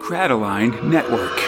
Crataline 0.00 0.84
Network. 0.84 1.38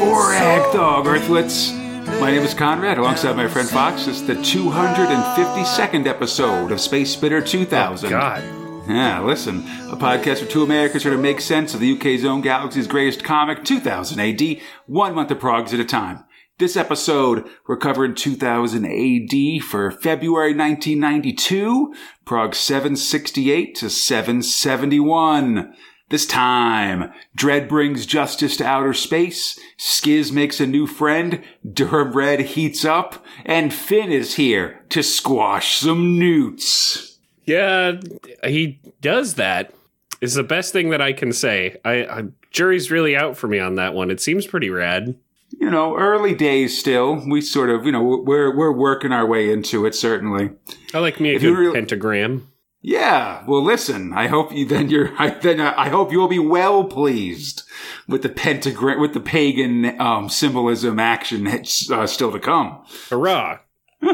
Borag 0.00 0.72
Thungg 0.72 1.04
Earthlets. 1.06 1.76
My 2.20 2.30
name 2.30 2.42
is 2.42 2.54
Conrad, 2.54 2.98
alongside 2.98 3.36
my 3.36 3.48
friend 3.48 3.68
Fox. 3.68 4.06
It's 4.06 4.22
the 4.22 4.34
252nd 4.34 6.06
episode 6.06 6.72
of 6.72 6.80
Space 6.80 7.12
Spinner 7.12 7.40
2000. 7.40 8.10
God. 8.10 8.59
Yeah, 8.90 9.20
listen, 9.20 9.58
a 9.88 9.96
podcast 9.96 10.38
for 10.38 10.46
two 10.46 10.64
Americans 10.64 11.04
try 11.04 11.12
to 11.12 11.16
make 11.16 11.40
sense 11.40 11.74
of 11.74 11.80
the 11.80 11.92
UK's 11.92 12.24
own 12.24 12.40
galaxy's 12.40 12.88
greatest 12.88 13.22
comic, 13.22 13.62
2000 13.62 14.18
AD, 14.18 14.58
one 14.86 15.14
month 15.14 15.30
of 15.30 15.38
progs 15.38 15.72
at 15.72 15.78
a 15.78 15.84
time. 15.84 16.24
This 16.58 16.76
episode, 16.76 17.48
we're 17.68 17.76
covering 17.76 18.16
2000 18.16 18.84
AD 18.84 19.62
for 19.62 19.92
February 19.92 20.56
1992, 20.56 21.94
prog 22.24 22.56
768 22.56 23.76
to 23.76 23.88
771. 23.88 25.72
This 26.08 26.26
time, 26.26 27.12
Dredd 27.38 27.68
brings 27.68 28.06
justice 28.06 28.56
to 28.56 28.66
outer 28.66 28.92
space, 28.92 29.56
Skizz 29.78 30.32
makes 30.32 30.58
a 30.58 30.66
new 30.66 30.88
friend, 30.88 31.44
Durham 31.72 32.12
Red 32.12 32.40
heats 32.40 32.84
up, 32.84 33.24
and 33.44 33.72
Finn 33.72 34.10
is 34.10 34.34
here 34.34 34.84
to 34.88 35.04
squash 35.04 35.78
some 35.78 36.18
newts. 36.18 37.09
Yeah, 37.50 38.00
he 38.44 38.80
does 39.00 39.34
that. 39.34 39.72
Is 40.20 40.34
the 40.34 40.42
best 40.42 40.72
thing 40.72 40.90
that 40.90 41.00
I 41.00 41.12
can 41.12 41.32
say. 41.32 41.76
I, 41.84 41.92
I 42.04 42.24
jury's 42.50 42.90
really 42.90 43.16
out 43.16 43.36
for 43.36 43.48
me 43.48 43.58
on 43.58 43.76
that 43.76 43.94
one. 43.94 44.10
It 44.10 44.20
seems 44.20 44.46
pretty 44.46 44.68
rad. 44.70 45.16
you 45.58 45.70
know, 45.70 45.96
early 45.96 46.34
days 46.34 46.78
still. 46.78 47.22
We 47.28 47.40
sort 47.40 47.70
of, 47.70 47.86
you 47.86 47.92
know, 47.92 48.02
we're 48.02 48.54
we're 48.54 48.72
working 48.72 49.12
our 49.12 49.26
way 49.26 49.50
into 49.50 49.86
it. 49.86 49.94
Certainly, 49.94 50.50
I 50.94 50.98
like 50.98 51.20
me 51.20 51.30
a 51.32 51.36
If 51.36 51.42
good 51.42 51.74
pentagram. 51.74 52.48
yeah. 52.82 53.42
Well, 53.46 53.62
listen. 53.64 54.12
I 54.12 54.26
hope 54.26 54.52
you 54.52 54.66
then 54.66 54.90
you're 54.90 55.10
I, 55.18 55.30
then 55.30 55.58
I 55.60 55.88
hope 55.88 56.12
you 56.12 56.18
will 56.20 56.28
be 56.28 56.38
well 56.38 56.84
pleased 56.84 57.62
with 58.06 58.20
the 58.22 58.28
pentagram 58.28 59.00
with 59.00 59.14
the 59.14 59.20
pagan 59.20 59.98
um, 60.00 60.28
symbolism 60.28 60.98
action 61.00 61.44
that's 61.44 61.90
uh, 61.90 62.06
still 62.06 62.30
to 62.32 62.38
come. 62.40 62.84
Hurrah! 63.08 63.60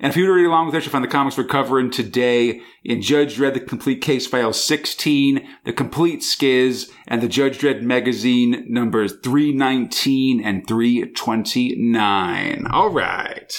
And 0.00 0.10
if 0.10 0.16
you 0.16 0.22
want 0.24 0.30
to 0.30 0.36
read 0.36 0.46
along 0.46 0.66
with 0.66 0.74
us, 0.76 0.84
you'll 0.84 0.92
find 0.92 1.04
the 1.04 1.08
comics 1.08 1.36
we're 1.36 1.44
covering 1.44 1.90
today 1.90 2.60
in 2.84 3.02
Judge 3.02 3.36
Dredd, 3.36 3.54
the 3.54 3.60
complete 3.60 4.00
case 4.00 4.26
file 4.26 4.52
16, 4.52 5.46
the 5.64 5.72
complete 5.72 6.20
skizz, 6.20 6.90
and 7.08 7.20
the 7.20 7.28
Judge 7.28 7.58
Dredd 7.58 7.82
magazine 7.82 8.64
numbers 8.68 9.14
319 9.22 10.44
and 10.44 10.64
329. 10.66 12.66
All 12.68 12.90
right. 12.90 13.52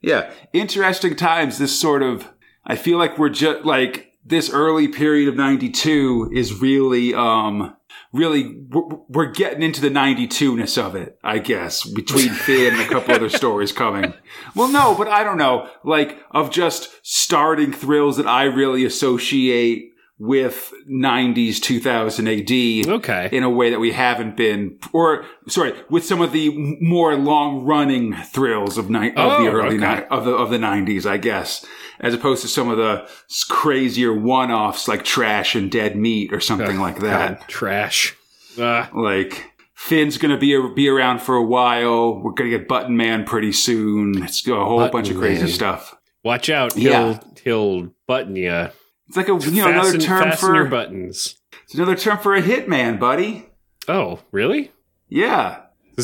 Yeah. 0.00 0.32
Interesting 0.52 1.16
times. 1.16 1.58
This 1.58 1.78
sort 1.78 2.02
of, 2.02 2.28
I 2.64 2.76
feel 2.76 2.96
like 2.98 3.18
we're 3.18 3.28
just 3.28 3.66
like 3.66 4.14
this 4.24 4.50
early 4.50 4.88
period 4.88 5.28
of 5.28 5.36
92 5.36 6.30
is 6.32 6.60
really, 6.60 7.14
um, 7.14 7.76
really 8.12 8.56
we're, 8.70 8.82
we're 9.08 9.30
getting 9.30 9.62
into 9.62 9.80
the 9.80 9.88
92ness 9.90 10.76
of 10.82 10.94
it 10.94 11.18
i 11.24 11.38
guess 11.38 11.84
between 11.88 12.28
finn 12.46 12.74
and 12.74 12.82
a 12.82 12.88
couple 12.88 13.14
other 13.14 13.28
stories 13.28 13.72
coming 13.72 14.12
well 14.54 14.68
no 14.68 14.94
but 14.96 15.08
i 15.08 15.24
don't 15.24 15.38
know 15.38 15.68
like 15.84 16.18
of 16.30 16.50
just 16.50 16.90
starting 17.02 17.72
thrills 17.72 18.16
that 18.16 18.26
i 18.26 18.44
really 18.44 18.84
associate 18.84 19.88
with 20.18 20.72
90s 20.88 21.60
2000 21.60 22.28
ad 22.28 22.88
Okay. 22.94 23.28
in 23.32 23.42
a 23.42 23.50
way 23.50 23.70
that 23.70 23.80
we 23.80 23.90
haven't 23.92 24.36
been 24.36 24.78
or 24.92 25.24
sorry 25.48 25.72
with 25.90 26.04
some 26.04 26.20
of 26.20 26.30
the 26.32 26.50
more 26.80 27.16
long 27.16 27.64
running 27.64 28.14
thrills 28.14 28.78
of 28.78 28.88
ni- 28.88 29.08
of 29.10 29.14
Oh, 29.16 29.42
the 29.44 29.50
early 29.50 29.76
okay. 29.82 30.00
ni- 30.02 30.06
of 30.10 30.24
the 30.24 30.32
of 30.32 30.50
the 30.50 30.58
90s 30.58 31.06
i 31.06 31.16
guess 31.16 31.64
as 32.02 32.12
opposed 32.14 32.42
to 32.42 32.48
some 32.48 32.68
of 32.68 32.76
the 32.76 33.08
crazier 33.48 34.12
one-offs 34.12 34.88
like 34.88 35.04
trash 35.04 35.54
and 35.54 35.70
dead 35.70 35.96
meat 35.96 36.32
or 36.32 36.40
something 36.40 36.78
like 36.78 36.98
that 37.00 37.38
God, 37.38 37.48
trash. 37.48 38.14
Uh, 38.58 38.86
like 38.94 39.50
Finn's 39.74 40.18
gonna 40.18 40.36
be 40.38 40.60
be 40.74 40.88
around 40.88 41.20
for 41.22 41.36
a 41.36 41.42
while. 41.44 42.20
We're 42.20 42.32
gonna 42.32 42.50
get 42.50 42.68
Button 42.68 42.96
Man 42.96 43.24
pretty 43.24 43.52
soon. 43.52 44.22
It's 44.22 44.46
a 44.46 44.54
whole 44.54 44.78
Button 44.78 44.92
bunch 44.92 45.08
of 45.10 45.16
crazy 45.18 45.42
Man. 45.44 45.50
stuff. 45.52 45.96
watch 46.22 46.50
out. 46.50 46.74
He'll 46.74 46.90
Yeah. 46.92 47.20
he'll 47.44 47.94
button 48.06 48.36
you. 48.36 48.68
It's 49.08 49.16
like 49.16 49.28
a 49.28 49.38
you 49.50 49.62
know 49.62 49.68
another 49.70 49.98
term 49.98 50.22
fasten 50.30 50.54
your 50.54 50.64
for 50.64 50.70
buttons. 50.70 51.36
it's 51.64 51.74
another 51.74 51.96
term 51.96 52.18
for 52.18 52.34
a 52.34 52.42
hitman, 52.42 52.98
buddy. 53.00 53.48
Oh, 53.88 54.20
really? 54.30 54.70
Yeah. 55.08 55.58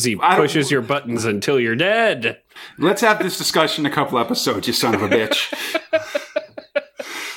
Because 0.04 0.32
he 0.32 0.36
pushes 0.36 0.70
your 0.70 0.82
buttons 0.82 1.24
until 1.24 1.58
you're 1.58 1.74
dead. 1.76 2.40
Let's 2.78 3.00
have 3.00 3.18
this 3.20 3.36
discussion 3.38 3.84
in 3.86 3.90
a 3.92 3.94
couple 3.94 4.18
episodes, 4.18 4.66
you 4.66 4.72
son 4.72 4.94
of 4.94 5.02
a 5.02 5.08
bitch. 5.08 5.52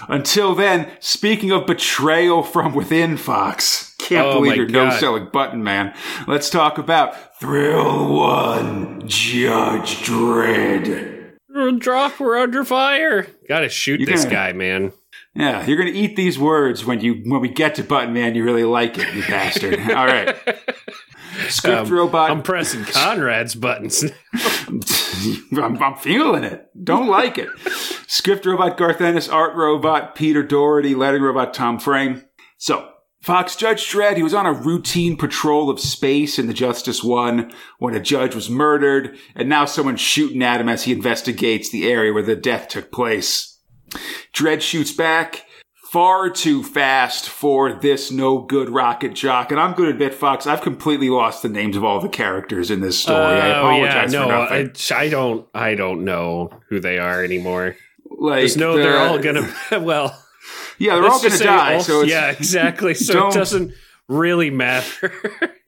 Until 0.08 0.56
then, 0.56 0.92
speaking 1.00 1.52
of 1.52 1.66
betrayal 1.68 2.44
from 2.44 2.74
within, 2.74 3.16
Fox. 3.18 3.96
Can't 4.00 4.28
Oh 4.28 4.34
believe 4.34 4.58
you're 4.58 4.68
no 4.68 4.90
selling 4.90 5.30
button 5.32 5.64
man. 5.64 5.94
Let's 6.28 6.50
talk 6.50 6.78
about 6.78 7.40
Thrill 7.40 8.12
One, 8.14 9.04
Judge 9.08 9.98
Dredd. 9.98 11.38
Drop, 11.80 12.20
we're 12.20 12.38
under 12.40 12.66
fire. 12.66 13.28
Gotta 13.48 13.70
shoot 13.70 14.02
You're 14.02 14.08
this 14.10 14.24
gonna- 14.24 14.36
guy, 14.36 14.54
man. 14.54 14.92
Yeah, 15.34 15.66
you're 15.66 15.78
gonna 15.78 15.92
eat 15.92 16.18
these 16.18 16.38
words 16.38 16.84
when 16.84 17.00
you 17.00 17.22
when 17.26 17.40
we 17.40 17.48
get 17.48 17.76
to 17.76 17.84
Button 17.84 18.12
Man. 18.12 18.36
You 18.36 18.44
really 18.44 18.66
like 18.66 18.98
it, 18.98 19.14
you 19.14 19.22
bastard. 19.22 19.80
All 19.92 20.06
right, 20.06 20.36
script 21.50 21.88
Um, 21.88 21.94
robot. 21.94 22.32
I'm 22.32 22.42
pressing 22.44 22.82
Conrad's 22.84 23.56
buttons. 23.56 24.04
I'm, 25.54 25.82
I'm 25.82 25.96
feeling 25.96 26.44
it. 26.44 26.70
Don't 26.84 27.08
like 27.08 27.38
it. 27.38 27.50
Script 28.08 28.46
robot 28.46 28.78
Garth 28.78 29.02
Ennis, 29.02 29.30
art 29.30 29.56
robot 29.56 30.16
Peter 30.16 30.44
Doherty, 30.44 30.96
lettering 30.96 31.24
robot 31.24 31.54
Tom 31.54 31.80
Frame. 31.80 32.24
So, 32.58 32.88
Fox 33.22 33.56
Judge 33.56 33.84
Dredd, 33.92 34.16
he 34.18 34.24
was 34.24 34.34
on 34.34 34.48
a 34.48 34.54
routine 34.54 35.16
patrol 35.16 35.70
of 35.70 35.80
space 35.80 36.40
in 36.40 36.48
the 36.48 36.54
Justice 36.54 37.04
One 37.04 37.52
when 37.78 37.94
a 37.94 38.00
judge 38.00 38.34
was 38.34 38.50
murdered, 38.50 39.16
and 39.36 39.48
now 39.48 39.66
someone's 39.66 40.02
shooting 40.02 40.42
at 40.42 40.60
him 40.60 40.68
as 40.68 40.84
he 40.84 40.92
investigates 40.92 41.70
the 41.70 41.88
area 41.92 42.12
where 42.14 42.24
the 42.24 42.36
death 42.36 42.68
took 42.68 42.92
place. 42.92 43.60
Dredd 44.34 44.62
shoots 44.62 44.92
back 44.92 45.46
far 45.92 46.30
too 46.30 46.64
fast 46.64 47.28
for 47.28 47.74
this 47.74 48.12
no 48.12 48.40
good 48.40 48.70
rocket 48.70 49.14
jock. 49.14 49.52
And 49.52 49.60
I'm 49.60 49.74
going 49.76 49.90
to 49.90 49.94
admit, 49.94 50.14
Fox, 50.14 50.48
I've 50.48 50.62
completely 50.62 51.10
lost 51.10 51.42
the 51.44 51.50
names 51.50 51.76
of 51.76 51.84
all 51.84 52.00
the 52.00 52.08
characters 52.08 52.72
in 52.72 52.80
this 52.80 52.98
story. 52.98 53.20
I 53.20 53.48
apologize 53.48 54.16
Oh, 54.16 54.20
yeah, 54.20 54.48
for 54.48 54.54
no. 54.56 54.96
I, 54.98 55.02
I 55.04 55.10
don't, 55.10 55.48
I 55.54 55.76
don't 55.76 56.06
know 56.06 56.50
who 56.70 56.80
they 56.80 56.98
are 56.98 57.24
anymore. 57.24 57.76
like, 58.10 58.44
Just 58.44 58.58
know 58.58 58.78
the- 58.78 58.84
they're 58.84 58.98
all 59.00 59.20
gonna. 59.20 59.54
Well, 59.82 60.18
Yeah, 60.78 60.96
they're 60.96 61.10
all 61.10 61.20
going 61.20 61.32
to 61.34 61.44
die. 61.44 61.74
all- 61.76 61.82
so 61.82 62.02
it's, 62.02 62.12
yeah, 62.12 62.32
exactly. 62.32 62.94
So 62.94 63.28
it 63.28 63.34
doesn't 63.34 63.74
really 64.08 64.50
matter. 64.50 65.12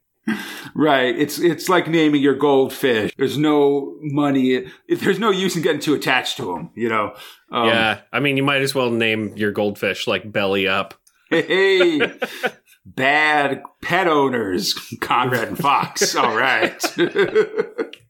right. 0.75 1.17
It's 1.17 1.39
it's 1.39 1.69
like 1.69 1.87
naming 1.87 2.21
your 2.21 2.35
goldfish. 2.35 3.13
There's 3.17 3.37
no 3.37 3.95
money. 4.01 4.65
There's 4.87 5.19
no 5.19 5.29
use 5.31 5.55
in 5.55 5.61
getting 5.61 5.81
too 5.81 5.93
attached 5.93 6.37
to 6.37 6.45
them. 6.45 6.71
You 6.75 6.89
know. 6.89 7.15
Um, 7.51 7.67
yeah, 7.67 8.01
I 8.11 8.19
mean, 8.19 8.37
you 8.37 8.43
might 8.43 8.61
as 8.61 8.73
well 8.73 8.89
name 8.89 9.35
your 9.35 9.51
goldfish 9.51 10.07
like 10.07 10.31
Belly 10.31 10.67
Up. 10.67 10.95
Hey, 11.29 11.99
bad 12.85 13.63
pet 13.81 14.07
owners, 14.07 14.73
Conrad 15.01 15.49
and 15.49 15.57
Fox. 15.57 16.15
All 16.15 16.35
right. 16.35 16.81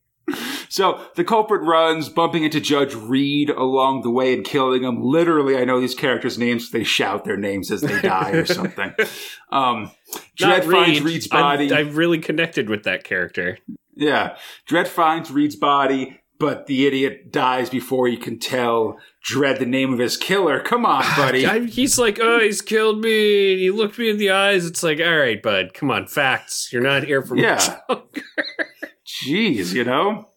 so 0.70 1.02
the 1.16 1.24
culprit 1.24 1.62
runs, 1.62 2.10
bumping 2.10 2.44
into 2.44 2.60
Judge 2.60 2.96
Reed 2.96 3.50
along 3.50 4.02
the 4.02 4.10
way 4.10 4.34
and 4.34 4.44
killing 4.46 4.84
him. 4.84 5.02
Literally, 5.02 5.58
I 5.58 5.66
know 5.66 5.80
these 5.80 5.96
characters' 5.96 6.38
names. 6.38 6.72
They 6.72 6.84
shout 6.84 7.26
their 7.26 7.38
names 7.38 7.72
as 7.72 7.82
they 7.82 8.00
die 8.02 8.32
or 8.32 8.46
something. 8.48 8.94
Um, 9.52 9.92
Not 10.40 10.64
Dredd 10.64 10.72
finds 10.72 11.02
Reed. 11.02 11.04
Reed's 11.04 11.28
body. 11.28 11.72
I've 11.74 11.98
really 11.98 12.20
connected 12.20 12.70
with 12.70 12.84
that 12.84 13.04
character. 13.04 13.58
Yeah. 13.96 14.38
Dredd 14.68 14.88
finds 14.88 15.30
Reed's 15.30 15.56
body, 15.56 16.20
but 16.40 16.66
the 16.66 16.88
idiot 16.88 17.32
dies 17.32 17.70
before 17.70 18.08
he 18.08 18.18
can 18.18 18.40
tell 18.40 18.98
Dredd 19.30 19.60
the 19.60 19.66
name 19.66 19.94
of 19.94 20.00
his 20.00 20.18
killer. 20.18 20.60
Come 20.62 20.86
on, 20.86 21.04
buddy. 21.18 21.46
I, 21.46 21.60
he's 21.66 22.00
like, 22.00 22.20
oh, 22.22 22.40
he's 22.40 22.62
killed 22.62 23.00
me. 23.02 23.60
He 23.60 23.70
looked 23.72 24.00
me 24.00 24.10
in 24.10 24.18
the 24.18 24.32
eyes. 24.32 24.66
It's 24.66 24.82
like, 24.84 25.00
all 25.00 25.18
right, 25.18 25.42
bud, 25.42 25.74
come 25.74 25.92
on, 25.92 26.08
facts. 26.08 26.70
You're 26.74 26.82
not 26.82 27.04
here 27.04 27.22
for 27.22 27.38
Yeah. 27.38 27.56
much 27.90 27.98
longer. 27.98 28.73
Jeez, 29.06 29.74
you 29.74 29.84
know? 29.84 30.30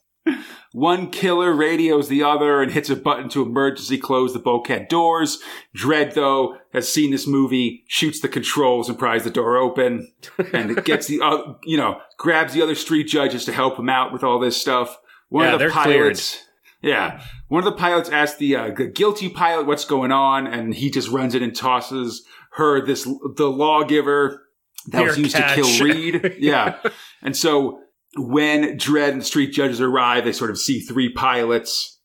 One 0.72 1.10
killer 1.10 1.54
radios 1.54 2.08
the 2.08 2.22
other 2.24 2.60
and 2.60 2.72
hits 2.72 2.90
a 2.90 2.96
button 2.96 3.28
to 3.30 3.42
emergency 3.42 3.96
close 3.96 4.32
the 4.32 4.38
bulkhead 4.40 4.88
doors. 4.88 5.38
Dredd, 5.76 6.14
though, 6.14 6.56
has 6.72 6.92
seen 6.92 7.12
this 7.12 7.26
movie, 7.26 7.84
shoots 7.86 8.20
the 8.20 8.28
controls 8.28 8.88
and 8.88 8.98
pries 8.98 9.24
the 9.24 9.30
door 9.30 9.56
open, 9.56 10.12
and 10.52 10.84
gets 10.84 11.06
the, 11.06 11.20
uh, 11.22 11.54
you 11.62 11.76
know, 11.76 12.00
grabs 12.18 12.52
the 12.52 12.62
other 12.62 12.74
street 12.74 13.04
judges 13.04 13.44
to 13.44 13.52
help 13.52 13.78
him 13.78 13.88
out 13.88 14.12
with 14.12 14.24
all 14.24 14.38
this 14.38 14.56
stuff. 14.56 14.98
One 15.28 15.46
Yeah, 15.46 15.54
of 15.54 15.60
the 15.60 15.70
pilots. 15.70 16.42
Yeah. 16.82 17.22
One 17.48 17.64
of 17.66 17.72
the 17.72 17.78
pilots 17.78 18.10
asks 18.10 18.36
the, 18.36 18.56
uh, 18.56 18.70
the 18.76 18.86
guilty 18.86 19.28
pilot 19.28 19.66
what's 19.66 19.84
going 19.84 20.12
on, 20.12 20.46
and 20.46 20.74
he 20.74 20.90
just 20.90 21.08
runs 21.08 21.34
in 21.34 21.42
and 21.42 21.54
tosses 21.54 22.24
her 22.52 22.84
this, 22.84 23.04
the 23.04 23.50
lawgiver, 23.50 24.42
that 24.88 25.04
was 25.04 25.18
used 25.18 25.36
catch. 25.36 25.56
to 25.56 25.62
kill 25.62 25.84
Reed. 25.84 26.36
yeah. 26.38 26.78
And 27.22 27.36
so 27.36 27.80
when 28.16 28.78
Dredd 28.78 29.12
and 29.12 29.20
the 29.20 29.24
street 29.24 29.52
judges 29.52 29.80
arrive, 29.80 30.24
they 30.24 30.32
sort 30.32 30.50
of 30.50 30.58
see 30.58 30.80
three 30.80 31.12
pilots. 31.12 31.98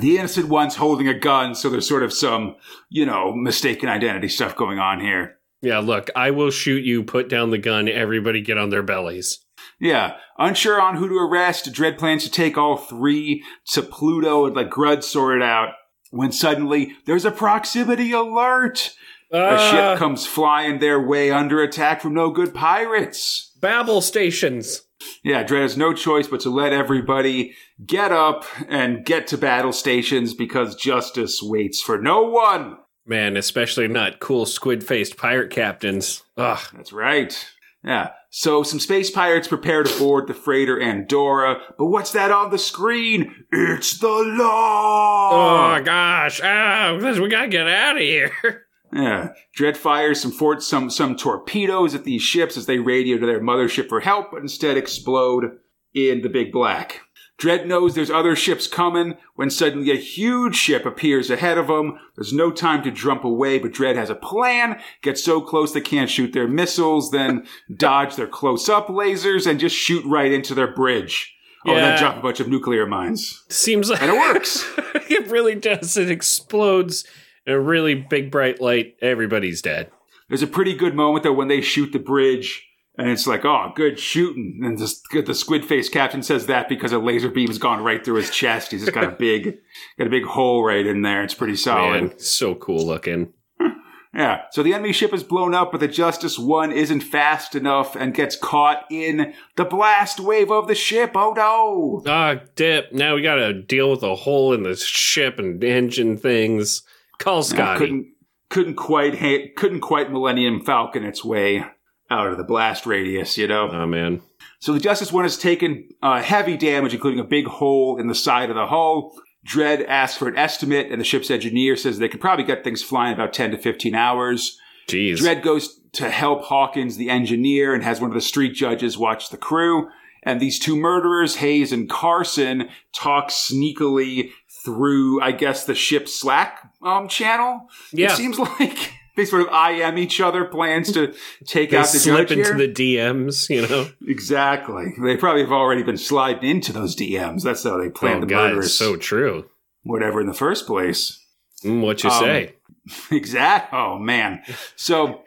The 0.00 0.16
innocent 0.18 0.48
one's 0.48 0.76
holding 0.76 1.08
a 1.08 1.18
gun, 1.18 1.54
so 1.54 1.68
there's 1.68 1.88
sort 1.88 2.02
of 2.02 2.12
some, 2.12 2.56
you 2.88 3.04
know, 3.04 3.34
mistaken 3.34 3.88
identity 3.88 4.28
stuff 4.28 4.56
going 4.56 4.78
on 4.78 5.00
here. 5.00 5.38
Yeah, 5.60 5.78
look, 5.78 6.10
I 6.14 6.30
will 6.30 6.50
shoot 6.50 6.84
you, 6.84 7.02
put 7.04 7.28
down 7.28 7.50
the 7.50 7.58
gun, 7.58 7.88
everybody 7.88 8.40
get 8.40 8.58
on 8.58 8.70
their 8.70 8.82
bellies. 8.82 9.40
Yeah. 9.80 10.16
Unsure 10.38 10.80
on 10.80 10.96
who 10.96 11.08
to 11.08 11.14
arrest, 11.16 11.72
Dredd 11.72 11.98
plans 11.98 12.24
to 12.24 12.30
take 12.30 12.56
all 12.58 12.76
three 12.76 13.42
to 13.72 13.82
Pluto 13.82 14.46
and 14.46 14.54
let 14.56 14.70
Grud 14.70 15.02
sort 15.02 15.36
it 15.36 15.42
out. 15.42 15.70
When 16.10 16.32
suddenly 16.32 16.92
there's 17.06 17.24
a 17.24 17.30
proximity 17.30 18.12
alert. 18.12 18.94
A 19.32 19.38
Ah, 19.38 19.70
ship 19.70 19.98
comes 19.98 20.26
flying 20.26 20.78
their 20.78 21.00
way 21.00 21.30
under 21.30 21.60
attack 21.62 22.00
from 22.00 22.14
no 22.14 22.30
good 22.30 22.54
pirates. 22.54 23.50
Babel 23.60 24.00
stations. 24.00 24.82
Yeah, 25.22 25.44
Dredd 25.44 25.62
has 25.62 25.76
no 25.76 25.92
choice 25.92 26.28
but 26.28 26.40
to 26.40 26.50
let 26.50 26.72
everybody 26.72 27.54
get 27.84 28.12
up 28.12 28.44
and 28.68 29.04
get 29.04 29.26
to 29.28 29.38
battle 29.38 29.72
stations 29.72 30.34
because 30.34 30.74
justice 30.76 31.42
waits 31.42 31.80
for 31.80 32.00
no 32.00 32.22
one. 32.22 32.78
Man, 33.06 33.36
especially 33.36 33.88
not 33.88 34.20
cool 34.20 34.46
squid 34.46 34.84
faced 34.84 35.16
pirate 35.16 35.50
captains. 35.50 36.22
Ugh. 36.36 36.60
That's 36.72 36.92
right. 36.92 37.46
Yeah. 37.84 38.10
So 38.30 38.62
some 38.62 38.80
space 38.80 39.10
pirates 39.10 39.46
prepare 39.46 39.82
to 39.82 39.98
board 39.98 40.26
the 40.26 40.34
freighter 40.34 40.80
Andorra, 40.80 41.60
but 41.78 41.86
what's 41.86 42.12
that 42.12 42.32
on 42.32 42.50
the 42.50 42.58
screen? 42.58 43.44
It's 43.52 43.98
the 43.98 44.08
law. 44.08 45.76
Oh 45.76 45.82
gosh. 45.84 46.40
Ah, 46.42 46.98
we 47.00 47.28
gotta 47.28 47.48
get 47.48 47.68
out 47.68 47.96
of 47.96 48.02
here. 48.02 48.32
Yeah. 48.94 49.32
Dredd 49.58 49.76
fires 49.76 50.20
some 50.20 50.30
fort 50.30 50.62
some 50.62 50.88
some 50.88 51.16
torpedoes 51.16 51.94
at 51.94 52.04
these 52.04 52.22
ships 52.22 52.56
as 52.56 52.66
they 52.66 52.78
radio 52.78 53.18
to 53.18 53.26
their 53.26 53.40
mothership 53.40 53.88
for 53.88 54.00
help, 54.00 54.30
but 54.30 54.40
instead 54.40 54.76
explode 54.76 55.58
in 55.92 56.22
the 56.22 56.28
Big 56.28 56.52
Black. 56.52 57.00
Dredd 57.36 57.66
knows 57.66 57.94
there's 57.94 58.10
other 58.10 58.36
ships 58.36 58.68
coming 58.68 59.16
when 59.34 59.50
suddenly 59.50 59.90
a 59.90 59.96
huge 59.96 60.54
ship 60.54 60.86
appears 60.86 61.30
ahead 61.30 61.58
of 61.58 61.66
them. 61.66 61.98
There's 62.14 62.32
no 62.32 62.52
time 62.52 62.84
to 62.84 62.92
jump 62.92 63.24
away, 63.24 63.58
but 63.58 63.72
Dredd 63.72 63.96
has 63.96 64.08
a 64.08 64.14
plan. 64.14 64.80
Get 65.02 65.18
so 65.18 65.40
close 65.40 65.72
they 65.72 65.80
can't 65.80 66.08
shoot 66.08 66.32
their 66.32 66.46
missiles, 66.46 67.10
then 67.10 67.44
dodge 67.76 68.14
their 68.14 68.28
close-up 68.28 68.86
lasers 68.86 69.48
and 69.48 69.58
just 69.58 69.74
shoot 69.74 70.04
right 70.06 70.30
into 70.30 70.54
their 70.54 70.72
bridge. 70.72 71.34
Oh, 71.66 71.72
and 71.72 71.82
then 71.82 71.98
drop 71.98 72.18
a 72.18 72.20
bunch 72.20 72.38
of 72.38 72.48
nuclear 72.48 72.86
mines. 72.86 73.42
Seems 73.48 73.90
like 73.90 74.00
And 74.00 74.12
it 74.12 74.18
works. 74.18 74.64
it 75.10 75.26
really 75.28 75.54
does. 75.56 75.96
It 75.96 76.10
explodes 76.10 77.04
a 77.46 77.58
really 77.58 77.94
big 77.94 78.30
bright 78.30 78.60
light. 78.60 78.96
Everybody's 79.00 79.62
dead. 79.62 79.90
There's 80.28 80.42
a 80.42 80.46
pretty 80.46 80.74
good 80.74 80.94
moment 80.94 81.24
though 81.24 81.32
when 81.32 81.48
they 81.48 81.60
shoot 81.60 81.92
the 81.92 81.98
bridge, 81.98 82.66
and 82.96 83.10
it's 83.10 83.26
like, 83.26 83.44
oh, 83.44 83.72
good 83.74 83.98
shooting. 83.98 84.60
And 84.62 84.78
the, 84.78 85.22
the 85.22 85.34
squid 85.34 85.64
face 85.64 85.88
captain 85.88 86.22
says 86.22 86.46
that 86.46 86.68
because 86.68 86.92
a 86.92 86.98
laser 86.98 87.28
beam's 87.28 87.58
gone 87.58 87.82
right 87.82 88.04
through 88.04 88.16
his 88.16 88.30
chest. 88.30 88.70
He's 88.70 88.82
just 88.82 88.94
got 88.94 89.04
a 89.04 89.10
big, 89.18 89.58
got 89.98 90.06
a 90.06 90.10
big 90.10 90.24
hole 90.24 90.64
right 90.64 90.86
in 90.86 91.02
there. 91.02 91.22
It's 91.22 91.34
pretty 91.34 91.56
solid. 91.56 92.02
Man, 92.02 92.18
so 92.18 92.54
cool 92.54 92.86
looking. 92.86 93.32
Yeah. 94.16 94.42
So 94.52 94.62
the 94.62 94.74
enemy 94.74 94.92
ship 94.92 95.12
is 95.12 95.24
blown 95.24 95.54
up, 95.54 95.72
but 95.72 95.80
the 95.80 95.88
Justice 95.88 96.38
One 96.38 96.70
isn't 96.70 97.00
fast 97.00 97.56
enough 97.56 97.96
and 97.96 98.14
gets 98.14 98.36
caught 98.36 98.84
in 98.88 99.34
the 99.56 99.64
blast 99.64 100.20
wave 100.20 100.52
of 100.52 100.68
the 100.68 100.74
ship. 100.76 101.12
Oh 101.16 101.32
no! 101.32 102.00
Ah, 102.06 102.36
dip. 102.54 102.92
Now 102.92 103.16
we 103.16 103.22
gotta 103.22 103.52
deal 103.52 103.90
with 103.90 104.04
a 104.04 104.14
hole 104.14 104.52
in 104.52 104.62
the 104.62 104.76
ship 104.76 105.40
and 105.40 105.62
engine 105.64 106.16
things. 106.16 106.82
Call 107.18 107.36
Yeah, 107.38 107.42
Scotty. 107.42 107.78
couldn't 107.78 108.06
couldn't 108.50 108.74
quite 108.76 109.18
ha- 109.18 109.48
couldn't 109.56 109.80
quite 109.80 110.12
Millennium 110.12 110.60
Falcon 110.64 111.04
its 111.04 111.24
way 111.24 111.64
out 112.10 112.28
of 112.28 112.36
the 112.38 112.44
blast 112.44 112.86
radius. 112.86 113.36
You 113.38 113.48
know. 113.48 113.68
oh 113.70 113.86
man. 113.86 114.22
So 114.60 114.72
the 114.72 114.80
Justice 114.80 115.12
One 115.12 115.24
has 115.24 115.36
taken 115.36 115.88
uh, 116.02 116.22
heavy 116.22 116.56
damage, 116.56 116.94
including 116.94 117.20
a 117.20 117.24
big 117.24 117.46
hole 117.46 117.98
in 117.98 118.06
the 118.06 118.14
side 118.14 118.50
of 118.50 118.56
the 118.56 118.66
hull. 118.66 119.16
Dredd 119.46 119.86
asks 119.86 120.16
for 120.16 120.26
an 120.28 120.38
estimate, 120.38 120.90
and 120.90 120.98
the 120.98 121.04
ship's 121.04 121.30
engineer 121.30 121.76
says 121.76 121.98
they 121.98 122.08
could 122.08 122.20
probably 122.20 122.44
get 122.46 122.64
things 122.64 122.82
flying 122.82 123.12
about 123.12 123.34
10 123.34 123.50
to 123.50 123.58
15 123.58 123.94
hours. 123.94 124.58
Jeez. 124.88 125.18
Dredd 125.18 125.42
goes 125.42 125.80
to 125.92 126.08
help 126.10 126.44
Hawkins, 126.44 126.96
the 126.96 127.10
engineer, 127.10 127.74
and 127.74 127.82
has 127.84 128.00
one 128.00 128.10
of 128.10 128.14
the 128.14 128.22
street 128.22 128.54
judges 128.54 128.96
watch 128.96 129.28
the 129.28 129.36
crew. 129.36 129.88
And 130.22 130.40
these 130.40 130.58
two 130.58 130.76
murderers, 130.76 131.36
Hayes 131.36 131.72
and 131.72 131.90
Carson, 131.90 132.70
talk 132.94 133.28
sneakily 133.28 134.30
through, 134.64 135.20
I 135.20 135.32
guess, 135.32 135.66
the 135.66 135.74
ship's 135.74 136.18
Slack 136.18 136.63
um, 136.84 137.08
channel. 137.08 137.68
Yeah. 137.92 138.12
It 138.12 138.16
seems 138.16 138.38
like 138.60 138.92
they 139.16 139.24
sort 139.24 139.42
of 139.42 139.48
IM 139.52 139.98
each 139.98 140.20
other, 140.20 140.44
plans 140.44 140.92
to 140.92 141.14
take 141.46 141.72
out 141.72 141.86
the 141.90 141.98
slip 141.98 142.30
into 142.30 142.44
here. 142.44 142.56
the 142.56 142.68
DMs, 142.72 143.48
you 143.48 143.62
know. 143.66 143.88
Exactly. 144.06 144.92
They 145.02 145.16
probably 145.16 145.42
have 145.42 145.52
already 145.52 145.82
been 145.82 145.96
sliding 145.96 146.48
into 146.50 146.72
those 146.72 146.94
DMs. 146.96 147.42
That's 147.42 147.62
how 147.64 147.78
they 147.78 147.86
Oh 147.86 147.90
planned 147.90 148.22
the 148.22 148.26
god, 148.26 148.52
murders, 148.54 148.76
so 148.76 148.96
true. 148.96 149.46
whatever 149.82 150.20
in 150.20 150.26
the 150.26 150.34
first 150.34 150.66
place. 150.66 151.20
Mm, 151.64 151.80
what 151.82 152.02
you 152.04 152.10
Um, 152.10 152.20
say? 152.20 152.54
Exact. 153.10 153.72
Oh 153.72 153.98
man. 153.98 154.42
So 154.76 155.22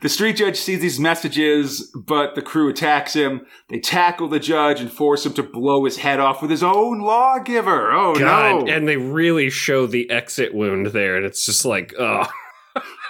the 0.00 0.08
street 0.08 0.36
judge 0.36 0.56
sees 0.56 0.80
these 0.80 0.98
messages, 0.98 1.92
but 1.94 2.34
the 2.34 2.42
crew 2.42 2.68
attacks 2.68 3.14
him. 3.14 3.46
They 3.68 3.78
tackle 3.78 4.28
the 4.28 4.40
judge 4.40 4.80
and 4.80 4.90
force 4.90 5.24
him 5.24 5.34
to 5.34 5.42
blow 5.42 5.84
his 5.84 5.98
head 5.98 6.18
off 6.20 6.42
with 6.42 6.50
his 6.50 6.62
own 6.62 7.00
lawgiver. 7.00 7.92
Oh 7.92 8.14
God, 8.18 8.66
no! 8.66 8.72
and 8.72 8.88
they 8.88 8.96
really 8.96 9.50
show 9.50 9.86
the 9.86 10.10
exit 10.10 10.54
wound 10.54 10.86
there, 10.86 11.16
and 11.16 11.24
it's 11.24 11.46
just 11.46 11.64
like, 11.64 11.94
oh, 11.98 12.26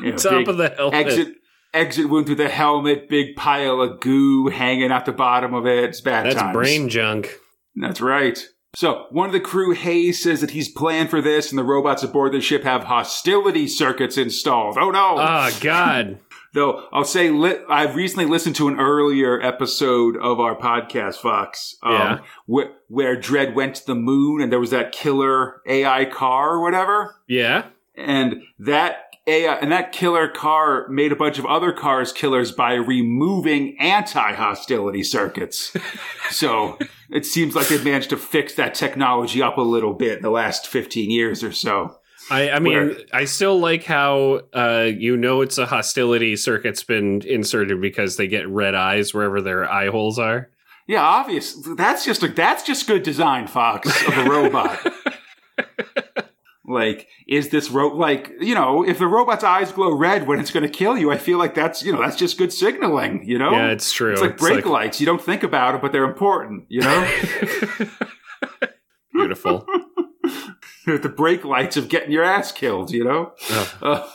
Yeah, 0.02 0.12
top 0.16 0.48
of 0.48 0.56
the 0.58 0.70
helmet. 0.76 1.06
exit. 1.06 1.34
Exit 1.74 2.10
wound 2.10 2.26
through 2.26 2.34
the 2.34 2.50
helmet, 2.50 3.08
big 3.08 3.34
pile 3.34 3.80
of 3.80 3.98
goo 4.00 4.48
hanging 4.48 4.92
out 4.92 5.06
the 5.06 5.12
bottom 5.12 5.54
of 5.54 5.66
it. 5.66 5.84
It's 5.84 6.02
bad 6.02 6.26
That's 6.26 6.36
times. 6.36 6.52
brain 6.52 6.90
junk. 6.90 7.34
That's 7.76 8.02
right. 8.02 8.38
So, 8.76 9.06
one 9.10 9.26
of 9.26 9.32
the 9.32 9.40
crew, 9.40 9.72
Hayes, 9.72 10.22
says 10.22 10.42
that 10.42 10.50
he's 10.50 10.68
planned 10.70 11.08
for 11.08 11.22
this, 11.22 11.50
and 11.50 11.58
the 11.58 11.64
robots 11.64 12.02
aboard 12.02 12.32
the 12.32 12.42
ship 12.42 12.64
have 12.64 12.84
hostility 12.84 13.66
circuits 13.68 14.18
installed. 14.18 14.76
Oh 14.78 14.90
no! 14.90 15.16
Oh 15.18 15.58
God. 15.62 16.18
Though 16.54 16.86
I'll 16.92 17.04
say, 17.04 17.30
li- 17.30 17.60
I've 17.68 17.94
recently 17.96 18.26
listened 18.26 18.56
to 18.56 18.68
an 18.68 18.78
earlier 18.78 19.40
episode 19.40 20.16
of 20.18 20.38
our 20.38 20.54
podcast, 20.54 21.16
Fox, 21.16 21.76
um, 21.82 21.92
Yeah. 21.92 22.18
wh- 22.46 22.90
where 22.92 23.16
Dredd 23.16 23.54
went 23.54 23.76
to 23.76 23.86
the 23.86 23.94
moon, 23.94 24.42
and 24.42 24.52
there 24.52 24.60
was 24.60 24.70
that 24.70 24.92
killer 24.92 25.62
AI 25.66 26.04
car 26.04 26.50
or 26.56 26.62
whatever, 26.62 27.16
Yeah. 27.26 27.64
and 27.96 28.42
that 28.58 29.06
AI 29.26 29.54
and 29.54 29.70
that 29.70 29.92
killer 29.92 30.26
car 30.26 30.88
made 30.88 31.12
a 31.12 31.16
bunch 31.16 31.38
of 31.38 31.46
other 31.46 31.70
cars 31.72 32.12
killers 32.12 32.50
by 32.50 32.74
removing 32.74 33.76
anti-hostility 33.78 35.04
circuits. 35.04 35.72
so 36.30 36.76
it 37.08 37.24
seems 37.24 37.54
like 37.54 37.68
they've 37.68 37.84
managed 37.84 38.10
to 38.10 38.16
fix 38.16 38.54
that 38.54 38.74
technology 38.74 39.40
up 39.40 39.58
a 39.58 39.62
little 39.62 39.94
bit 39.94 40.16
in 40.18 40.22
the 40.22 40.30
last 40.30 40.66
fifteen 40.66 41.08
years 41.10 41.42
or 41.44 41.52
so. 41.52 41.96
I, 42.32 42.50
I 42.52 42.58
mean, 42.60 42.72
Where- 42.72 42.96
I 43.12 43.26
still 43.26 43.60
like 43.60 43.84
how 43.84 44.40
uh, 44.54 44.88
you 44.90 45.18
know 45.18 45.42
it's 45.42 45.58
a 45.58 45.66
hostility 45.66 46.34
circuit's 46.36 46.82
been 46.82 47.20
inserted 47.26 47.80
because 47.80 48.16
they 48.16 48.26
get 48.26 48.48
red 48.48 48.74
eyes 48.74 49.12
wherever 49.12 49.42
their 49.42 49.70
eye 49.70 49.88
holes 49.88 50.18
are. 50.18 50.48
Yeah, 50.86 51.02
obvious. 51.02 51.54
That's 51.76 52.06
just 52.06 52.22
a, 52.22 52.28
that's 52.28 52.62
just 52.62 52.86
good 52.86 53.02
design, 53.02 53.46
Fox, 53.46 53.88
of 54.08 54.16
a 54.16 54.24
robot. 54.24 54.78
like, 56.64 57.06
is 57.28 57.50
this 57.50 57.70
ro 57.70 57.88
like 57.88 58.32
you 58.40 58.54
know, 58.54 58.82
if 58.82 58.98
the 58.98 59.06
robot's 59.06 59.44
eyes 59.44 59.70
glow 59.70 59.94
red 59.94 60.26
when 60.26 60.40
it's 60.40 60.50
going 60.50 60.64
to 60.64 60.72
kill 60.72 60.96
you, 60.96 61.12
I 61.12 61.18
feel 61.18 61.36
like 61.36 61.54
that's 61.54 61.82
you 61.84 61.92
know 61.92 62.00
that's 62.00 62.16
just 62.16 62.38
good 62.38 62.52
signaling. 62.52 63.24
You 63.28 63.38
know, 63.38 63.52
Yeah, 63.52 63.72
it's 63.72 63.92
true. 63.92 64.12
It's 64.12 64.22
like 64.22 64.38
brake 64.38 64.64
lights. 64.64 65.00
You 65.00 65.06
don't 65.06 65.22
think 65.22 65.42
about 65.42 65.74
it, 65.74 65.82
but 65.82 65.92
they're 65.92 66.04
important. 66.04 66.64
You 66.70 66.80
know, 66.80 67.10
beautiful. 69.12 69.66
the 71.02 71.08
brake 71.08 71.44
lights 71.44 71.76
of 71.76 71.88
getting 71.88 72.12
your 72.12 72.24
ass 72.24 72.52
killed. 72.52 72.90
You 72.90 73.04
know. 73.04 73.32
Uh, 73.82 74.06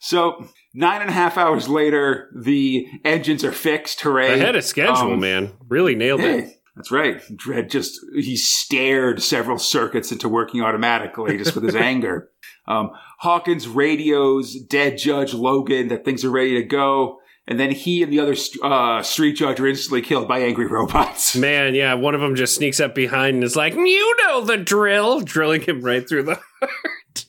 so 0.00 0.48
nine 0.74 1.00
and 1.00 1.10
a 1.10 1.12
half 1.12 1.36
hours 1.38 1.68
later, 1.68 2.28
the 2.36 2.86
engines 3.04 3.44
are 3.44 3.52
fixed. 3.52 4.00
Hooray! 4.00 4.34
ahead 4.34 4.56
of 4.56 4.64
schedule, 4.64 5.12
Um, 5.12 5.20
man. 5.20 5.52
Really 5.68 5.94
nailed 5.94 6.20
it. 6.20 6.60
That's 6.76 6.90
right. 6.90 7.20
Dredd 7.30 7.70
just 7.70 8.00
he 8.14 8.36
stared 8.36 9.22
several 9.22 9.58
circuits 9.58 10.10
into 10.12 10.28
working 10.28 10.62
automatically 10.62 11.36
just 11.36 11.54
with 11.54 11.64
his 11.64 11.74
anger. 11.76 12.30
Um, 12.66 12.90
Hawkins 13.18 13.68
radios 13.68 14.54
dead 14.60 14.96
Judge 14.98 15.34
Logan 15.34 15.88
that 15.88 16.04
things 16.04 16.24
are 16.24 16.30
ready 16.30 16.54
to 16.54 16.62
go, 16.62 17.19
and 17.50 17.58
then 17.60 17.72
he 17.72 18.02
and 18.02 18.10
the 18.12 18.20
other 18.20 18.34
uh, 18.62 19.02
street 19.02 19.32
judge 19.34 19.58
are 19.60 19.66
instantly 19.66 20.00
killed 20.00 20.28
by 20.28 20.38
angry 20.38 20.66
robots. 20.66 21.36
Man, 21.36 21.74
yeah, 21.74 21.92
one 21.94 22.14
of 22.14 22.20
them 22.22 22.36
just 22.36 22.54
sneaks 22.54 22.78
up 22.80 22.94
behind 22.94 23.34
and 23.34 23.44
is 23.44 23.56
like, 23.56 23.74
"You 23.74 24.16
know 24.24 24.40
the 24.42 24.56
drill," 24.56 25.20
drilling 25.20 25.60
him 25.62 25.82
right 25.82 26.08
through 26.08 26.22
the. 26.22 26.40
Heart. 26.60 27.26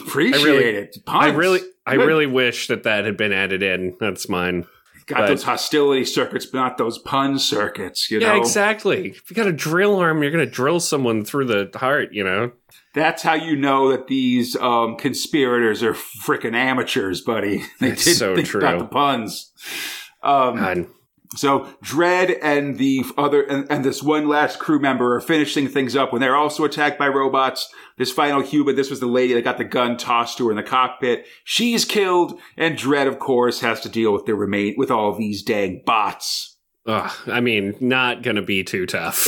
Appreciate 0.00 0.40
I 0.40 0.44
really- 0.44 0.64
it. 0.64 0.96
I 1.06 1.30
really, 1.30 1.60
I 1.86 1.94
really 1.94 2.26
wish 2.26 2.66
that 2.68 2.82
that 2.82 3.04
had 3.04 3.16
been 3.16 3.32
added 3.32 3.62
in. 3.62 3.96
That's 4.00 4.28
mine. 4.28 4.66
got 5.06 5.18
But- 5.20 5.28
those 5.28 5.44
hostility 5.44 6.04
circuits, 6.04 6.46
but 6.46 6.58
not 6.58 6.78
those 6.78 6.98
pun 6.98 7.38
circuits. 7.38 8.10
You 8.10 8.20
yeah, 8.20 8.32
know, 8.34 8.40
exactly. 8.40 9.10
If 9.10 9.30
you 9.30 9.36
got 9.36 9.46
a 9.46 9.52
drill 9.52 9.96
arm, 9.96 10.22
you're 10.22 10.32
gonna 10.32 10.44
drill 10.46 10.80
someone 10.80 11.24
through 11.24 11.46
the 11.46 11.70
heart. 11.78 12.12
You 12.12 12.24
know. 12.24 12.52
That's 12.96 13.22
how 13.22 13.34
you 13.34 13.56
know 13.56 13.90
that 13.90 14.06
these 14.06 14.56
um, 14.56 14.96
conspirators 14.96 15.82
are 15.82 15.92
freaking 15.92 16.54
amateurs, 16.54 17.20
buddy. 17.20 17.62
They 17.78 17.90
That's 17.90 18.04
did 18.04 18.16
so 18.16 18.34
think 18.34 18.48
true. 18.48 18.60
about 18.60 18.78
the 18.78 18.86
puns. 18.86 19.52
Um. 20.22 20.88
So 21.34 21.68
Dredd 21.84 22.38
and 22.40 22.78
the 22.78 23.04
other 23.18 23.42
and, 23.42 23.70
and 23.70 23.84
this 23.84 24.02
one 24.02 24.28
last 24.28 24.58
crew 24.58 24.78
member 24.78 25.16
are 25.16 25.20
finishing 25.20 25.68
things 25.68 25.94
up 25.94 26.12
when 26.12 26.20
they're 26.22 26.36
also 26.36 26.64
attacked 26.64 26.98
by 26.98 27.08
robots. 27.08 27.68
This 27.98 28.12
final 28.12 28.40
human, 28.40 28.76
this 28.76 28.90
was 28.90 29.00
the 29.00 29.06
lady 29.06 29.34
that 29.34 29.44
got 29.44 29.58
the 29.58 29.64
gun 29.64 29.98
tossed 29.98 30.38
to 30.38 30.46
her 30.46 30.50
in 30.52 30.56
the 30.56 30.62
cockpit. 30.62 31.26
She's 31.44 31.84
killed, 31.84 32.40
and 32.56 32.78
Dredd, 32.78 33.08
of 33.08 33.18
course, 33.18 33.60
has 33.60 33.80
to 33.80 33.88
deal 33.88 34.12
with 34.12 34.24
the 34.24 34.34
remain 34.34 34.74
with 34.78 34.90
all 34.90 35.14
these 35.14 35.42
dang 35.42 35.82
bots. 35.84 36.55
Ugh, 36.86 37.10
I 37.26 37.40
mean, 37.40 37.74
not 37.80 38.22
gonna 38.22 38.42
be 38.42 38.62
too 38.64 38.86
tough. 38.86 39.26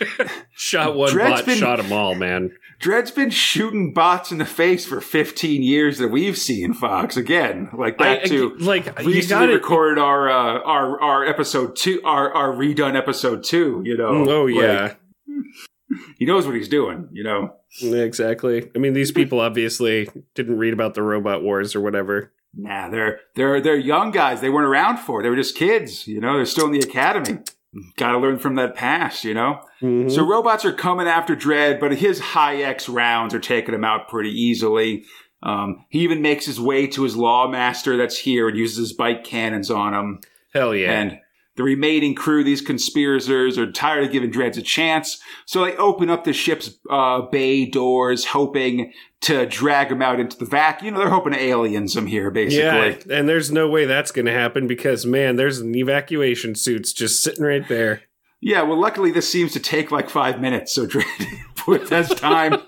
shot 0.54 0.94
one 0.96 1.10
Dredd's 1.12 1.30
bot, 1.40 1.46
been- 1.46 1.58
shot 1.58 1.76
them 1.76 1.92
all, 1.92 2.14
man. 2.14 2.52
Dredd's 2.78 3.10
been 3.10 3.30
shooting 3.30 3.94
bots 3.94 4.30
in 4.30 4.36
the 4.36 4.44
face 4.44 4.84
for 4.84 5.00
15 5.00 5.62
years 5.62 5.96
that 5.96 6.08
we've 6.08 6.36
seen 6.36 6.74
Fox 6.74 7.16
again, 7.16 7.70
like 7.72 7.96
that 7.98 8.22
I- 8.24 8.26
too. 8.26 8.54
like 8.58 8.84
you 9.00 9.06
Recently 9.14 9.46
got 9.46 9.50
it. 9.50 9.54
recorded 9.54 9.98
our 10.00 10.28
uh, 10.28 10.60
our 10.60 11.00
our 11.00 11.24
episode 11.26 11.74
two, 11.76 12.00
our 12.04 12.32
our 12.34 12.52
redone 12.52 12.94
episode 12.96 13.44
two. 13.44 13.82
You 13.84 13.96
know, 13.96 14.28
Oh 14.28 14.44
Like, 14.44 14.54
yeah, 14.62 14.94
he 16.18 16.26
knows 16.26 16.46
what 16.46 16.54
he's 16.54 16.68
doing. 16.68 17.08
You 17.12 17.24
know. 17.24 17.54
exactly. 17.82 18.70
I 18.74 18.78
mean, 18.78 18.92
these 18.92 19.10
people 19.12 19.40
obviously 19.40 20.08
didn't 20.34 20.58
read 20.58 20.72
about 20.74 20.94
the 20.94 21.02
robot 21.02 21.42
wars 21.42 21.74
or 21.74 21.80
whatever. 21.80 22.32
Nah, 22.54 22.88
they're 22.88 23.20
they're 23.34 23.60
they're 23.60 23.76
young 23.76 24.10
guys. 24.10 24.40
They 24.40 24.48
weren't 24.50 24.66
around 24.68 24.98
for. 24.98 25.20
it. 25.20 25.22
They 25.24 25.30
were 25.30 25.36
just 25.36 25.56
kids. 25.56 26.06
You 26.06 26.20
know, 26.20 26.36
they're 26.36 26.46
still 26.46 26.66
in 26.66 26.72
the 26.72 26.78
academy. 26.80 27.40
Got 27.98 28.12
to 28.12 28.18
learn 28.18 28.38
from 28.38 28.54
that 28.54 28.74
past. 28.74 29.24
You 29.24 29.34
know. 29.34 29.60
Mhm. 29.82 30.10
So 30.10 30.26
robots 30.26 30.64
are 30.64 30.72
coming 30.72 31.06
after 31.06 31.36
Dredd, 31.36 31.78
but 31.80 31.96
his 31.96 32.18
Hi-Ex 32.20 32.88
rounds 32.88 33.34
are 33.34 33.40
taking 33.40 33.74
him 33.74 33.84
out 33.84 34.08
pretty 34.08 34.30
easily. 34.30 35.04
Um, 35.42 35.84
he 35.90 36.00
even 36.00 36.22
makes 36.22 36.46
his 36.46 36.58
way 36.58 36.86
to 36.88 37.02
his 37.02 37.14
lawmaster 37.14 37.98
that's 37.98 38.18
here 38.18 38.48
and 38.48 38.56
uses 38.56 38.78
his 38.78 38.92
bike 38.94 39.22
cannons 39.22 39.70
on 39.70 39.92
him. 39.92 40.20
Hell 40.54 40.74
yeah. 40.74 40.92
And 40.92 41.18
the 41.56 41.62
remaining 41.62 42.14
crew, 42.14 42.44
these 42.44 42.60
conspirators, 42.60 43.58
are 43.58 43.70
tired 43.70 44.04
of 44.04 44.12
giving 44.12 44.30
Dreads 44.30 44.58
a 44.58 44.62
chance, 44.62 45.20
so 45.46 45.64
they 45.64 45.76
open 45.76 46.10
up 46.10 46.24
the 46.24 46.32
ship's 46.32 46.78
uh, 46.90 47.22
bay 47.22 47.66
doors, 47.66 48.26
hoping 48.26 48.92
to 49.22 49.46
drag 49.46 49.90
him 49.90 50.02
out 50.02 50.20
into 50.20 50.36
the 50.36 50.44
vac. 50.44 50.82
You 50.82 50.90
know, 50.90 50.98
they're 50.98 51.08
hoping 51.08 51.32
to 51.32 51.42
aliens 51.42 51.96
him 51.96 52.06
here, 52.06 52.30
basically. 52.30 52.62
yeah, 52.62 53.18
and 53.18 53.28
there's 53.28 53.50
no 53.50 53.68
way 53.68 53.86
that's 53.86 54.12
going 54.12 54.26
to 54.26 54.32
happen 54.32 54.66
because 54.66 55.06
man, 55.06 55.36
there's 55.36 55.58
an 55.58 55.74
evacuation 55.74 56.54
suits 56.54 56.92
just 56.92 57.22
sitting 57.22 57.44
right 57.44 57.66
there. 57.68 58.02
Yeah, 58.40 58.62
well, 58.62 58.78
luckily 58.78 59.10
this 59.10 59.30
seems 59.30 59.52
to 59.54 59.60
take 59.60 59.90
like 59.90 60.10
five 60.10 60.40
minutes, 60.40 60.72
so 60.72 60.86
Dredd 60.86 61.88
has 61.88 62.10
time 62.10 62.62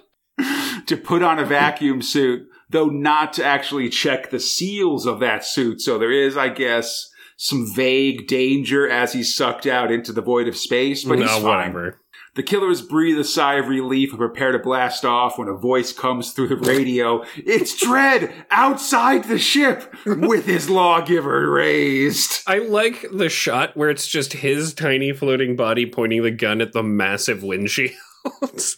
to 0.87 0.97
put 0.97 1.23
on 1.23 1.38
a 1.38 1.45
vacuum 1.45 2.00
suit, 2.00 2.49
though 2.71 2.87
not 2.87 3.33
to 3.35 3.45
actually 3.45 3.88
check 3.88 4.30
the 4.30 4.40
seals 4.40 5.07
of 5.07 5.21
that 5.21 5.45
suit. 5.45 5.80
So 5.80 5.99
there 5.99 6.12
is, 6.12 6.37
I 6.37 6.49
guess, 6.49 7.11
some 7.40 7.73
vague 7.73 8.26
danger 8.26 8.90
as 8.90 9.12
he's 9.12 9.35
sucked 9.35 9.64
out 9.64 9.92
into 9.92 10.12
the 10.12 10.21
void 10.21 10.49
of 10.49 10.57
space, 10.57 11.04
but 11.04 11.18
he's 11.18 11.28
no, 11.28 11.40
fine. 11.40 11.73
whatever. 11.73 12.00
The 12.35 12.42
killers 12.42 12.83
breathe 12.83 13.18
a 13.18 13.25
sigh 13.25 13.54
of 13.54 13.68
relief 13.68 14.11
and 14.11 14.18
prepare 14.18 14.52
to 14.52 14.59
blast 14.59 15.04
off 15.04 15.38
when 15.38 15.47
a 15.49 15.54
voice 15.54 15.92
comes 15.92 16.33
through 16.33 16.49
the 16.49 16.57
radio. 16.57 17.25
it's 17.37 17.83
Dredd 17.83 18.33
outside 18.50 19.25
the 19.25 19.38
ship 19.38 19.95
with 20.04 20.47
his 20.47 20.68
lawgiver 20.68 21.49
raised. 21.50 22.42
I 22.47 22.59
like 22.59 23.07
the 23.12 23.28
shot 23.28 23.76
where 23.76 23.88
it's 23.88 24.09
just 24.09 24.35
his 24.35 24.75
tiny 24.75 25.12
floating 25.12 25.54
body 25.54 25.87
pointing 25.87 26.23
the 26.25 26.33
gun 26.33 26.61
at 26.61 26.73
the 26.73 26.83
massive 26.83 27.42
windshield. 27.42 27.92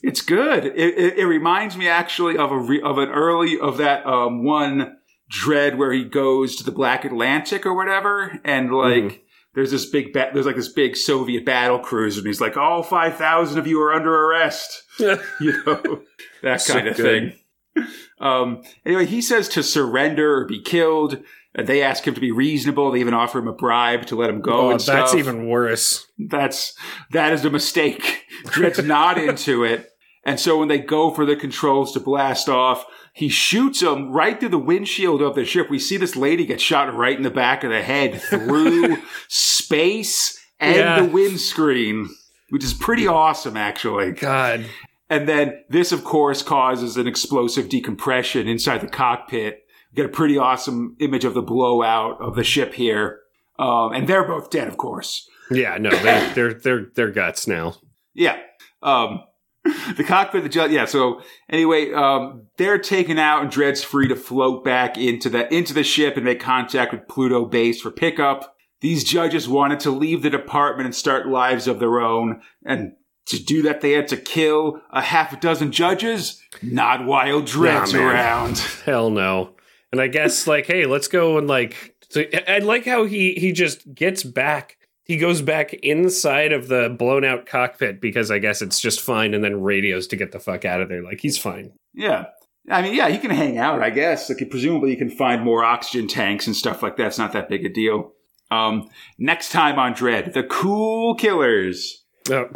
It's 0.02 0.20
good. 0.20 0.66
It, 0.66 0.76
it, 0.76 1.18
it 1.18 1.24
reminds 1.24 1.76
me 1.76 1.88
actually 1.88 2.36
of 2.36 2.52
a 2.52 2.58
re, 2.58 2.80
of 2.82 2.98
an 2.98 3.08
early 3.08 3.58
of 3.58 3.78
that 3.78 4.06
um, 4.06 4.44
one 4.44 4.98
Dredd 5.30 5.76
where 5.76 5.92
he 5.92 6.04
goes 6.04 6.56
to 6.56 6.64
the 6.64 6.72
Black 6.72 7.04
Atlantic 7.04 7.64
or 7.64 7.75
whatever, 7.75 8.38
and 8.44 8.72
like 8.75 9.25
there's 9.54 9.70
this 9.70 9.87
big 9.87 10.12
ba- 10.12 10.30
there's 10.34 10.46
like 10.46 10.56
this 10.56 10.72
big 10.72 10.96
Soviet 10.96 11.44
battle 11.44 11.78
cruiser, 11.78 12.18
and 12.20 12.26
he's 12.26 12.40
like, 12.40 12.56
all 12.56 12.82
five 12.82 13.16
thousand 13.16 13.58
of 13.58 13.66
you 13.66 13.80
are 13.80 13.92
under 13.92 14.12
arrest. 14.12 14.82
you 14.99 15.18
know 15.64 16.02
that 16.42 16.60
So 16.60 16.75
kind 16.75 16.88
of 16.88 16.96
good. 16.96 17.34
thing. 17.75 17.87
Um, 18.20 18.62
anyway, 18.84 19.06
he 19.06 19.22
says 19.22 19.49
to 19.50 19.62
surrender 19.62 20.37
or 20.38 20.44
be 20.46 20.60
killed. 20.60 21.22
And 21.52 21.66
they 21.66 21.82
ask 21.82 22.06
him 22.06 22.14
to 22.14 22.20
be 22.20 22.30
reasonable. 22.30 22.92
They 22.92 23.00
even 23.00 23.12
offer 23.12 23.40
him 23.40 23.49
a 23.49 23.52
bribe 23.52 24.06
to 24.06 24.14
let 24.14 24.30
him 24.30 24.40
go. 24.40 24.52
oh, 24.52 24.70
and 24.70 24.78
that's 24.78 24.84
stuff. 25.10 25.14
even 25.18 25.49
worse. 25.49 26.06
That's 26.16 26.75
that 27.10 27.32
is 27.32 27.44
a 27.44 27.50
mistake. 27.50 28.22
Dredd's 28.44 28.84
not 28.84 29.18
into 29.18 29.64
it. 29.64 29.88
And 30.25 30.38
so 30.38 30.58
when 30.58 30.68
they 30.68 30.78
go 30.78 31.10
for 31.10 31.26
the 31.26 31.34
controls 31.34 31.92
to 31.94 31.99
blast 32.00 32.49
off, 32.49 32.84
he 33.20 33.28
shoots 33.28 33.82
him 33.82 34.10
right 34.10 34.40
through 34.40 34.48
the 34.48 34.58
windshield 34.58 35.20
of 35.20 35.34
the 35.34 35.44
ship. 35.44 35.68
We 35.70 35.78
see 35.78 35.96
this 35.98 36.16
lady 36.16 36.46
get 36.46 36.60
shot 36.60 36.94
right 36.94 37.14
in 37.16 37.22
the 37.22 37.30
back 37.30 37.62
of 37.64 37.70
the 37.70 37.82
head 37.82 38.20
through 38.20 38.96
space 39.28 40.38
and 40.58 40.76
Yeah. 40.76 41.00
the 41.02 41.08
windscreen, 41.08 42.08
which 42.48 42.64
is 42.64 42.74
pretty 42.74 43.06
awesome 43.06 43.56
actually. 43.56 44.12
God. 44.12 44.64
And 45.08 45.28
then 45.28 45.62
this, 45.68 45.92
of 45.92 46.02
course, 46.04 46.42
causes 46.42 46.96
an 46.96 47.06
explosive 47.06 47.68
decompression 47.68 48.48
inside 48.48 48.80
the 48.80 48.86
cockpit. 48.88 49.64
We 49.92 49.96
get 49.96 50.06
a 50.06 50.08
pretty 50.08 50.38
awesome 50.38 50.96
image 51.00 51.24
of 51.24 51.34
the 51.34 51.42
blowout 51.42 52.20
of 52.22 52.36
the 52.36 52.44
ship 52.44 52.74
here. 52.74 53.20
Um, 53.58 53.92
and 53.92 54.08
they're 54.08 54.24
both 54.26 54.50
dead, 54.50 54.68
of 54.68 54.76
course. 54.76 55.28
Yeah, 55.50 55.76
no, 55.78 55.90
they, 55.90 56.32
they're 56.34 56.54
they're 56.54 56.86
they're 56.94 57.10
guts 57.10 57.46
now. 57.46 57.74
Yeah. 58.14 58.38
Um, 58.82 59.24
the 59.96 60.04
cockpit, 60.04 60.42
the 60.42 60.48
jet, 60.48 60.70
yeah. 60.70 60.86
So 60.86 61.20
anyway, 61.48 61.92
um, 61.92 62.46
they're 62.56 62.78
taken 62.78 63.18
out 63.18 63.42
and 63.42 63.50
Dredd's 63.50 63.84
free 63.84 64.08
to 64.08 64.16
float 64.16 64.64
back 64.64 64.96
into 64.96 65.28
the, 65.28 65.52
into 65.52 65.74
the 65.74 65.84
ship 65.84 66.16
and 66.16 66.24
make 66.24 66.40
contact 66.40 66.92
with 66.92 67.08
Pluto 67.08 67.44
base 67.44 67.80
for 67.80 67.90
pickup. 67.90 68.56
These 68.80 69.04
judges 69.04 69.48
wanted 69.48 69.80
to 69.80 69.90
leave 69.90 70.22
the 70.22 70.30
department 70.30 70.86
and 70.86 70.94
start 70.94 71.28
lives 71.28 71.66
of 71.66 71.78
their 71.78 72.00
own. 72.00 72.40
And 72.64 72.92
to 73.26 73.42
do 73.42 73.62
that, 73.62 73.82
they 73.82 73.92
had 73.92 74.08
to 74.08 74.16
kill 74.16 74.80
a 74.90 75.02
half 75.02 75.32
a 75.32 75.36
dozen 75.36 75.72
judges. 75.72 76.40
Not 76.62 77.04
while 77.04 77.42
Dredd's 77.42 77.92
man. 77.92 78.02
around. 78.02 78.58
Hell 78.86 79.10
no. 79.10 79.54
And 79.92 80.00
I 80.00 80.08
guess 80.08 80.46
like, 80.46 80.66
hey, 80.66 80.86
let's 80.86 81.08
go 81.08 81.36
and 81.36 81.46
like. 81.46 81.94
So 82.08 82.22
I 82.32 82.54
I 82.54 82.58
like 82.58 82.86
how 82.86 83.04
he 83.04 83.34
he 83.34 83.52
just 83.52 83.94
gets 83.94 84.22
back. 84.22 84.78
He 85.10 85.16
goes 85.16 85.42
back 85.42 85.72
inside 85.72 86.52
of 86.52 86.68
the 86.68 86.88
blown 86.96 87.24
out 87.24 87.44
cockpit 87.44 88.00
because 88.00 88.30
I 88.30 88.38
guess 88.38 88.62
it's 88.62 88.78
just 88.78 89.00
fine, 89.00 89.34
and 89.34 89.42
then 89.42 89.60
radios 89.60 90.06
to 90.06 90.16
get 90.16 90.30
the 90.30 90.38
fuck 90.38 90.64
out 90.64 90.80
of 90.80 90.88
there. 90.88 91.02
Like 91.02 91.18
he's 91.20 91.36
fine. 91.36 91.72
Yeah. 91.92 92.26
I 92.70 92.80
mean, 92.80 92.94
yeah, 92.94 93.08
he 93.08 93.18
can 93.18 93.32
hang 93.32 93.58
out, 93.58 93.82
I 93.82 93.90
guess. 93.90 94.30
Like, 94.30 94.48
presumably, 94.48 94.92
you 94.92 94.96
can 94.96 95.10
find 95.10 95.42
more 95.42 95.64
oxygen 95.64 96.06
tanks 96.06 96.46
and 96.46 96.54
stuff 96.54 96.80
like 96.80 96.96
that. 96.96 97.08
It's 97.08 97.18
not 97.18 97.32
that 97.32 97.48
big 97.48 97.64
a 97.64 97.68
deal. 97.68 98.12
Um, 98.52 98.88
next 99.18 99.50
time 99.50 99.80
on 99.80 99.94
Dredd, 99.94 100.32
the 100.32 100.44
Cool 100.44 101.16
Killers. 101.16 102.04
Oh. 102.30 102.48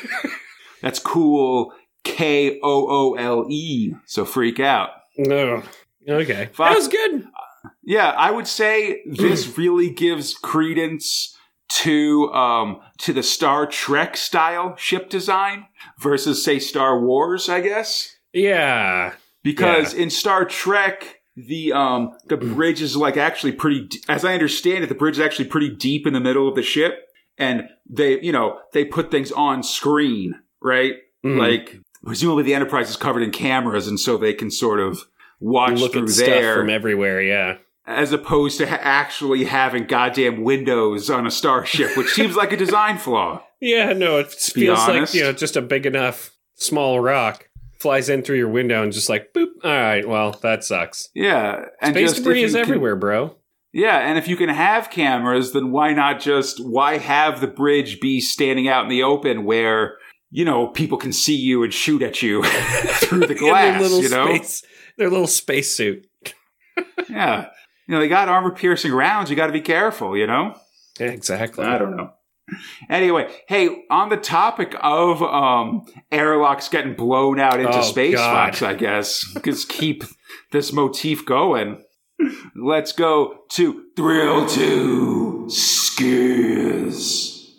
That's 0.80 0.98
cool, 1.00 1.74
K 2.02 2.60
O 2.62 2.86
O 2.88 3.14
L 3.16 3.44
E. 3.50 3.92
So 4.06 4.24
freak 4.24 4.58
out. 4.58 4.88
no. 5.18 5.62
Okay, 6.08 6.48
Fuck. 6.54 6.70
that 6.70 6.76
was 6.76 6.88
good. 6.88 7.26
Yeah, 7.82 8.08
I 8.08 8.30
would 8.30 8.46
say 8.46 9.02
this 9.04 9.58
really 9.58 9.90
gives 9.90 10.32
credence 10.32 11.36
to 11.82 12.32
um 12.32 12.80
to 12.98 13.12
the 13.12 13.22
Star 13.22 13.66
Trek 13.66 14.16
style 14.16 14.76
ship 14.76 15.08
design 15.10 15.66
versus 16.00 16.44
say 16.44 16.58
Star 16.58 17.00
Wars, 17.00 17.48
I 17.48 17.60
guess. 17.60 18.16
Yeah, 18.32 19.14
because 19.42 19.94
in 19.94 20.10
Star 20.10 20.44
Trek 20.44 21.20
the 21.36 21.72
um 21.72 22.12
the 22.26 22.36
bridge 22.36 22.80
is 22.80 22.96
like 22.96 23.16
actually 23.16 23.52
pretty 23.52 23.88
as 24.08 24.24
I 24.24 24.34
understand 24.34 24.84
it 24.84 24.88
the 24.88 24.94
bridge 24.94 25.16
is 25.16 25.24
actually 25.24 25.46
pretty 25.46 25.68
deep 25.70 26.06
in 26.06 26.12
the 26.12 26.20
middle 26.20 26.48
of 26.48 26.54
the 26.54 26.62
ship 26.62 27.08
and 27.38 27.64
they 27.90 28.20
you 28.20 28.30
know 28.30 28.58
they 28.72 28.84
put 28.84 29.10
things 29.10 29.32
on 29.32 29.64
screen 29.64 30.34
right 30.62 30.94
Mhm. 31.24 31.38
like 31.38 31.80
presumably 32.04 32.44
the 32.44 32.54
Enterprise 32.54 32.88
is 32.88 32.96
covered 32.96 33.22
in 33.24 33.32
cameras 33.32 33.88
and 33.88 33.98
so 33.98 34.16
they 34.16 34.32
can 34.34 34.48
sort 34.50 34.78
of 34.78 35.06
watch 35.40 35.80
look 35.80 35.92
through 35.94 36.04
at 36.04 36.10
stuff 36.10 36.26
there 36.26 36.56
from 36.56 36.70
everywhere. 36.70 37.20
Yeah, 37.20 37.56
as 37.86 38.12
opposed 38.12 38.58
to 38.58 38.66
ha- 38.66 38.78
actually 38.80 39.44
having 39.44 39.84
goddamn 39.84 40.42
windows 40.42 41.10
on 41.10 41.26
a 41.26 41.30
starship 41.30 41.96
which 41.96 42.08
seems 42.12 42.34
like 42.36 42.52
a 42.52 42.56
design 42.56 42.98
flaw 42.98 43.42
yeah. 43.60 43.92
No, 43.92 44.18
it 44.18 44.30
feels 44.32 44.78
like 44.88 45.14
you 45.14 45.22
know 45.22 45.32
just 45.32 45.56
a 45.56 45.62
big 45.62 45.86
enough 45.86 46.30
small 46.54 47.00
rock 47.00 47.48
flies 47.78 48.08
in 48.08 48.22
through 48.22 48.36
your 48.38 48.48
window 48.48 48.82
and 48.82 48.92
just 48.92 49.08
like 49.08 49.32
boop. 49.34 49.48
All 49.62 49.70
right, 49.70 50.06
well 50.08 50.32
that 50.42 50.64
sucks. 50.64 51.08
yeah 51.14 51.66
and 51.80 51.94
Space 51.94 52.10
just 52.12 52.22
debris 52.22 52.42
is 52.44 52.52
can- 52.52 52.60
everywhere, 52.62 52.96
bro. 52.96 53.36
Yeah, 53.76 53.98
and 53.98 54.16
if 54.18 54.28
you 54.28 54.36
can 54.36 54.50
have 54.50 54.88
cameras, 54.88 55.52
then 55.52 55.72
why 55.72 55.92
not 55.94 56.20
just 56.20 56.64
why 56.64 56.98
have 56.98 57.40
the 57.40 57.48
bridge 57.48 58.00
be 58.00 58.20
standing 58.20 58.68
out 58.68 58.84
in 58.84 58.88
the 58.88 59.02
open 59.02 59.44
where 59.44 59.96
you 60.30 60.44
know 60.44 60.68
people 60.68 60.96
can 60.96 61.12
see 61.12 61.34
you 61.34 61.64
and 61.64 61.74
shoot 61.74 62.00
at 62.00 62.22
you 62.22 62.42
through 63.00 63.26
the 63.26 63.34
glass? 63.38 63.72
their 63.72 63.80
little 63.82 64.00
you 64.02 64.08
know, 64.10 64.26
space, 64.36 64.64
their 64.96 65.10
little 65.10 65.26
spacesuit. 65.26 66.06
yeah. 67.08 67.46
You 67.86 67.94
know, 67.94 68.00
they 68.00 68.08
got 68.08 68.28
armor 68.28 68.50
piercing 68.54 68.92
rounds. 68.92 69.30
You 69.30 69.36
got 69.36 69.46
to 69.48 69.52
be 69.52 69.60
careful, 69.60 70.16
you 70.16 70.26
know? 70.26 70.58
Exactly. 70.98 71.64
I 71.64 71.78
don't 71.78 71.96
know. 71.96 72.12
Anyway, 72.90 73.34
hey, 73.48 73.84
on 73.90 74.10
the 74.10 74.18
topic 74.18 74.74
of 74.82 75.22
um, 75.22 75.86
airlocks 76.12 76.68
getting 76.68 76.94
blown 76.94 77.40
out 77.40 77.58
into 77.58 77.78
Oh, 77.78 77.82
space, 77.82 78.16
God. 78.16 78.48
Fox, 78.50 78.62
I 78.62 78.74
guess, 78.74 79.24
just 79.44 79.68
keep 79.70 80.04
this 80.52 80.70
motif 80.72 81.24
going. 81.24 81.82
Let's 82.54 82.92
go 82.92 83.38
to 83.52 83.84
Thrill 83.96 84.46
2 84.46 85.46
Skizz. 85.48 87.50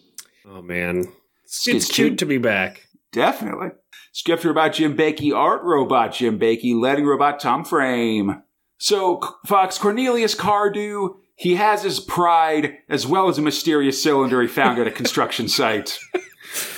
Oh 0.48 0.62
man, 0.62 1.06
it's, 1.44 1.68
It's 1.68 1.86
cute 1.88 2.10
cute. 2.10 2.20
to 2.20 2.26
be 2.26 2.38
back. 2.38 2.88
Definitely. 3.12 3.70
Scripture 4.14 4.52
about 4.52 4.74
Jim 4.74 4.96
Baikie, 4.96 5.36
art 5.36 5.64
robot 5.64 6.14
Jim 6.14 6.40
Baikie, 6.40 6.80
letting 6.80 7.06
robot 7.06 7.40
Tom 7.40 7.66
Frame. 7.66 8.42
So, 8.78 9.20
Fox, 9.46 9.78
Cornelius 9.78 10.36
Cardew, 10.36 11.16
he 11.36 11.56
has 11.56 11.84
his 11.84 12.00
pride 12.00 12.78
as 12.90 13.08
well 13.08 13.28
as 13.30 13.38
a 13.38 13.42
mysterious 13.42 14.02
cylinder 14.02 14.42
he 14.42 14.48
found 14.48 14.80
at 14.80 14.88
a 14.88 14.92
construction 14.92 15.48
site. 15.50 15.98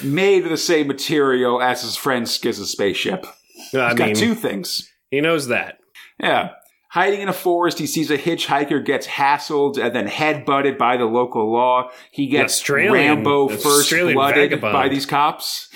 Made 0.04 0.44
of 0.44 0.50
the 0.50 0.58
same 0.58 0.88
material 0.88 1.62
as 1.62 1.82
his 1.84 1.96
friend 1.96 2.28
Skizz's 2.28 2.72
spaceship. 2.72 3.26
I 3.26 3.30
He's 3.60 3.74
mean, 3.74 3.96
got 3.96 4.16
two 4.16 4.34
things. 4.36 4.90
he 5.12 5.22
knows 5.22 5.48
that. 5.48 5.80
Yeah. 6.20 6.52
Hiding 6.92 7.22
in 7.22 7.30
a 7.30 7.34
forest, 7.34 7.78
he 7.80 7.86
sees 7.86 8.10
a 8.10 8.18
hitchhiker 8.18 8.84
gets 8.84 9.06
hassled 9.06 9.78
and 9.78 9.94
then 9.96 10.08
headbutted 10.08 10.78
by 10.78 10.98
the 10.98 11.06
local 11.06 11.52
law. 11.52 11.90
He 12.12 12.28
gets 12.28 12.54
Australian- 12.54 12.94
Rambo 12.94 13.50
first 13.50 13.66
Australian 13.66 14.16
blooded 14.16 14.50
vagabond. 14.52 14.74
by 14.74 14.88
these 14.90 15.06
cops. 15.06 15.70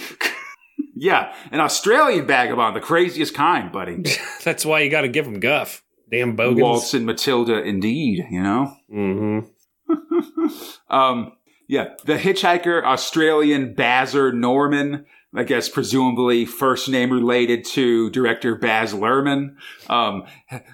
yeah, 0.95 1.33
an 1.51 1.59
Australian 1.59 2.25
vagabond, 2.25 2.75
the 2.75 2.79
craziest 2.81 3.33
kind, 3.35 3.71
buddy. 3.71 4.03
That's 4.43 4.65
why 4.65 4.79
you 4.81 4.89
got 4.89 5.01
to 5.01 5.09
give 5.09 5.27
him 5.27 5.39
guff. 5.39 5.83
Damn 6.11 6.35
bogans. 6.35 6.61
Waltzing 6.61 7.05
Matilda, 7.05 7.63
indeed, 7.63 8.25
you 8.29 8.43
know? 8.43 8.75
Mm-hmm. 8.93 9.47
Um, 10.89 11.33
yeah, 11.67 11.93
the 12.03 12.17
hitchhiker, 12.17 12.83
Australian 12.83 13.73
Bazzer 13.73 14.33
Norman, 14.33 15.05
I 15.33 15.43
guess 15.43 15.69
presumably 15.69 16.45
first 16.45 16.89
name 16.89 17.11
related 17.11 17.63
to 17.65 18.09
director 18.09 18.55
Baz 18.55 18.93
Luhrmann, 18.93 19.55
um, 19.89 20.25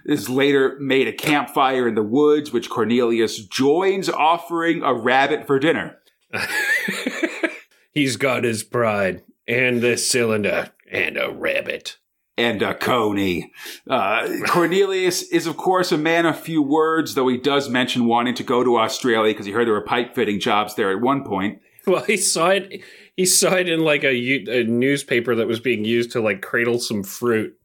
is 0.05 0.27
later 0.27 0.75
made 0.79 1.07
a 1.07 1.13
campfire 1.13 1.87
in 1.87 1.93
the 1.93 2.01
woods, 2.01 2.51
which 2.51 2.69
Cornelius 2.69 3.37
joins, 3.45 4.09
offering 4.09 4.81
a 4.81 4.93
rabbit 4.93 5.45
for 5.45 5.59
dinner. 5.59 5.99
He's 7.93 8.17
got 8.17 8.43
his 8.43 8.63
pride 8.63 9.21
and 9.47 9.81
this 9.81 10.09
cylinder 10.09 10.71
and 10.91 11.17
a 11.17 11.31
rabbit. 11.31 11.97
And 12.37 12.61
a 12.61 12.75
coney. 12.75 13.51
Uh, 13.89 14.27
Cornelius 14.47 15.23
is, 15.23 15.47
of 15.47 15.57
course, 15.57 15.91
a 15.91 15.97
man 15.97 16.27
of 16.27 16.39
few 16.39 16.61
words, 16.61 17.15
though 17.15 17.27
he 17.27 17.37
does 17.37 17.67
mention 17.67 18.05
wanting 18.05 18.35
to 18.35 18.43
go 18.43 18.63
to 18.63 18.77
Australia 18.77 19.33
because 19.33 19.47
he 19.47 19.51
heard 19.51 19.65
there 19.65 19.73
were 19.73 19.81
pipe 19.81 20.13
fitting 20.13 20.39
jobs 20.39 20.75
there 20.75 20.91
at 20.91 21.01
one 21.01 21.23
point. 21.23 21.59
Well, 21.87 22.03
he 22.03 22.17
saw 22.17 22.49
it. 22.49 22.81
He 23.15 23.25
saw 23.25 23.55
it 23.55 23.69
in 23.69 23.79
like 23.79 24.03
a 24.03 24.63
newspaper 24.65 25.33
that 25.35 25.47
was 25.47 25.59
being 25.59 25.85
used 25.85 26.11
to 26.11 26.21
like 26.21 26.41
cradle 26.41 26.79
some 26.79 27.01
fruit. 27.01 27.57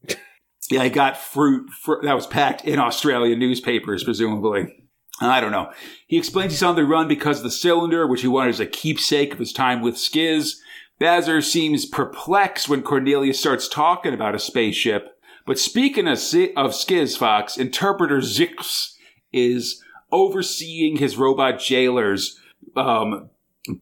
Yeah, 0.70 0.84
he 0.84 0.90
got 0.90 1.18
fruit 1.18 1.68
fr- 1.70 2.02
that 2.04 2.14
was 2.14 2.26
packed 2.26 2.64
in 2.64 2.78
Australian 2.78 3.38
newspapers, 3.40 4.04
presumably. 4.04 4.72
I 5.20 5.40
don't 5.40 5.52
know. 5.52 5.70
He 6.06 6.16
explains 6.16 6.52
he's 6.52 6.62
on 6.62 6.76
the 6.76 6.84
run 6.84 7.08
because 7.08 7.38
of 7.38 7.44
the 7.44 7.50
cylinder, 7.50 8.06
which 8.06 8.22
he 8.22 8.28
wanted 8.28 8.50
as 8.50 8.60
a 8.60 8.66
keepsake 8.66 9.32
of 9.34 9.38
his 9.38 9.52
time 9.52 9.82
with 9.82 9.96
Skizz. 9.96 10.54
Bazzer 11.02 11.42
seems 11.42 11.84
perplexed 11.84 12.68
when 12.68 12.82
Cornelius 12.82 13.40
starts 13.40 13.66
talking 13.66 14.14
about 14.14 14.36
a 14.36 14.38
spaceship. 14.38 15.18
But 15.44 15.58
speaking 15.58 16.06
of, 16.06 16.12
of 16.12 16.70
Skizz 16.70 17.18
Fox, 17.18 17.56
interpreter 17.56 18.18
Zix 18.18 18.94
is 19.32 19.82
overseeing 20.12 20.98
his 20.98 21.16
robot 21.16 21.58
jailers 21.58 22.38
um, 22.76 23.30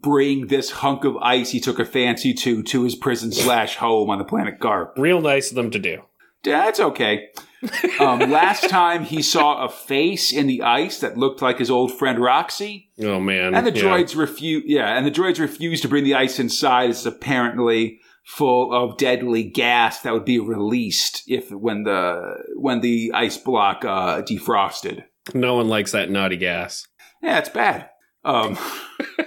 bring 0.00 0.47
this 0.47 0.71
hunk 0.71 1.05
of 1.05 1.19
ice 1.19 1.50
he 1.50 1.61
took 1.61 1.79
a 1.79 1.85
fancy 1.85 2.33
to 2.33 2.62
to 2.62 2.85
his 2.85 2.95
prison 2.95 3.33
slash 3.33 3.77
home 3.77 4.09
on 4.09 4.17
the 4.17 4.25
planet 4.25 4.59
Garp. 4.59 4.97
Real 4.97 5.21
nice 5.21 5.50
of 5.50 5.57
them 5.57 5.71
to 5.73 5.79
do. 5.79 6.03
That's 6.43 6.81
okay. 6.81 7.29
Um, 8.00 8.19
last 8.31 8.71
time 8.71 9.05
he 9.05 9.21
saw 9.21 9.64
a 9.64 9.69
face 9.69 10.33
in 10.33 10.47
the 10.47 10.62
ice 10.62 11.00
that 11.00 11.19
looked 11.19 11.43
like 11.43 11.59
his 11.59 11.71
old 11.71 11.93
friend 11.93 12.19
Roxy, 12.19 12.90
Oh 13.02 13.21
man. 13.21 13.55
and 13.55 13.67
the 13.67 13.73
Yeah. 13.73 13.83
droids 13.83 14.17
refuse. 14.17 14.63
Yeah, 14.67 14.97
and 14.97 15.04
the 15.06 15.11
droids 15.11 15.39
refuse 15.39 15.80
to 15.82 15.89
bring 15.89 16.04
the 16.04 16.15
ice 16.15 16.39
inside. 16.39 16.89
It's 16.91 17.04
apparently 17.04 18.00
full 18.25 18.73
of 18.73 18.97
deadly 18.97 19.43
gas 19.45 20.00
that 20.00 20.13
would 20.15 20.25
be 20.25 20.39
released 20.39 21.23
if 21.26 21.50
when 21.50 21.82
the 21.82 22.23
when 22.56 22.80
the 22.80 23.13
ice 23.15 23.37
block 23.37 23.85
uh, 23.85 24.23
defrosted. 24.23 25.04
No 25.35 25.54
one 25.56 25.69
likes 25.69 25.93
that 25.93 26.11
naughty 26.11 26.39
gas. 26.39 26.87
Yeah, 27.23 27.39
it's 27.39 27.49
bad. 27.50 27.91
Um, 28.25 28.56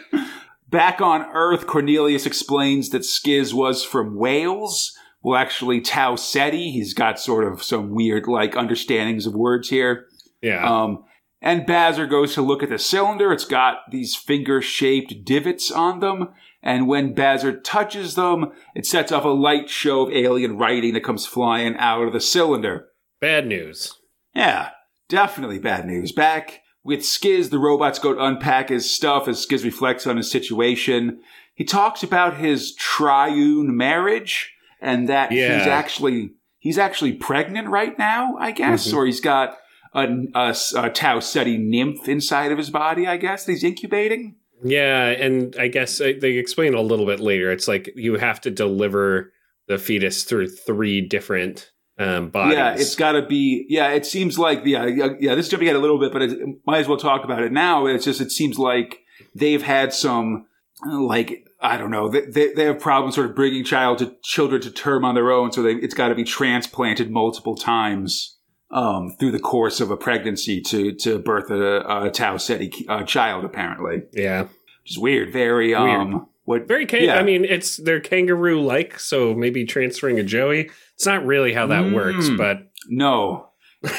back 0.69 1.01
on 1.01 1.25
Earth, 1.34 1.67
Cornelius 1.67 2.25
explains 2.25 2.89
that 2.89 3.03
Skizz 3.03 3.53
was 3.53 3.84
from 3.84 4.15
Wales. 4.15 4.97
Well, 5.23 5.39
actually, 5.39 5.81
Tau 5.81 6.15
Ceti. 6.15 6.71
He's 6.71 6.93
got 6.93 7.19
sort 7.19 7.51
of 7.51 7.63
some 7.63 7.91
weird, 7.91 8.27
like, 8.27 8.55
understandings 8.55 9.25
of 9.25 9.33
words 9.33 9.69
here. 9.69 10.07
Yeah. 10.41 10.63
Um, 10.65 11.05
and 11.41 11.65
Bazzer 11.65 12.09
goes 12.09 12.33
to 12.36 12.41
look 12.41 12.62
at 12.62 12.69
the 12.69 12.77
cylinder. 12.77 13.31
It's 13.31 13.45
got 13.45 13.89
these 13.89 14.15
finger 14.15 14.62
shaped 14.62 15.25
divots 15.25 15.71
on 15.71 15.99
them. 15.99 16.29
And 16.62 16.88
when 16.88 17.13
Bazzer 17.15 17.62
touches 17.63 18.15
them, 18.15 18.51
it 18.75 18.86
sets 18.86 19.12
off 19.12 19.25
a 19.25 19.29
light 19.29 19.69
show 19.69 20.01
of 20.01 20.13
alien 20.13 20.57
writing 20.57 20.93
that 20.93 21.03
comes 21.03 21.25
flying 21.25 21.75
out 21.77 22.03
of 22.03 22.13
the 22.13 22.21
cylinder. 22.21 22.88
Bad 23.19 23.47
news. 23.47 23.93
Yeah, 24.33 24.69
definitely 25.09 25.59
bad 25.59 25.86
news. 25.86 26.13
Back 26.13 26.62
with 26.83 27.01
Skizz, 27.01 27.49
the 27.49 27.59
robots 27.59 27.99
go 27.99 28.13
to 28.13 28.23
unpack 28.23 28.69
his 28.69 28.89
stuff 28.89 29.27
as 29.27 29.45
Skizz 29.45 29.65
reflects 29.65 30.07
on 30.07 30.17
his 30.17 30.31
situation. 30.31 31.19
He 31.53 31.65
talks 31.65 32.03
about 32.03 32.38
his 32.38 32.73
triune 32.75 33.75
marriage 33.75 34.52
and 34.84 35.10
that 35.10 35.32
he's 35.32 35.39
actually 35.41 36.32
he's 36.60 36.78
actually 36.78 37.13
pregnant 37.13 37.67
right 37.69 37.98
now, 37.98 38.36
I 38.38 38.52
guess, 38.52 38.88
Mhm. 38.91 38.98
or 38.98 39.06
he's 39.06 39.19
got 39.22 39.58
a, 39.93 40.08
a, 40.36 40.56
a 40.78 40.89
Tau 40.89 41.19
Ceti 41.19 41.58
nymph 41.58 42.08
inside 42.08 42.52
of 42.52 42.58
his 42.58 42.69
body, 42.69 43.08
I 43.08 43.17
guess, 43.17 43.46
that 43.46 43.52
he's 43.54 43.63
incubating. 43.63 44.36
Yeah, 44.63 45.08
and 45.08 45.56
I 45.60 45.67
guess 45.67 46.00
uh, 46.00 46.13
they 46.22 46.34
explain 46.34 46.74
a 46.74 46.82
little 46.82 47.06
bit 47.06 47.19
later. 47.19 47.52
It's 47.52 47.67
like 47.67 47.91
you 47.96 48.15
have 48.15 48.39
to 48.41 48.52
deliver 48.52 49.34
the 49.67 49.78
fetus 49.78 50.24
through 50.24 50.48
three 50.50 51.02
different 51.02 51.72
um, 52.00 52.30
bodies. 52.30 52.58
Yeah, 52.58 52.74
it's 52.74 52.96
got 52.96 53.12
to 53.13 53.22
be. 53.26 53.65
Yeah, 53.69 53.89
it 53.91 54.06
seems 54.06 54.39
like 54.39 54.62
yeah, 54.65 54.86
yeah. 54.86 55.10
yeah, 55.19 55.36
This 55.36 55.46
is 55.46 55.52
jumping 55.52 55.67
ahead 55.67 55.76
a 55.78 55.82
little 55.82 56.00
bit, 56.00 56.12
but 56.13 56.22
it, 56.22 56.39
might 56.65 56.80
as 56.80 56.88
well 56.88 56.98
talk 56.98 57.24
about 57.24 57.43
it 57.43 57.52
now. 57.52 57.86
It's 57.88 58.06
just 58.06 58.22
it 58.22 58.32
seems 58.32 58.58
like 58.58 59.00
they've 59.36 59.62
had 59.62 59.93
some 59.93 60.48
like 60.86 61.46
I 61.63 61.78
don't 61.78 61.91
know. 61.91 62.10
They, 62.10 62.21
they, 62.21 62.54
they 62.54 62.65
have 62.65 62.80
problems 62.80 63.15
sort 63.15 63.30
of 63.30 63.36
bringing 63.36 63.63
child 63.63 63.99
to 63.99 64.15
children 64.21 64.62
to 64.62 64.69
term 64.71 65.06
on 65.06 65.15
their 65.15 65.32
own, 65.32 65.52
so 65.54 65.62
they, 65.63 65.73
it's 65.76 65.93
got 65.93 66.10
to 66.10 66.15
be 66.15 66.23
transplanted 66.26 67.10
multiple 67.10 67.56
times 67.56 68.38
um, 68.69 69.15
through 69.19 69.32
the 69.32 69.39
course 69.39 69.80
of 69.80 69.89
a 69.89 69.97
pregnancy 69.97 70.60
to 70.62 70.91
to 70.93 71.19
birth 71.19 71.49
a, 71.49 72.06
a 72.06 72.12
Tau 72.12 72.38
Ceti 72.38 72.71
uh, 72.89 73.04
child. 73.04 73.45
Apparently, 73.45 74.04
yeah, 74.12 74.41
which 74.43 74.91
is 74.91 74.99
weird. 74.99 75.32
Very 75.32 75.73
um. 75.73 76.28
What 76.45 76.67
very. 76.67 76.86
Can- 76.86 77.04
Yeah. 77.04 77.15
I 77.15 77.23
mean, 77.23 77.45
it's 77.45 77.78
they're 77.78 78.02
kangaroo 78.02 78.62
like, 78.62 78.99
so 78.99 79.34
maybe 79.34 79.63
transferring 79.65 80.19
a 80.19 80.23
Joey. 80.23 80.69
It's 80.95 81.06
not 81.06 81.26
really 81.26 81.54
how 81.54 81.67
that 81.67 81.84
Mm. 81.86 81.93
works, 81.95 82.28
but 82.38 82.67
No. 82.89 83.47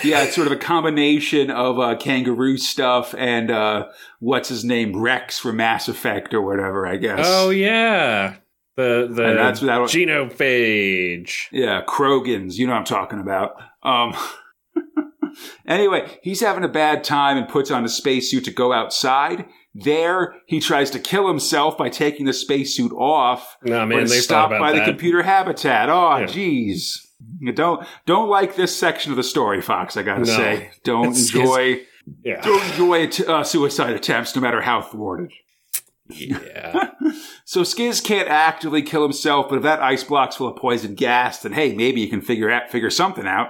Yeah, 0.02 0.22
it's 0.22 0.34
sort 0.34 0.46
of 0.46 0.52
a 0.52 0.56
combination 0.56 1.50
of 1.50 1.78
uh, 1.78 1.96
kangaroo 1.96 2.56
stuff 2.56 3.14
and 3.18 3.50
uh, 3.50 3.88
what's 4.18 4.48
his 4.48 4.64
name, 4.64 4.96
Wrex 4.98 5.38
from 5.38 5.56
Mass 5.56 5.88
Effect 5.88 6.32
or 6.32 6.40
whatever, 6.40 6.86
I 6.86 6.96
guess. 6.96 7.20
oh 7.22 7.50
yeah, 7.50 8.36
the 8.76 9.08
the 9.12 9.24
And 9.26 9.38
that's 9.38 9.60
that. 9.60 9.80
genophage. 9.82 11.48
Yeah, 11.52 11.82
Krogans. 11.86 12.54
You 12.54 12.66
know 12.66 12.72
what 12.72 12.78
I'm 12.78 12.84
talking 12.84 13.18
about. 13.20 13.56
Um, 13.82 14.14
anyway, 15.66 16.18
he's 16.22 16.40
having 16.40 16.64
a 16.64 16.68
bad 16.68 17.04
time 17.04 17.36
and 17.36 17.48
puts 17.48 17.70
on 17.70 17.84
a 17.84 17.88
spacesuit 17.88 18.44
to 18.44 18.50
go 18.52 18.72
outside. 18.72 19.46
There, 19.74 20.34
he 20.46 20.60
tries 20.60 20.90
to 20.90 20.98
kill 21.00 21.26
himself 21.26 21.76
by 21.76 21.88
taking 21.88 22.26
the 22.26 22.32
spacesuit 22.32 22.92
off. 22.92 23.56
No 23.64 23.80
but 23.80 23.86
man, 23.86 24.06
they 24.06 24.20
stopped 24.20 24.52
by 24.58 24.72
that. 24.72 24.78
the 24.78 24.84
computer 24.84 25.22
habitat. 25.22 25.88
Oh, 25.90 26.18
Yeah. 26.18 26.26
jeez. 26.26 27.00
You 27.02 27.03
don't 27.54 27.86
don't 28.06 28.28
like 28.28 28.56
this 28.56 28.74
section 28.76 29.10
of 29.12 29.16
the 29.16 29.22
story, 29.22 29.60
Fox. 29.60 29.96
I 29.96 30.02
gotta 30.02 30.20
No. 30.20 30.24
say, 30.26 30.70
don't 30.84 31.06
It's- 31.10 31.34
enjoy 31.34 31.82
yeah, 32.24 32.40
don't 32.42 32.62
enjoy 32.70 33.06
t- 33.06 33.24
uh, 33.26 33.42
suicide 33.44 33.94
attempts, 33.94 34.34
no 34.36 34.42
matter 34.42 34.60
how 34.60 34.82
thwarted. 34.82 35.30
yeah. 36.08 36.90
So 37.46 37.60
Skizz 37.62 38.02
can't 38.02 38.28
actively 38.28 38.82
kill 38.82 39.02
himself, 39.02 39.48
but 39.48 39.56
if 39.56 39.62
that 39.62 39.80
ice 39.82 40.02
block's 40.02 40.36
full 40.36 40.48
of 40.48 40.56
poison 40.56 40.94
gas, 40.94 41.42
then 41.42 41.52
hey, 41.52 41.74
maybe 41.74 42.00
you 42.00 42.08
can 42.08 42.20
figure 42.22 42.50
out 42.50 42.70
figure 42.70 42.90
something 42.90 43.26
out. 43.26 43.48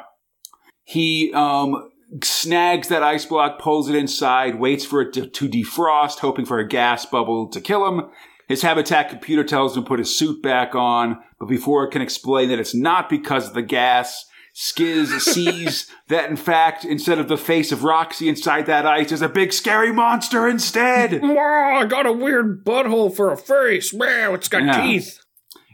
He 0.82 1.32
um, 1.32 1.90
snags 2.22 2.88
that 2.88 3.02
ice 3.02 3.24
block, 3.24 3.58
pulls 3.60 3.88
it 3.88 3.94
inside, 3.96 4.56
waits 4.60 4.84
for 4.84 5.00
it 5.00 5.12
to, 5.14 5.26
to 5.26 5.48
defrost, 5.48 6.18
hoping 6.18 6.44
for 6.44 6.58
a 6.58 6.66
gas 6.68 7.06
bubble 7.06 7.48
to 7.48 7.60
kill 7.60 7.87
him. 7.88 8.10
His 8.48 8.62
habitat 8.62 9.09
computer 9.09 9.44
tells 9.44 9.76
him 9.76 9.83
to 9.85 9.88
put 9.88 9.98
his 9.98 10.16
suit 10.16 10.42
back 10.42 10.74
on, 10.74 11.18
but 11.38 11.46
before 11.48 11.85
it 11.85 11.90
can 11.90 12.02
explain 12.02 12.48
that 12.50 12.59
it's 12.59 12.74
not 12.74 13.09
because 13.09 13.48
of 13.48 13.54
the 13.54 13.62
gas, 13.62 14.26
Skizz 14.54 15.18
sees 15.20 15.90
that, 16.09 16.30
in 16.30 16.37
fact, 16.37 16.85
instead 16.85 17.18
of 17.18 17.28
the 17.28 17.37
face 17.38 17.72
of 17.72 17.85
Roxy 17.85 18.28
inside 18.28 18.66
that 18.66 18.87
ice, 18.87 19.11
is 19.12 19.22
a 19.22 19.28
big 19.28 19.52
scary 19.52 19.92
monster 19.92 20.46
instead. 20.48 21.20
Wow, 21.22 21.78
I 21.80 21.87
got 21.87 22.07
a 22.07 22.12
weird 22.12 22.64
butthole 22.64 23.14
for 23.14 23.33
a 23.33 23.37
face. 23.37 23.92
Wow, 23.92 24.35
it's 24.35 24.48
got 24.48 24.62
Yeah. 24.62 24.83
teeth. 24.83 25.18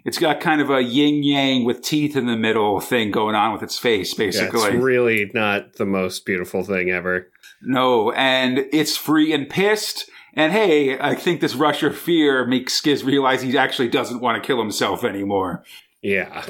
It's 0.03 0.19
got 0.19 0.41
kind 0.41 0.63
of 0.63 0.71
a 0.71 0.81
yin 0.83 1.23
yang 1.23 1.65
with 1.67 1.83
teeth 1.83 2.17
in 2.17 2.25
the 2.27 2.37
middle 2.37 2.81
thing 2.81 3.11
going 3.11 3.35
on 3.35 3.53
with 3.53 3.63
its 3.63 3.77
face, 3.79 4.13
Yeah, 4.19 4.25
basically. 4.25 4.61
it's 4.71 4.75
really 4.83 5.31
not 5.35 5.75
the 5.75 5.85
most 5.85 6.25
beautiful 6.25 6.63
thing 6.63 6.89
ever. 6.91 7.29
No, 7.61 8.11
and 8.13 8.65
it's 8.73 8.97
free 8.97 9.35
and 9.35 9.47
pissed. 9.47 10.09
And 10.35 10.53
hey, 10.53 10.99
I 10.99 11.15
think 11.15 11.41
this 11.41 11.55
rush 11.55 11.83
of 11.83 11.97
fear 11.97 12.47
makes 12.47 12.81
Skizz 12.81 13.05
realize 13.05 13.43
he 13.43 13.57
actually 13.59 13.89
doesn't 13.89 14.21
want 14.21 14.43
to 14.43 14.47
kill 14.47 14.59
himself 14.59 15.05
anymore. 15.05 15.65
Yeah. 16.03 16.47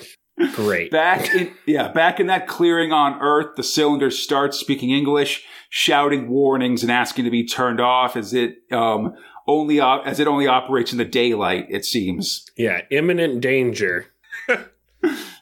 Great. 0.54 0.90
Back 0.90 1.34
in 1.34 1.52
yeah, 1.66 1.88
back 1.88 2.18
in 2.18 2.26
that 2.28 2.46
clearing 2.46 2.92
on 2.92 3.20
Earth, 3.20 3.56
the 3.56 3.62
cylinder 3.62 4.10
starts 4.10 4.58
speaking 4.58 4.90
English, 4.90 5.44
shouting 5.68 6.28
warnings 6.28 6.82
and 6.82 6.90
asking 6.90 7.26
to 7.26 7.30
be 7.30 7.46
turned 7.46 7.80
off 7.80 8.16
as 8.16 8.32
it 8.32 8.56
um 8.72 9.14
only 9.46 9.80
op- 9.80 10.06
as 10.06 10.18
it 10.18 10.26
only 10.26 10.46
operates 10.46 10.92
in 10.92 10.98
the 10.98 11.04
daylight. 11.04 11.66
It 11.68 11.84
seems. 11.84 12.46
Yeah, 12.56 12.82
imminent 12.90 13.40
danger. 13.40 14.06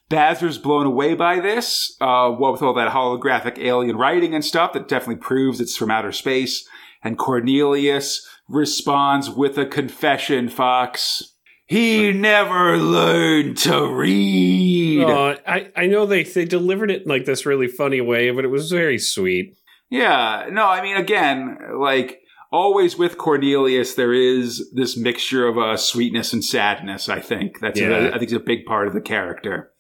Bazer's 0.09 0.57
blown 0.57 0.87
away 0.87 1.15
by 1.15 1.39
this, 1.39 1.95
uh, 2.01 2.31
what 2.31 2.53
with 2.53 2.63
all 2.63 2.73
that 2.75 2.93
holographic 2.93 3.59
alien 3.59 3.97
writing 3.97 4.35
and 4.35 4.45
stuff 4.45 4.73
that 4.73 4.89
definitely 4.89 5.17
proves 5.17 5.61
it's 5.61 5.77
from 5.77 5.91
outer 5.91 6.13
space. 6.13 6.67
And 7.03 7.19
Cornelius 7.19 8.27
responds 8.49 9.31
with 9.31 9.57
a 9.59 9.67
confession, 9.67 10.49
Fox. 10.49 11.35
He 11.67 12.13
never 12.13 12.79
learned 12.79 13.59
to 13.59 13.87
read. 13.95 15.05
Uh, 15.05 15.37
I, 15.47 15.71
I 15.77 15.87
know 15.87 16.07
they, 16.07 16.23
they 16.23 16.45
delivered 16.47 16.91
it 16.91 17.03
in 17.03 17.09
like 17.09 17.27
this 17.27 17.45
really 17.45 17.69
funny 17.69 18.01
way, 18.01 18.31
but 18.31 18.45
it 18.45 18.49
was 18.49 18.71
very 18.73 18.99
sweet. 18.99 19.55
Yeah, 19.91 20.47
no, 20.51 20.65
I 20.67 20.83
mean, 20.83 20.97
again, 20.97 21.59
like, 21.79 22.21
always 22.51 22.97
with 22.99 23.19
Cornelius, 23.19 23.95
there 23.95 24.13
is 24.15 24.71
this 24.75 24.97
mixture 24.97 25.47
of 25.47 25.59
uh, 25.59 25.77
sweetness 25.77 26.33
and 26.33 26.45
sadness, 26.45 27.09
I 27.09 27.21
think. 27.21 27.61
That's, 27.61 27.79
Yeah. 27.81 27.89
a, 27.91 28.07
I 28.09 28.13
think, 28.13 28.25
it's 28.25 28.33
a 28.33 28.41
big 28.41 28.65
part 28.67 28.89
of 28.89 28.95
the 28.95 29.01
character. 29.01 29.71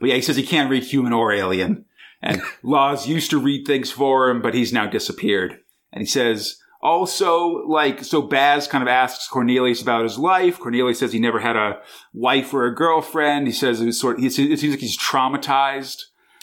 But 0.00 0.08
yeah, 0.10 0.14
he 0.16 0.22
says 0.22 0.36
he 0.36 0.42
can't 0.46 0.70
read 0.70 0.84
human 0.84 1.12
or 1.12 1.32
alien. 1.32 1.84
And 2.22 2.40
Loz 2.62 3.08
used 3.08 3.30
to 3.30 3.38
read 3.38 3.66
things 3.66 3.90
for 3.90 4.28
him, 4.30 4.42
but 4.42 4.54
he's 4.54 4.72
now 4.72 4.86
disappeared. 4.86 5.58
And 5.96 6.02
he 6.02 6.06
says, 6.06 6.58
also, 6.82 7.66
like, 7.66 8.04
so 8.04 8.20
Baz 8.20 8.68
kind 8.68 8.82
of 8.82 8.88
asks 8.88 9.28
Cornelius 9.28 9.80
about 9.80 10.02
his 10.02 10.18
life. 10.18 10.58
Cornelius 10.60 10.98
says 10.98 11.10
he 11.10 11.18
never 11.18 11.40
had 11.40 11.56
a 11.56 11.80
wife 12.12 12.52
or 12.52 12.66
a 12.66 12.74
girlfriend. 12.74 13.46
He 13.46 13.52
says 13.52 13.80
it 13.80 13.86
was 13.86 13.98
sort 13.98 14.20
he, 14.20 14.26
it 14.26 14.30
seems 14.32 14.62
like 14.62 14.78
he's 14.80 14.98
traumatized 14.98 16.02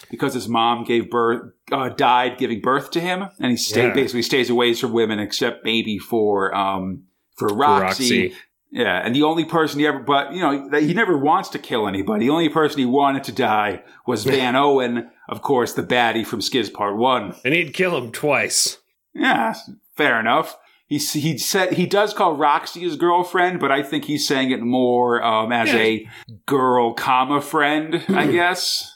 because 0.09 0.33
his 0.33 0.49
mom 0.49 0.85
gave 0.85 1.11
birth, 1.11 1.51
uh, 1.71 1.89
died 1.89 2.39
giving 2.39 2.61
birth 2.61 2.89
to 2.91 2.99
him. 2.99 3.25
And 3.39 3.51
he 3.51 3.57
stay, 3.57 3.89
Yeah. 3.89 3.93
basically 3.93 4.23
stays 4.23 4.49
away 4.49 4.73
from 4.73 4.91
women 4.91 5.19
except 5.19 5.63
maybe 5.63 5.99
for, 5.99 6.53
um, 6.55 7.03
for 7.35 7.47
Roxy. 7.49 8.23
Roxy. 8.29 8.35
Yeah, 8.71 9.05
and 9.05 9.15
the 9.15 9.21
only 9.21 9.45
person 9.45 9.79
he 9.79 9.85
ever, 9.85 9.99
but 9.99 10.33
you 10.33 10.41
know, 10.41 10.79
he 10.79 10.95
never 10.95 11.15
wants 11.15 11.49
to 11.49 11.59
kill 11.59 11.87
anybody. 11.87 12.25
The 12.25 12.31
only 12.31 12.49
person 12.49 12.79
he 12.79 12.87
wanted 12.87 13.23
to 13.25 13.31
die 13.31 13.83
was 14.07 14.23
Van 14.23 14.55
Owen, 14.55 15.11
of 15.29 15.43
course, 15.43 15.73
the 15.73 15.83
baddie 15.83 16.25
from 16.25 16.39
Skizz 16.39 16.73
Part 16.73 16.97
One. 16.97 17.35
And 17.45 17.53
he'd 17.53 17.75
kill 17.75 17.95
him 17.95 18.11
twice. 18.11 18.79
Yeah, 19.13 19.53
fair 19.95 20.19
enough. 20.19 20.57
He 20.87 20.97
he 20.97 21.37
said 21.37 21.73
he 21.73 21.85
does 21.85 22.13
call 22.13 22.35
Roxy 22.35 22.81
his 22.81 22.95
girlfriend, 22.97 23.59
but 23.59 23.71
I 23.71 23.81
think 23.83 24.05
he's 24.05 24.27
saying 24.27 24.51
it 24.51 24.61
more 24.61 25.23
um, 25.23 25.51
as 25.51 25.69
a 25.69 26.07
girl, 26.45 26.93
comma 26.93 27.41
friend, 27.41 28.03
I 28.09 28.27
guess, 28.27 28.91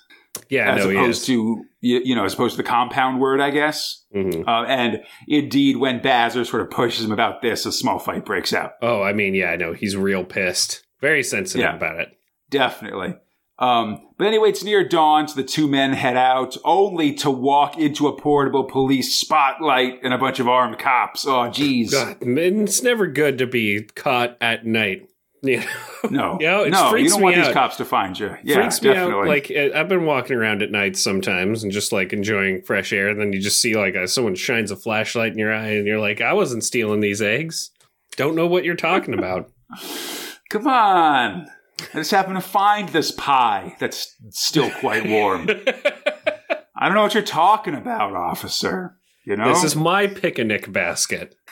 Yeah, 0.50 0.76
as 0.76 0.86
no, 0.86 0.92
opposed 0.92 1.26
to 1.28 1.64
you, 1.82 2.16
know, 2.16 2.26
as 2.26 2.34
opposed 2.34 2.56
to 2.58 2.62
the 2.64 2.68
compound 2.68 3.20
word, 3.22 3.40
I 3.40 3.50
guess. 3.52 4.04
Mhm. 4.14 4.46
Uh, 4.48 4.66
and 4.68 5.02
indeed, 5.28 5.78
when 5.78 6.00
Bazzer 6.02 6.46
sort 6.46 6.62
of 6.62 6.70
pushes 6.70 7.06
him 7.06 7.12
about 7.12 7.42
this, 7.42 7.66
a 7.66 7.72
small 7.72 7.98
fight 8.00 8.26
breaks 8.26 8.54
out. 8.54 8.72
Oh, 8.82 9.02
I 9.02 9.14
mean, 9.14 9.34
yeah, 9.34 9.52
I 9.52 9.56
know 9.56 9.74
he's 9.74 9.96
real 9.96 10.26
pissed. 10.26 10.84
Very 11.00 11.24
sensitive 11.24 11.62
Yeah. 11.62 11.76
about 11.76 12.00
it. 12.00 12.10
Definitely. 12.50 13.16
Um, 13.60 14.08
but 14.18 14.28
anyway, 14.28 14.50
it's 14.50 14.64
near 14.64 14.88
dawn, 14.88 15.28
so 15.28 15.36
the 15.36 15.44
two 15.44 15.68
men 15.68 15.94
head 15.94 16.16
out, 16.16 16.58
only 16.64 17.14
to 17.16 17.32
walk 17.32 17.78
into 17.78 18.08
a 18.08 18.16
portable 18.16 18.64
police 18.64 19.16
spotlight 19.16 20.00
and 20.04 20.14
a 20.14 20.18
bunch 20.18 20.40
of 20.40 20.48
armed 20.48 20.78
cops. 20.78 21.26
Oh, 21.26 21.50
jeez. 21.50 21.92
God, 21.92 22.18
it's 22.22 22.84
never 22.84 23.08
good 23.08 23.38
to 23.40 23.48
be 23.48 23.84
caught 23.96 24.38
at 24.42 24.66
night. 24.66 25.10
You 25.44 25.64
know? 26.10 26.38
No, 26.40 26.66
no, 26.66 26.96
you 26.96 27.10
don't 27.10 27.20
me 27.20 27.24
want 27.24 27.36
these 27.36 27.54
cops 27.54 27.78
to 27.78 27.86
find 27.86 28.18
you. 28.18 28.36
Yeah, 28.44 28.56
freaks 28.56 28.82
me 28.82 28.90
definitely. 28.90 29.22
out. 29.22 29.28
Like 29.28 29.52
uh, 29.52 29.78
I've 29.78 29.88
been 29.88 30.06
walking 30.06 30.36
around 30.36 30.62
at 30.62 30.72
night 30.72 30.98
sometimes 30.98 31.64
and 31.64 31.72
just 31.72 31.92
like 31.92 32.12
enjoying 32.12 32.64
fresh 32.64 32.92
air. 32.92 33.10
And 33.10 33.20
then 33.20 33.34
you 33.34 33.40
just 33.40 33.62
see 33.62 33.76
like 33.76 33.96
a, 33.96 34.08
someone 34.08 34.36
shines 34.36 34.72
a 34.72 34.76
flashlight 34.76 35.34
in 35.34 35.38
your 35.38 35.54
eye, 35.54 35.70
and 35.70 35.86
you're 35.86 36.00
like, 36.00 36.22
"I 36.22 36.34
wasn't 36.34 36.64
stealing 36.64 37.02
these 37.02 37.22
eggs." 37.22 37.72
Don't 38.16 38.36
know 38.36 38.48
what 38.48 38.66
you're 38.66 38.76
talking 38.76 39.14
about. 39.14 39.52
Come 40.50 40.68
on. 40.68 41.48
I 41.80 41.98
just 41.98 42.12
happened 42.12 42.36
to 42.36 42.42
find 42.42 42.90
this 42.90 43.12
pie 43.12 43.76
that's 43.80 44.16
still 44.32 44.70
quite 44.72 45.08
warm. 45.08 45.48
I 46.76 46.86
don't 46.86 46.96
know 46.96 47.04
what 47.04 47.14
you're 47.14 47.24
talking 47.24 47.76
about, 47.76 48.14
officer. 48.16 48.98
You 49.26 49.36
know, 49.36 49.50
This 49.50 49.64
is 49.64 49.76
my 49.76 50.08
picnic 50.08 50.72
basket. 50.72 51.36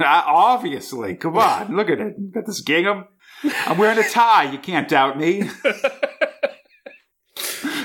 Ah, 0.00 0.24
obviously. 0.26 1.14
Come 1.14 1.38
on, 1.38 1.74
look 1.74 1.88
at 1.88 1.98
it. 1.98 2.30
Got 2.34 2.44
this 2.44 2.60
gingham. 2.60 3.06
I'm 3.42 3.78
wearing 3.78 3.98
a 3.98 4.06
tie. 4.06 4.52
You 4.52 4.58
can't 4.58 4.86
doubt 4.86 5.18
me. 5.18 5.44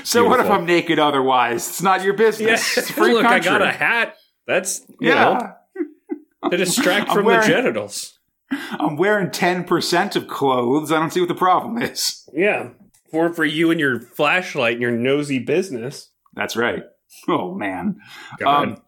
so 0.04 0.28
what 0.28 0.38
if 0.40 0.50
I'm 0.50 0.66
naked 0.66 0.98
otherwise? 0.98 1.66
It's 1.66 1.80
not 1.80 2.04
your 2.04 2.12
business. 2.12 2.62
Free 2.90 3.14
Look, 3.14 3.22
country. 3.22 3.50
I 3.50 3.58
got 3.58 3.62
a 3.66 3.70
hat. 3.70 4.16
That's 4.46 4.80
you 5.00 5.08
yeah. 5.08 5.52
know 6.42 6.50
to 6.50 6.56
distract 6.58 7.08
I'm 7.08 7.16
from 7.16 7.24
wearing- 7.24 7.40
the 7.40 7.46
genitals. 7.46 8.17
I'm 8.50 8.96
wearing 8.96 9.28
10% 9.28 10.16
of 10.16 10.28
clothes. 10.28 10.90
I 10.90 10.98
don't 10.98 11.12
see 11.12 11.20
what 11.20 11.28
the 11.28 11.34
problem 11.34 11.80
is. 11.82 12.28
Yeah, 12.32 12.70
for 13.10 13.32
for 13.32 13.44
you 13.44 13.70
and 13.70 13.80
your 13.80 14.00
flashlight 14.00 14.74
and 14.74 14.82
your 14.82 14.90
nosy 14.90 15.38
business. 15.38 16.10
That's 16.34 16.56
right. 16.56 16.84
Oh, 17.26 17.54
man. 17.54 18.00
Um, 18.46 18.82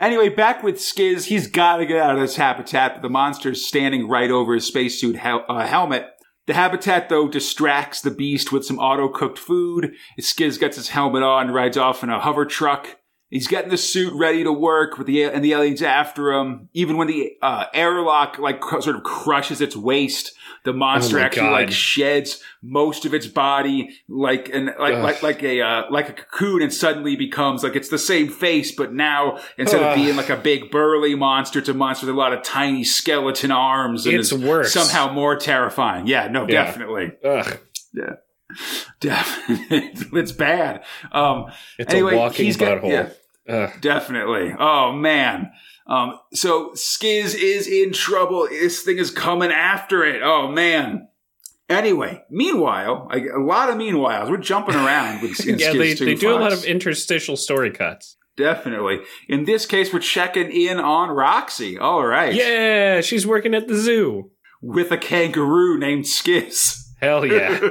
anyway, 0.00 0.28
back 0.28 0.62
with 0.62 0.76
Skizz, 0.76 1.24
he's 1.24 1.46
got 1.46 1.76
to 1.76 1.86
get 1.86 1.98
out 1.98 2.14
of 2.14 2.20
this 2.20 2.36
habitat, 2.36 2.94
but 2.94 3.02
the 3.02 3.10
monster's 3.10 3.64
standing 3.64 4.08
right 4.08 4.30
over 4.30 4.54
his 4.54 4.66
spacesuit 4.66 5.16
hel- 5.16 5.44
uh, 5.48 5.66
helmet. 5.66 6.06
The 6.46 6.54
habitat, 6.54 7.08
though, 7.08 7.28
distracts 7.28 8.00
the 8.00 8.10
beast 8.10 8.50
with 8.50 8.64
some 8.64 8.78
auto 8.78 9.08
cooked 9.08 9.38
food. 9.38 9.94
Skizz 10.18 10.58
gets 10.58 10.76
his 10.76 10.88
helmet 10.88 11.22
on 11.22 11.50
rides 11.50 11.76
off 11.76 12.02
in 12.02 12.10
a 12.10 12.18
hover 12.18 12.44
truck. 12.44 12.96
He's 13.30 13.46
getting 13.46 13.70
the 13.70 13.76
suit 13.78 14.12
ready 14.14 14.42
to 14.42 14.52
work 14.52 14.98
with 14.98 15.06
the 15.06 15.22
and 15.22 15.44
the 15.44 15.52
aliens 15.52 15.82
after 15.82 16.32
him. 16.32 16.68
Even 16.74 16.96
when 16.96 17.06
the 17.06 17.32
uh, 17.40 17.66
airlock 17.72 18.38
like 18.40 18.60
cr- 18.60 18.80
sort 18.80 18.96
of 18.96 19.04
crushes 19.04 19.60
its 19.60 19.76
waist, 19.76 20.32
the 20.64 20.72
monster 20.72 21.18
Oh 21.20 21.22
actually 21.22 21.42
God. 21.48 21.52
like 21.52 21.70
sheds 21.70 22.42
most 22.60 23.06
of 23.06 23.14
its 23.14 23.28
body 23.28 23.96
like 24.08 24.50
and 24.52 24.74
like 24.80 24.94
Ugh. 24.94 25.02
like 25.04 25.22
like 25.22 25.42
a 25.44 25.60
uh, 25.60 25.82
like 25.90 26.08
a 26.08 26.12
cocoon, 26.12 26.60
and 26.60 26.74
suddenly 26.74 27.14
becomes 27.14 27.62
like 27.62 27.76
it's 27.76 27.88
the 27.88 27.98
same 27.98 28.28
face, 28.28 28.72
but 28.74 28.92
now 28.92 29.38
instead 29.56 29.80
of 29.80 29.94
being 29.94 30.16
like 30.16 30.28
a 30.28 30.36
big 30.36 30.70
burly 30.72 31.14
monster, 31.14 31.60
it's 31.60 31.68
a 31.68 31.74
monster 31.74 32.06
with 32.06 32.14
a 32.16 32.18
lot 32.18 32.32
of 32.32 32.42
tiny 32.42 32.82
skeleton 32.82 33.52
arms. 33.52 34.06
And 34.06 34.16
It's 34.16 34.32
is 34.32 34.42
worse. 34.44 34.72
somehow 34.72 35.12
more 35.12 35.36
terrifying. 35.36 36.08
Yeah, 36.08 36.26
no, 36.26 36.42
Yeah. 36.48 36.64
definitely, 36.64 37.12
Ugh, 37.24 37.58
definitely, 37.94 38.16
it's 39.02 40.32
bad. 40.32 40.84
Um, 41.12 41.46
it's 41.78 41.92
Anyway, 41.92 42.14
a 42.14 42.18
walking 42.18 42.46
he's 42.46 42.56
got- 42.56 42.82
butthole. 42.82 43.14
yeah. 43.46 43.72
Definitely. 43.80 44.54
Oh 44.58 44.92
man. 44.92 45.50
Um, 45.86 46.18
so 46.32 46.70
Skizz 46.70 47.34
is 47.34 47.66
in 47.66 47.92
trouble. 47.92 48.46
This 48.48 48.82
thing 48.82 48.98
is 48.98 49.10
coming 49.10 49.50
after 49.50 50.04
it. 50.04 50.22
Oh 50.22 50.48
man. 50.48 51.08
Anyway, 51.68 52.22
meanwhile, 52.30 53.08
I, 53.10 53.26
a 53.34 53.38
lot 53.38 53.68
of 53.70 53.76
meanwhiles. 53.76 54.28
We're 54.30 54.36
jumping 54.38 54.74
around 54.74 55.22
with 55.22 55.38
yeah, 55.46 55.72
they, 55.72 55.94
they 55.94 56.14
do 56.14 56.32
a 56.32 56.38
lot 56.38 56.52
of 56.52 56.64
interstitial 56.64 57.36
story 57.36 57.70
cuts. 57.70 58.16
Definitely. 58.36 59.00
In 59.28 59.44
this 59.44 59.66
case, 59.66 59.92
we're 59.92 59.98
checking 60.00 60.50
in 60.50 60.78
on 60.78 61.10
Roxy. 61.10 61.76
All 61.78 62.04
right. 62.06 62.34
Yeah, 62.34 63.00
she's 63.02 63.26
working 63.26 63.54
at 63.54 63.68
the 63.68 63.76
zoo. 63.76 64.30
With 64.62 64.90
a 64.92 64.98
kangaroo 64.98 65.78
named 65.78 66.04
Skizz. 66.04 66.76
Hell 67.00 67.24
yeah. 67.24 67.58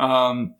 um, 0.00 0.54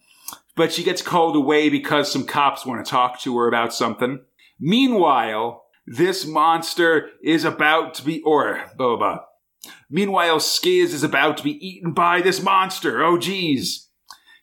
but 0.57 0.73
she 0.73 0.85
gets 0.85 1.03
called 1.03 1.37
away 1.37 1.69
because 1.71 2.13
some 2.13 2.27
cops 2.27 2.67
want 2.67 2.85
to 2.85 2.91
talk 2.91 3.21
to 3.21 3.37
her 3.39 3.49
about 3.49 3.73
something. 3.73 4.21
Meanwhile, 4.59 5.65
this 5.87 6.27
monster 6.27 7.11
is 7.23 7.45
about 7.45 7.95
to 7.95 8.05
be, 8.05 8.21
or 8.23 8.63
blah. 8.77 9.21
Meanwhile, 9.89 10.39
Skizz 10.39 10.93
is 10.93 11.03
about 11.03 11.37
to 11.39 11.43
be 11.45 11.67
eaten 11.67 11.93
by 11.93 12.21
this 12.21 12.43
monster. 12.43 13.03
Oh, 13.03 13.19
geez. 13.19 13.89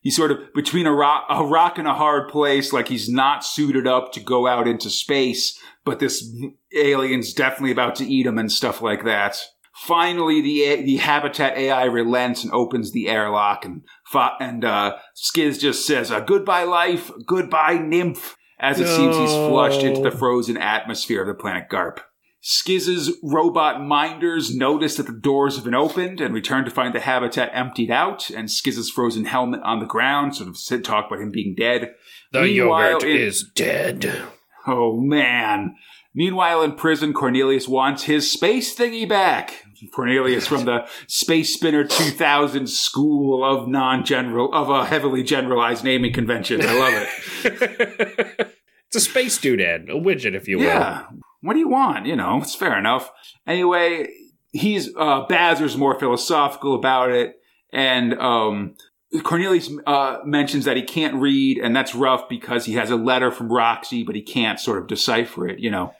He's 0.01 0.15
sort 0.15 0.31
of 0.31 0.53
between 0.53 0.87
a 0.87 0.93
rock, 0.93 1.25
a 1.29 1.43
rock 1.43 1.77
and 1.77 1.87
a 1.87 1.93
hard 1.93 2.29
place, 2.29 2.71
like 2.71 2.87
he's 2.87 3.09
not 3.09 3.43
suited 3.43 3.87
up 3.87 4.11
to 4.13 4.19
go 4.19 4.47
out 4.47 4.67
into 4.67 4.89
space, 4.89 5.59
but 5.83 5.99
this 5.99 6.29
alien's 6.75 7.33
definitely 7.33 7.71
about 7.71 7.95
to 7.95 8.05
eat 8.05 8.25
him 8.25 8.37
and 8.37 8.51
stuff 8.51 8.81
like 8.81 9.03
that. 9.03 9.37
finally 9.77 10.41
the 10.41 10.81
the 10.83 10.97
habitat 10.97 11.57
AI 11.57 11.85
relents 11.85 12.43
and 12.43 12.51
opens 12.51 12.91
the 12.91 13.07
airlock, 13.07 13.63
and 13.65 13.83
and 14.13 14.63
uh, 14.65 14.97
Skizz 15.15 15.59
just 15.59 15.85
says, 15.85 16.11
uh, 16.11 16.19
"Goodbye, 16.21 16.63
life. 16.63 17.11
Goodbye, 17.25 17.77
nymph." 17.77 18.35
As 18.59 18.79
it 18.79 18.87
seems 18.87 19.15
he's 19.15 19.29
flushed 19.29 19.83
into 19.83 20.01
the 20.01 20.09
frozen 20.09 20.57
atmosphere 20.57 21.21
of 21.21 21.27
the 21.27 21.35
planet 21.35 21.69
Garp. 21.69 21.99
Skizz's 22.43 23.15
robot 23.21 23.83
minders 23.83 24.55
notice 24.55 24.95
that 24.97 25.05
the 25.05 25.11
doors 25.11 25.55
have 25.55 25.65
been 25.65 25.75
opened 25.75 26.21
and 26.21 26.33
return 26.33 26.65
to 26.65 26.71
find 26.71 26.95
the 26.95 26.99
habitat 26.99 27.51
emptied 27.53 27.91
out 27.91 28.29
and 28.29 28.47
Skizz's 28.47 28.89
frozen 28.89 29.25
helmet 29.25 29.59
on 29.63 29.79
the 29.79 29.85
ground, 29.85 30.35
sort 30.35 30.49
of 30.49 30.57
sit 30.57 30.83
talk 30.83 31.07
about 31.07 31.21
him 31.21 31.29
being 31.29 31.55
dead. 31.55 31.93
The 32.31 32.43
Meanwhile, 32.43 32.91
yogurt 32.93 33.09
in- 33.09 33.17
is 33.17 33.43
dead. 33.43 34.23
Oh 34.65 34.99
man. 34.99 35.75
Meanwhile, 36.15 36.63
in 36.63 36.71
prison, 36.73 37.13
Cornelius 37.13 37.67
wants 37.67 38.03
his 38.03 38.31
space 38.31 38.75
thingy 38.75 39.07
back. 39.07 39.63
Cornelius 39.91 40.47
from 40.47 40.65
the 40.65 40.87
Space 41.07 41.53
Spinner 41.53 41.83
2000 41.83 42.67
School 42.67 43.43
of 43.43 43.67
Non-General, 43.67 44.53
of 44.53 44.69
a 44.69 44.85
heavily 44.85 45.23
generalized 45.23 45.83
naming 45.83 46.13
convention. 46.13 46.61
I 46.61 46.73
love 46.73 46.93
it. 46.93 48.55
it's 48.87 48.95
a 48.95 48.99
space 48.99 49.37
doodad, 49.39 49.89
a 49.89 49.93
widget, 49.93 50.35
if 50.35 50.47
you 50.47 50.59
will. 50.59 50.65
Yeah. 50.65 51.05
What 51.41 51.53
do 51.53 51.59
you 51.59 51.69
want? 51.69 52.05
You 52.05 52.15
know, 52.15 52.39
it's 52.41 52.55
fair 52.55 52.77
enough. 52.77 53.11
Anyway, 53.45 54.09
he's, 54.51 54.89
uh, 54.97 55.25
Bazer's 55.27 55.77
more 55.77 55.99
philosophical 55.99 56.75
about 56.75 57.11
it. 57.11 57.35
And, 57.71 58.13
um, 58.19 58.75
Cornelius 59.23 59.69
uh, 59.85 60.17
mentions 60.25 60.65
that 60.65 60.75
he 60.75 60.83
can't 60.83 61.15
read, 61.15 61.57
and 61.57 61.75
that's 61.75 61.95
rough 61.95 62.27
because 62.27 62.65
he 62.65 62.73
has 62.73 62.89
a 62.89 62.95
letter 62.95 63.31
from 63.31 63.51
Roxy, 63.51 64.03
but 64.03 64.15
he 64.15 64.21
can't 64.21 64.59
sort 64.59 64.79
of 64.79 64.87
decipher 64.87 65.47
it, 65.47 65.59
you 65.59 65.71
know. 65.71 65.93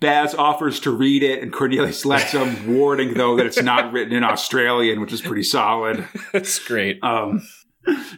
Baz 0.00 0.34
offers 0.34 0.80
to 0.80 0.90
read 0.90 1.22
it, 1.22 1.42
and 1.42 1.52
Cornelius 1.52 2.04
lets 2.04 2.32
him, 2.32 2.76
warning 2.76 3.14
though 3.14 3.36
that 3.36 3.46
it's 3.46 3.62
not 3.62 3.92
written 3.92 4.14
in 4.14 4.24
Australian, 4.24 5.00
which 5.00 5.12
is 5.12 5.20
pretty 5.20 5.42
solid. 5.42 6.06
That's 6.32 6.58
great. 6.58 7.02
Um, 7.02 7.46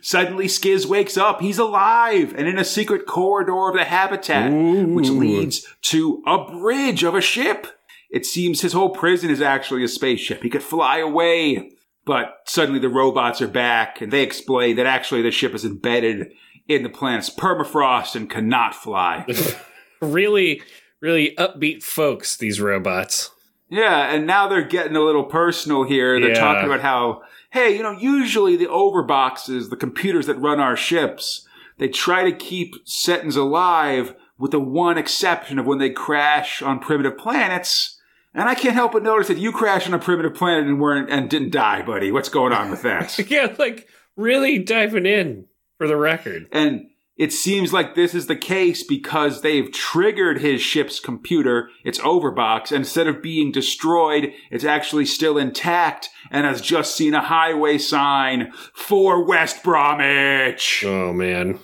suddenly, 0.03 0.47
Skizz 0.47 0.87
wakes 0.87 1.17
up. 1.17 1.41
He's 1.41 1.59
alive 1.59 2.35
and 2.37 2.49
in 2.49 2.59
a 2.59 2.65
secret 2.65 3.07
corridor 3.07 3.69
of 3.69 3.75
the 3.75 3.85
habitat, 3.85 4.53
which 4.53 5.09
leads 5.09 5.67
to 5.83 6.23
a 6.27 6.45
bridge 6.51 7.03
of 7.03 7.15
a 7.15 7.21
ship. 7.21 7.67
It 8.11 8.25
seems 8.25 8.61
his 8.61 8.73
whole 8.73 8.91
prison 8.91 9.31
is 9.31 9.41
actually 9.41 9.85
a 9.85 9.89
spaceship. 9.89 10.43
He 10.43 10.51
could 10.51 10.62
fly 10.62 10.99
away. 10.99 11.73
But 12.07 12.37
suddenly 12.47 12.79
the 12.79 12.89
robots 12.89 13.43
are 13.43 13.49
back, 13.49 14.01
and 14.01 14.12
they 14.12 14.23
explain 14.23 14.77
that 14.77 14.87
actually 14.87 15.23
the 15.23 15.33
ship 15.33 15.55
is 15.55 15.65
embedded 15.65 16.31
in 16.69 16.85
the 16.85 16.89
planet's 16.89 17.31
permafrost 17.31 18.15
and 18.15 18.31
cannot 18.31 18.77
fly. 18.77 19.27
really, 20.01 20.62
really 21.07 21.35
upbeat 21.38 21.83
folks, 21.85 22.37
these 22.37 22.61
robots. 22.61 23.31
Yeah, 23.69 24.12
and 24.12 24.27
now 24.27 24.49
they're 24.49 24.62
getting 24.62 24.97
a 24.97 25.01
little 25.01 25.25
personal 25.25 25.85
here. 25.85 26.21
They're 26.21 26.31
Yeah. 26.31 26.40
talking 26.40 26.66
about 26.66 26.81
how, 26.81 27.23
hey, 27.51 27.77
you 27.77 27.83
know, 27.83 27.92
usually 27.92 28.57
the 28.57 28.66
overboxes, 28.66 29.71
the 29.71 29.77
computers 29.77 30.27
that 30.27 30.35
run 30.38 30.61
our 30.61 30.77
ships, 30.77 31.47
they 31.79 31.88
try 31.88 32.25
to 32.29 32.37
keep 32.37 32.75
Settons 32.85 33.37
alive 33.37 34.14
with 34.38 34.51
the 34.51 34.61
one 34.61 34.99
exception 34.99 35.59
of 35.59 35.66
when 35.66 35.79
they 35.79 35.90
crash 35.90 36.61
on 36.62 36.79
primitive 36.79 37.16
planets. 37.16 37.99
And 38.35 38.49
I 38.49 38.55
can't 38.55 38.75
help 38.75 38.92
but 38.92 39.03
notice 39.03 39.29
that 39.29 39.38
you 39.38 39.51
crashed 39.53 39.87
on 39.88 39.95
a 39.95 39.99
primitive 39.99 40.35
planet 40.35 40.66
and 40.66 40.79
weren't 40.81 41.09
and 41.11 41.31
didn't 41.31 41.51
die, 41.53 41.83
buddy. 41.83 42.12
What's 42.12 42.29
going 42.29 42.53
on 42.53 42.71
with 42.71 42.83
that? 42.83 43.19
Yeah, 43.31 43.55
like 43.59 43.88
really 44.16 44.59
diving 44.59 45.07
in 45.07 45.47
for 45.79 45.87
the 45.88 45.97
record. 45.97 46.47
And 46.53 46.88
it 47.18 47.33
seems 47.33 47.72
like 47.72 47.94
this 47.94 48.14
is 48.14 48.26
the 48.26 48.37
case 48.37 48.83
because 48.83 49.40
they've 49.40 49.72
triggered 49.72 50.40
his 50.40 50.61
ship's 50.61 51.00
computer, 51.00 51.70
its 51.85 51.98
overbox, 52.00 52.70
and 52.70 52.79
instead 52.81 53.07
of 53.07 53.22
being 53.22 53.50
destroyed, 53.52 54.33
it's 54.50 54.64
actually 54.64 55.07
still 55.07 55.38
intact 55.38 56.11
and 56.31 56.44
has 56.46 56.61
just 56.61 56.94
seen 56.94 57.14
a 57.14 57.22
highway 57.22 57.79
sign 57.79 58.52
for 58.74 59.24
West 59.24 59.62
Bromwich, 59.64 60.85
Oh 60.87 61.12
man. 61.12 61.59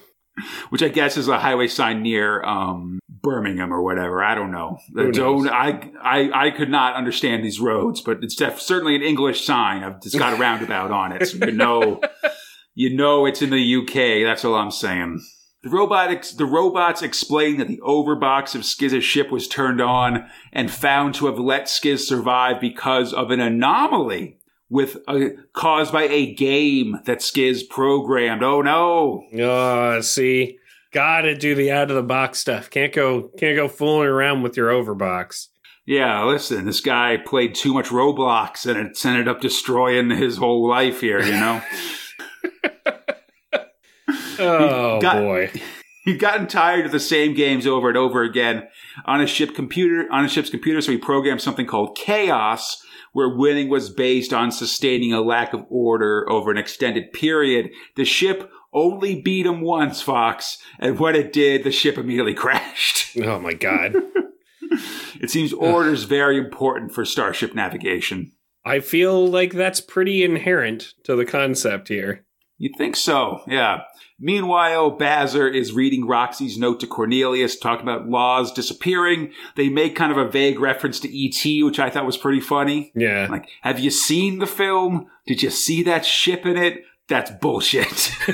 which 0.71 0.83
I 0.83 0.89
guess 0.89 1.17
is 1.19 1.29
a 1.29 1.39
highway 1.39 1.69
sign 1.69 2.03
near 2.03 2.43
um, 2.45 2.99
Birmingham 3.09 3.73
or 3.75 3.83
whatever. 3.83 4.25
I 4.25 4.35
don't 4.35 4.51
know. 4.53 4.79
Don't. 5.13 5.49
I, 5.49 5.91
I 6.03 6.47
I 6.47 6.51
could 6.51 6.71
not 6.71 6.95
understand 6.97 7.45
these 7.45 7.61
roads, 7.61 8.01
but 8.01 8.19
it's 8.25 8.35
def- 8.37 8.59
certainly 8.61 8.97
an 8.97 9.03
English 9.03 9.45
sign. 9.45 9.83
I've- 9.85 9.97
It's 10.03 10.15
got 10.15 10.33
a 10.33 10.37
roundabout 10.37 10.91
on 10.91 11.13
it, 11.13 11.27
so 11.29 11.45
you 11.45 11.53
know, 11.53 12.01
you 12.75 12.97
know 12.97 13.27
it's 13.27 13.43
in 13.43 13.51
the 13.51 13.77
UK. 13.77 14.25
That's 14.27 14.45
all 14.47 14.55
I'm 14.55 14.71
saying. 14.71 15.21
The 15.63 15.71
robotics, 15.71 16.33
the 16.33 16.45
robots 16.45 17.03
explain 17.03 17.59
that 17.59 17.69
the 17.69 17.81
overbox 17.87 18.57
of 18.57 18.63
Skizz's 18.63 19.05
ship 19.05 19.31
was 19.31 19.47
turned 19.47 19.81
on 19.81 20.29
and 20.53 20.71
found 20.71 21.15
to 21.17 21.27
have 21.27 21.39
let 21.39 21.67
Skizz 21.67 22.01
survive 22.01 22.61
because 22.61 23.13
of 23.13 23.31
an 23.31 23.39
anomaly 23.39 24.39
with 24.69 24.97
a, 25.07 25.31
caused 25.53 25.93
by 25.93 26.05
a 26.05 26.35
game 26.35 26.99
that 27.05 27.19
Skizz 27.19 27.69
programmed. 27.69 28.43
Oh 28.43 28.61
no! 28.61 29.25
Oh, 29.39 30.01
see, 30.01 30.59
gotta 30.93 31.37
do 31.37 31.55
the 31.55 31.71
out 31.71 31.91
of 31.91 31.97
the 31.97 32.03
box 32.03 32.41
stuff. 32.41 32.69
Can't 32.69 32.93
go, 32.93 33.31
can't 33.39 33.55
go 33.55 33.69
fooling 33.69 34.09
around 34.09 34.43
with 34.43 34.57
your 34.57 34.71
overbox. 34.71 35.47
Yeah, 35.85 36.25
listen, 36.25 36.65
this 36.65 36.81
guy 36.81 37.19
played 37.19 37.55
too 37.55 37.75
much 37.75 37.89
Roblox 37.89 38.67
and 38.67 38.89
it's 38.89 39.05
ended 39.05 39.29
up 39.29 39.41
destroying 39.41 40.11
his 40.11 40.37
whole 40.37 40.69
life 40.69 41.01
here, 41.01 41.21
you 41.21 41.33
know? 41.33 41.63
Oh 44.43 45.01
got- 45.01 45.17
boy. 45.17 45.51
He'd 46.05 46.19
gotten 46.19 46.49
tired 46.49 46.85
of 46.85 46.91
the 46.91 46.99
same 46.99 47.33
games 47.33 47.65
over 47.65 47.89
and 47.89 47.97
over 47.97 48.25
again 48.25 48.65
on 49.05 49.21
his 49.21 49.31
ship 49.31 49.55
computer 49.55 50.09
on 50.11 50.25
his 50.25 50.33
ship's 50.33 50.51
computer, 50.51 50.81
so 50.81 50.91
he 50.91 50.99
programmed 50.99 51.41
something 51.41 51.65
called 51.65 51.97
Chaos, 51.97 52.85
where 53.13 53.29
winning 53.37 53.69
was 53.69 53.89
based 53.89 54.33
on 54.33 54.51
sustaining 54.51 55.13
a 55.13 55.21
lack 55.21 55.53
of 55.53 55.65
order 55.69 56.29
over 56.29 56.51
an 56.51 56.59
extended 56.59 57.13
period. 57.13 57.71
The 57.95 58.05
ship 58.05 58.51
only 58.73 59.21
beat 59.21 59.47
him 59.47 59.61
once, 59.61 60.03
Fox, 60.03 60.59
and 60.81 60.99
when 60.99 61.15
it 61.15 61.33
did, 61.33 61.63
the 61.63 61.71
ship 61.71 61.97
immediately 61.97 62.35
crashed. 62.43 63.17
Oh 63.19 63.39
my 63.39 63.53
god. 63.53 63.95
It 65.21 65.31
seems 65.31 65.53
order 65.53 65.91
is 65.93 66.03
very 66.05 66.37
important 66.37 66.93
for 66.93 67.05
starship 67.05 67.55
navigation. 67.55 68.33
I 68.65 68.81
feel 68.81 69.25
like 69.29 69.53
that's 69.53 69.81
pretty 69.81 70.25
inherent 70.25 70.95
to 71.05 71.15
the 71.15 71.27
concept 71.27 71.89
here. 71.89 72.25
You'd 72.59 72.77
think 72.77 72.97
so, 72.97 73.43
yeah. 73.47 73.83
Meanwhile, 74.25 74.97
Bazer 74.99 75.53
is 75.53 75.73
reading 75.73 76.07
Roxy's 76.07 76.57
note 76.57 76.79
to 76.79 76.87
Cornelius, 76.87 77.59
talking 77.59 77.83
about 77.83 78.09
Loz 78.09 78.53
disappearing. 78.53 79.33
They 79.57 79.69
make 79.69 79.97
kind 79.97 80.13
of 80.13 80.17
a 80.17 80.31
vague 80.31 80.61
reference 80.61 81.01
to 81.01 81.09
E.T., 81.09 81.65
which 81.65 81.81
I 81.81 81.91
thought 81.91 82.07
was 82.07 82.17
pretty 82.17 82.39
funny. 82.39 82.93
Yeah. 82.95 83.27
Like, 83.29 83.49
have 83.63 83.81
you 83.81 83.91
seen 83.91 84.39
the 84.39 84.47
film? 84.47 85.09
Did 85.27 85.43
you 85.43 85.51
see 85.51 85.83
that 85.83 86.07
ship 86.07 86.47
in 86.47 86.57
it? 86.57 86.85
That's 87.09 87.33
bullshit. 87.33 88.13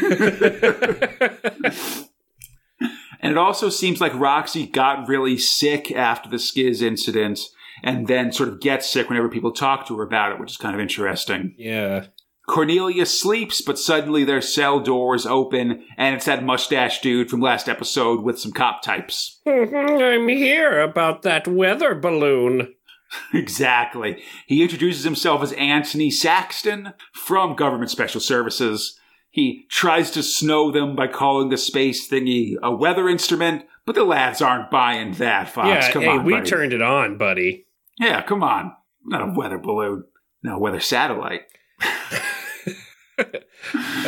and 3.20 3.32
it 3.32 3.38
also 3.38 3.70
seems 3.70 3.98
like 3.98 4.12
Roxy 4.12 4.66
got 4.66 5.08
really 5.08 5.38
sick 5.38 5.90
after 5.90 6.28
the 6.28 6.36
Skizz 6.36 6.82
incident 6.82 7.40
and 7.82 8.08
then 8.08 8.30
sort 8.30 8.50
of 8.50 8.60
gets 8.60 8.90
sick 8.90 9.08
whenever 9.08 9.30
people 9.30 9.52
talk 9.52 9.86
to 9.86 9.96
her 9.96 10.02
about 10.02 10.32
it, 10.32 10.38
which 10.38 10.50
is 10.50 10.56
kind 10.58 10.74
of 10.74 10.82
interesting. 10.82 11.54
yeah. 11.56 12.08
Cornelia 12.48 13.04
sleeps, 13.04 13.60
but 13.60 13.78
suddenly 13.78 14.24
their 14.24 14.40
cell 14.40 14.80
doors 14.80 15.26
open, 15.26 15.84
and 15.98 16.16
it's 16.16 16.24
that 16.24 16.42
mustache 16.42 17.00
dude 17.00 17.28
from 17.28 17.42
last 17.42 17.68
episode 17.68 18.22
with 18.22 18.40
some 18.40 18.52
cop 18.52 18.80
types. 18.80 19.40
I'm 19.46 20.28
here 20.28 20.80
about 20.80 21.22
that 21.22 21.46
weather 21.46 21.94
balloon. 21.94 22.74
exactly. 23.34 24.22
He 24.46 24.62
introduces 24.62 25.04
himself 25.04 25.42
as 25.42 25.52
Anthony 25.52 26.10
Saxton 26.10 26.94
from 27.12 27.54
Government 27.54 27.90
Special 27.90 28.20
Services. 28.20 28.98
He 29.30 29.66
tries 29.68 30.10
to 30.12 30.22
snow 30.22 30.70
them 30.72 30.96
by 30.96 31.06
calling 31.06 31.50
the 31.50 31.58
space 31.58 32.08
thingy 32.08 32.54
a 32.62 32.74
weather 32.74 33.10
instrument, 33.10 33.66
but 33.84 33.94
the 33.94 34.04
lads 34.04 34.40
aren't 34.40 34.70
buying 34.70 35.12
that, 35.14 35.50
Fox. 35.50 35.68
yeah, 35.68 35.92
come 35.92 36.02
hey, 36.02 36.08
on, 36.08 36.24
we 36.24 36.32
buddy. 36.32 36.48
turned 36.48 36.72
it 36.72 36.82
on, 36.82 37.18
buddy. 37.18 37.66
Yeah, 37.98 38.22
come 38.22 38.42
on. 38.42 38.72
Not 39.04 39.28
a 39.28 39.32
weather 39.36 39.58
balloon. 39.58 40.04
No, 40.42 40.58
weather 40.58 40.80
satellite. 40.80 41.42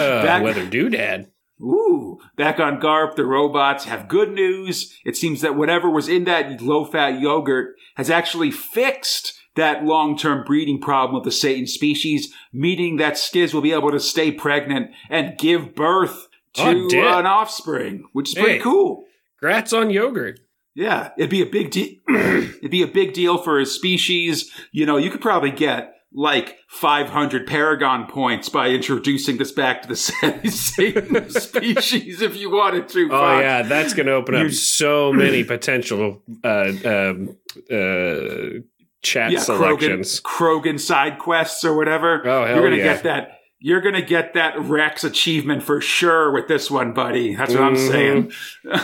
Uh, 0.01 0.23
Back- 0.25 0.43
weather 0.43 0.67
doodad. 0.67 1.27
Ooh, 1.63 2.19
back 2.37 2.59
on 2.59 2.81
Garp, 2.81 3.17
the 3.17 3.27
robots 3.27 3.85
have 3.85 4.09
good 4.09 4.33
news. 4.33 4.97
It 5.05 5.15
seems 5.17 5.43
that 5.43 5.57
whatever 5.57 5.91
was 5.91 6.09
in 6.09 6.25
that 6.25 6.63
low 6.63 6.87
fat 6.87 7.21
yogurt 7.21 7.77
has 7.97 8.09
actually 8.09 8.51
fixed 8.51 9.35
that 9.57 9.85
long 9.85 10.17
term 10.17 10.43
breeding 10.47 10.81
problem 10.81 11.17
of 11.17 11.25
the 11.25 11.31
Satan 11.31 11.67
species, 11.67 12.33
meaning 12.51 12.97
that 12.97 13.15
Skizz 13.15 13.53
will 13.53 13.61
be 13.61 13.73
able 13.73 13.91
to 13.91 14.01
stay 14.01 14.31
pregnant 14.33 14.91
and 15.11 15.37
give 15.37 15.75
birth 15.75 16.29
to 16.55 16.63
Oh, 16.95 17.19
an 17.19 17.27
offspring, 17.27 18.05
which 18.15 18.31
is 18.31 18.35
pretty 18.35 18.53
Hey. 18.53 18.59
cool. 18.61 19.05
Grats 19.43 19.77
on 19.79 19.91
yogurt. 19.91 20.41
Yeah, 20.75 21.11
it'd 21.19 21.29
be 21.31 21.43
a 21.43 21.47
big 21.47 21.71
deal. 21.73 21.89
it'd 22.09 22.71
be 22.71 22.83
a 22.83 22.87
big 22.87 23.13
deal 23.13 23.37
for 23.37 23.59
his 23.59 23.73
species. 23.75 24.51
You 24.73 24.87
know, 24.87 24.97
you 24.97 25.11
could 25.11 25.21
probably 25.21 25.51
get 25.51 25.95
like 26.13 26.59
500 26.69 27.47
Paragon 27.47 28.07
points 28.07 28.49
by 28.49 28.69
introducing 28.71 29.39
this 29.39 29.53
back 29.53 29.83
to 29.83 29.89
the 29.89 29.97
Satan 30.51 31.31
species 31.31 32.21
if 32.23 32.37
you 32.37 32.51
wanted 32.51 32.89
to. 32.89 33.07
Oh 33.07 33.11
Fox. 33.11 33.43
yeah, 33.43 33.63
that's 33.63 33.95
going 33.95 34.07
to 34.07 34.13
open 34.13 34.35
up 34.35 34.51
so 34.51 35.13
many 35.13 35.45
potential 35.45 36.23
uh, 36.43 36.73
um, 36.85 37.37
uh, 37.71 38.61
chat 39.03 39.33
yeah, 39.33 39.39
selections. 39.39 40.21
Krogan, 40.21 40.63
Krogan 40.65 40.81
side 40.81 41.19
quests 41.19 41.65
or 41.65 41.77
whatever. 41.77 42.27
Oh, 42.27 42.45
hell 42.45 42.57
You're 42.57 42.65
gonna 42.65 42.77
yeah. 42.77 42.95
get 42.95 43.03
that. 43.05 43.37
You're 43.63 43.81
gonna 43.83 44.03
get 44.03 44.35
that 44.35 44.59
Wrex 44.59 45.05
achievement 45.05 45.63
for 45.63 45.81
sure 45.83 46.33
with 46.33 46.49
this 46.49 46.71
one, 46.71 46.93
buddy. 46.95 47.35
That's 47.35 47.53
what 47.53 47.63
I'm 47.63 47.75
Mhm. 47.77 47.89
saying. 47.91 48.33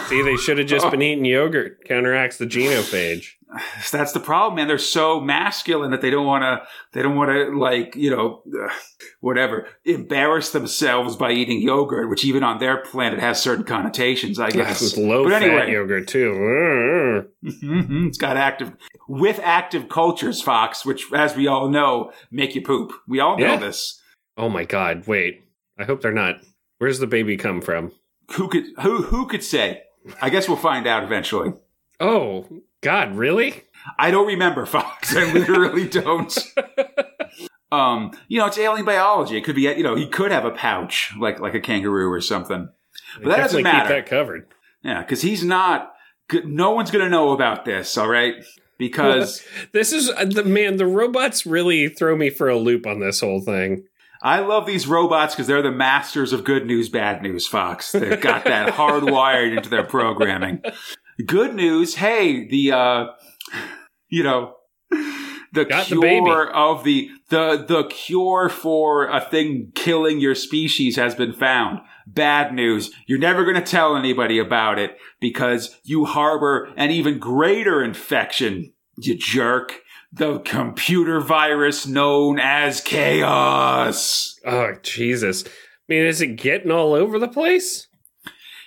See, 0.08 0.22
they 0.22 0.36
should 0.36 0.58
have 0.58 0.66
just 0.66 0.90
been 0.90 1.00
eating 1.02 1.24
yogurt. 1.24 1.84
Counteracts 1.86 2.36
the 2.38 2.46
genophage. 2.46 3.36
That's 3.92 4.12
the 4.12 4.20
problem, 4.20 4.56
man. 4.56 4.66
They're 4.68 4.78
so 4.78 5.20
masculine 5.20 5.90
that 5.92 6.00
they 6.00 6.11
don't 6.11 6.26
want 6.26 6.42
to. 6.42 6.66
They 6.92 7.02
don't 7.02 7.14
want 7.16 7.30
to 7.30 7.56
like 7.59 7.94
you 7.94 8.11
know, 8.11 8.42
whatever, 9.20 9.68
embarrass 9.85 10.50
themselves 10.50 11.16
by 11.16 11.30
eating 11.32 11.61
yogurt, 11.62 12.11
which 12.11 12.24
even 12.24 12.42
on 12.42 12.59
their 12.59 12.78
planet 12.78 13.20
has 13.20 13.40
certain 13.40 13.64
connotations, 13.64 14.38
I 14.40 14.50
guess. 14.50 14.80
With 14.82 14.96
low 14.98 15.24
But 15.24 15.30
fat 15.32 15.42
anyway. 15.42 15.72
yogurt 15.72 16.09
too. 16.09 16.32
Mhm. 17.46 18.09
It's 18.09 18.18
got 18.18 18.37
active 18.37 18.72
with 19.09 19.38
active 19.42 19.88
cultures, 19.88 20.42
Fox, 20.42 20.85
which, 20.85 21.04
as 21.14 21.37
we 21.37 21.46
all 21.46 21.68
know, 21.68 22.12
make 22.30 22.54
you 22.54 22.61
poop. 22.62 22.92
We 23.06 23.20
all 23.20 23.38
know 23.38 23.44
Yeah. 23.46 23.56
this. 23.56 24.02
Oh 24.37 24.48
my 24.48 24.64
god! 24.64 25.06
Wait, 25.06 25.44
I 25.78 25.85
hope 25.85 26.02
they're 26.02 26.12
not. 26.12 26.40
Where's 26.78 26.98
the 26.98 27.06
baby 27.06 27.37
come 27.37 27.61
from? 27.62 27.92
Who 28.32 28.48
could 28.48 28.64
who 28.82 29.02
who 29.02 29.26
could 29.26 29.42
say? 29.44 29.82
I 30.20 30.28
guess 30.30 30.48
we'll 30.48 30.56
find 30.59 30.87
out 30.87 31.04
eventually. 31.04 31.52
Oh 32.00 32.46
God, 32.82 33.16
really? 33.16 33.64
I 33.98 34.10
don't 34.10 34.26
remember, 34.26 34.66
Fox. 34.66 35.14
I 35.16 35.32
literally 35.32 35.88
don't. 35.88 36.36
Um, 37.72 38.12
you 38.28 38.38
know, 38.38 38.46
it's 38.46 38.58
alien 38.58 38.84
biology. 38.84 39.36
It 39.36 39.44
could 39.44 39.56
be, 39.56 39.62
you 39.62 39.82
know, 39.82 39.96
he 39.96 40.06
could 40.06 40.30
have 40.30 40.44
a 40.44 40.52
pouch 40.52 41.12
like 41.18 41.40
like 41.40 41.54
a 41.54 41.60
kangaroo 41.60 42.10
or 42.10 42.20
something. 42.20 42.68
But 43.22 43.28
that 43.30 43.36
doesn't 43.38 43.62
matter. 43.62 43.80
keep 43.80 43.88
that 43.88 44.06
covered. 44.06 44.46
Yeah, 44.82 45.00
because 45.00 45.22
he's 45.22 45.44
not. 45.44 45.92
No 46.44 46.72
one's 46.72 46.90
going 46.90 47.04
to 47.04 47.10
know 47.10 47.32
about 47.32 47.64
this. 47.64 47.96
All 47.96 48.08
right, 48.08 48.34
because 48.78 49.44
This 49.72 49.92
is 49.92 50.10
uh, 50.10 50.24
the 50.24 50.44
man. 50.44 50.76
The 50.76 50.86
robots 50.86 51.44
really 51.46 51.88
throw 51.88 52.16
me 52.16 52.30
for 52.30 52.48
a 52.48 52.56
loop 52.56 52.86
on 52.86 53.00
this 53.00 53.20
whole 53.20 53.40
thing. 53.40 53.84
I 54.22 54.40
love 54.40 54.66
these 54.66 54.86
robots 54.86 55.34
because 55.34 55.46
they're 55.46 55.62
the 55.62 55.70
masters 55.70 56.32
of 56.32 56.42
good 56.44 56.66
news, 56.66 56.88
bad 56.88 57.22
news. 57.22 57.46
Fox. 57.46 57.92
They've 57.92 58.20
got 58.20 58.44
that 58.44 58.72
hardwired 58.74 59.56
into 59.56 59.68
their 59.68 59.84
programming. 59.84 60.62
Good 61.24 61.55
news. 61.55 61.96
Hey, 61.96 62.46
the 62.48 62.72
uh, 62.72 63.07
you 64.09 64.22
know. 64.22 64.55
The 65.52 65.64
Got 65.64 65.88
the 65.88 65.96
cure 65.96 66.02
baby. 66.02 66.50
of 66.52 66.85
the 66.85 67.11
the 67.31 67.64
the 67.66 67.85
cure 67.85 68.50
for 68.50 69.07
a 69.09 69.22
thing 69.22 69.72
killing 69.74 70.20
your 70.20 70.35
species 70.35 70.96
has 70.96 71.14
been 71.14 71.33
found. 71.33 71.81
Bad 72.07 72.52
news. 72.52 72.90
You're 73.07 73.18
never 73.18 73.42
going 73.44 73.57
to 73.57 73.62
tell 73.62 73.96
anybody 73.96 74.38
about 74.38 74.79
it 74.79 74.98
because 75.18 75.74
you 75.83 76.05
harbor 76.05 76.70
an 76.76 76.90
even 76.90 77.18
greater 77.18 77.83
infection, 77.83 78.74
you 78.98 79.16
jerk. 79.16 79.81
The 80.12 80.40
computer 80.40 81.20
virus 81.20 81.87
known 81.87 82.38
as 82.38 82.83
chaos. 82.83 84.38
Oh 84.44 84.74
Jesus! 84.83 85.44
I 85.46 85.50
mean, 85.88 86.05
is 86.05 86.20
it 86.20 86.37
getting 86.37 86.70
all 86.70 86.92
over 86.92 87.18
the 87.18 87.29
place? 87.29 87.88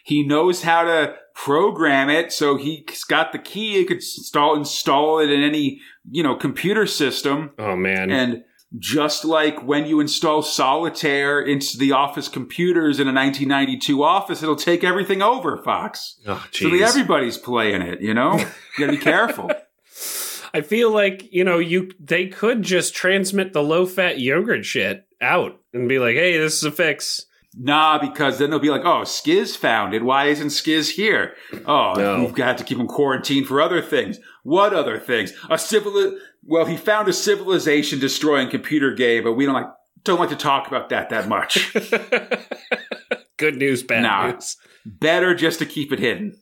He 0.03 0.25
knows 0.25 0.63
how 0.63 0.83
to 0.83 1.15
program 1.43 2.09
it, 2.09 2.33
so 2.33 2.57
he's 2.57 3.03
got 3.05 3.31
the 3.31 3.39
key. 3.39 3.77
He 3.77 3.85
could 3.85 3.97
install 3.97 4.55
install 4.55 5.19
it 5.19 5.29
in 5.29 5.41
any 5.41 5.79
you 6.09 6.21
know 6.21 6.35
computer 6.35 6.85
system. 6.85 7.51
Oh 7.57 7.75
man! 7.75 8.11
And 8.11 8.43
just 8.77 9.23
like 9.25 9.63
when 9.63 9.85
you 9.85 9.99
install 9.99 10.41
solitaire 10.41 11.41
into 11.41 11.77
the 11.77 11.93
office 11.93 12.27
computers 12.27 12.99
in 12.99 13.07
a 13.07 13.13
1992 13.13 14.03
office, 14.03 14.43
it'll 14.43 14.55
take 14.55 14.83
everything 14.83 15.21
over, 15.21 15.57
Fox. 15.63 16.19
oh 16.27 16.45
So 16.51 16.69
everybody's 16.73 17.37
playing 17.37 17.81
it, 17.81 18.01
you 18.01 18.13
know? 18.13 18.37
You 18.37 18.45
gotta 18.77 18.91
be 18.91 18.97
careful. 18.97 19.49
I 20.53 20.61
feel 20.61 20.91
like 20.91 21.31
you 21.31 21.43
know 21.43 21.59
you 21.59 21.91
they 21.99 22.27
could 22.27 22.63
just 22.63 22.93
transmit 22.93 23.53
the 23.53 23.63
low 23.63 23.85
fat 23.85 24.19
yogurt 24.19 24.65
shit 24.65 25.05
out 25.21 25.59
and 25.73 25.87
be 25.87 25.99
like, 25.99 26.15
"Hey, 26.15 26.37
this 26.37 26.57
is 26.57 26.63
a 26.63 26.71
fix." 26.71 27.25
Nah, 27.55 27.97
because 27.99 28.37
then 28.37 28.49
they'll 28.51 28.59
be 28.59 28.69
like, 28.69 28.85
oh, 28.85 29.01
Skizz 29.01 29.57
found 29.57 29.93
it. 29.93 30.03
Why 30.03 30.25
isn't 30.25 30.47
Skizz 30.49 30.91
here? 30.91 31.33
Oh, 31.65 31.93
No. 31.97 32.19
we've 32.19 32.35
got 32.35 32.57
to 32.59 32.63
keep 32.63 32.77
him 32.77 32.87
quarantined 32.87 33.47
for 33.47 33.59
other 33.59 33.81
things. 33.81 34.19
What 34.43 34.73
other 34.73 34.99
things? 34.99 35.33
A 35.49 35.57
civil, 35.57 36.17
well, 36.43 36.65
he 36.65 36.77
found 36.77 37.07
a 37.07 37.13
civilization 37.13 37.99
destroying 37.99 38.49
computer 38.49 38.93
game, 38.93 39.23
but 39.23 39.33
we 39.33 39.45
don't 39.45 39.55
like, 39.55 39.65
don't 40.03 40.19
like 40.19 40.29
to 40.29 40.35
talk 40.35 40.67
about 40.67 40.89
that 40.89 41.09
that 41.09 41.27
much. 41.27 41.73
Good 43.37 43.57
news, 43.57 43.83
bad 43.83 44.03
Nah. 44.03 44.31
news. 44.31 44.57
Better 44.85 45.33
just 45.33 45.59
to 45.59 45.65
keep 45.65 45.91
it 45.91 45.99
hidden. 45.99 46.37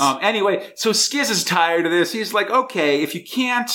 Um, 0.00 0.18
anyway, 0.22 0.72
so 0.74 0.90
Skizz 0.90 1.30
is 1.30 1.44
tired 1.44 1.86
of 1.86 1.92
this. 1.92 2.12
He's 2.12 2.34
like, 2.34 2.50
okay, 2.50 3.02
if 3.02 3.14
you 3.14 3.22
can't 3.22 3.70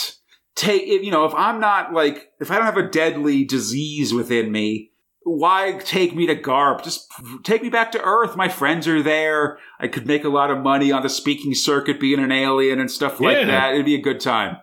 take, 0.55 0.83
if, 0.83 1.03
you 1.03 1.11
know, 1.11 1.25
if 1.25 1.33
I'm 1.35 1.59
not 1.61 1.93
like, 1.93 2.31
if 2.41 2.51
I 2.51 2.55
don't 2.57 2.65
have 2.65 2.77
a 2.77 2.89
deadly 2.89 3.45
disease 3.45 4.13
within 4.13 4.51
me, 4.51 4.91
why 5.27 5.79
take 5.83 6.15
me 6.15 6.25
to 6.27 6.35
Garp? 6.35 6.83
Just 6.83 7.11
take 7.43 7.61
me 7.61 7.69
back 7.69 7.91
to 7.91 8.01
Earth. 8.01 8.35
My 8.35 8.47
friends 8.49 8.87
are 8.87 9.03
there. 9.03 9.59
I 9.79 9.87
could 9.87 10.07
make 10.07 10.23
a 10.23 10.29
lot 10.29 10.49
of 10.51 10.59
money 10.59 10.91
on 10.91 11.03
the 11.03 11.09
speaking 11.09 11.53
circuit 11.53 11.99
being 11.99 12.19
an 12.19 12.31
alien 12.31 12.79
and 12.79 12.89
stuff 12.89 13.19
like 13.19 13.37
Yeah. 13.37 13.45
that. 13.47 13.73
It'd 13.73 13.85
be 13.85 13.95
a 13.95 14.01
good 14.01 14.19
time. 14.19 14.57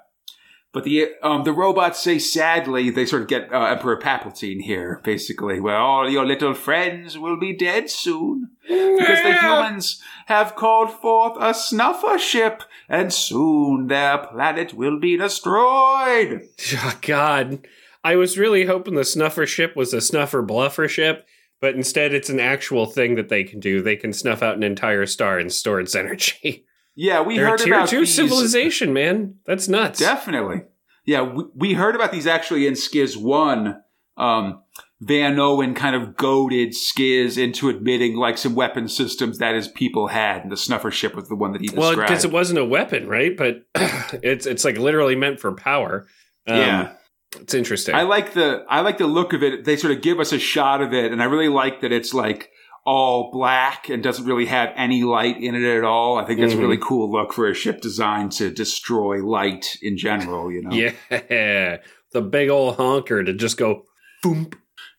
But 0.73 0.83
the 0.83 1.11
um, 1.23 1.45
the 1.45 1.53
robots 1.53 2.01
say 2.01 2.19
sadly 2.19 2.91
they 2.91 3.07
sort 3.07 3.23
of 3.23 3.29
get 3.29 3.53
uh, 3.53 3.67
Emperor 3.67 3.97
Palpatine 3.97 4.61
here, 4.61 5.01
basically. 5.05 5.61
Well, 5.61 5.81
all 5.81 6.11
your 6.11 6.27
little 6.27 6.53
friends 6.53 7.17
will 7.17 7.39
be 7.39 7.57
dead 7.57 7.89
soon 7.89 8.51
because 8.67 9.23
the 9.23 9.35
humans 9.41 10.03
have 10.27 10.57
called 10.57 10.91
forth 10.91 11.37
a 11.41 11.55
snuffer 11.55 12.19
ship, 12.19 12.65
and 12.89 13.13
soon 13.13 13.87
their 13.87 14.19
planet 14.19 14.75
will 14.75 14.99
be 14.99 15.17
destroyed. 15.17 16.49
Oh, 16.77 16.99
God, 17.03 17.69
I 18.05 18.17
was 18.17 18.37
really 18.39 18.67
hoping 18.67 18.95
the 18.95 19.05
snuffer 19.05 19.47
ship 19.47 19.75
was 19.75 19.93
a 19.95 20.01
snuffer 20.01 20.43
bluffer 20.43 20.89
ship, 20.89 21.27
but 21.61 21.75
instead 21.75 22.13
it's 22.15 22.29
an 22.29 22.39
actual 22.39 22.87
thing 22.87 23.15
that 23.15 23.31
they 23.31 23.43
can 23.43 23.59
do. 23.61 23.83
They 23.83 23.97
can 23.97 24.13
snuff 24.13 24.43
out 24.43 24.57
an 24.57 24.63
entire 24.63 25.07
star 25.07 25.39
and 25.39 25.51
store 25.53 25.81
its 25.81 25.95
energy. 25.95 26.67
Yeah, 26.97 27.23
we 27.23 27.37
They're 27.37 27.47
a 27.47 27.51
heard 27.51 27.59
tier 27.59 27.75
about 27.75 27.89
two 27.89 28.01
these. 28.01 28.15
civilization, 28.15 28.93
man. 28.93 29.35
That's 29.47 29.67
nuts. 29.67 29.99
Definitely. 29.99 30.63
Yeah, 31.05 31.23
we, 31.23 31.45
we 31.55 31.73
heard 31.75 31.97
about 31.97 32.13
these 32.13 32.27
actually 32.27 32.69
in 32.69 32.75
Skizz 32.75 33.17
1. 33.17 33.83
Um, 34.17 34.63
Van 35.01 35.39
Owen 35.41 35.75
kind 35.75 35.97
of 35.97 36.17
goaded 36.17 36.71
Skizz 36.71 37.37
into 37.37 37.69
admitting 37.69 38.17
like 38.17 38.39
some 38.39 38.55
weapon 38.55 38.87
systems 38.89 39.39
that 39.39 39.57
his 39.57 39.67
people 39.67 40.07
had, 40.07 40.43
and 40.43 40.53
the 40.53 40.57
snuffer 40.57 40.93
ship 40.93 41.17
was 41.17 41.29
the 41.29 41.35
one 41.35 41.51
that 41.53 41.61
he 41.61 41.67
described. 41.67 41.97
well, 41.99 42.07
because 42.07 42.25
it 42.25 42.31
wasn't 42.31 42.61
a 42.61 42.65
weapon, 42.65 43.09
right? 43.09 43.37
But 43.37 43.65
it's 44.23 44.47
it's 44.47 44.65
like 44.65 44.79
literally 44.79 45.17
meant 45.17 45.41
for 45.41 45.51
power. 45.53 46.07
Um, 46.47 46.57
yeah. 46.57 46.93
It's 47.41 47.55
interesting. 47.55 47.95
I 47.95 48.03
like 48.03 48.33
the 48.35 48.65
I 48.69 48.81
like 48.81 48.99
the 48.99 49.07
look 49.07 49.33
of 49.33 49.43
it. 49.43 49.65
They 49.65 49.77
sort 49.77 49.93
of 49.93 50.03
give 50.03 50.21
us 50.21 50.33
a 50.33 50.39
shot 50.39 50.81
of 50.83 50.93
it, 50.93 51.13
and 51.13 51.23
I 51.23 51.27
really 51.27 51.49
like 51.49 51.81
that 51.83 51.93
it's 51.93 52.13
like 52.15 52.51
all 52.87 53.31
black 53.33 53.89
and 53.89 54.03
doesn't 54.03 54.27
really 54.27 54.45
have 54.47 54.69
any 54.77 55.03
light 55.05 55.43
in 55.43 55.55
it 55.55 55.65
at 55.65 55.85
all. 55.85 56.19
I 56.19 56.25
think 56.27 56.39
that's 56.41 56.53
a 56.53 56.57
Mhm. 56.57 56.61
really 56.61 56.77
cool 56.79 57.11
look 57.11 57.33
for 57.33 57.49
a 57.49 57.55
ship 57.55 57.81
designed 57.81 58.33
to 58.33 58.51
destroy 58.51 59.25
light 59.25 59.77
in 59.81 59.97
general. 59.97 60.53
You 60.53 60.63
know, 60.63 60.71
Yeah, 61.31 61.79
the 62.13 62.21
big 62.21 62.51
old 62.51 62.77
honker 62.77 63.25
to 63.25 63.33
just 63.33 63.57
go 63.57 63.85
boom. 64.23 64.51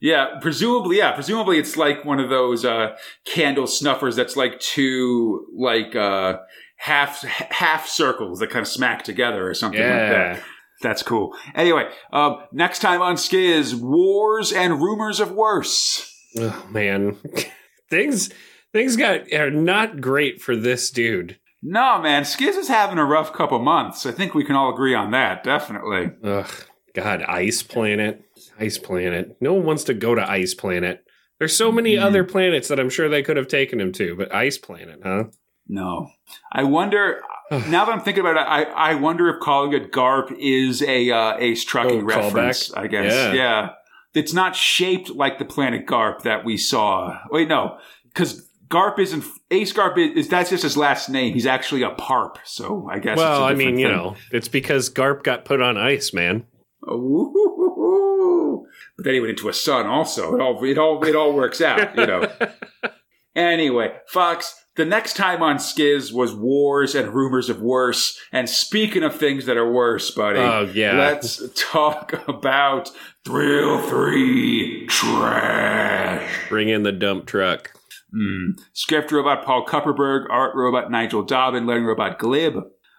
yeah. 0.02 0.40
Presumably, 0.42 0.98
yeah. 0.98 1.12
Presumably, 1.12 1.60
it's 1.60 1.78
like 1.78 2.04
one 2.04 2.20
of 2.20 2.30
those 2.30 2.66
uh, 2.66 2.96
candle 3.24 3.68
snuffers 3.68 4.16
that's 4.16 4.36
like 4.36 4.60
two 4.60 5.46
like 5.56 5.96
uh, 5.96 6.38
half 6.78 7.22
half 7.22 7.88
circles 7.88 8.40
that 8.40 8.50
kind 8.50 8.64
of 8.64 8.68
smack 8.68 9.04
together 9.04 9.48
or 9.48 9.54
something 9.54 9.80
like 9.80 9.90
that. 9.90 10.44
That's 10.86 11.02
cool. 11.02 11.36
Anyway, 11.56 11.90
um, 12.14 12.44
next 12.52 12.78
time 12.80 13.02
on 13.02 13.16
Skizz, 13.16 13.74
wars 13.74 14.52
and 14.52 14.80
rumors 14.82 15.20
of 15.20 15.32
worse. 15.32 16.08
oh 16.38 16.68
man, 16.70 17.18
things 17.90 18.30
things 18.72 18.96
got 18.96 19.32
are 19.34 19.50
not 19.50 20.00
great 20.00 20.42
for 20.42 20.56
this 20.56 20.92
dude. 20.92 21.40
No, 21.64 22.00
man, 22.00 22.22
Skizz 22.22 22.56
is 22.58 22.68
having 22.68 23.00
a 23.00 23.04
rough 23.06 23.34
couple 23.34 23.58
months. 23.58 24.06
I 24.06 24.12
think 24.12 24.36
we 24.36 24.44
can 24.46 24.56
all 24.56 24.72
agree 24.72 24.94
on 24.94 25.10
that, 25.12 25.44
definitely. 25.44 26.12
Ugh, 26.24 26.52
God, 26.94 27.24
Ice 27.24 27.64
Planet, 27.64 28.22
Ice 28.60 28.78
Planet. 28.78 29.36
No 29.42 29.54
one 29.54 29.66
wants 29.66 29.86
to 29.86 29.96
go 29.96 30.14
to 30.14 30.30
Ice 30.30 30.54
Planet. 30.54 31.04
There's 31.40 31.58
so 31.58 31.72
many 31.72 31.96
Mhm. 31.96 32.04
other 32.04 32.24
planets 32.24 32.68
that 32.68 32.80
I'm 32.80 32.92
sure 32.92 33.10
they 33.10 33.24
could 33.24 33.38
have 33.38 33.48
taken 33.48 33.82
him 33.82 33.92
to, 33.94 34.16
but 34.16 34.34
Ice 34.36 34.60
Planet, 34.60 35.00
huh? 35.04 35.24
No. 35.68 36.12
I 36.52 36.64
wonder, 36.64 37.22
now 37.70 37.86
that 37.86 37.92
I'm 37.92 38.02
thinking 38.02 38.22
about 38.22 38.38
it, 38.38 38.48
I, 38.48 38.64
I 38.64 38.96
wonder 38.96 39.30
if 39.30 39.40
calling 39.40 39.74
it 39.74 39.92
GARP 39.92 40.32
is 40.40 40.82
a 40.82 41.12
uh, 41.12 41.38
Ace 41.38 41.64
Trucking 41.64 42.02
Oh, 42.02 42.06
reference, 42.06 42.70
callback? 42.70 42.78
I 42.78 42.88
guess. 42.88 43.14
Yeah. 43.14 43.34
Yeah. 43.34 43.70
It's 44.14 44.34
not 44.34 44.56
shaped 44.56 45.10
like 45.10 45.40
the 45.40 45.46
planet 45.46 45.86
GARP 45.86 46.22
that 46.24 46.46
we 46.46 46.58
saw. 46.58 47.20
Wait, 47.32 47.50
no, 47.50 47.78
because 48.06 48.50
GARP 48.70 49.00
isn't, 49.00 49.26
Ace 49.52 49.74
GARP 49.74 49.98
is, 49.98 50.30
that's 50.30 50.50
just 50.50 50.64
his 50.64 50.78
last 50.78 51.10
name. 51.10 51.34
He's 51.34 51.46
actually 51.46 51.84
a 51.84 51.92
PARP, 51.92 52.38
so 52.46 52.88
I 52.90 53.00
guess 53.00 53.18
well, 53.18 53.44
I 53.44 53.54
mean, 53.54 53.76
different 53.76 53.80
you 53.80 53.88
know, 53.90 54.16
it's 54.32 54.48
because 54.48 54.90
Garp 54.90 55.24
got 55.24 55.44
put 55.44 55.62
on 55.62 55.78
ice, 55.78 56.14
man. 56.14 56.46
Ooh. 56.90 58.66
But 58.98 59.04
then 59.04 59.14
he 59.16 59.20
went 59.20 59.32
into 59.32 59.50
a 59.50 59.54
sun 59.54 59.86
also. 59.86 60.36
It 60.36 60.42
all 60.42 60.64
it 60.64 60.78
all 60.78 61.04
it 61.06 61.16
all 61.16 61.34
works 61.34 61.60
out, 61.62 61.96
you 61.98 62.06
know. 62.06 62.32
anyway, 63.36 63.94
Fox, 64.08 64.65
The 64.76 64.86
next 64.86 65.16
time 65.16 65.42
on 65.42 65.56
Skizz 65.58 66.12
was 66.12 66.34
wars 66.36 66.96
and 66.96 67.14
rumors 67.14 67.50
of 67.50 67.62
worse. 67.62 68.20
And 68.34 68.50
speaking 68.50 69.04
of 69.04 69.16
things 69.16 69.46
that 69.46 69.56
are 69.58 69.72
worse, 69.72 70.12
buddy, 70.12 70.40
Oh, 70.40 70.70
yeah. 70.74 70.98
let's 70.98 71.42
talk 71.56 72.14
about 72.28 72.92
Thrill 73.24 73.82
3 73.88 74.86
Trash. 74.88 76.50
Bring 76.50 76.70
in 76.70 76.84
the 76.84 76.92
dump 76.92 77.26
truck. 77.26 77.72
Mm. 78.14 78.60
Script 78.74 79.12
robot 79.12 79.46
Paul 79.46 79.66
Kupperberg, 79.66 80.26
art 80.30 80.56
robot 80.56 80.92
Nigel 80.92 81.26
Dobbyn, 81.26 81.66
learning 81.66 81.86
robot 81.86 82.20
Glib. 82.20 82.56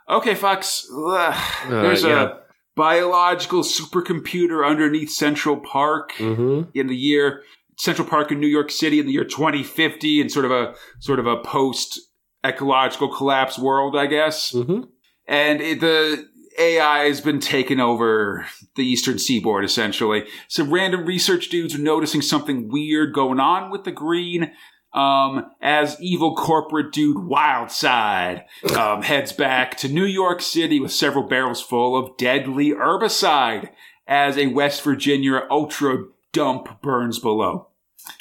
Okay, 0.09 0.35
Fox. 0.35 0.87
Ugh, 0.95 1.69
there's 1.69 2.05
yeah. 2.05 2.23
a 2.25 2.35
biological 2.75 3.63
supercomputer 3.63 4.67
underneath 4.67 5.11
Central 5.11 5.57
Park 5.59 6.13
Mm-hmm. 6.19 6.71
in 6.75 6.87
the 6.87 6.97
year 6.97 7.43
Central 7.77 8.09
Park 8.09 8.33
in 8.33 8.41
New 8.41 8.47
York 8.47 8.71
City 8.71 8.99
in 8.99 9.07
the 9.07 9.13
year 9.13 9.25
2050 9.25 10.21
in 10.21 10.29
sort 10.29 10.45
of 10.45 10.51
a 10.51 10.75
sort 11.01 11.19
of 11.19 11.27
a 11.27 11.37
post 11.39 12.01
ecological 12.45 13.15
collapse 13.15 13.59
world, 13.59 13.97
I 13.97 14.07
guess. 14.07 14.53
Mm-hmm. 14.53 14.85
And 15.29 15.61
it, 15.61 15.81
the 15.81 16.27
AI 16.59 17.07
has 17.07 17.21
been 17.21 17.41
taking 17.41 17.81
over 17.81 18.47
the 18.77 18.87
eastern 18.87 19.19
seaboard 19.19 19.65
essentially. 19.65 20.27
Some 20.49 20.73
random 20.73 21.05
research 21.05 21.49
dudes 21.49 21.75
are 21.75 21.81
noticing 21.81 22.23
something 22.23 22.69
weird 22.71 23.13
going 23.13 23.41
on 23.41 23.71
with 23.71 23.85
the 23.85 23.93
green. 23.93 24.53
Um, 24.95 25.51
as 25.61 26.01
evil 26.01 26.35
corporate 26.35 26.91
dude 26.91 27.19
Wildside 27.19 28.45
um, 28.75 29.03
heads 29.03 29.31
back 29.31 29.77
to 29.79 29.89
New 29.89 30.07
York 30.07 30.41
City 30.41 30.81
with 30.81 30.93
several 30.93 31.27
barrels 31.29 31.61
full 31.61 31.99
of 31.99 32.17
deadly 32.17 32.71
herbicide 32.71 33.69
as 34.07 34.39
a 34.39 34.47
West 34.47 34.83
Virginia 34.83 35.47
ultra 35.51 35.99
dump 36.37 36.83
burns 36.83 37.19
below. 37.19 37.69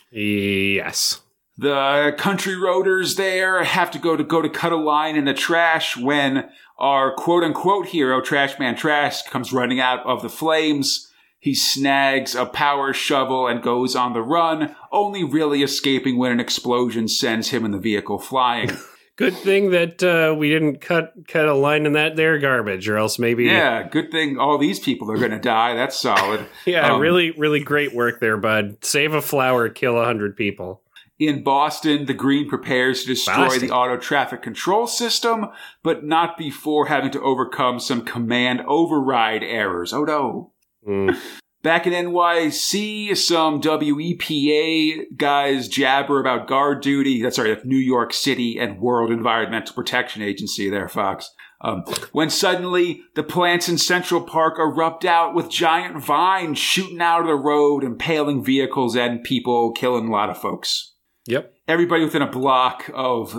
Yes. 0.10 1.22
The 1.58 2.16
country 2.18 2.54
roaders 2.54 3.18
there 3.18 3.62
have 3.64 3.92
to 3.92 4.00
go 4.00 4.16
to 4.16 4.24
go 4.24 4.42
to 4.42 4.50
cut 4.50 4.72
a 4.72 4.78
line 4.78 5.18
in 5.18 5.26
the 5.26 5.34
trash 5.34 5.98
when 5.98 6.50
our 6.80 7.14
quote 7.14 7.44
unquote 7.44 7.88
hero, 7.88 8.22
Trash 8.22 8.58
Man 8.58 8.78
Trash, 8.78 9.24
comes 9.24 9.52
running 9.52 9.82
out 9.82 10.06
of 10.06 10.22
the 10.22 10.30
flames. 10.30 11.12
He 11.40 11.54
snags 11.54 12.36
a 12.36 12.46
power 12.46 12.94
shovel 12.94 13.48
and 13.48 13.62
goes 13.62 13.96
on 13.96 14.14
the 14.14 14.22
run, 14.22 14.76
only 14.94 15.24
really 15.24 15.62
escaping 15.62 16.18
when 16.18 16.32
an 16.32 16.40
explosion 16.40 17.10
sends 17.10 17.50
him 17.50 17.66
and 17.66 17.74
the 17.74 17.80
vehicle 17.80 18.18
flying. 18.18 18.72
Good 19.18 19.34
thing 19.34 19.72
that 19.72 20.04
uh, 20.04 20.36
we 20.36 20.50
didn't 20.50 20.82
cut 20.82 21.14
cut 21.28 21.48
a 21.48 21.54
line 21.54 21.86
in 21.86 21.94
that 21.94 22.18
there 22.18 22.38
garbage, 22.38 22.90
or 22.90 22.98
else 22.98 23.18
maybe 23.18 23.46
yeah, 23.46 23.88
good 23.88 24.12
thing 24.12 24.38
all 24.38 24.58
these 24.58 24.80
people 24.80 25.10
are 25.10 25.18
going 25.18 25.32
to 25.32 25.40
die. 25.40 25.74
That's 25.74 25.98
solid. 25.98 26.46
Yeah, 26.66 26.94
Um, 26.94 27.00
really, 27.02 27.32
really 27.32 27.62
great 27.62 27.94
work 27.94 28.20
there, 28.20 28.36
bud. 28.36 28.84
Save 28.84 29.14
a 29.14 29.22
flower, 29.22 29.70
kill 29.70 29.98
a 29.98 30.04
hundred 30.04 30.36
people. 30.36 30.82
In 31.18 31.44
Boston, 31.44 32.08
the 32.08 32.14
Green 32.14 32.50
prepares 32.50 33.04
to 33.04 33.08
destroy 33.08 33.36
Boston. 33.46 33.68
the 33.68 33.74
auto 33.74 33.96
traffic 33.96 34.42
control 34.42 34.86
system, 34.86 35.48
but 35.82 36.04
not 36.04 36.38
before 36.38 36.88
having 36.88 37.12
to 37.12 37.22
overcome 37.22 37.80
some 37.80 38.04
command 38.04 38.62
override 38.68 39.44
errors. 39.44 39.94
Oh 39.94 40.04
no. 40.04 40.52
Mm. 40.86 41.18
Back 41.66 41.88
in 41.88 41.94
NYC, 41.94 43.18
some 43.18 43.60
WEPA 43.60 45.18
guys 45.18 45.68
jabber 45.68 46.20
about 46.20 46.48
guard 46.48 46.84
duty. 46.84 47.24
That's 47.24 47.38
sorry, 47.38 47.58
New 47.64 47.76
York 47.76 48.14
City 48.14 48.60
and 48.60 48.80
World 48.80 49.10
Environmental 49.10 49.74
Protection 49.74 50.22
Agency 50.22 50.70
there, 50.70 50.88
Fox. 50.88 51.32
Um, 51.62 51.84
when 52.12 52.30
suddenly 52.30 53.02
the 53.16 53.24
plants 53.24 53.68
in 53.68 53.80
Central 53.80 54.22
Park 54.22 54.60
erupt 54.60 55.06
out 55.06 55.34
with 55.34 55.50
giant 55.50 55.98
vines 56.04 56.60
shooting 56.60 57.02
out 57.02 57.22
of 57.22 57.26
the 57.26 57.34
road, 57.34 57.84
impaling 57.84 58.44
vehicles 58.46 58.96
and 58.96 59.24
people, 59.24 59.72
killing 59.72 60.10
a 60.10 60.12
lot 60.12 60.30
of 60.30 60.38
folks 60.38 60.94
Yep. 61.26 61.52
everybody 61.68 62.04
within 62.04 62.22
a 62.22 62.30
block 62.30 62.92
of 62.94 63.36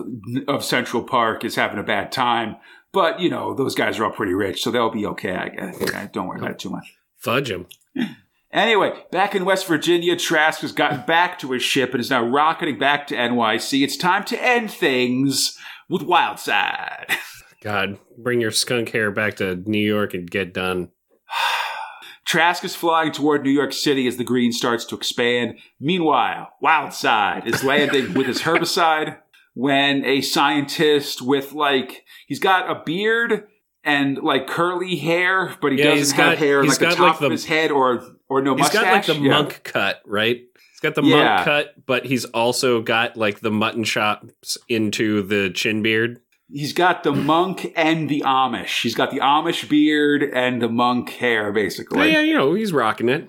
of 0.48 0.64
Central 0.64 1.04
Park 1.04 1.44
is 1.44 1.54
having 1.54 1.78
a 1.78 1.84
bad 1.84 2.10
time. 2.10 2.56
But 2.90 3.20
you 3.20 3.30
know 3.30 3.54
those 3.54 3.76
guys 3.76 4.00
are 4.00 4.04
all 4.06 4.10
pretty 4.10 4.34
rich, 4.34 4.64
so 4.64 4.72
they'll 4.72 4.90
be 4.90 5.06
okay. 5.06 5.36
I 5.36 5.48
guess. 5.50 6.10
Don't 6.10 6.26
worry 6.26 6.40
about 6.40 6.50
it 6.50 6.58
too 6.58 6.70
much. 6.70 6.92
Fudge 7.18 7.52
him. 7.52 7.66
Anyway, 8.52 8.92
back 9.10 9.34
in 9.34 9.44
West 9.44 9.66
Virginia, 9.66 10.16
Trask 10.16 10.60
has 10.62 10.72
gotten 10.72 11.04
back 11.04 11.38
to 11.40 11.52
his 11.52 11.62
ship 11.62 11.92
and 11.92 12.00
is 12.00 12.08
now 12.08 12.24
rocketing 12.24 12.78
back 12.78 13.06
to 13.08 13.14
NYC. 13.14 13.84
It's 13.84 13.98
time 13.98 14.24
to 14.24 14.42
end 14.42 14.70
things 14.70 15.58
with 15.90 16.02
Wildside. 16.02 17.14
God, 17.62 17.98
bring 18.16 18.40
your 18.40 18.50
skunk 18.50 18.90
hair 18.90 19.10
back 19.10 19.36
to 19.36 19.56
New 19.56 19.84
York 19.84 20.14
and 20.14 20.30
get 20.30 20.54
done. 20.54 20.90
Trask 22.24 22.64
is 22.64 22.74
flying 22.74 23.12
toward 23.12 23.42
New 23.42 23.50
York 23.50 23.72
City 23.72 24.06
as 24.06 24.16
the 24.16 24.24
green 24.24 24.52
starts 24.52 24.84
to 24.86 24.96
expand. 24.96 25.58
Meanwhile, 25.78 26.48
Wildside 26.64 27.46
is 27.46 27.62
landing 27.62 28.14
with 28.14 28.26
his 28.26 28.42
herbicide 28.42 29.18
when 29.54 30.04
a 30.04 30.22
scientist 30.22 31.22
with 31.22 31.52
like 31.52 32.04
he's 32.26 32.40
got 32.40 32.70
a 32.70 32.82
beard 32.84 33.48
and 33.86 34.18
like 34.18 34.46
curly 34.46 34.96
hair, 34.96 35.54
but 35.62 35.72
he 35.72 35.78
Yeah, 35.78 35.94
doesn't 35.94 36.16
have 36.16 36.32
got- 36.32 36.38
hair 36.38 36.62
like 36.64 36.78
the 36.78 36.86
top 36.86 36.98
like, 36.98 37.18
the- 37.20 37.26
of 37.26 37.32
his 37.32 37.46
head 37.46 37.70
or 37.70 38.04
or 38.28 38.42
no 38.42 38.54
He's 38.54 38.62
mustache. 38.64 38.82
He's 38.82 38.84
got 38.84 38.92
like 38.92 39.06
the 39.06 39.24
Yeah. 39.24 39.30
monk 39.30 39.60
cut, 39.64 40.02
right? 40.04 40.40
He's 40.72 40.80
got 40.82 40.94
the 40.96 41.02
Yeah. 41.02 41.16
monk 41.36 41.44
cut, 41.44 41.74
but 41.86 42.04
he's 42.06 42.24
also 42.26 42.82
got 42.82 43.16
like 43.16 43.40
the 43.40 43.50
mutton 43.50 43.84
chops 43.84 44.58
into 44.68 45.22
the 45.22 45.48
chin 45.50 45.80
beard. 45.82 46.18
He's 46.52 46.72
got 46.72 47.02
the 47.02 47.12
monk 47.12 47.72
and 47.74 48.08
the 48.08 48.22
Amish. 48.26 48.82
He's 48.82 48.94
got 48.94 49.10
the 49.10 49.18
Amish 49.20 49.68
beard 49.68 50.22
and 50.22 50.60
the 50.62 50.68
monk 50.68 51.10
hair, 51.10 51.50
basically. 51.52 52.12
Yeah, 52.12 52.20
you 52.20 52.34
know, 52.34 52.54
he's 52.54 52.72
rocking 52.72 53.08
it. 53.08 53.28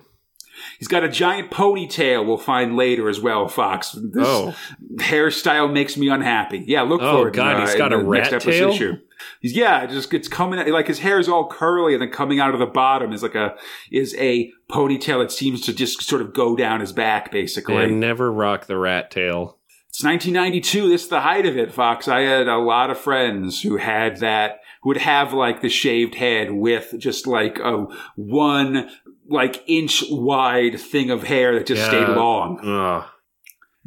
He's 0.78 0.88
got 0.88 1.02
a 1.04 1.08
giant 1.08 1.50
ponytail. 1.50 2.26
We'll 2.26 2.36
find 2.36 2.76
later 2.76 3.08
as 3.08 3.20
well, 3.20 3.48
Fox. 3.48 3.92
This 3.92 4.24
Oh. 4.26 4.54
hairstyle 4.96 5.72
makes 5.72 5.96
me 5.96 6.08
unhappy. 6.08 6.64
Yeah, 6.66 6.82
look 6.82 7.00
Oh, 7.02 7.22
for 7.22 7.28
it. 7.28 7.30
Oh, 7.30 7.34
God, 7.34 7.56
in, 7.56 7.62
uh, 7.62 7.66
he's 7.66 7.74
got 7.76 7.92
a 7.92 7.98
rat 7.98 8.40
tail? 8.40 8.70
issue. 8.70 8.94
He's 9.40 9.54
yeah, 9.56 9.82
it 9.84 9.90
just 9.90 10.12
it's 10.14 10.28
coming 10.28 10.66
like 10.72 10.86
his 10.86 11.00
hair 11.00 11.18
is 11.18 11.28
all 11.28 11.48
curly 11.48 11.92
and 11.94 12.02
then 12.02 12.10
coming 12.10 12.40
out 12.40 12.54
of 12.54 12.60
the 12.60 12.66
bottom 12.66 13.12
is 13.12 13.22
like 13.22 13.34
a 13.34 13.56
is 13.90 14.14
a 14.18 14.50
ponytail 14.70 15.20
that 15.22 15.32
seems 15.32 15.60
to 15.62 15.72
just 15.72 16.02
sort 16.02 16.22
of 16.22 16.32
go 16.34 16.54
down 16.56 16.80
his 16.80 16.92
back, 16.92 17.30
basically. 17.30 17.76
And 17.84 18.00
never 18.00 18.30
rock 18.32 18.66
the 18.66 18.76
rat 18.78 19.10
tail. 19.10 19.56
It's 19.88 20.04
1992. 20.04 20.88
This 20.88 21.04
is 21.04 21.08
the 21.08 21.20
height 21.22 21.46
of 21.46 21.56
it, 21.56 21.72
Fox. 21.72 22.06
I 22.08 22.20
had 22.20 22.46
a 22.46 22.58
lot 22.58 22.90
of 22.90 22.98
friends 22.98 23.62
who 23.62 23.78
had 23.78 24.18
that, 24.18 24.60
who 24.82 24.90
would 24.90 24.98
have 24.98 25.32
like 25.32 25.60
the 25.62 25.68
shaved 25.68 26.14
head 26.14 26.52
with 26.52 26.94
just 26.98 27.26
like 27.26 27.58
a 27.58 27.86
one 28.14 28.90
like 29.28 29.62
inch 29.66 30.04
wide 30.10 30.78
thing 30.78 31.10
of 31.10 31.24
hair 31.24 31.54
that 31.54 31.66
just 31.66 31.82
Yeah. 31.82 31.88
stayed 31.88 32.08
long. 32.16 32.60
Ugh. 32.62 33.04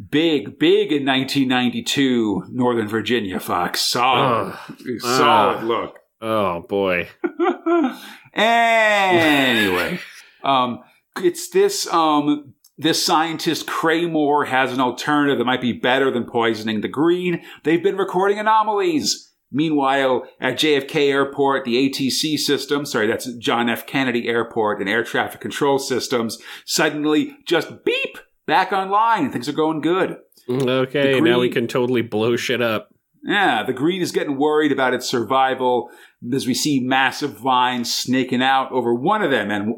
Big, 0.09 0.57
big 0.57 0.91
in 0.91 1.05
1992, 1.05 2.45
Northern 2.49 2.87
Virginia, 2.87 3.39
Fox. 3.39 3.81
Solid, 3.81 4.55
solid 4.99 5.57
Ugh. 5.57 5.63
look. 5.63 5.99
Oh 6.21 6.61
boy. 6.61 7.09
anyway, 8.33 9.99
um, 10.43 10.79
it's 11.17 11.49
this 11.49 11.87
um 11.91 12.53
this 12.77 13.03
scientist 13.05 13.67
Craymore 13.67 14.47
has 14.47 14.73
an 14.73 14.79
alternative 14.79 15.37
that 15.37 15.45
might 15.45 15.61
be 15.61 15.73
better 15.73 16.09
than 16.09 16.23
poisoning 16.25 16.81
the 16.81 16.87
green. 16.87 17.43
They've 17.63 17.83
been 17.83 17.97
recording 17.97 18.39
anomalies. 18.39 19.27
Meanwhile, 19.51 20.23
at 20.39 20.57
JFK 20.57 21.11
Airport, 21.11 21.65
the 21.65 21.75
ATC 21.75 22.37
system, 22.39 22.85
sorry, 22.85 23.07
that's 23.07 23.31
John 23.33 23.69
F. 23.69 23.85
Kennedy 23.85 24.29
Airport 24.29 24.79
and 24.79 24.89
air 24.89 25.03
traffic 25.03 25.41
control 25.41 25.77
systems, 25.77 26.37
suddenly 26.65 27.35
just 27.45 27.83
beep 27.83 28.17
back 28.51 28.73
online 28.73 29.31
things 29.31 29.47
are 29.47 29.53
going 29.53 29.79
good. 29.79 30.17
Mm, 30.49 30.67
okay, 30.67 31.13
The 31.13 31.21
now 31.21 31.39
we 31.39 31.47
can 31.47 31.69
totally 31.69 32.01
blow 32.01 32.35
shit 32.35 32.61
up. 32.61 32.93
Yeah, 33.23 33.63
the 33.63 33.71
green 33.71 34.01
is 34.01 34.11
getting 34.11 34.37
worried 34.37 34.73
about 34.73 34.93
its 34.93 35.07
survival 35.07 35.89
as 36.33 36.45
we 36.45 36.53
see 36.53 36.81
massive 36.81 37.37
vines 37.37 37.93
snaking 37.93 38.43
out 38.43 38.69
over 38.73 38.93
one 38.93 39.21
of 39.21 39.31
them 39.31 39.51
and 39.51 39.75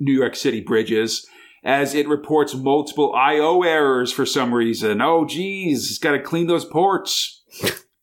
New 0.00 0.12
York 0.12 0.34
City 0.34 0.60
bridges 0.60 1.28
as 1.62 1.94
it 1.94 2.08
reports 2.08 2.56
multiple 2.56 3.14
I.O. 3.14 3.62
errors 3.62 4.10
for 4.10 4.26
some 4.26 4.52
reason. 4.52 5.00
Oh, 5.00 5.24
geez, 5.24 5.88
it's 5.88 5.98
got 5.98 6.12
to 6.12 6.20
clean 6.20 6.48
those 6.48 6.64
ports. 6.64 7.44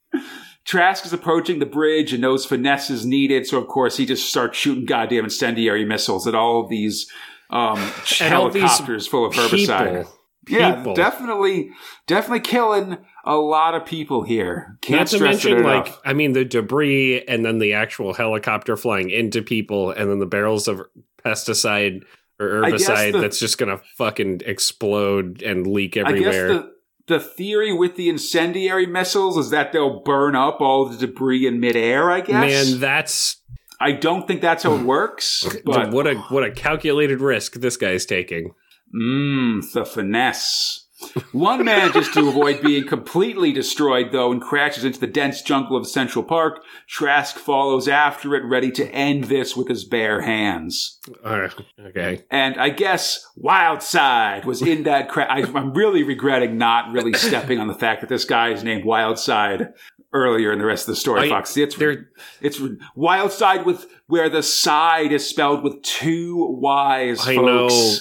Trask 0.63 1.05
is 1.05 1.11
approaching 1.11 1.59
the 1.59 1.65
bridge 1.65 2.13
and 2.13 2.21
knows 2.21 2.45
finesse 2.45 2.89
is 2.89 3.05
needed, 3.05 3.47
so 3.47 3.57
of 3.57 3.67
course 3.67 3.97
he 3.97 4.05
just 4.05 4.29
starts 4.29 4.57
shooting 4.57 4.85
goddamn 4.85 5.25
incendiary 5.25 5.83
missiles 5.83 6.25
at 6.25 6.35
all 6.35 6.63
of 6.63 6.69
these 6.69 7.05
um, 7.49 7.77
And 8.21 8.33
all 8.33 8.49
these 8.49 8.63
helicopters 8.63 9.07
full 9.07 9.25
of 9.25 9.33
herbicide. 9.33 9.97
People. 10.03 10.11
Yeah, 10.47 10.75
People. 10.75 10.93
definitely, 10.93 11.71
definitely 12.05 12.41
killing 12.41 12.97
a 13.25 13.35
lot 13.35 13.73
of 13.73 13.83
people 13.85 14.21
here. 14.21 14.77
Can't 14.81 14.99
Not 14.99 15.07
to 15.07 15.15
stress 15.15 15.43
it 15.43 15.49
mention, 15.53 15.65
enough. 15.65 15.87
like, 15.87 15.97
I 16.05 16.13
mean, 16.13 16.33
the 16.33 16.45
debris 16.45 17.23
and 17.27 17.43
then 17.43 17.57
the 17.57 17.73
actual 17.73 18.13
helicopter 18.13 18.77
flying 18.77 19.09
into 19.09 19.41
people 19.41 19.89
and 19.89 20.07
then 20.09 20.19
the 20.19 20.27
barrels 20.27 20.67
of 20.67 20.83
pesticide 21.25 22.03
or 22.39 22.47
herbicide 22.61 23.13
the- 23.13 23.21
that's 23.21 23.39
just 23.39 23.57
going 23.57 23.75
to 23.75 23.83
fucking 23.97 24.41
explode 24.45 25.41
and 25.41 25.65
leak 25.65 25.97
I 25.97 26.01
guess 26.01 26.09
everywhere. 26.11 26.47
the 26.47 26.75
the 27.07 27.19
theory 27.19 27.71
with 27.71 27.95
the 27.97 28.09
incendiary 28.09 28.87
missiles 28.87 29.37
is 29.37 29.51
that 29.51 29.71
they'll 29.71 29.99
burn 30.01 30.35
up 30.35 30.59
all 30.59 30.85
the 30.85 30.97
debris 30.97 31.45
in 31.45 31.59
midair. 31.59 32.09
I 32.11 32.21
guess. 32.21 32.69
Man, 32.71 32.79
that's 32.79 33.37
I 33.85 33.91
don't 33.91 34.27
think 34.27 34.41
that's 34.41 34.63
how 34.63 34.73
it 34.75 34.81
works. 34.81 35.45
But 35.63 35.91
what 35.91 36.07
a 36.07 36.15
what 36.15 36.43
a 36.43 36.51
calculated 36.51 37.21
risk 37.21 37.53
this 37.53 37.77
guy's 37.77 38.05
taking. 38.05 38.53
mmm, 38.93 39.71
the 39.71 39.85
finesse. 39.85 40.85
One 41.33 41.65
manages 41.65 42.09
to 42.11 42.29
avoid 42.29 42.61
being 42.61 42.87
completely 42.87 43.51
destroyed, 43.51 44.11
though, 44.11 44.31
and 44.31 44.41
crashes 44.41 44.85
into 44.85 44.99
the 44.99 45.07
dense 45.07 45.41
jungle 45.41 45.75
of 45.75 45.85
Central 45.87 46.23
Park. 46.23 46.63
Trask 46.87 47.37
follows 47.37 47.87
after 47.89 48.33
it, 48.33 48.43
ready 48.45 48.71
to 48.71 48.89
end 48.91 49.25
this 49.25 49.57
with 49.57 49.67
his 49.67 49.83
bare 49.83 50.21
hands. 50.21 50.99
Uh, 51.23 51.49
okay. 51.87 52.23
And 52.31 52.57
I 52.57 52.69
guess 52.69 53.27
Wildside 53.37 54.45
was 54.45 54.61
in 54.61 54.83
that 54.83 55.09
crash. 55.09 55.29
I'm 55.53 55.73
really 55.73 56.03
regretting 56.03 56.57
not 56.57 56.91
really 56.93 57.13
stepping 57.13 57.59
on 57.59 57.67
the 57.67 57.75
fact 57.75 57.99
that 58.01 58.09
this 58.09 58.25
guy 58.25 58.49
is 58.51 58.63
named 58.63 58.85
Wildside 58.85 59.73
earlier 60.15 60.51
in 60.51 60.59
the 60.59 60.65
rest 60.65 60.87
of 60.87 60.93
the 60.95 60.99
story, 60.99 61.27
I- 61.27 61.29
Fox. 61.29 61.55
It's 61.57 61.75
it's 62.41 62.59
Wildside 62.97 63.65
with 63.65 63.85
where 64.07 64.29
the 64.29 64.41
side 64.41 65.11
is 65.11 65.27
spelled 65.27 65.63
with 65.63 65.81
two 65.83 66.57
Y's, 66.61 67.19
I 67.27 67.35
folks. 67.35 67.73
know. 67.73 67.95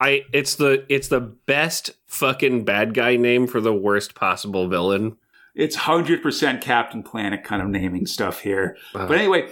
I 0.00 0.22
it's 0.32 0.54
the 0.56 0.84
it's 0.88 1.08
the 1.08 1.20
best 1.20 1.90
fucking 2.06 2.64
bad 2.64 2.94
guy 2.94 3.16
name 3.16 3.46
for 3.46 3.60
the 3.60 3.74
worst 3.74 4.14
possible 4.14 4.68
villain. 4.68 5.16
It's 5.54 5.74
hundred 5.74 6.22
percent 6.22 6.60
Captain 6.60 7.02
Planet 7.02 7.42
kind 7.44 7.60
of 7.60 7.68
naming 7.68 8.06
stuff 8.06 8.40
here. 8.40 8.76
Uh, 8.94 9.06
But 9.08 9.18
anyway, 9.18 9.50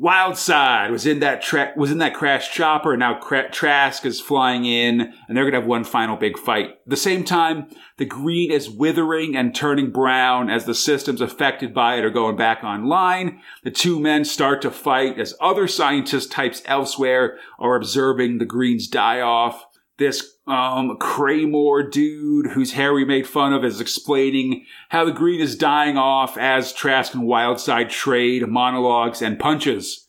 Wildside 0.00 0.90
was 0.90 1.04
in 1.04 1.20
that 1.20 1.42
tra- 1.42 1.72
was 1.76 1.90
in 1.90 1.98
that 1.98 2.14
crash 2.14 2.50
chopper. 2.52 2.92
and 2.92 3.00
Now 3.00 3.18
Cra- 3.18 3.50
Trask 3.50 4.06
is 4.06 4.20
flying 4.20 4.64
in, 4.64 5.12
and 5.28 5.36
they're 5.36 5.44
gonna 5.44 5.60
have 5.60 5.66
one 5.68 5.84
final 5.84 6.16
big 6.16 6.38
fight. 6.38 6.70
At 6.70 6.76
the 6.86 6.96
same 6.96 7.22
time, 7.22 7.66
the 7.98 8.06
green 8.06 8.50
is 8.50 8.70
withering 8.70 9.36
and 9.36 9.54
turning 9.54 9.90
brown 9.90 10.48
as 10.48 10.64
the 10.64 10.74
systems 10.74 11.20
affected 11.20 11.74
by 11.74 11.96
it 11.96 12.04
are 12.04 12.10
going 12.10 12.36
back 12.36 12.64
online. 12.64 13.40
The 13.62 13.70
two 13.70 14.00
men 14.00 14.24
start 14.24 14.62
to 14.62 14.70
fight 14.70 15.18
as 15.18 15.36
other 15.40 15.68
scientist 15.68 16.32
types 16.32 16.62
elsewhere 16.64 17.38
are 17.58 17.76
observing 17.76 18.38
the 18.38 18.46
greens 18.46 18.88
die 18.88 19.20
off. 19.20 19.66
This 19.98 20.36
um, 20.52 20.96
Craymore 20.98 21.90
dude 21.90 22.48
whose 22.48 22.72
hair 22.72 22.92
we 22.92 23.04
made 23.04 23.26
fun 23.26 23.52
of 23.52 23.64
is 23.64 23.80
explaining 23.80 24.66
how 24.88 25.04
the 25.04 25.12
green 25.12 25.40
is 25.40 25.56
dying 25.56 25.96
off 25.96 26.36
as 26.36 26.72
Trask 26.72 27.14
and 27.14 27.24
Wildside 27.24 27.90
trade 27.90 28.46
monologues 28.48 29.22
and 29.22 29.38
punches. 29.38 30.08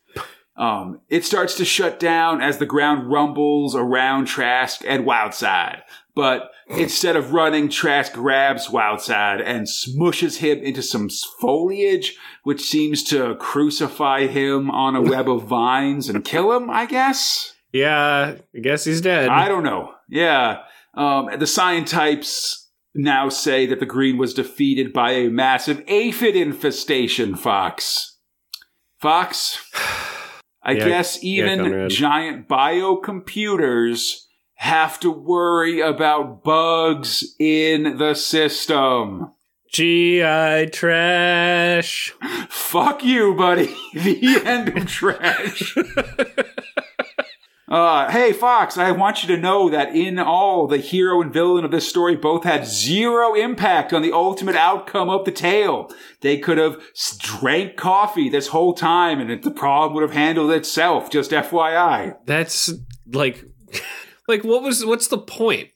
Um, 0.55 1.01
it 1.09 1.25
starts 1.25 1.55
to 1.57 1.65
shut 1.65 1.99
down 1.99 2.41
as 2.41 2.57
the 2.57 2.65
ground 2.65 3.11
rumbles 3.11 3.75
around 3.75 4.25
Trask 4.25 4.81
and 4.85 5.05
Wildside. 5.05 5.81
But 6.13 6.51
instead 6.67 7.15
of 7.15 7.33
running, 7.33 7.69
Trask 7.69 8.13
grabs 8.13 8.67
Wildside 8.67 9.41
and 9.43 9.65
smushes 9.65 10.37
him 10.37 10.59
into 10.59 10.83
some 10.83 11.09
foliage, 11.39 12.17
which 12.43 12.61
seems 12.61 13.03
to 13.05 13.35
crucify 13.35 14.27
him 14.27 14.69
on 14.69 14.95
a 14.95 15.01
web 15.01 15.29
of 15.29 15.43
vines 15.43 16.09
and 16.09 16.23
kill 16.25 16.51
him, 16.51 16.69
I 16.69 16.85
guess. 16.85 17.53
Yeah, 17.73 18.35
I 18.55 18.59
guess 18.59 18.83
he's 18.85 19.01
dead. 19.01 19.29
I 19.29 19.47
don't 19.47 19.63
know. 19.63 19.93
Yeah. 20.09 20.63
Um, 20.93 21.27
the 21.31 21.45
scientypes 21.45 22.55
now 22.93 23.29
say 23.29 23.65
that 23.67 23.79
the 23.79 23.85
green 23.85 24.17
was 24.17 24.33
defeated 24.33 24.91
by 24.93 25.11
a 25.11 25.29
massive 25.29 25.81
aphid 25.87 26.35
infestation, 26.35 27.35
Fox. 27.35 28.17
Fox, 28.99 29.57
I 30.63 30.73
Yeah, 30.73 30.87
guess 30.87 31.23
even 31.23 31.59
Conrad. 31.59 31.89
giant 31.91 32.47
biocomputers 32.47 34.25
have 34.55 34.99
to 34.99 35.09
worry 35.09 35.79
about 35.79 36.43
bugs 36.43 37.35
in 37.39 37.97
the 37.97 38.13
system. 38.13 39.31
GI 39.73 40.67
trash. 40.71 42.13
Fuck 42.49 43.03
you, 43.05 43.33
buddy. 43.35 43.73
the 43.93 44.41
end 44.45 44.77
of 44.77 44.85
trash. 44.87 45.75
Uh, 47.71 48.11
hey, 48.11 48.33
Fox, 48.33 48.77
I 48.77 48.91
want 48.91 49.23
you 49.23 49.33
to 49.33 49.41
know 49.41 49.69
that 49.69 49.95
in 49.95 50.19
all, 50.19 50.67
the 50.67 50.77
hero 50.77 51.21
and 51.21 51.31
villain 51.31 51.63
of 51.63 51.71
this 51.71 51.87
story 51.87 52.17
both 52.17 52.43
had 52.43 52.67
zero 52.67 53.33
impact 53.33 53.93
on 53.93 54.01
the 54.01 54.11
ultimate 54.11 54.57
outcome 54.57 55.09
of 55.09 55.23
the 55.23 55.31
tale. 55.31 55.89
They 56.19 56.37
could 56.37 56.57
have 56.57 56.81
drank 57.19 57.77
coffee 57.77 58.27
this 58.27 58.47
whole 58.47 58.73
time 58.73 59.21
and 59.21 59.41
the 59.41 59.51
problem 59.51 59.93
would 59.93 60.01
have 60.01 60.11
handled 60.11 60.51
itself, 60.51 61.09
just 61.09 61.31
FYI. 61.31 62.17
That's 62.25 62.73
like 63.07 63.45
like 64.27 64.43
what 64.43 64.63
was 64.63 64.85
what's 64.85 65.07
the 65.07 65.17
point? 65.17 65.69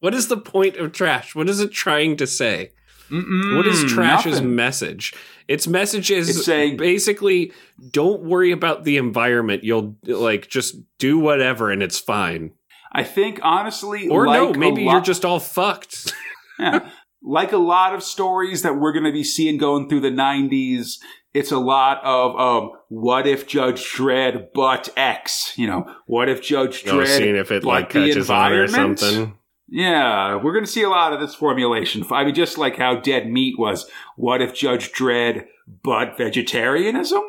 What 0.00 0.12
is 0.12 0.28
the 0.28 0.36
point 0.36 0.76
of 0.76 0.92
trash? 0.92 1.34
What 1.34 1.48
is 1.48 1.58
it 1.58 1.72
trying 1.72 2.18
to 2.18 2.26
say? 2.26 2.72
what 3.10 3.66
is 3.66 3.84
trash's 3.84 4.40
nothing. 4.40 4.54
message? 4.54 5.14
Its 5.48 5.66
message 5.66 6.10
is 6.10 6.28
It's 6.30 6.44
saying- 6.46 6.76
basically 6.76 7.52
don't 7.90 8.22
worry 8.22 8.50
about 8.50 8.84
the 8.84 8.96
environment. 8.96 9.62
You'll 9.64 9.96
like 10.04 10.48
just 10.48 10.76
do 10.98 11.18
whatever 11.18 11.70
and 11.70 11.82
it's 11.82 11.98
fine. 11.98 12.52
I 12.92 13.02
think, 13.02 13.40
honestly, 13.42 14.08
Or 14.08 14.26
like 14.26 14.40
no, 14.40 14.52
maybe 14.54 14.84
lot- 14.84 14.92
you're 14.92 15.00
just 15.02 15.24
all 15.24 15.40
fucked. 15.40 16.12
Yeah. 16.58 16.88
Like 17.20 17.50
a 17.52 17.56
lot 17.58 17.94
of 17.94 18.02
stories 18.04 18.62
that 18.62 18.76
we're 18.76 18.92
going 18.92 19.06
to 19.06 19.10
be 19.12 19.24
seeing 19.24 19.58
going 19.58 19.88
through 19.88 20.00
the 20.02 20.10
90s, 20.10 20.98
it's 21.32 21.50
a 21.50 21.58
lot 21.58 22.00
of, 22.04 22.38
um, 22.38 22.70
what 22.88 23.26
if 23.26 23.48
Judge 23.48 23.82
Dredd 23.92 24.48
but 24.54 24.88
X? 24.96 25.52
You 25.56 25.66
know, 25.66 25.92
what 26.06 26.28
if 26.28 26.40
Judge 26.42 26.86
No, 26.86 26.98
Dredd 26.98 27.06
seeing 27.08 27.34
if 27.34 27.50
it 27.50 27.64
like 27.64 27.92
the 27.92 28.06
catches 28.06 28.30
on 28.30 28.52
or 28.52 28.68
something. 28.68 29.34
Yeah, 29.68 30.36
we're 30.36 30.52
going 30.52 30.64
to 30.64 30.70
see 30.70 30.82
a 30.82 30.88
lot 30.90 31.12
of 31.12 31.20
this 31.20 31.34
formulation. 31.34 32.04
I 32.10 32.24
mean, 32.24 32.34
just 32.34 32.58
like 32.58 32.76
how 32.76 32.96
Dead 32.96 33.28
Meat 33.30 33.58
was, 33.58 33.88
what 34.16 34.42
if 34.42 34.54
Judge 34.54 34.92
Dredd 34.92 35.46
but 35.82 36.16
vegetarianism? 36.18 37.22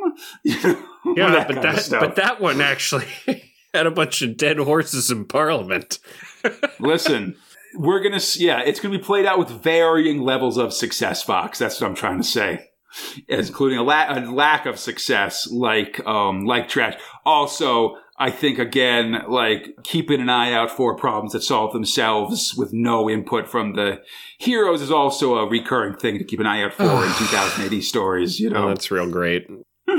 You 0.43 0.61
know, 0.63 1.13
Yeah, 1.15 1.31
that 1.31 1.47
but 1.47 1.61
that 1.61 1.87
but 1.91 2.15
that 2.17 2.41
one 2.41 2.59
actually 2.61 3.05
had 3.73 3.87
a 3.87 3.91
bunch 3.91 4.21
of 4.21 4.35
dead 4.37 4.57
horses 4.57 5.09
in 5.09 5.25
Parliament. 5.25 5.99
Listen, 6.79 7.35
we're 7.75 8.01
gonna 8.01 8.19
yeah, 8.35 8.61
it's 8.61 8.79
gonna 8.79 8.97
be 8.97 9.03
played 9.03 9.25
out 9.25 9.39
with 9.39 9.49
varying 9.49 10.21
levels 10.21 10.57
of 10.57 10.73
success, 10.73 11.23
Fox. 11.23 11.59
That's 11.59 11.79
what 11.79 11.87
I'm 11.87 11.95
trying 11.95 12.17
to 12.17 12.27
say, 12.27 12.69
including 13.27 13.77
a, 13.79 13.83
la- 13.83 14.17
a 14.17 14.19
lack 14.31 14.65
of 14.65 14.77
success, 14.77 15.47
like 15.49 16.05
um 16.05 16.45
like 16.45 16.67
trash. 16.67 16.97
Also, 17.25 17.95
I 18.17 18.31
think 18.31 18.59
again, 18.59 19.23
like 19.27 19.75
keeping 19.83 20.21
an 20.21 20.29
eye 20.29 20.53
out 20.53 20.71
for 20.71 20.95
problems 20.95 21.33
that 21.33 21.43
solve 21.43 21.73
themselves 21.73 22.55
with 22.55 22.71
no 22.71 23.09
input 23.09 23.47
from 23.49 23.73
the 23.75 24.01
heroes 24.37 24.81
is 24.81 24.89
also 24.91 25.35
a 25.35 25.45
recurring 25.49 25.95
thing 25.95 26.17
to 26.17 26.23
keep 26.23 26.39
an 26.39 26.45
eye 26.45 26.63
out 26.63 26.73
for 26.73 26.83
in 26.83 27.11
2000 27.17 27.65
AD 27.73 27.83
stories. 27.83 28.39
You 28.39 28.49
Oh, 28.51 28.53
know, 28.53 28.67
that's 28.69 28.89
real 28.89 29.09
great. 29.09 29.47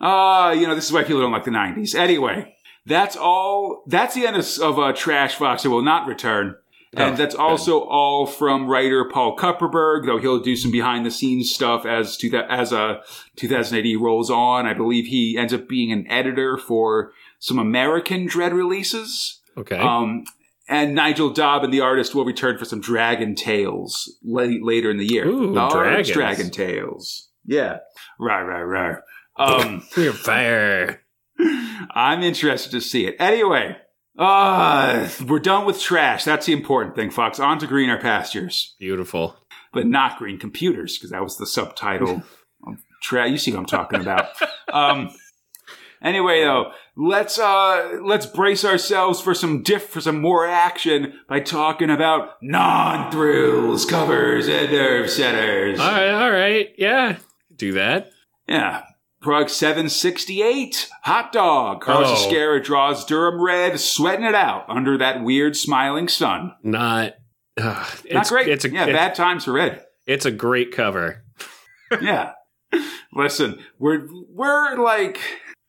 uh, 0.00 0.54
you 0.56 0.66
know, 0.66 0.74
this 0.74 0.86
is 0.86 0.92
why 0.92 1.02
people 1.04 1.20
don't 1.20 1.32
like 1.32 1.44
the 1.44 1.50
90s. 1.50 1.94
Anyway, 1.94 2.54
that's 2.86 3.16
all. 3.16 3.82
That's 3.86 4.14
the 4.14 4.26
end 4.26 4.36
of, 4.36 4.46
of 4.60 4.78
uh, 4.78 4.92
Trash 4.92 5.34
Fox. 5.36 5.64
It 5.64 5.68
will 5.68 5.82
not 5.82 6.06
return. 6.06 6.56
And 6.94 7.14
Oh, 7.14 7.16
that's 7.16 7.34
good. 7.34 7.40
also 7.40 7.80
all 7.80 8.26
from 8.26 8.68
writer 8.68 9.08
Paul 9.10 9.34
Kupperberg, 9.34 10.04
though 10.04 10.18
he'll 10.18 10.40
do 10.40 10.54
some 10.56 10.70
behind 10.70 11.06
the 11.06 11.10
scenes 11.10 11.50
stuff 11.50 11.86
as 11.86 12.18
to 12.18 12.28
that 12.30 12.50
as 12.50 12.70
uh, 12.70 13.00
2000 13.36 13.78
AD 13.78 13.96
rolls 13.98 14.30
on. 14.30 14.66
I 14.66 14.74
believe 14.74 15.06
he 15.06 15.38
ends 15.38 15.54
up 15.54 15.68
being 15.68 15.90
an 15.90 16.06
editor 16.10 16.58
for 16.58 17.12
some 17.42 17.58
American 17.58 18.28
Dredd 18.28 18.52
releases. 18.52 19.40
Okay. 19.58 19.76
Um, 19.76 20.24
and 20.68 20.94
Nigel 20.94 21.34
Dobbyn, 21.34 21.72
the 21.72 21.80
artist, 21.80 22.14
will 22.14 22.24
return 22.24 22.56
for 22.56 22.64
some 22.64 22.80
Dragon 22.80 23.34
Tales 23.34 24.16
late, 24.22 24.62
later 24.62 24.92
in 24.92 24.96
the 24.96 25.04
year. 25.04 25.26
Ooh, 25.26 25.52
Large 25.52 25.72
dragons. 25.72 26.10
Dragon 26.10 26.50
Tales. 26.50 27.28
Yeah. 27.44 27.78
Right, 28.20 28.42
right, 28.42 28.62
right. 28.62 28.96
Um, 29.36 29.84
You're 29.96 30.12
fire. 30.12 31.02
I'm 31.90 32.22
interested 32.22 32.70
to 32.70 32.80
see 32.80 33.06
it. 33.06 33.16
Anyway, 33.18 33.76
uh, 34.16 35.08
we're 35.26 35.40
done 35.40 35.66
with 35.66 35.80
trash. 35.80 36.22
That's 36.24 36.46
the 36.46 36.52
important 36.52 36.94
thing, 36.94 37.10
Fox. 37.10 37.40
On 37.40 37.58
to 37.58 37.66
greener 37.66 37.98
pastures, 38.00 38.76
Beautiful. 38.78 39.36
but 39.72 39.88
not 39.88 40.16
green 40.18 40.38
computers, 40.38 40.96
because 40.96 41.10
that 41.10 41.22
was 41.24 41.38
the 41.38 41.46
subtitle. 41.46 42.22
of 42.68 42.84
tra- 43.02 43.28
you 43.28 43.36
see 43.36 43.50
what 43.50 43.58
I'm 43.58 43.66
talking 43.66 44.00
about. 44.00 44.28
um, 44.72 45.10
anyway, 46.00 46.42
though, 46.44 46.70
let's 46.96 47.38
uh, 47.38 47.98
let's 48.02 48.26
brace 48.26 48.64
ourselves 48.64 49.20
for 49.20 49.34
some 49.34 49.62
diff 49.62 49.88
for 49.88 50.00
some 50.00 50.20
more 50.20 50.46
action 50.46 51.20
by 51.28 51.40
talking 51.40 51.90
about 51.90 52.42
non 52.42 53.10
thrills, 53.10 53.84
covers, 53.84 54.48
and 54.48 54.70
nerve 54.72 55.10
centers. 55.10 55.78
All 55.80 55.90
right, 55.90 56.10
all 56.10 56.30
right. 56.30 56.70
Yeah. 56.78 57.18
Do 57.54 57.72
that. 57.72 58.10
Yeah. 58.48 58.82
Prog 59.20 59.48
768, 59.48 60.88
hot 61.04 61.30
dog. 61.32 61.80
Carlos 61.80 62.08
Oh. 62.10 62.28
Ezquerra 62.28 62.62
draws 62.62 63.04
Durham 63.04 63.40
red, 63.40 63.78
sweating 63.78 64.24
it 64.24 64.34
out 64.34 64.64
under 64.68 64.98
that 64.98 65.22
weird 65.22 65.56
smiling 65.56 66.08
sun. 66.08 66.54
Not 66.64 67.14
uh, 67.56 67.84
it's, 68.04 68.12
Not 68.12 68.28
great. 68.28 68.48
It's 68.48 68.64
a 68.64 68.70
yeah, 68.70 68.84
it's, 68.86 68.92
bad 68.92 69.14
times 69.14 69.44
for 69.44 69.52
red. 69.52 69.84
it's 70.06 70.24
a 70.26 70.32
great 70.32 70.72
cover. 70.72 71.22
yeah. 72.00 72.32
Listen, 73.14 73.60
we're 73.78 74.08
we're 74.28 74.76
like 74.82 75.20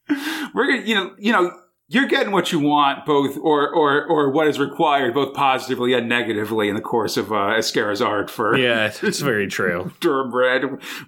we're 0.53 0.67
gonna 0.67 0.85
you 0.85 0.95
know 0.95 1.15
you 1.17 1.31
know 1.31 1.51
you're 1.93 2.07
getting 2.07 2.31
what 2.31 2.51
you 2.51 2.59
want, 2.59 3.05
both 3.05 3.37
or 3.37 3.69
or 3.69 4.03
or 4.05 4.31
what 4.31 4.47
is 4.47 4.57
required, 4.57 5.13
both 5.13 5.35
positively 5.35 5.93
and 5.93 6.09
negatively, 6.09 6.67
in 6.67 6.75
the 6.75 6.81
course 6.81 7.17
of 7.17 7.31
uh, 7.31 7.53
Ezquerra's 7.55 8.01
art 8.01 8.31
for 8.31 8.57
Yeah, 8.57 8.91
it's 9.03 9.19
very 9.21 9.47
true. 9.47 9.91
Durham 9.99 10.31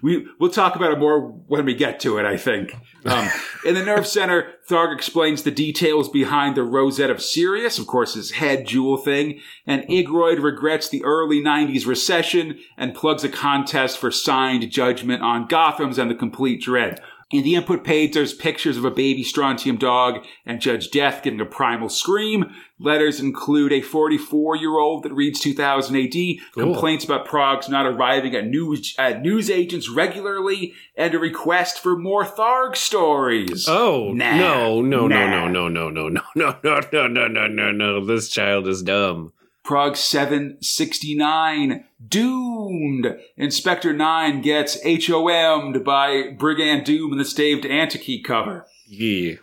We 0.00 0.26
we'll 0.38 0.50
talk 0.50 0.76
about 0.76 0.92
it 0.92 0.98
more 1.00 1.20
when 1.20 1.64
we 1.64 1.74
get 1.74 1.98
to 2.00 2.18
it. 2.18 2.24
I 2.24 2.36
think. 2.36 2.76
Um, 3.06 3.28
in 3.64 3.76
the 3.76 3.84
nerve 3.84 4.04
center, 4.04 4.54
Tharg 4.68 4.92
explains 4.92 5.44
the 5.44 5.52
details 5.52 6.08
behind 6.08 6.56
the 6.56 6.64
Rosette 6.64 7.08
of 7.08 7.22
Sirius, 7.22 7.78
of 7.78 7.86
course, 7.86 8.14
his 8.14 8.32
head 8.32 8.66
jewel 8.66 8.96
thing, 8.96 9.38
and 9.64 9.84
Igroyd 9.84 10.42
regrets 10.42 10.88
the 10.88 11.04
early 11.04 11.40
'90s 11.40 11.86
recession 11.86 12.58
and 12.76 12.96
plugs 12.96 13.22
a 13.22 13.28
contest 13.28 13.98
for 13.98 14.10
signed 14.10 14.68
judgment 14.72 15.22
on 15.22 15.46
Gotham's 15.46 15.98
and 15.98 16.10
the 16.10 16.16
Complete 16.16 16.64
Dredd. 16.64 16.98
In 17.32 17.42
the 17.42 17.56
input 17.56 17.82
page, 17.82 18.14
there's 18.14 18.32
pictures 18.32 18.76
of 18.76 18.84
a 18.84 18.90
baby 18.90 19.24
strontium 19.24 19.78
dog 19.78 20.24
and 20.44 20.60
Judge 20.60 20.92
Death 20.92 21.24
giving 21.24 21.40
a 21.40 21.44
primal 21.44 21.88
scream. 21.88 22.54
Letters 22.78 23.18
include 23.18 23.72
a 23.72 23.80
44 23.80 24.54
year 24.54 24.78
old 24.78 25.02
that 25.02 25.12
reads 25.12 25.40
2000 25.40 25.96
AD, 25.96 26.12
cool. 26.12 26.38
complaints 26.54 27.04
about 27.04 27.26
Progs 27.26 27.68
not 27.68 27.84
arriving 27.84 28.36
at 28.36 28.46
news, 28.46 28.94
at 28.96 29.22
news 29.22 29.50
agents 29.50 29.90
regularly, 29.90 30.74
and 30.96 31.14
a 31.14 31.18
request 31.18 31.80
for 31.80 31.98
more 31.98 32.24
Tharg 32.24 32.76
stories. 32.76 33.66
Oh, 33.68 34.12
nah, 34.12 34.36
no, 34.36 34.80
no, 34.80 35.08
nah. 35.08 35.26
no, 35.26 35.48
no, 35.48 35.68
no, 35.68 35.88
no, 35.88 36.08
no, 36.08 36.20
no, 36.36 36.58
no, 36.62 36.80
no, 36.92 37.08
no, 37.08 37.26
no, 37.26 37.46
no, 37.48 37.72
no. 37.72 38.04
This 38.04 38.28
child 38.28 38.68
is 38.68 38.82
dumb. 38.82 39.32
Prog 39.66 39.96
769, 39.96 41.84
Doomed. 42.08 43.18
Inspector 43.36 43.92
9 43.92 44.40
gets 44.40 44.78
HOM'd 44.84 45.84
by 45.84 46.30
Brigand 46.38 46.84
Doom 46.86 47.10
in 47.10 47.18
the 47.18 47.24
staved 47.24 47.64
Antikey 47.64 48.22
cover. 48.22 48.64
Yeah. 48.86 49.34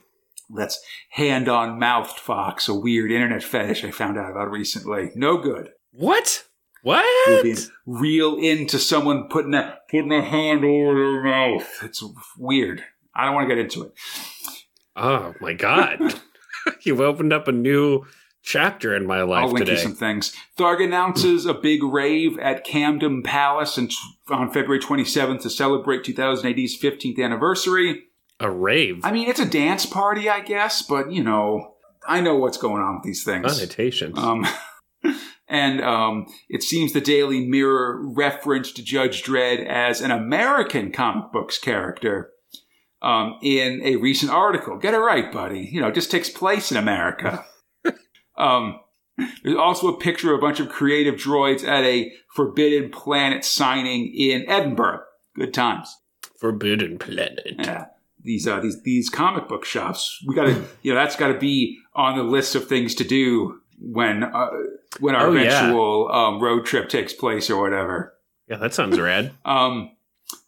That's 0.49 0.81
hand 1.09 1.49
on 1.49 1.77
mouthed 1.77 2.17
fox, 2.19 2.69
a 2.69 2.73
weird 2.73 3.11
internet 3.11 3.43
fetish 3.43 3.83
I 3.83 3.91
found 3.91 4.17
out 4.17 4.31
about 4.31 4.49
recently. 4.49 5.11
No 5.13 5.37
good. 5.37 5.71
What? 5.91 6.45
What? 6.83 7.43
Being 7.43 7.57
real 7.85 8.37
into 8.37 8.79
someone 8.79 9.27
putting 9.27 9.53
a 9.53 9.77
putting 9.91 10.13
a 10.13 10.21
hand 10.21 10.63
over 10.63 10.95
their 10.95 11.23
mouth. 11.23 11.67
It's 11.83 12.01
weird. 12.37 12.81
I 13.13 13.25
don't 13.25 13.35
want 13.35 13.49
to 13.49 13.55
get 13.55 13.61
into 13.61 13.83
it. 13.83 13.93
Oh 14.95 15.33
my 15.41 15.51
god. 15.51 15.99
You've 16.81 17.01
opened 17.01 17.33
up 17.33 17.49
a 17.49 17.51
new 17.51 18.05
chapter 18.43 18.93
in 18.93 19.07
my 19.07 19.23
life 19.23 19.45
I'll 19.45 19.47
link 19.47 19.65
today. 19.65 19.71
you 19.71 19.77
some 19.77 19.95
things. 19.95 20.35
Tharg 20.59 20.83
announces 20.83 21.45
a 21.45 21.53
big 21.53 21.81
rave 21.81 22.37
at 22.37 22.65
Camden 22.65 23.23
Palace 23.23 23.79
on 24.29 24.51
February 24.51 24.79
27th 24.79 25.41
to 25.41 25.49
celebrate 25.49 26.03
2000 26.03 26.47
AD's 26.47 26.77
15th 26.79 27.23
anniversary. 27.23 28.03
A 28.39 28.51
rave? 28.51 28.99
I 29.03 29.11
mean, 29.11 29.29
it's 29.29 29.39
a 29.39 29.49
dance 29.49 29.85
party, 29.85 30.29
I 30.29 30.41
guess, 30.41 30.81
but 30.81 31.11
you 31.11 31.23
know, 31.23 31.75
I 32.05 32.19
know 32.19 32.35
what's 32.35 32.57
going 32.57 32.83
on 32.83 32.95
with 32.95 33.03
these 33.03 33.23
things. 33.23 33.45
Connotations. 33.45 34.17
Um, 34.17 34.45
and 35.47 35.81
um, 35.81 36.25
it 36.49 36.63
seems 36.63 36.91
the 36.91 37.01
Daily 37.01 37.45
Mirror 37.47 38.01
referenced 38.13 38.83
Judge 38.83 39.23
Dredd 39.23 39.65
as 39.65 40.01
an 40.01 40.11
American 40.11 40.91
comic 40.91 41.31
books 41.31 41.57
character. 41.57 42.29
Um, 43.01 43.37
in 43.41 43.81
a 43.83 43.97
recent 43.97 44.31
article. 44.31 44.77
Get 44.77 44.93
it 44.93 44.97
right, 44.97 45.29
buddy. 45.29 45.67
You 45.69 45.81
know, 45.81 45.89
it 45.89 45.93
just 45.93 46.09
takes 46.09 46.29
place 46.29 46.71
in 46.71 46.77
America. 46.77 47.43
Um, 48.37 48.79
there's 49.43 49.57
also 49.57 49.87
a 49.89 49.97
picture 49.97 50.33
of 50.33 50.39
a 50.39 50.41
bunch 50.41 50.59
of 50.59 50.69
creative 50.69 51.15
droids 51.15 51.63
at 51.63 51.83
a 51.83 52.11
Forbidden 52.33 52.89
Planet 52.89 53.45
signing 53.45 54.13
in 54.13 54.45
Edinburgh. 54.47 55.01
Good 55.35 55.53
times. 55.53 55.97
Forbidden 56.39 56.97
Planet. 56.97 57.55
Yeah. 57.59 57.85
These 58.23 58.47
uh, 58.47 58.59
these 58.61 58.81
these 58.83 59.09
comic 59.09 59.47
book 59.49 59.65
shops. 59.65 60.23
We 60.25 60.33
got 60.33 60.45
to 60.45 60.63
you 60.81 60.93
know 60.93 60.99
that's 60.99 61.15
got 61.15 61.27
to 61.27 61.37
be 61.37 61.79
on 61.93 62.17
the 62.17 62.23
list 62.23 62.55
of 62.55 62.67
things 62.67 62.95
to 62.95 63.03
do 63.03 63.59
when 63.79 64.23
uh, 64.23 64.49
when 64.99 65.15
our 65.15 65.27
oh, 65.27 65.31
eventual 65.35 66.09
yeah. 66.09 66.27
um, 66.27 66.41
road 66.41 66.65
trip 66.65 66.89
takes 66.89 67.13
place 67.13 67.49
or 67.49 67.61
whatever. 67.61 68.15
Yeah, 68.47 68.57
that 68.57 68.73
sounds 68.73 68.99
rad. 68.99 69.33
um, 69.45 69.91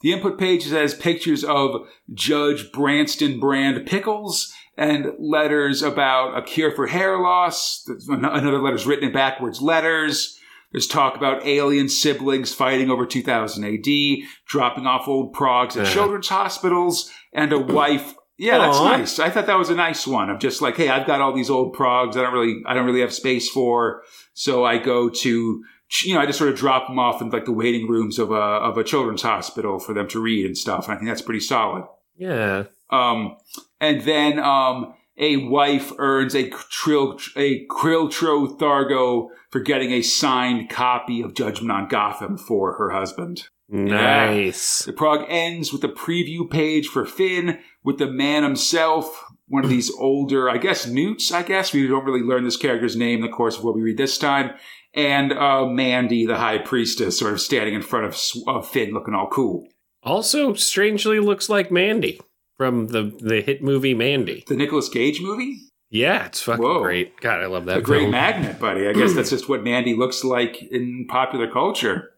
the 0.01 0.13
input 0.13 0.39
page 0.39 0.69
has 0.69 0.93
pictures 0.93 1.43
of 1.43 1.87
Judge 2.13 2.71
Branston 2.71 3.39
brand 3.39 3.85
pickles 3.85 4.53
and 4.77 5.13
letters 5.19 5.81
about 5.81 6.37
a 6.37 6.41
cure 6.41 6.71
for 6.71 6.87
hair 6.87 7.19
loss. 7.19 7.87
Another 8.07 8.61
letter 8.61 8.75
is 8.75 8.85
written 8.85 9.07
in 9.07 9.13
backwards 9.13 9.61
letters. 9.61 10.39
There's 10.71 10.87
talk 10.87 11.15
about 11.15 11.45
alien 11.45 11.87
siblings 11.87 12.53
fighting 12.53 12.89
over 12.89 13.05
2000 13.05 13.63
AD, 13.63 14.27
dropping 14.45 14.85
off 14.85 15.07
old 15.07 15.33
progs 15.33 15.77
at 15.77 15.87
children's 15.87 16.27
hospitals, 16.27 17.09
and 17.31 17.53
a 17.53 17.59
wife. 17.59 18.15
Yeah, 18.37 18.57
that's 18.57 18.77
Aww. 18.79 18.97
nice. 18.97 19.19
I 19.19 19.29
thought 19.29 19.45
that 19.45 19.57
was 19.57 19.69
a 19.69 19.75
nice 19.75 20.05
one 20.05 20.29
of 20.29 20.39
just 20.39 20.61
like, 20.61 20.75
hey, 20.75 20.89
I've 20.89 21.07
got 21.07 21.21
all 21.21 21.33
these 21.33 21.49
old 21.49 21.73
progs 21.73 22.17
I 22.17 22.23
don't 22.23 22.33
really, 22.33 22.61
I 22.65 22.73
don't 22.73 22.85
really 22.85 22.99
have 22.99 23.13
space 23.13 23.49
for, 23.49 24.01
so 24.33 24.65
I 24.65 24.77
go 24.77 25.07
to, 25.07 25.63
you 26.03 26.13
know, 26.13 26.19
I 26.19 26.25
just 26.25 26.39
sort 26.39 26.49
of 26.49 26.57
drop 26.57 26.89
them 26.89 26.99
off 26.99 27.21
in 27.21 27.29
like 27.29 27.45
the 27.45 27.53
waiting 27.53 27.87
rooms 27.87 28.19
of 28.19 28.31
a 28.31 28.35
of 28.35 28.77
a 28.77 28.83
children's 28.83 29.21
hospital 29.21 29.79
for 29.79 29.93
them 29.93 30.09
to 30.09 30.19
read 30.19 30.45
and 30.45 30.57
stuff. 30.57 30.89
And 30.89 30.95
I 30.95 30.97
think 30.97 31.09
that's 31.09 31.21
pretty 31.21 31.39
solid. 31.39 31.85
Yeah. 32.17 32.65
Um, 32.89 33.37
and 33.79 34.01
then 34.01 34.39
um, 34.39 34.93
a 35.17 35.37
wife 35.37 35.91
earns 35.97 36.35
a 36.35 36.49
trill 36.69 37.19
a 37.35 37.65
Kriltro 37.67 38.57
Thargo 38.57 39.29
for 39.49 39.59
getting 39.59 39.91
a 39.91 40.01
signed 40.01 40.69
copy 40.69 41.21
of 41.21 41.33
Judgment 41.33 41.71
on 41.71 41.87
Gotham 41.87 42.37
for 42.37 42.73
her 42.73 42.89
husband. 42.89 43.49
Nice. 43.67 44.81
Yeah. 44.81 44.91
The 44.91 44.97
prog 44.97 45.25
ends 45.27 45.73
with 45.73 45.83
a 45.83 45.89
preview 45.89 46.49
page 46.49 46.87
for 46.87 47.05
Finn 47.05 47.59
with 47.83 47.97
the 47.97 48.07
man 48.07 48.43
himself, 48.43 49.25
one 49.47 49.63
of 49.63 49.69
these 49.69 49.91
older, 49.97 50.49
I 50.49 50.57
guess, 50.57 50.85
newts, 50.85 51.31
I 51.31 51.43
guess. 51.43 51.73
We 51.73 51.87
don't 51.87 52.05
really 52.05 52.21
learn 52.21 52.43
this 52.43 52.57
character's 52.57 52.95
name 52.95 53.23
in 53.23 53.29
the 53.29 53.35
course 53.35 53.57
of 53.57 53.63
what 53.63 53.75
we 53.75 53.81
read 53.81 53.97
this 53.97 54.17
time. 54.17 54.51
And 54.93 55.33
uh, 55.33 55.65
Mandy, 55.65 56.25
the 56.25 56.37
high 56.37 56.59
priestess, 56.59 57.19
sort 57.19 57.33
of 57.33 57.41
standing 57.41 57.73
in 57.73 57.81
front 57.81 58.05
of 58.05 58.19
uh, 58.47 58.61
Finn 58.61 58.91
looking 58.91 59.13
all 59.13 59.29
cool. 59.29 59.67
Also, 60.03 60.53
strangely 60.53 61.19
looks 61.19 61.49
like 61.49 61.71
Mandy 61.71 62.21
from 62.57 62.87
the 62.87 63.15
the 63.19 63.41
hit 63.41 63.63
movie 63.63 63.93
Mandy. 63.93 64.43
The 64.47 64.55
Nicolas 64.55 64.89
Cage 64.89 65.21
movie? 65.21 65.59
Yeah, 65.89 66.25
it's 66.25 66.41
fucking 66.41 66.63
Whoa. 66.63 66.81
great. 66.81 67.19
God, 67.21 67.41
I 67.41 67.45
love 67.45 67.65
that. 67.65 67.77
A 67.77 67.81
great 67.81 68.09
magnet, 68.09 68.59
buddy. 68.59 68.87
I 68.87 68.93
guess 68.93 69.13
that's 69.13 69.29
just 69.29 69.47
what 69.47 69.63
Mandy 69.63 69.95
looks 69.95 70.23
like 70.23 70.61
in 70.61 71.05
popular 71.07 71.49
culture. 71.49 72.11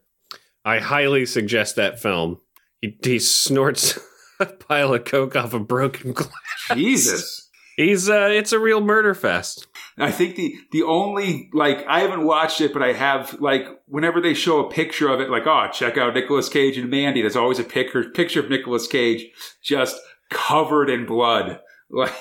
I 0.64 0.80
highly 0.80 1.26
suggest 1.26 1.76
that 1.76 2.00
film. 2.00 2.40
He, 2.80 2.96
he 3.02 3.18
snorts 3.18 3.98
a 4.40 4.46
pile 4.46 4.94
of 4.94 5.04
coke 5.04 5.36
off 5.36 5.54
a 5.54 5.60
broken 5.60 6.12
glass. 6.12 6.32
Jesus. 6.72 7.48
He's 7.76 8.10
uh 8.10 8.28
it's 8.32 8.52
a 8.52 8.58
real 8.58 8.80
murder 8.80 9.14
fest. 9.14 9.68
I 9.96 10.10
think 10.10 10.34
the 10.34 10.56
the 10.72 10.82
only 10.82 11.48
like 11.52 11.86
I 11.86 12.00
haven't 12.00 12.24
watched 12.24 12.60
it, 12.60 12.72
but 12.72 12.82
I 12.82 12.92
have 12.92 13.40
like 13.40 13.66
whenever 13.86 14.20
they 14.20 14.34
show 14.34 14.66
a 14.66 14.70
picture 14.70 15.08
of 15.08 15.20
it, 15.20 15.30
like 15.30 15.46
oh 15.46 15.68
check 15.72 15.96
out 15.96 16.14
Nicolas 16.14 16.48
Cage 16.48 16.76
and 16.76 16.90
Mandy. 16.90 17.20
There's 17.20 17.36
always 17.36 17.60
a 17.60 17.64
picture 17.64 18.10
picture 18.10 18.40
of 18.40 18.50
Nicolas 18.50 18.88
Cage 18.88 19.30
just 19.62 19.96
covered 20.30 20.90
in 20.90 21.06
blood. 21.06 21.60
Like 21.90 22.12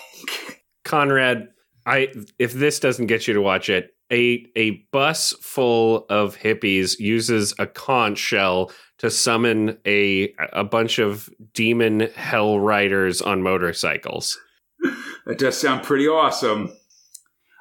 Conrad, 0.85 1.49
I 1.85 2.07
if 2.39 2.53
this 2.53 2.79
doesn't 2.79 3.07
get 3.07 3.27
you 3.27 3.33
to 3.33 3.41
watch 3.41 3.69
it, 3.69 3.93
a 4.13 4.45
a 4.55 4.71
bus 4.93 5.33
full 5.41 6.05
of 6.09 6.37
hippies 6.37 6.99
uses 6.99 7.53
a 7.59 7.67
conch 7.67 8.17
shell 8.17 8.71
to 8.99 9.11
summon 9.11 9.77
a 9.85 10.33
a 10.53 10.63
bunch 10.63 10.99
of 10.99 11.29
demon 11.53 11.99
hell 12.15 12.61
riders 12.61 13.21
on 13.21 13.43
motorcycles. 13.43 14.39
That 15.25 15.37
does 15.37 15.57
sound 15.57 15.83
pretty 15.83 16.07
awesome. 16.07 16.76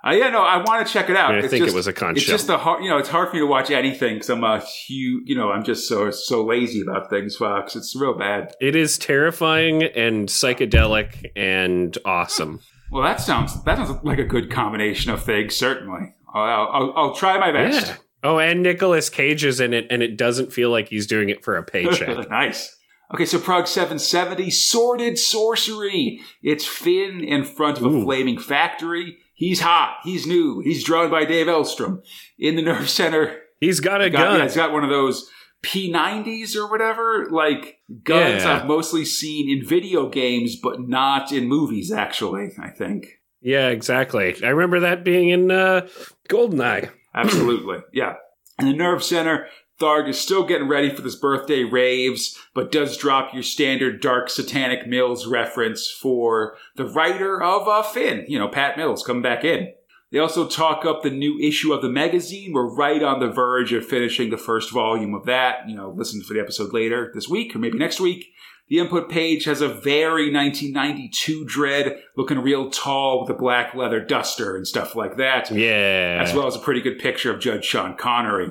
Uh, 0.07 0.13
yeah, 0.13 0.29
no, 0.29 0.43
I 0.43 0.59
want 0.59 0.87
to 0.87 0.93
check 0.93 1.11
it 1.11 1.17
out. 1.17 1.33
I, 1.33 1.37
mean, 1.37 1.45
I 1.45 1.49
think 1.49 1.65
just, 1.65 1.75
it 1.75 1.77
was 1.77 1.87
a 1.89 1.93
conch. 1.93 2.19
It's 2.19 2.27
shell. 2.27 2.35
just 2.35 2.47
the 2.47 2.59
hard, 2.59 2.85
you 2.85 2.89
know, 2.89 2.99
it's 2.99 3.09
hard 3.09 3.29
for 3.29 3.35
me 3.35 3.41
to 3.41 3.47
watch 3.47 3.71
anything 3.71 4.15
because 4.15 4.31
I'm 4.31 4.45
a 4.45 4.61
huge, 4.61 5.29
you 5.29 5.37
know, 5.37 5.51
I'm 5.51 5.65
just 5.65 5.89
so 5.89 6.11
so 6.13 6.45
lazy 6.45 6.81
about 6.81 7.11
things. 7.11 7.37
Fox, 7.37 7.75
it's 7.75 7.97
real 7.97 8.17
bad. 8.17 8.55
It 8.61 8.77
is 8.77 8.99
terrifying 8.99 9.83
and 9.83 10.29
psychedelic 10.29 11.33
and 11.35 11.97
awesome. 12.05 12.61
well, 12.93 13.03
that 13.03 13.21
sounds 13.21 13.61
that 13.65 13.79
sounds 13.79 14.05
like 14.05 14.19
a 14.19 14.25
good 14.25 14.51
combination 14.51 15.11
of 15.11 15.25
things. 15.25 15.57
Certainly, 15.57 16.15
I'll, 16.33 16.69
I'll, 16.73 16.93
I'll 16.97 17.15
try 17.15 17.39
my 17.39 17.51
best. 17.51 17.89
Yeah. 17.89 17.97
Oh, 18.23 18.39
and 18.39 18.63
Nicolas 18.63 19.11
Cage 19.11 19.45
is 19.45 19.61
in 19.61 19.75
it, 19.75 19.87
and 19.91 20.03
it 20.03 20.17
doesn't 20.17 20.53
feel 20.53 20.71
like 20.71 20.89
he's 20.89 21.07
doing 21.07 21.31
it 21.31 21.45
for 21.45 21.57
a 21.57 21.65
paycheck. 21.65 22.31
nice. 22.31 22.77
Okay, 23.15 23.25
so 23.25 23.39
Prog 23.39 23.69
770, 23.69 24.51
Sordid 24.51 25.17
Sorcery. 25.17 26.21
It's 26.43 26.67
Finn 26.67 27.23
in 27.23 27.45
front 27.45 27.79
of 27.79 27.85
Ooh. 27.85 28.01
a 28.01 28.05
flaming 28.05 28.39
factory. 28.39 29.19
He's 29.37 29.61
hot. 29.61 29.99
He's 30.03 30.27
new. 30.27 30.61
He's 30.61 30.83
drawn 30.83 31.11
by 31.11 31.27
Dave 31.27 31.47
Elstrom. 31.47 32.03
In 32.39 32.57
the 32.57 32.63
nerve 32.63 32.89
center. 32.89 33.43
He's 33.61 33.81
got 33.81 34.01
a 34.01 34.11
got, 34.11 34.19
gun. 34.19 34.39
Yeah, 34.39 34.43
he's 34.45 34.57
got 34.57 34.73
one 34.73 34.83
of 34.83 34.91
those 34.91 35.31
P90s 35.63 36.57
or 36.57 36.71
whatever, 36.71 37.27
like 37.31 37.81
guns 38.03 38.45
yeah. 38.45 38.57
I've 38.57 38.67
mostly 38.67 39.05
seen 39.05 39.51
in 39.51 39.67
video 39.67 40.09
games, 40.09 40.57
but 40.57 40.81
not 40.81 41.33
in 41.33 41.49
movies, 41.49 41.93
actually, 41.93 42.53
I 42.59 42.71
think. 42.71 43.21
Yeah, 43.43 43.69
exactly. 43.69 44.37
I 44.43 44.49
remember 44.49 44.81
that 44.81 45.05
being 45.05 45.29
in 45.29 45.51
uh, 45.51 45.87
Goldeneye. 46.29 46.91
Absolutely. 47.15 47.79
Yeah. 47.93 48.15
In 48.59 48.69
the 48.69 48.73
nerve 48.73 49.05
center, 49.05 49.49
Tharg 49.79 50.09
is 50.09 50.19
still 50.19 50.45
getting 50.45 50.69
ready 50.69 50.89
for 50.89 51.03
this 51.03 51.17
birthday 51.17 51.63
raves, 51.65 52.39
but 52.55 52.73
does 52.73 52.97
drop 52.97 53.35
your 53.35 53.43
standard 53.43 54.01
dark 54.01 54.31
satanic 54.31 54.87
Mills 54.87 55.27
reference 55.27 55.91
for 55.91 56.57
the 56.77 56.87
writer 56.87 57.43
of 57.43 57.69
uh, 57.69 57.83
Finn, 57.83 58.25
you 58.27 58.39
know, 58.39 58.49
Pat 58.49 58.77
Mills 58.77 59.03
coming 59.03 59.23
back 59.23 59.45
in. 59.45 59.73
They 60.13 60.19
also 60.19 60.47
talk 60.47 60.87
up 60.87 61.03
the 61.03 61.11
new 61.11 61.39
issue 61.41 61.73
of 61.73 61.83
the 61.83 61.91
magazine. 61.91 62.53
We're 62.53 62.75
right 62.75 63.03
on 63.03 63.21
the 63.21 63.29
verge 63.29 63.73
of 63.73 63.85
finishing 63.85 64.31
the 64.31 64.39
first 64.39 64.73
volume 64.73 65.15
of 65.15 65.27
that. 65.27 65.69
You 65.69 65.77
know, 65.77 65.91
listen 65.91 66.23
for 66.23 66.33
the 66.33 66.41
episode 66.41 66.73
later 66.73 67.11
this 67.15 67.29
week 67.29 67.55
or 67.55 67.59
maybe 67.59 67.77
next 67.77 68.01
week. 68.01 68.29
The 68.69 68.79
input 68.79 69.09
page 69.09 69.45
has 69.45 69.61
a 69.61 69.69
very 69.69 70.33
1992 70.33 71.45
Dredd 71.45 71.99
looking 72.17 72.39
real 72.39 72.71
tall 72.71 73.21
with 73.21 73.31
a 73.31 73.39
black 73.39 73.75
leather 73.75 74.01
duster 74.01 74.57
and 74.57 74.67
stuff 74.67 74.97
like 74.97 75.17
that. 75.19 75.51
Yeah. 75.51 76.23
As 76.23 76.35
well 76.35 76.47
as 76.47 76.57
a 76.57 76.61
pretty 76.61 76.81
good 76.81 76.99
picture 76.99 77.33
of 77.33 77.41
Judge 77.41 77.65
Sean 77.65 77.97
Connery. 77.97 78.51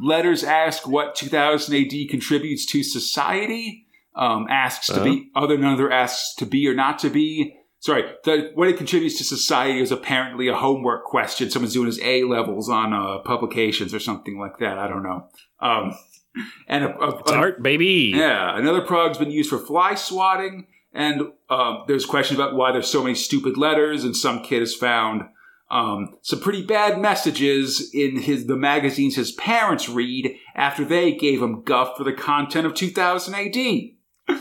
Letters 0.00 0.42
ask 0.42 0.86
what 0.88 1.14
2000 1.14 1.74
AD 1.74 2.08
contributes 2.08 2.64
to 2.66 2.82
society. 2.82 3.86
Um, 4.14 4.46
asks 4.50 4.88
to 4.88 5.04
be, 5.04 5.30
other 5.36 5.56
than 5.56 5.66
other 5.66 5.90
asks 5.90 6.34
to 6.36 6.46
be 6.46 6.66
or 6.66 6.74
not 6.74 6.98
to 7.00 7.10
be. 7.10 7.56
Sorry, 7.78 8.02
the, 8.24 8.50
what 8.54 8.68
it 8.68 8.76
contributes 8.76 9.16
to 9.18 9.24
society 9.24 9.80
is 9.80 9.92
apparently 9.92 10.48
a 10.48 10.54
homework 10.54 11.04
question. 11.04 11.48
Someone's 11.48 11.72
doing 11.74 11.86
his 11.86 12.00
A 12.02 12.24
levels 12.24 12.68
on 12.68 12.92
uh, 12.92 13.18
publications 13.20 13.94
or 13.94 14.00
something 14.00 14.38
like 14.38 14.58
that. 14.58 14.78
I 14.78 14.88
don't 14.88 15.02
know. 15.04 15.28
Um, 15.60 15.94
and 16.66 16.84
a, 16.84 16.98
a, 16.98 17.18
It's 17.20 17.30
art, 17.32 17.62
baby. 17.62 18.12
yeah, 18.14 18.58
another 18.58 18.82
prog's 18.82 19.16
been 19.16 19.30
used 19.30 19.48
for 19.48 19.58
fly 19.58 19.94
swatting, 19.94 20.66
and 20.92 21.22
um, 21.48 21.84
there's 21.86 22.04
questions 22.04 22.38
about 22.38 22.54
why 22.54 22.72
there's 22.72 22.90
so 22.90 23.02
many 23.02 23.14
stupid 23.14 23.56
letters, 23.56 24.04
and 24.04 24.16
some 24.16 24.42
kid 24.42 24.60
has 24.60 24.74
found 24.74 25.22
um, 25.70 26.16
some 26.22 26.40
pretty 26.40 26.64
bad 26.64 27.00
messages 27.00 27.90
in 27.94 28.16
his 28.16 28.46
the 28.46 28.56
magazines 28.56 29.16
his 29.16 29.32
parents 29.32 29.88
read 29.88 30.36
after 30.54 30.84
they 30.84 31.12
gave 31.12 31.40
him 31.40 31.62
guff 31.62 31.96
for 31.96 32.04
the 32.04 32.12
content 32.12 32.66
of 32.66 32.74
2000 32.74 33.34
AD. 33.34 34.40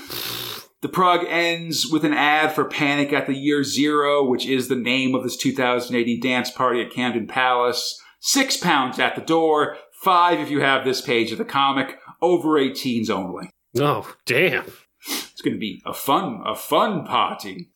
The 0.82 0.90
prog 0.90 1.26
ends 1.28 1.88
with 1.92 2.06
an 2.06 2.14
ad 2.14 2.54
for 2.54 2.64
Panic 2.64 3.12
at 3.12 3.28
the 3.28 3.36
Year 3.36 3.64
Zero, 3.64 4.26
which 4.26 4.46
is 4.46 4.70
the 4.70 4.76
name 4.76 5.14
of 5.14 5.24
this 5.24 5.36
2000 5.36 5.96
AD 5.96 6.22
dance 6.22 6.50
party 6.50 6.82
at 6.82 6.92
Camden 6.92 7.28
Palace. 7.28 8.02
Six 8.22 8.58
pounds 8.58 8.98
at 8.98 9.16
the 9.16 9.22
door, 9.22 9.78
five 10.02 10.40
if 10.40 10.50
you 10.50 10.62
have 10.62 10.86
this 10.86 11.02
page 11.02 11.32
of 11.32 11.38
the 11.38 11.46
comic, 11.46 11.98
over 12.22 12.60
18s 12.60 13.10
only. 13.10 13.50
Oh, 13.78 14.14
damn. 14.26 14.66
It's 15.06 15.42
going 15.42 15.54
to 15.54 15.60
be 15.60 15.82
a 15.86 15.94
fun, 15.94 16.42
a 16.46 16.56
fun 16.56 17.06
party. 17.06 17.72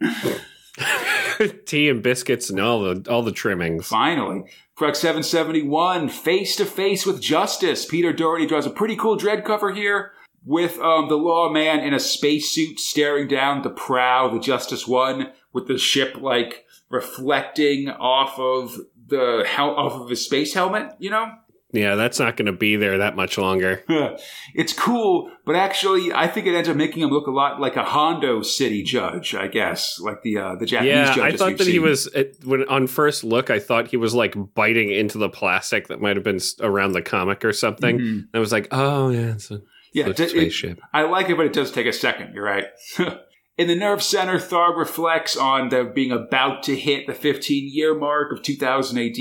Tea 1.66 1.88
and 1.88 2.02
biscuits 2.02 2.50
and 2.50 2.60
all 2.60 2.82
the 2.82 3.10
all 3.10 3.22
the 3.22 3.32
trimmings. 3.32 3.86
Finally, 3.86 4.44
Crux 4.74 4.98
771, 4.98 6.08
face 6.08 6.56
to 6.56 6.64
face 6.64 7.06
with 7.06 7.20
justice. 7.20 7.84
Peter 7.84 8.12
Doherty 8.12 8.46
draws 8.46 8.66
a 8.66 8.70
pretty 8.70 8.96
cool 8.96 9.16
Dredd 9.16 9.44
cover 9.44 9.72
here 9.72 10.12
with 10.44 10.78
um, 10.78 11.08
the 11.08 11.16
lawman 11.16 11.80
in 11.80 11.94
a 11.94 12.00
spacesuit 12.00 12.78
staring 12.78 13.28
down 13.28 13.62
the 13.62 13.70
prow, 13.70 14.28
the 14.28 14.40
Justice 14.40 14.86
One, 14.86 15.32
with 15.52 15.68
the 15.68 15.78
ship 15.78 16.16
like 16.20 16.66
reflecting 16.90 17.88
off 17.88 18.38
of 18.38 18.80
the 19.06 19.44
hel- 19.46 19.76
off 19.76 19.92
of 19.92 20.10
his 20.10 20.24
space 20.24 20.54
helmet. 20.54 20.92
You 20.98 21.10
know, 21.10 21.32
Yeah, 21.74 21.96
that's 21.96 22.20
not 22.20 22.36
going 22.36 22.46
to 22.46 22.52
be 22.52 22.76
there 22.76 22.98
that 22.98 23.16
much 23.16 23.36
longer. 23.36 23.82
it's 24.54 24.72
cool, 24.72 25.30
but 25.44 25.56
actually, 25.56 26.12
I 26.12 26.28
think 26.28 26.46
it 26.46 26.54
ends 26.54 26.68
up 26.68 26.76
making 26.76 27.02
him 27.02 27.10
look 27.10 27.26
a 27.26 27.32
lot 27.32 27.60
like 27.60 27.74
a 27.74 27.82
Hondo 27.82 28.42
City 28.42 28.84
judge. 28.84 29.34
I 29.34 29.48
guess, 29.48 29.98
like 30.00 30.22
the 30.22 30.38
uh, 30.38 30.54
the 30.54 30.66
Japanese 30.66 31.16
Yeah, 31.16 31.22
I 31.24 31.36
thought 31.36 31.58
that 31.58 31.66
he 31.66 31.80
was 31.80 32.06
it, 32.14 32.36
when 32.44 32.62
on 32.68 32.86
first 32.86 33.24
look. 33.24 33.50
I 33.50 33.58
thought 33.58 33.88
he 33.88 33.96
was 33.96 34.14
like 34.14 34.36
biting 34.54 34.90
into 34.90 35.18
the 35.18 35.28
plastic 35.28 35.88
that 35.88 36.00
might 36.00 36.16
have 36.16 36.22
been 36.24 36.38
around 36.60 36.92
the 36.92 37.02
comic 37.02 37.44
or 37.44 37.52
something. 37.52 37.98
Mhm. 37.98 38.28
I 38.32 38.38
was 38.38 38.52
like, 38.52 38.68
oh 38.70 39.10
yeah, 39.10 39.32
it's 39.32 39.50
a, 39.50 39.60
Yeah, 39.92 40.06
it's 40.08 40.20
a 40.20 40.22
it- 40.22 40.26
it- 40.26 40.30
spaceship. 40.30 40.80
I 40.92 41.02
like 41.02 41.28
it, 41.28 41.36
but 41.36 41.46
it 41.46 41.52
does 41.52 41.72
take 41.72 41.86
a 41.86 41.92
second. 41.92 42.34
You're 42.34 42.44
right. 42.44 42.66
In 43.56 43.68
the 43.68 43.76
nerve 43.76 44.02
center, 44.02 44.38
Tharg 44.38 44.76
reflects 44.76 45.36
on 45.36 45.68
the 45.68 45.84
being 45.84 46.10
about 46.10 46.62
to 46.64 46.74
hit 46.76 47.06
the 47.06 47.14
15 47.14 47.70
year 47.72 47.94
mark 47.96 48.32
of 48.32 48.42
2000 48.42 48.98
AD, 48.98 49.16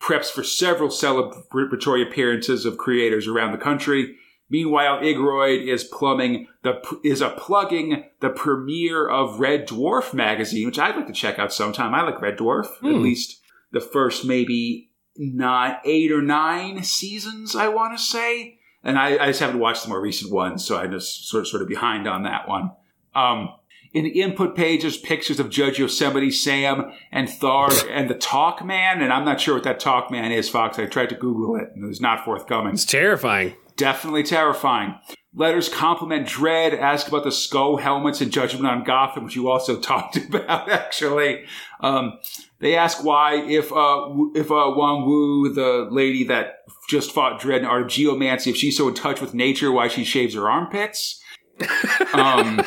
preps 0.00 0.30
for 0.30 0.42
several 0.44 0.88
celebratory 0.88 2.06
appearances 2.06 2.64
of 2.64 2.78
creators 2.78 3.26
around 3.26 3.52
the 3.52 3.58
country. 3.58 4.16
Meanwhile, 4.48 5.00
Igroid 5.00 5.66
is 5.66 5.82
plumbing 5.84 6.46
the 6.62 6.80
is 7.02 7.20
a 7.20 7.30
plugging 7.30 8.04
the 8.20 8.30
premiere 8.30 9.08
of 9.08 9.40
Red 9.40 9.66
Dwarf 9.66 10.14
magazine, 10.14 10.66
which 10.66 10.78
I'd 10.78 10.94
like 10.94 11.08
to 11.08 11.12
check 11.12 11.38
out 11.38 11.52
sometime. 11.52 11.94
I 11.94 12.02
like 12.02 12.20
Red 12.22 12.38
Dwarf, 12.38 12.66
at 12.66 12.80
Hmm. 12.80 13.02
least 13.02 13.40
the 13.72 13.80
first 13.80 14.24
maybe 14.24 14.90
not 15.16 15.80
eight 15.84 16.12
or 16.12 16.22
nine 16.22 16.82
seasons. 16.84 17.56
I 17.56 17.68
want 17.68 17.96
to 17.98 18.02
say 18.02 18.58
and 18.84 18.98
I, 18.98 19.20
I 19.20 19.26
just 19.28 19.40
haven't 19.40 19.58
watched 19.58 19.82
the 19.82 19.88
more 19.88 20.00
recent 20.00 20.32
ones, 20.32 20.64
so 20.64 20.76
I'm 20.76 20.92
just 20.92 21.26
sort 21.28 21.40
of 21.40 21.48
sort 21.48 21.62
of 21.62 21.68
behind 21.68 22.06
on 22.06 22.22
that 22.22 22.46
one. 22.48 22.70
Um, 23.16 23.48
in 23.96 24.04
the 24.04 24.20
input 24.20 24.54
page, 24.54 24.82
there's 24.82 24.98
pictures 24.98 25.40
of 25.40 25.48
Judge 25.48 25.78
Yosemite 25.78 26.30
Sam 26.30 26.92
and 27.10 27.28
Tharg 27.28 27.88
and 27.90 28.10
the 28.10 28.14
Talk 28.14 28.62
Man, 28.62 29.00
and 29.00 29.10
I'm 29.10 29.24
not 29.24 29.40
sure 29.40 29.54
what 29.54 29.64
that 29.64 29.80
Talk 29.80 30.10
Man 30.10 30.32
is, 30.32 30.50
Fox. 30.50 30.78
I 30.78 30.84
tried 30.84 31.08
to 31.08 31.14
Google 31.14 31.56
it, 31.56 31.70
and 31.74 31.82
it 31.82 31.86
was 31.86 31.98
not 31.98 32.22
forthcoming. 32.22 32.74
It's 32.74 32.84
terrifying. 32.84 33.54
Definitely 33.76 34.24
terrifying. 34.24 34.96
Letters 35.34 35.70
compliment 35.70 36.28
Dredd, 36.28 36.78
ask 36.78 37.08
about 37.08 37.24
the 37.24 37.32
skull 37.32 37.78
helmets 37.78 38.20
and 38.20 38.30
Judgment 38.30 38.66
on 38.66 38.84
Gotham, 38.84 39.24
which 39.24 39.34
you 39.34 39.48
also 39.48 39.80
talked 39.80 40.18
about, 40.18 40.70
actually. 40.70 41.46
Um, 41.80 42.18
they 42.58 42.76
ask 42.76 43.02
why, 43.02 43.36
if 43.36 43.72
uh, 43.72 44.10
if 44.34 44.50
uh, 44.50 44.74
Wang 44.76 45.06
Wu, 45.06 45.54
the 45.54 45.88
lady 45.90 46.22
that 46.24 46.58
just 46.90 47.12
fought 47.12 47.40
Dredd 47.40 47.60
in 47.60 47.64
Art 47.64 47.80
of 47.80 47.88
Geomancy, 47.88 48.50
if 48.50 48.56
she's 48.56 48.76
so 48.76 48.88
in 48.88 48.94
touch 48.94 49.22
with 49.22 49.32
nature, 49.32 49.72
why 49.72 49.88
she 49.88 50.04
shaves 50.04 50.34
her 50.34 50.50
armpits. 50.50 51.22
Um, 52.12 52.62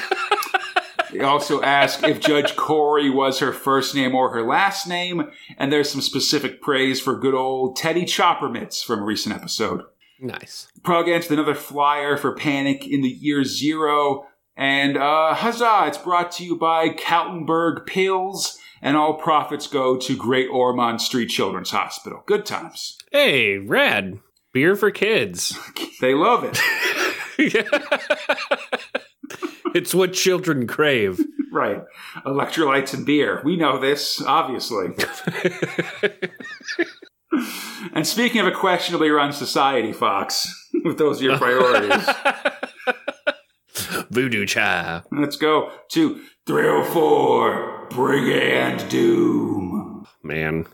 they 1.12 1.22
also 1.22 1.62
ask 1.62 2.04
if 2.04 2.20
Judge 2.20 2.56
Corey 2.56 3.10
was 3.10 3.40
her 3.40 3.52
first 3.52 3.96
name 3.96 4.16
or 4.16 4.34
her 4.34 4.44
last 4.44 4.88
name, 4.88 5.32
and 5.58 5.72
there's 5.72 5.90
some 5.90 6.02
specific 6.02 6.62
praise 6.62 7.00
for 7.02 7.18
good 7.18 7.34
old 7.34 7.76
Teddy 7.76 8.04
Choppermitz 8.04 8.84
from 8.84 9.00
a 9.00 9.06
recent 9.06 9.36
episode. 9.36 9.84
Nice. 10.20 10.68
Prog 10.84 11.08
entered 11.08 11.32
another 11.32 11.56
flyer 11.56 12.18
for 12.18 12.36
Panic 12.36 12.86
in 12.88 13.02
the 13.02 13.10
year 13.10 13.44
zero. 13.44 14.26
And 14.58 14.98
uh, 14.98 15.34
huzzah, 15.36 15.86
it's 15.88 15.98
brought 15.98 16.34
to 16.34 16.44
you 16.44 16.58
by 16.58 16.90
Kaltenberg 16.90 17.88
Pils, 17.88 18.58
and 18.82 18.98
all 18.98 19.14
profits 19.14 19.68
go 19.68 19.96
to 19.96 20.18
Great 20.18 20.50
Ormond 20.52 21.02
Street 21.02 21.28
Children's 21.28 21.72
Hospital. 21.72 22.24
Good 22.26 22.46
times. 22.46 22.98
Hey, 23.12 23.58
rad. 23.58 24.20
Beer 24.52 24.76
for 24.76 24.92
kids. 24.92 25.58
They 26.02 26.14
love 26.14 26.44
it. 26.44 26.60
it's 29.76 29.94
what 29.94 30.14
children 30.14 30.68
crave. 30.68 31.20
right. 31.52 31.84
Electrolytes 32.26 32.94
and 32.94 33.06
beer. 33.06 33.42
We 33.44 33.58
know 33.58 33.80
this, 33.80 34.22
obviously. 34.22 34.90
and 37.94 38.06
speaking 38.06 38.42
of 38.42 38.48
a 38.48 38.52
questionably 38.52 39.10
run 39.10 39.34
society, 39.34 39.94
Fox, 39.94 40.70
if 40.74 40.98
those 40.98 41.22
are 41.22 41.26
your 41.26 41.38
priorities, 41.38 42.08
Voodoo 44.10 44.46
cha. 44.46 45.04
let's 45.12 45.36
go 45.38 45.72
to 45.92 46.22
304 46.46 47.88
Brigand 47.90 48.90
Doom. 48.90 50.08
Man. 50.24 50.66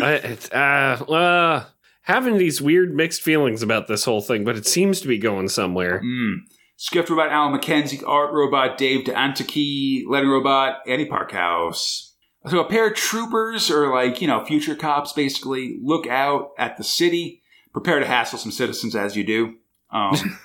I, 0.00 0.12
it's, 0.14 0.50
uh, 0.50 1.04
uh, 1.08 1.64
having 2.02 2.38
these 2.38 2.60
weird 2.62 2.94
mixed 2.94 3.22
feelings 3.22 3.62
about 3.62 3.88
this 3.88 4.04
whole 4.04 4.20
thing, 4.20 4.44
but 4.44 4.56
it 4.56 4.66
seems 4.66 5.00
to 5.00 5.08
be 5.08 5.18
going 5.18 5.48
somewhere. 5.48 6.00
Mm. 6.02 6.36
Script 6.82 7.08
robot 7.10 7.30
Alan 7.30 7.56
McKenzie, 7.56 8.02
art 8.04 8.32
robot 8.32 8.76
Dave 8.76 9.04
D'Antiquis, 9.04 10.04
lettering 10.08 10.32
robot 10.32 10.78
Annie 10.84 11.06
Parkhouse. 11.06 12.10
So 12.48 12.58
a 12.58 12.68
pair 12.68 12.88
of 12.88 12.96
troopers, 12.96 13.70
or 13.70 13.94
like, 13.94 14.20
you 14.20 14.26
know, 14.26 14.44
future 14.44 14.74
cops 14.74 15.12
basically, 15.12 15.78
look 15.80 16.08
out 16.08 16.50
at 16.58 16.76
the 16.76 16.82
city, 16.82 17.40
prepare 17.72 18.00
to 18.00 18.04
hassle 18.04 18.40
some 18.40 18.50
citizens 18.50 18.96
as 18.96 19.16
you 19.16 19.22
do. 19.22 19.54
Um, 19.92 20.40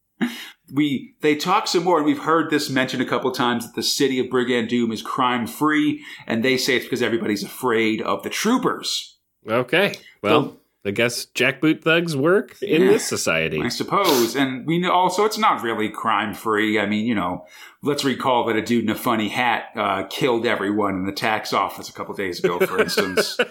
we 0.74 1.14
they 1.22 1.36
talk 1.36 1.66
some 1.66 1.84
more, 1.84 1.96
and 1.96 2.04
we've 2.04 2.18
heard 2.18 2.50
this 2.50 2.68
mentioned 2.68 3.00
a 3.00 3.06
couple 3.06 3.30
of 3.30 3.36
times 3.38 3.64
that 3.64 3.74
the 3.74 3.82
city 3.82 4.18
of 4.18 4.28
Brigand 4.28 4.68
Doom 4.68 4.92
is 4.92 5.00
crime 5.00 5.46
free, 5.46 6.04
and 6.26 6.44
they 6.44 6.58
say 6.58 6.76
it's 6.76 6.84
because 6.84 7.00
everybody's 7.00 7.44
afraid 7.44 8.02
of 8.02 8.22
the 8.24 8.30
troopers. 8.30 9.16
Okay. 9.48 9.94
Well, 10.20 10.54
I 10.84 10.90
guess 10.90 11.26
jackboot 11.26 11.82
thugs 11.82 12.16
work 12.16 12.60
in 12.60 12.82
Yeah. 12.82 12.88
this 12.88 13.06
society. 13.06 13.60
I 13.62 13.68
suppose. 13.68 14.34
And 14.34 14.66
we 14.66 14.78
know 14.78 14.90
also 14.90 15.24
it's 15.24 15.38
not 15.38 15.62
really 15.62 15.88
crime 15.88 16.34
free. 16.34 16.78
I 16.80 16.86
mean, 16.86 17.06
you 17.06 17.14
know, 17.14 17.46
let's 17.82 18.04
recall 18.04 18.46
that 18.46 18.56
a 18.56 18.62
dude 18.62 18.84
in 18.84 18.90
a 18.90 18.94
funny 18.96 19.28
hat 19.28 19.66
uh, 19.76 20.04
killed 20.10 20.44
everyone 20.44 20.94
in 20.96 21.06
the 21.06 21.12
tax 21.12 21.52
office 21.52 21.88
a 21.88 21.92
couple 21.92 22.14
days 22.14 22.42
ago, 22.42 22.58
for 22.66 22.80
instance. 22.80 23.38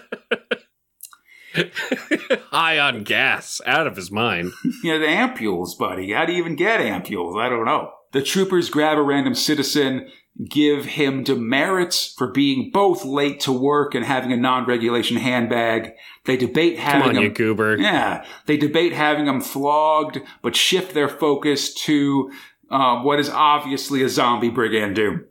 High 2.50 2.78
on 2.78 3.02
gas, 3.04 3.60
out 3.66 3.86
of 3.86 3.96
his 3.96 4.10
mind. 4.10 4.52
you 4.82 4.92
know, 4.92 4.98
the 4.98 5.06
ampules, 5.06 5.76
buddy. 5.78 6.12
How 6.12 6.24
do 6.24 6.32
you 6.32 6.38
even 6.38 6.56
get 6.56 6.80
ampules? 6.80 7.40
I 7.40 7.48
don't 7.48 7.64
know. 7.66 7.92
The 8.12 8.22
troopers 8.22 8.68
grab 8.70 8.98
a 8.98 9.02
random 9.02 9.34
citizen 9.34 10.10
give 10.48 10.84
him 10.86 11.22
demerits 11.22 12.14
for 12.16 12.30
being 12.32 12.70
both 12.72 13.04
late 13.04 13.40
to 13.40 13.52
work 13.52 13.94
and 13.94 14.04
having 14.04 14.32
a 14.32 14.36
non-regulation 14.36 15.16
handbag. 15.18 15.92
They 16.24 16.36
debate 16.36 16.78
having 16.78 17.00
Come 17.02 17.10
on, 17.10 17.16
him 17.16 17.22
you 17.24 17.30
goober. 17.30 17.76
yeah, 17.76 18.24
they 18.46 18.56
debate 18.56 18.92
having 18.92 19.26
him 19.26 19.40
flogged, 19.40 20.20
but 20.40 20.56
shift 20.56 20.94
their 20.94 21.08
focus 21.08 21.74
to 21.84 22.30
uh, 22.70 23.00
what 23.02 23.20
is 23.20 23.28
obviously 23.28 24.02
a 24.02 24.08
zombie 24.08 24.48
brigand 24.50 24.96
doom. 24.96 25.24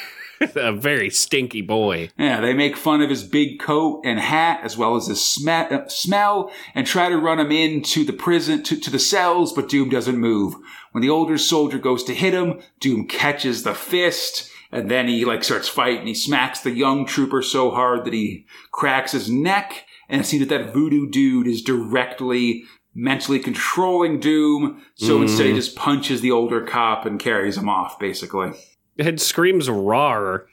a 0.54 0.72
very 0.72 1.10
stinky 1.10 1.62
boy. 1.62 2.10
Yeah, 2.18 2.40
they 2.40 2.52
make 2.52 2.76
fun 2.76 3.02
of 3.02 3.10
his 3.10 3.24
big 3.24 3.58
coat 3.60 4.02
and 4.04 4.18
hat 4.18 4.60
as 4.62 4.76
well 4.76 4.96
as 4.96 5.06
his 5.06 5.24
sm- 5.24 5.48
uh, 5.48 5.88
smell 5.88 6.50
and 6.74 6.86
try 6.86 7.08
to 7.08 7.16
run 7.16 7.40
him 7.40 7.52
into 7.52 8.04
the 8.04 8.12
prison, 8.12 8.62
to, 8.64 8.78
to 8.78 8.90
the 8.90 8.98
cells, 8.98 9.52
but 9.52 9.68
Doom 9.68 9.88
doesn't 9.88 10.18
move. 10.18 10.54
When 10.92 11.02
the 11.02 11.10
older 11.10 11.38
soldier 11.38 11.78
goes 11.78 12.04
to 12.04 12.14
hit 12.14 12.34
him, 12.34 12.60
Doom 12.80 13.06
catches 13.06 13.62
the 13.62 13.74
fist 13.74 14.50
and 14.72 14.90
then 14.90 15.08
he 15.08 15.24
like 15.24 15.44
starts 15.44 15.68
fighting. 15.68 16.06
He 16.06 16.14
smacks 16.14 16.60
the 16.60 16.70
young 16.70 17.06
trooper 17.06 17.42
so 17.42 17.70
hard 17.70 18.04
that 18.04 18.12
he 18.12 18.46
cracks 18.72 19.12
his 19.12 19.30
neck 19.30 19.84
and 20.08 20.20
it 20.20 20.24
seems 20.24 20.46
that 20.46 20.56
that 20.56 20.72
voodoo 20.72 21.08
dude 21.08 21.46
is 21.46 21.62
directly 21.62 22.64
mentally 22.94 23.38
controlling 23.38 24.20
Doom. 24.20 24.82
So 24.94 25.20
instead 25.20 25.46
he 25.46 25.52
just 25.52 25.76
punches 25.76 26.22
the 26.22 26.30
older 26.30 26.64
cop 26.64 27.04
and 27.04 27.20
carries 27.20 27.58
him 27.58 27.68
off, 27.68 27.98
basically. 27.98 28.52
It 28.98 29.20
screams 29.20 29.68
rar. 29.68 30.46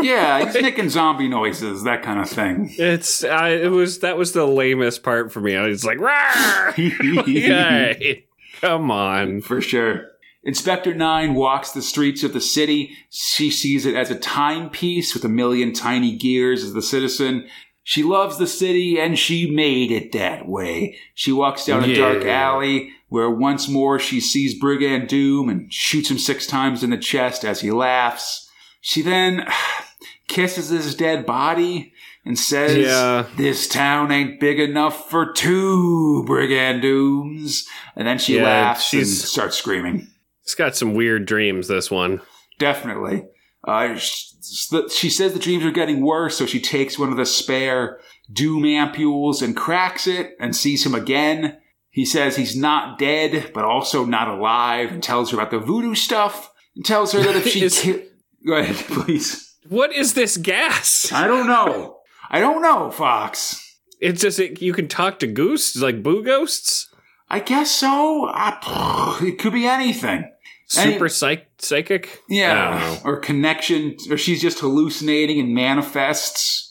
Yeah, 0.00 0.44
he's 0.44 0.62
making 0.62 0.90
zombie 0.90 1.28
noises, 1.28 1.84
that 1.84 2.02
kind 2.02 2.20
of 2.20 2.28
thing. 2.28 2.74
It's 2.78 3.24
I 3.24 3.50
it 3.50 3.70
was 3.70 4.00
that 4.00 4.16
was 4.16 4.32
the 4.32 4.46
lamest 4.46 5.02
part 5.02 5.32
for 5.32 5.40
me. 5.40 5.56
I 5.56 5.66
was 5.66 5.84
like, 5.84 5.98
rar. 5.98 6.74
Come 8.60 8.90
on. 8.90 9.40
For 9.40 9.60
sure. 9.60 10.10
Inspector 10.44 10.94
Nine 10.94 11.34
walks 11.34 11.72
the 11.72 11.82
streets 11.82 12.22
of 12.22 12.32
the 12.32 12.40
city. 12.40 12.96
She 13.10 13.50
sees 13.50 13.84
it 13.84 13.94
as 13.94 14.10
a 14.10 14.18
timepiece 14.18 15.14
with 15.14 15.24
a 15.24 15.28
million 15.28 15.72
tiny 15.72 16.16
gears 16.16 16.62
as 16.62 16.72
the 16.72 16.82
citizen. 16.82 17.48
She 17.82 18.02
loves 18.02 18.38
the 18.38 18.46
city 18.46 19.00
and 19.00 19.18
she 19.18 19.50
made 19.50 19.90
it 19.90 20.12
that 20.12 20.46
way. 20.48 20.96
She 21.14 21.32
walks 21.32 21.64
down 21.66 21.84
a 21.84 21.94
dark 21.94 22.24
alley 22.24 22.92
where 23.08 23.30
once 23.30 23.68
more 23.68 23.98
she 23.98 24.20
sees 24.20 24.58
Brigand 24.58 25.08
Doom 25.08 25.48
and 25.48 25.72
shoots 25.72 26.10
him 26.10 26.18
six 26.18 26.46
times 26.46 26.82
in 26.82 26.90
the 26.90 26.98
chest 26.98 27.44
as 27.44 27.60
he 27.60 27.70
laughs. 27.70 28.50
She 28.80 29.02
then 29.02 29.46
kisses 30.28 30.68
his 30.68 30.94
dead 30.94 31.26
body 31.26 31.92
and 32.24 32.38
says, 32.38 32.76
Yeah. 32.76 33.26
This 33.36 33.66
town 33.66 34.12
ain't 34.12 34.40
big 34.40 34.60
enough 34.60 35.08
for 35.08 35.32
two 35.32 36.24
Brigand 36.26 36.82
Dooms. 36.82 37.66
And 37.96 38.06
then 38.06 38.18
she 38.18 38.36
Yeah, 38.36 38.44
laughs 38.44 38.92
and 38.92 39.06
starts 39.06 39.56
screaming. 39.56 40.08
It's 40.42 40.54
got 40.54 40.76
some 40.76 40.94
weird 40.94 41.26
dreams, 41.26 41.68
this 41.68 41.90
one. 41.90 42.20
Definitely. 42.58 43.26
Uh, 43.66 43.96
she 43.96 45.10
says 45.10 45.32
the 45.32 45.38
dreams 45.38 45.64
are 45.64 45.70
getting 45.70 46.00
worse, 46.00 46.38
so 46.38 46.46
she 46.46 46.60
takes 46.60 46.98
one 46.98 47.10
of 47.10 47.16
the 47.16 47.26
spare 47.26 48.00
Doom 48.32 48.62
ampules 48.62 49.42
and 49.42 49.56
cracks 49.56 50.06
it 50.06 50.36
and 50.38 50.54
sees 50.54 50.84
him 50.84 50.94
again. 50.94 51.58
He 51.98 52.04
says 52.04 52.36
he's 52.36 52.54
not 52.54 52.96
dead, 52.96 53.50
but 53.52 53.64
also 53.64 54.04
not 54.04 54.28
alive, 54.28 54.92
and 54.92 55.02
tells 55.02 55.32
her 55.32 55.36
about 55.36 55.50
the 55.50 55.58
voodoo 55.58 55.96
stuff, 55.96 56.52
and 56.76 56.84
tells 56.84 57.10
her 57.10 57.18
that 57.20 57.34
if 57.34 57.48
she 57.52 57.64
Is- 57.64 57.80
ki- 57.80 58.04
Go 58.46 58.54
ahead, 58.54 58.76
please. 58.86 59.56
What 59.68 59.92
is 59.92 60.14
this 60.14 60.36
gas? 60.36 61.10
I 61.10 61.26
don't 61.26 61.48
know. 61.48 61.98
I 62.30 62.38
don't 62.38 62.62
know, 62.62 62.92
Fox. 62.92 63.60
It's 64.00 64.22
just 64.22 64.38
it, 64.38 64.62
you 64.62 64.72
can 64.72 64.86
talk 64.86 65.18
to 65.18 65.26
ghosts, 65.26 65.74
like 65.76 66.04
boo 66.04 66.22
ghosts, 66.22 66.88
I 67.28 67.40
guess 67.40 67.72
so. 67.72 68.28
I, 68.32 69.18
it 69.22 69.40
could 69.40 69.52
be 69.52 69.66
anything. 69.66 70.30
Any- 70.76 70.92
super 70.92 71.08
psych- 71.08 71.48
psychic. 71.58 72.20
Yeah, 72.28 73.00
or 73.04 73.16
connection, 73.18 73.96
or 74.08 74.16
she's 74.16 74.40
just 74.40 74.60
hallucinating 74.60 75.40
and 75.40 75.52
manifests. 75.52 76.67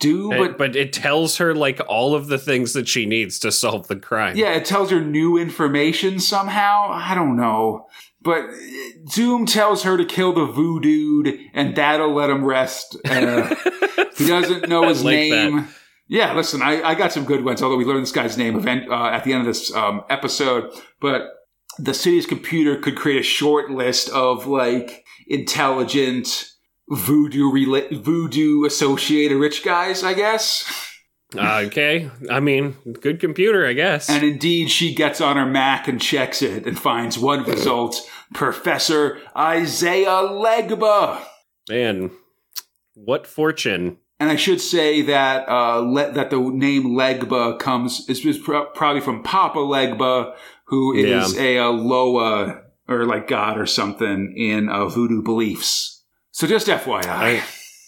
Do, 0.00 0.32
It- 0.32 0.38
but 0.38 0.58
but 0.58 0.76
it 0.76 0.92
tells 0.92 1.36
her 1.36 1.54
like 1.54 1.80
all 1.86 2.14
of 2.14 2.26
the 2.26 2.38
things 2.38 2.72
that 2.72 2.88
she 2.88 3.06
needs 3.06 3.38
to 3.40 3.52
solve 3.52 3.86
the 3.88 3.96
crime. 3.96 4.36
yeah, 4.36 4.52
it 4.54 4.64
tells 4.64 4.90
her 4.90 5.00
new 5.00 5.36
information 5.38 6.18
somehow. 6.18 6.88
I 6.90 7.14
don't 7.14 7.36
know, 7.36 7.86
but 8.22 8.46
Doom 9.14 9.46
tells 9.46 9.82
her 9.84 9.96
to 9.96 10.04
kill 10.04 10.32
the 10.32 10.46
voodoo, 10.46 11.22
and 11.54 11.76
that'll 11.76 12.12
let 12.14 12.30
him 12.30 12.44
rest. 12.44 12.96
Uh, 13.04 13.54
he 14.16 14.26
doesn't 14.26 14.68
know 14.68 14.88
his 14.88 15.04
like 15.04 15.14
name. 15.14 15.68
Yeah, 16.08 16.32
listen, 16.34 16.60
I, 16.60 16.82
I 16.82 16.94
got 16.96 17.12
some 17.12 17.24
good 17.24 17.44
ones. 17.44 17.62
Although 17.62 17.76
we 17.76 17.84
learned 17.84 18.02
this 18.02 18.10
guy's 18.10 18.36
name 18.36 18.56
event, 18.56 18.90
uh, 18.90 19.06
at 19.06 19.22
the 19.24 19.32
end 19.32 19.42
of 19.42 19.46
this 19.46 19.72
um, 19.72 20.02
episode, 20.10 20.72
but 21.00 21.22
the 21.78 21.94
city's 21.94 22.26
computer 22.26 22.76
could 22.76 22.96
create 22.96 23.20
a 23.20 23.22
short 23.22 23.70
list 23.70 24.08
of 24.10 24.46
like 24.46 25.04
intelligent 25.28 26.49
voodoo 26.90 27.50
rela- 27.52 27.90
voodoo 28.02 28.64
associated 28.64 29.38
rich 29.38 29.64
guys, 29.64 30.02
I 30.02 30.14
guess. 30.14 30.64
Uh, 31.36 31.62
okay. 31.66 32.10
I 32.28 32.40
mean, 32.40 32.76
good 33.00 33.20
computer, 33.20 33.64
I 33.64 33.72
guess. 33.72 34.10
And 34.10 34.24
indeed, 34.24 34.68
she 34.68 34.94
gets 34.94 35.20
on 35.20 35.36
her 35.36 35.46
Mac 35.46 35.86
and 35.86 36.00
checks 36.00 36.42
it 36.42 36.66
and 36.66 36.78
finds 36.78 37.18
one 37.18 37.44
result: 37.44 37.96
Professor 38.34 39.20
Isaiah 39.36 40.06
Legba. 40.28 41.22
Man, 41.68 42.10
what 42.94 43.26
fortune. 43.26 43.98
And 44.18 44.28
I 44.28 44.36
should 44.36 44.60
say 44.60 45.00
that 45.02 45.48
uh, 45.48 45.78
le- 45.78 46.12
that 46.12 46.30
the 46.30 46.38
name 46.40 46.88
Legba 46.88 47.58
comes 47.58 48.06
is, 48.08 48.24
is 48.26 48.36
pro- 48.38 48.66
probably 48.66 49.00
from 49.00 49.22
Papa 49.22 49.58
Legba, 49.60 50.34
who 50.64 50.94
is 50.94 51.38
a, 51.38 51.58
uh 51.58 51.70
Loa 51.70 52.62
or 52.88 53.06
like 53.06 53.28
God 53.28 53.56
or 53.56 53.66
something 53.66 54.34
in 54.36 54.68
uh, 54.68 54.88
voodoo 54.88 55.22
beliefs. 55.22 55.99
So 56.40 56.46
just 56.46 56.68
FYI. 56.68 57.04
I 57.06 57.42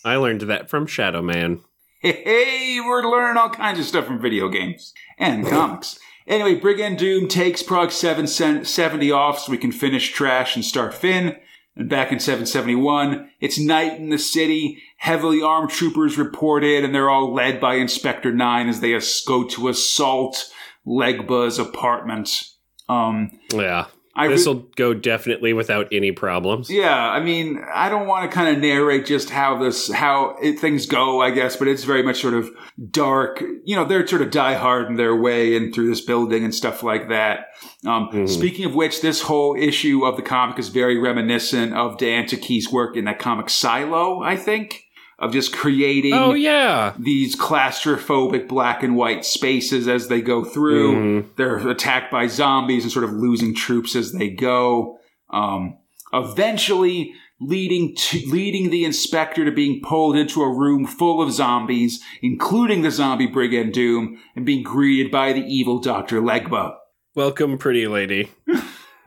I 0.05 0.17
learned 0.17 0.43
that 0.43 0.69
from 0.69 0.87
Shadow 0.87 1.23
Man. 1.23 1.61
Hey, 2.01 2.23
hey, 2.23 2.81
we're 2.85 3.03
learning 3.03 3.39
all 3.39 3.49
kinds 3.49 3.79
of 3.79 3.87
stuff 3.87 4.05
from 4.05 4.21
video 4.21 4.51
games 4.51 4.93
and 5.17 5.47
comics. 5.47 5.99
Anyway, 6.27 6.57
Brigand 6.57 6.99
Doom 6.99 7.29
takes 7.29 7.63
Prog 7.63 7.91
770 7.91 9.11
off 9.11 9.39
so 9.39 9.53
we 9.53 9.57
can 9.57 9.73
finish 9.73 10.13
Trash 10.13 10.55
and 10.55 10.63
start 10.63 10.93
Finn. 10.93 11.35
And 11.77 11.89
back 11.89 12.13
in 12.13 12.21
771, 12.21 13.31
it's 13.41 13.59
night 13.59 13.99
in 13.99 14.11
the 14.11 14.19
city. 14.19 14.83
Heavily 14.99 15.41
armed 15.41 15.71
troopers 15.71 16.19
reported, 16.19 16.85
and 16.85 16.95
they're 16.95 17.09
all 17.09 17.33
led 17.33 17.59
by 17.59 17.77
Inspector 17.77 18.31
Nine 18.35 18.69
as 18.69 18.81
they 18.81 18.93
go 19.27 19.45
to 19.45 19.69
assault 19.69 20.53
Legba's 20.87 21.59
apartment. 21.59 22.51
Um, 22.87 23.31
Yeah. 23.51 23.87
Re- 24.17 24.29
This 24.29 24.47
will 24.47 24.67
go 24.77 24.93
definitely 24.95 25.53
without 25.55 25.89
any 25.91 26.13
problems. 26.13 26.69
yeah, 26.71 26.95
I 26.95 27.21
mean, 27.21 27.65
I 27.73 27.89
don't 27.89 28.07
want 28.07 28.31
to 28.31 28.35
kind 28.35 28.55
of 28.55 28.63
narrate 28.63 29.07
just 29.07 29.31
how 29.31 29.57
this, 29.59 29.91
how 29.91 30.37
it, 30.43 30.59
things 30.59 30.85
go, 30.87 31.23
I 31.23 31.31
guess, 31.31 31.57
but 31.57 31.67
it's 31.69 31.85
very 31.85 32.03
much 32.03 32.21
sort 32.21 32.35
of 32.35 32.51
dark. 32.91 33.43
You 33.65 33.75
know, 33.77 33.85
they're 33.85 34.07
sort 34.07 34.21
of 34.23 34.31
die 34.31 34.55
hard 34.55 34.89
in 34.89 34.97
their 34.97 35.17
way 35.17 35.57
in 35.57 35.73
through 35.73 35.89
this 35.89 36.01
building 36.03 36.45
and 36.45 36.55
stuff 36.55 36.83
like 36.83 37.09
that. 37.09 37.47
Um, 37.87 38.09
Mhm. 38.13 38.29
Speaking 38.29 38.65
of 38.67 38.75
which, 38.75 39.01
this 39.01 39.23
whole 39.23 39.57
issue 39.59 40.05
of 40.05 40.17
the 40.17 40.23
comic 40.23 40.59
is 40.59 40.69
very 40.69 40.99
reminiscent 40.99 41.73
of 41.73 41.97
Dan 41.99 42.27
Key's 42.27 42.71
work 42.71 42.97
in 42.97 43.05
that 43.07 43.19
comic 43.19 43.49
Silo, 43.51 44.21
I 44.23 44.37
think, 44.37 44.85
of 45.23 45.33
just 45.33 45.53
creating 45.55 46.13
Oh 46.13 46.35
yeah. 46.35 46.93
these 46.99 47.35
claustrophobic 47.37 48.49
black 48.49 48.83
and 48.83 48.97
white 48.97 49.25
spaces 49.25 49.89
as 49.89 50.09
they 50.09 50.21
go 50.21 50.45
through. 50.45 50.95
Mhm. 51.23 51.27
They're 51.37 51.57
attacked 51.69 52.11
by 52.11 52.27
zombies 52.27 52.83
and 52.83 52.93
sort 52.93 53.05
of 53.05 53.13
losing 53.13 53.55
troops 53.55 53.95
as 53.97 54.13
they 54.13 54.29
go. 54.29 54.99
Um, 55.31 55.79
eventually 56.13 57.15
leading 57.41 57.95
to 57.97 58.19
leading 58.31 58.71
the 58.71 58.85
inspector 58.85 59.45
to 59.45 59.51
being 59.51 59.81
pulled 59.83 60.17
into 60.17 60.43
a 60.43 60.49
room 60.57 60.87
full 60.87 61.21
of 61.23 61.33
zombies, 61.33 62.01
including 62.21 62.83
the 62.83 62.91
zombie 62.91 63.27
brigand 63.27 63.73
Doom, 63.73 64.19
and 64.37 64.45
being 64.47 64.63
greeted 64.63 65.11
by 65.11 65.33
the 65.33 65.41
evil 65.45 65.79
Dr. 65.81 66.21
Legba. 66.21 66.75
Welcome, 67.15 67.59
pretty 67.59 67.87
lady. 67.89 68.29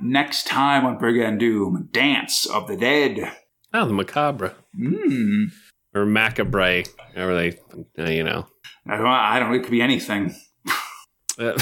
Next 0.02 0.46
time 0.48 0.86
on 0.86 0.98
Brigand 0.98 1.40
Doom, 1.40 1.88
Dance 1.92 2.46
of 2.46 2.68
the 2.68 2.76
Dead. 2.76 3.32
Oh, 3.74 3.86
the 3.86 3.94
macabre 3.94 4.54
Hmm. 4.78 5.46
Or 5.96 6.06
macabre, 6.06 6.84
however 7.16 7.52
they, 7.96 8.16
you 8.16 8.24
know. 8.24 8.46
I 8.88 8.98
don't, 8.98 9.08
I 9.08 9.40
don't. 9.40 9.54
It 9.56 9.62
could 9.62 9.72
be 9.72 9.82
anything. 9.82 10.36
Uh, 11.40 11.58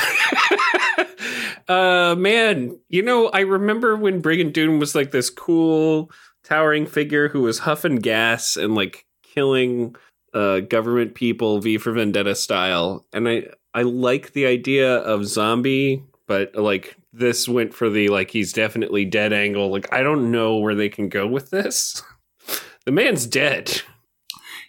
uh, 1.68 2.16
man, 2.18 2.78
you 2.90 3.02
know, 3.02 3.30
I 3.30 3.42
remember 3.42 3.96
when 3.96 4.20
Brigand 4.20 4.54
Doom 4.54 4.80
was 4.80 4.96
like 4.96 5.12
this 5.12 5.30
cool, 5.30 6.12
towering 6.44 6.86
figure 6.86 7.30
who 7.30 7.44
was 7.44 7.60
huffing 7.60 7.98
gas 7.98 8.58
and 8.58 8.76
like 8.76 9.06
killing 9.22 9.96
uh, 10.34 10.60
government 10.62 11.16
people, 11.16 11.60
V 11.60 11.78
for 11.78 11.94
Vendetta 11.94 12.36
style. 12.36 13.06
And 13.14 13.30
I, 13.30 13.48
I 13.74 13.84
like 13.84 14.34
the 14.34 14.46
idea 14.46 14.98
of 14.98 15.26
zombie, 15.26 16.04
but 16.28 16.56
like 16.56 16.98
this 17.14 17.48
went 17.48 17.74
for 17.74 17.90
the 17.90 18.10
like 18.10 18.32
he's 18.32 18.54
definitely 18.54 19.06
dead 19.06 19.34
angle. 19.34 19.72
Like 19.72 19.92
I 19.94 20.04
don't 20.04 20.32
know 20.32 20.58
where 20.58 20.76
they 20.76 20.90
can 20.90 21.10
go 21.10 21.26
with 21.28 21.52
this. 21.52 22.02
the 22.86 22.92
man's 22.92 23.26
dead. 23.26 23.82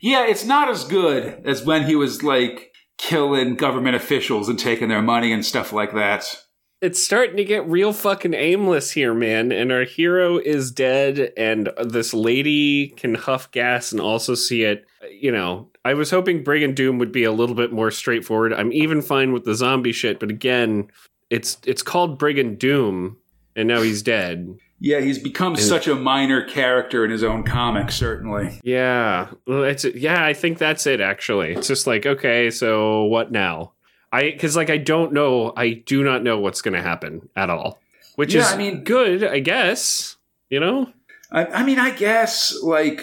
Yeah, 0.01 0.27
it's 0.27 0.45
not 0.45 0.69
as 0.69 0.85
good 0.85 1.43
as 1.45 1.65
when 1.65 1.85
he 1.87 1.97
was 1.97 2.23
like 2.23 2.73
killing 2.99 3.55
government 3.57 3.97
officials 3.97 4.49
and 4.49 4.59
taking 4.59 4.89
their 4.89 5.03
money 5.03 5.33
and 5.33 5.45
stuff 5.45 5.73
like 5.73 5.95
that. 5.95 6.37
it's 6.81 7.03
starting 7.03 7.37
to 7.39 7.45
get 7.45 7.67
real 7.67 7.95
fucking 7.95 8.35
aimless 8.35 8.91
here, 8.91 9.15
man. 9.15 9.51
And 9.53 9.73
our 9.73 9.85
hero 9.85 10.37
is 10.39 10.71
dead, 10.71 11.33
and 11.37 11.71
this 11.83 12.13
lady 12.13 12.89
can 12.89 13.15
huff 13.15 13.51
gas 13.53 13.91
and 13.91 14.01
also 14.03 14.35
see 14.35 14.65
it. 14.65 14.85
You 15.11 15.33
know, 15.33 15.71
I 15.85 15.95
was 15.95 16.11
hoping 16.11 16.45
Brigand 16.45 16.77
Doom 16.77 16.99
would 16.99 17.11
be 17.13 17.25
a 17.25 17.33
little 17.33 17.55
bit 17.55 17.73
more 17.73 17.91
straightforward. 17.91 18.53
I'm 18.53 18.73
even 18.73 19.01
fine 19.01 19.33
with 19.33 19.45
the 19.45 19.55
zombie 19.55 19.93
shit, 19.93 20.21
but 20.21 20.31
again, 20.31 20.89
it's 21.31 21.57
it's 21.65 21.83
called 21.83 22.19
Brigand 22.19 22.59
Doom, 22.59 23.17
and 23.57 23.67
now 23.67 23.81
he's 23.81 24.03
dead. 24.03 24.55
Yeah, 24.81 25.01
he's 25.01 25.19
become 25.19 25.57
such 25.57 25.87
a 25.89 25.95
minor 25.95 26.43
character 26.45 27.05
in 27.05 27.11
his 27.11 27.23
own 27.25 27.43
comic, 27.45 27.91
certainly. 27.91 28.61
Yeah, 28.63 29.29
well, 29.47 29.65
it's 29.65 29.85
yeah. 29.85 30.23
I 30.25 30.35
think 30.35 30.59
that's 30.59 30.87
it. 30.87 31.01
Actually, 31.01 31.55
it's 31.55 31.69
just 31.69 31.87
like 31.87 32.05
okay, 32.05 32.51
so 32.51 33.05
what 33.05 33.33
now? 33.33 33.73
I 34.13 34.25
because 34.31 34.57
like 34.57 34.71
I 34.71 34.77
don't 34.79 35.13
know. 35.13 35.53
I 35.57 35.73
do 35.87 36.03
not 36.05 36.23
know 36.23 36.39
what's 36.39 36.61
going 36.61 36.75
to 36.75 36.83
happen 36.83 37.29
at 37.35 37.51
all, 37.51 37.79
which 38.17 38.35
Yeah, 38.35 38.43
is 38.43 38.53
I 38.53 38.57
mean- 38.59 38.85
good, 38.85 39.25
I 39.25 39.39
guess. 39.39 40.17
You 40.51 40.61
know, 40.61 40.93
I, 41.33 41.47
I 41.47 41.63
mean, 41.65 41.79
I 41.79 41.91
guess, 41.91 42.55
like, 42.63 43.01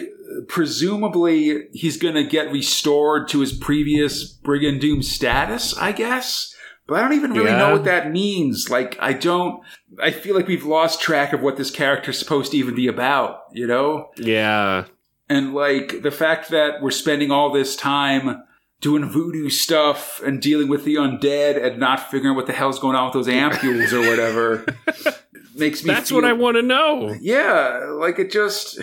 presumably 0.47 1.67
he's 1.73 1.97
going 1.97 2.13
to 2.15 2.23
get 2.23 2.51
restored 2.51 3.27
to 3.29 3.39
his 3.39 3.51
previous 3.51 4.23
Brigand 4.23 4.79
Doom 4.81 5.01
status, 5.03 5.75
I 5.77 5.91
guess. 5.91 6.55
But 6.87 6.95
I 6.99 7.01
don't 7.01 7.13
even 7.13 7.31
really 7.33 7.51
Yeah. 7.51 7.57
know 7.57 7.73
what 7.73 7.83
that 7.85 8.11
means. 8.11 8.69
Like, 8.69 8.97
I 8.99 9.13
don't. 9.13 9.61
I 10.01 10.11
feel 10.11 10.35
like 10.35 10.47
we've 10.47 10.65
lost 10.65 11.01
track 11.01 11.33
of 11.33 11.41
what 11.41 11.57
this 11.57 11.71
character's 11.71 12.17
supposed 12.19 12.51
to 12.51 12.57
even 12.57 12.75
be 12.75 12.87
about, 12.87 13.41
you 13.51 13.67
know? 13.67 14.09
yeah, 14.17 14.85
And, 15.29 15.53
like, 15.53 16.01
the 16.01 16.11
fact 16.11 16.49
that 16.49 16.81
we're 16.81 16.91
spending 16.91 17.31
all 17.31 17.51
this 17.51 17.75
time 17.75 18.43
doing 18.79 19.05
voodoo 19.05 19.49
stuff 19.49 20.21
and 20.23 20.41
dealing 20.41 20.67
with 20.67 20.85
the 20.85 20.95
undead 20.95 21.61
and 21.63 21.79
not 21.79 22.09
figuring 22.09 22.35
what 22.35 22.47
the 22.47 22.53
hell's 22.53 22.79
going 22.79 22.95
on 22.95 23.05
with 23.05 23.13
those 23.13 23.27
ampules 23.27 23.91
or 23.93 24.09
whatever 24.09 24.65
makes 25.55 25.83
me 25.83 25.93
that's 25.93 26.09
feel 26.09 26.17
what 26.17 26.25
I 26.25 26.33
want 26.33 26.57
to 26.57 26.63
know. 26.63 27.15
yeah, 27.21 27.85
like 27.99 28.17
it 28.17 28.31
just. 28.31 28.79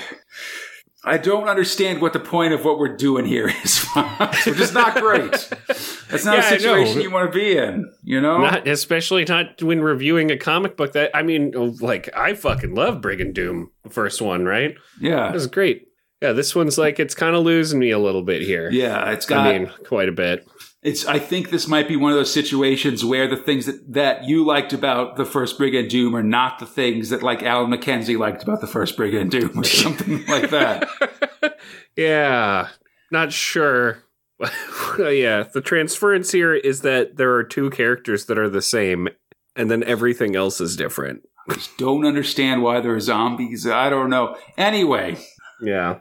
I 1.05 1.17
don't 1.17 1.49
understand 1.49 2.01
what 2.03 2.13
the 2.13 2.21
point 2.21 2.53
of 2.53 2.65
what 2.65 2.79
we're 2.79 2.97
doing 2.97 3.25
here 3.25 3.49
is, 3.65 3.85
which 4.45 4.59
is 4.59 4.73
not 4.73 4.97
great. 5.01 5.31
That's 6.11 6.25
not 6.25 6.39
Yeah, 6.39 6.47
a 6.47 6.59
situation 6.59 7.01
you 7.01 7.11
want 7.11 7.33
to 7.33 7.39
be 7.39 7.57
in, 7.57 7.91
you 8.03 8.21
know? 8.21 8.39
Not 8.39 8.67
especially 8.67 9.25
not 9.25 9.63
when 9.63 9.81
reviewing 9.81 10.31
a 10.31 10.37
comic 10.37 10.77
book. 10.77 10.93
That 10.93 11.11
I 11.15 11.23
mean, 11.23 11.53
oh, 11.57 11.75
like 11.81 12.09
I 12.17 12.35
fucking 12.35 12.75
love 12.75 13.01
Brigand 13.01 13.35
Doom, 13.35 13.71
the 13.85 13.91
first 13.91 14.21
one, 14.21 14.45
right? 14.45 14.75
Yeah, 15.01 15.29
it 15.29 15.35
was 15.35 15.47
great. 15.47 15.85
Yeah, 16.21 16.33
this 16.33 16.53
one's 16.57 16.77
like 16.79 16.99
it's 16.99 17.15
kind 17.15 17.37
of 17.37 17.45
losing 17.45 17.79
me 17.79 17.91
a 17.91 17.99
little 17.99 18.23
bit 18.23 18.43
here. 18.43 18.69
Yeah, 18.71 19.13
it's 19.13 19.25
got. 19.25 19.47
I 19.47 19.59
mean, 19.59 19.71
quite 19.87 20.09
a 20.09 20.13
bit. 20.13 20.45
It's. 20.89 21.07
I 21.07 21.19
think 21.19 21.51
this 21.51 21.69
might 21.69 21.87
be 21.89 21.97
one 21.97 22.13
of 22.13 22.19
those 22.19 22.33
situations 22.33 23.05
where 23.05 23.29
the 23.29 23.37
things 23.37 23.67
that, 23.67 23.93
that 23.93 24.25
you 24.25 24.45
liked 24.45 24.73
about 24.73 25.17
the 25.17 25.25
first 25.25 25.59
Brigand 25.59 25.91
Doom 25.91 26.17
are 26.17 26.23
not 26.23 26.59
the 26.59 26.67
things 26.67 27.11
that 27.11 27.23
like 27.23 27.43
Alan 27.43 27.71
McKenzie 27.71 28.19
liked 28.19 28.43
about 28.43 28.61
the 28.61 28.67
first 28.67 28.97
Brigand 28.97 29.31
Doom, 29.31 29.59
or 29.59 29.65
something 29.85 30.25
like 30.27 30.51
that. 30.51 30.89
Yeah, 31.97 32.69
not 33.11 33.33
sure. 33.33 34.05
yeah, 35.01 35.43
the 35.53 35.61
transference 35.61 36.31
here 36.31 36.55
is 36.55 36.83
that 36.83 37.17
there 37.17 37.35
are 37.35 37.43
two 37.43 37.71
characters 37.71 38.27
that 38.27 38.39
are 38.39 38.49
the 38.49 38.63
same, 38.63 39.09
and 39.57 39.69
then 39.69 39.83
everything 39.83 40.37
else 40.37 40.61
is 40.61 40.77
different. 40.77 41.23
I 41.51 41.55
just 41.55 41.77
don't 41.77 42.07
understand 42.07 42.63
why 42.63 42.81
there 42.81 42.95
are 42.95 43.01
zombies. 43.01 43.67
I 43.67 43.91
don't 43.91 44.11
know. 44.11 44.37
Anyway, 44.57 45.17
Yeah. 45.61 45.99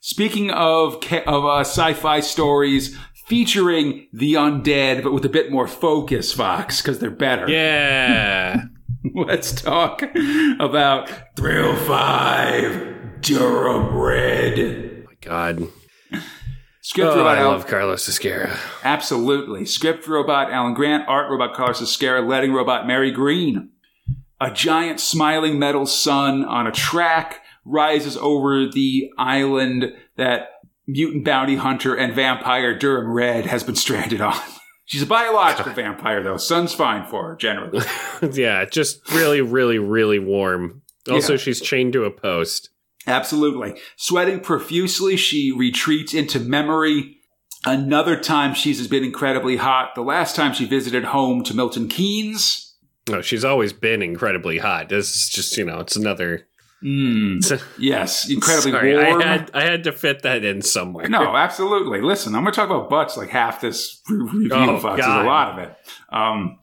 Speaking 0.00 0.50
of 0.50 0.94
of 1.26 1.44
uh, 1.44 1.60
sci-fi 1.60 2.20
stories 2.20 2.96
featuring 3.26 4.06
the 4.12 4.34
undead, 4.34 5.02
but 5.02 5.12
with 5.12 5.24
a 5.24 5.28
bit 5.28 5.50
more 5.50 5.66
focus, 5.68 6.32
Fox, 6.32 6.80
because 6.82 6.98
they're 6.98 7.10
better. 7.10 7.48
Yeah. 7.50 8.64
Let's 9.14 9.52
talk 9.52 10.02
about 10.58 11.10
Thrill 11.36 11.76
Five 11.76 13.20
Durham 13.20 13.94
Red. 13.94 14.58
Oh 14.58 15.06
my 15.06 15.14
God. 15.20 15.68
Script 16.80 17.10
Oh, 17.12 17.18
robot 17.18 17.36
I 17.38 17.40
Al- 17.42 17.50
love 17.50 17.66
Carlos 17.66 18.08
Ezquerra. 18.08 18.56
absolutely. 18.82 19.66
Script 19.66 20.06
robot 20.06 20.50
Alan 20.50 20.72
Grant, 20.74 21.06
art 21.08 21.30
robot 21.30 21.54
Carlos 21.54 21.80
Ezquerra, 21.82 22.26
letting 22.26 22.52
robot 22.54 22.86
Mary 22.86 23.10
Green. 23.10 23.70
A 24.40 24.50
giant 24.50 25.00
smiling 25.00 25.58
metal 25.58 25.86
sun 25.86 26.44
on 26.44 26.66
a 26.66 26.72
track 26.72 27.40
rises 27.64 28.16
over 28.16 28.66
the 28.66 29.10
island 29.18 29.92
that 30.16 30.48
mutant 30.86 31.24
bounty 31.24 31.56
hunter 31.56 31.94
and 31.94 32.14
vampire 32.14 32.76
Durham 32.78 33.12
Red 33.12 33.46
has 33.46 33.62
been 33.64 33.76
stranded 33.76 34.20
on. 34.20 34.38
She's 34.86 35.02
a 35.02 35.06
biological 35.06 35.72
vampire, 35.74 36.22
though. 36.22 36.36
Sun's 36.36 36.74
fine 36.74 37.06
for 37.06 37.30
her, 37.30 37.36
generally. 37.36 37.80
yeah, 38.32 38.64
just 38.66 39.10
really, 39.12 39.40
really, 39.40 39.78
really 39.78 40.18
warm. 40.18 40.82
Also, 41.10 41.32
Yeah. 41.34 41.38
she's 41.38 41.60
chained 41.62 41.94
to 41.94 42.04
a 42.04 42.10
post. 42.10 42.68
Absolutely. 43.06 43.80
Sweating 43.96 44.40
profusely, 44.40 45.16
she 45.16 45.52
retreats 45.52 46.12
into 46.14 46.38
memory. 46.38 47.16
Another 47.66 48.18
time 48.18 48.52
she's 48.54 48.86
been 48.88 49.04
incredibly 49.04 49.56
hot. 49.56 49.94
The 49.94 50.02
last 50.02 50.36
time 50.36 50.52
she 50.52 50.66
visited 50.66 51.04
home 51.04 51.42
to 51.44 51.54
Milton 51.54 51.88
Keynes. 51.88 52.74
No, 53.08 53.20
she's 53.22 53.44
always 53.44 53.72
been 53.72 54.02
incredibly 54.02 54.58
hot. 54.58 54.88
This 54.90 55.14
is 55.14 55.28
just, 55.30 55.56
you 55.56 55.64
know, 55.64 55.80
it's 55.80 55.96
another. 55.96 56.46
Mm, 56.84 57.62
yes, 57.78 58.28
incredibly 58.28 58.72
Sorry, 58.72 58.94
warm. 58.94 59.22
I 59.22 59.26
had 59.26 59.50
I 59.54 59.62
had 59.62 59.84
to 59.84 59.92
fit 59.92 60.22
that 60.22 60.44
in 60.44 60.60
somewhere. 60.60 61.08
no, 61.08 61.34
absolutely. 61.34 62.02
Listen, 62.02 62.34
I'm 62.34 62.42
going 62.42 62.52
to 62.52 62.56
talk 62.56 62.68
about 62.68 62.90
butts 62.90 63.16
like 63.16 63.30
half 63.30 63.60
this 63.62 64.02
re- 64.10 64.18
review, 64.18 64.50
Oh. 64.52 64.80
There's 64.96 65.06
a 65.06 65.22
lot 65.24 65.52
of 65.52 65.58
it. 65.60 65.76
Um, 66.12 66.58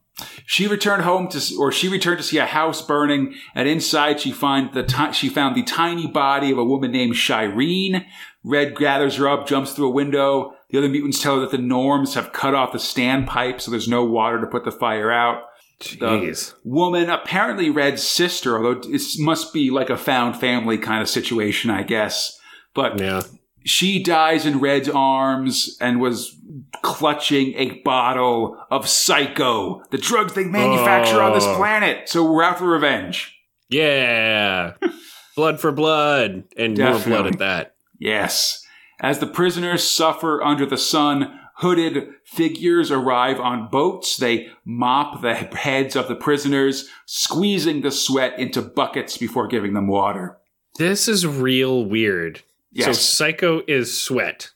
she 0.45 0.67
returned 0.67 1.01
home 1.03 1.28
to, 1.30 1.55
or 1.59 1.72
she 1.72 1.88
returned 1.88 2.19
to 2.19 2.24
see 2.24 2.38
a 2.38 2.45
house 2.45 2.82
burning, 2.84 3.34
and 3.55 3.67
inside 3.67 4.19
she 4.19 4.32
find 4.32 4.72
the 4.74 4.84
ti- 4.84 5.13
she 5.13 5.28
found 5.30 5.55
the 5.55 5.63
tiny 5.63 6.05
body 6.05 6.51
of 6.51 6.59
a 6.59 6.63
woman 6.65 6.91
named 6.91 7.15
Shireen. 7.15 8.05
Red 8.43 8.76
gathers 8.76 9.15
her 9.17 9.28
up, 9.28 9.47
jumps 9.47 9.74
through 9.74 9.88
a 9.88 9.91
window. 9.91 10.53
The 10.69 10.78
other 10.78 10.89
mutants 10.89 11.22
tell 11.22 11.36
her 11.36 11.41
that 11.41 11.51
the 11.51 11.57
norms 11.57 12.13
have 12.13 12.32
cut 12.32 12.53
off 12.53 12.72
the 12.72 12.78
standpipe, 12.78 13.59
so 13.59 13.72
there's 13.72 13.88
no 13.88 14.03
water 14.05 14.39
to 14.39 14.47
put 14.47 14.65
the 14.65 14.72
fire 14.72 15.11
out. 15.11 15.43
Jeez. 15.82 16.53
Woman, 16.63 17.09
apparently 17.09 17.69
Red's 17.69 18.03
sister, 18.07 18.57
although 18.57 18.82
it 18.89 19.01
must 19.19 19.53
be 19.53 19.69
like 19.69 19.89
a 19.89 19.97
found 19.97 20.39
family 20.39 20.77
kind 20.77 21.01
of 21.01 21.09
situation, 21.09 21.69
I 21.69 21.84
guess. 21.84 22.39
But 22.73 22.99
Yeah. 22.99 23.21
she 23.65 24.01
dies 24.01 24.45
in 24.45 24.59
Red's 24.59 24.89
arms 24.89 25.77
and 25.82 25.99
was 25.99 26.36
clutching 26.82 27.53
a 27.55 27.82
bottle 27.84 28.57
of 28.71 28.88
Psycho, 28.88 29.84
the 29.91 29.97
drugs 29.97 30.34
they 30.34 30.45
manufacture 30.45 31.21
on 31.21 31.34
this 31.34 31.45
Oh. 31.45 31.55
planet. 31.57 32.07
So 32.09 32.23
we're 32.23 32.43
out 32.43 32.57
for 32.59 32.67
revenge. 32.67 33.36
Yeah. 33.69 34.73
blood 35.36 35.59
for 35.59 35.71
blood. 35.71 36.43
And 36.57 36.77
more 36.77 36.99
blood 36.99 37.27
at 37.27 37.39
that. 37.39 37.75
Yes. 37.99 38.65
As 38.99 39.19
the 39.19 39.27
prisoners 39.27 39.84
suffer 39.84 40.43
under 40.43 40.65
the 40.65 40.77
sun, 40.77 41.39
hooded 41.62 42.09
figures 42.26 42.91
arrive 42.91 43.39
on 43.39 43.70
boats. 43.70 44.18
They 44.18 44.49
mop 44.66 45.22
the 45.22 45.36
heads 45.36 45.95
of 45.95 46.07
the 46.07 46.16
prisoners, 46.16 46.89
squeezing 47.05 47.82
the 47.82 47.91
sweat 47.91 48.38
into 48.39 48.62
buckets 48.62 49.18
before 49.18 49.47
giving 49.47 49.74
them 49.74 49.88
water. 49.88 50.38
This 50.78 51.07
is 51.07 51.26
real 51.26 51.86
weird. 51.86 52.41
So 52.86 52.93
Psycho 52.93 53.62
is 53.68 54.01
sweat. 54.01 54.51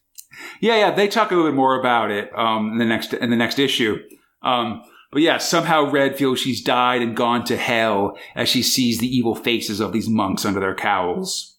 Yeah, 0.59 0.77
yeah, 0.77 0.91
they 0.91 1.07
talk 1.07 1.31
a 1.31 1.35
little 1.35 1.51
bit 1.51 1.55
more 1.55 1.79
about 1.79 2.11
it 2.11 2.29
um, 2.37 2.73
in 2.73 2.77
the 2.77 2.85
next 2.85 3.13
in 3.13 3.29
the 3.29 3.35
next 3.35 3.59
issue. 3.59 3.99
Um, 4.41 4.81
but 5.11 5.21
yeah, 5.21 5.37
somehow 5.37 5.89
Red 5.89 6.17
feels 6.17 6.39
she's 6.39 6.63
died 6.63 7.01
and 7.01 7.15
gone 7.15 7.43
to 7.45 7.57
hell 7.57 8.17
as 8.35 8.49
she 8.49 8.63
sees 8.63 8.99
the 8.99 9.07
evil 9.07 9.35
faces 9.35 9.79
of 9.79 9.93
these 9.93 10.09
monks 10.09 10.43
under 10.43 10.59
their 10.59 10.75
cowls. 10.75 11.54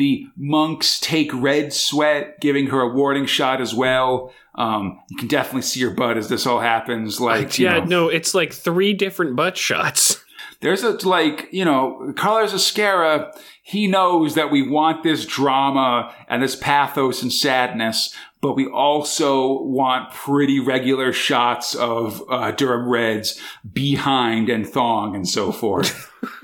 The 0.00 0.28
monks 0.34 0.98
take 0.98 1.30
Red 1.34 1.74
sweat, 1.74 2.40
giving 2.40 2.68
her 2.68 2.80
a 2.80 2.88
warning 2.88 3.26
shot 3.26 3.60
as 3.60 3.74
well. 3.74 4.32
Um, 4.54 4.98
you 5.10 5.18
can 5.18 5.28
definitely 5.28 5.60
see 5.60 5.82
her 5.82 5.90
butt 5.90 6.16
as 6.16 6.30
this 6.30 6.46
all 6.46 6.60
happens. 6.60 7.20
Like, 7.20 7.58
you 7.58 7.66
yeah, 7.66 7.80
know, 7.80 7.84
no, 7.84 8.08
it's 8.08 8.32
like 8.32 8.54
three 8.54 8.94
different 8.94 9.36
butt 9.36 9.58
shots. 9.58 10.24
there's 10.60 10.82
a 10.82 10.92
like 11.06 11.48
you 11.52 11.66
know 11.66 12.14
Carlos 12.16 12.54
Ezquerra. 12.54 13.38
He 13.62 13.86
knows 13.88 14.36
that 14.36 14.50
we 14.50 14.66
want 14.66 15.02
this 15.02 15.26
drama 15.26 16.14
and 16.28 16.42
this 16.42 16.56
pathos 16.56 17.20
and 17.20 17.30
sadness, 17.30 18.16
but 18.40 18.54
we 18.54 18.68
also 18.68 19.60
want 19.64 20.14
pretty 20.14 20.60
regular 20.60 21.12
shots 21.12 21.74
of 21.74 22.22
uh, 22.30 22.52
Durham 22.52 22.88
Reds 22.88 23.38
behind 23.70 24.48
and 24.48 24.66
thong 24.66 25.14
and 25.14 25.28
so 25.28 25.52
forth. 25.52 26.10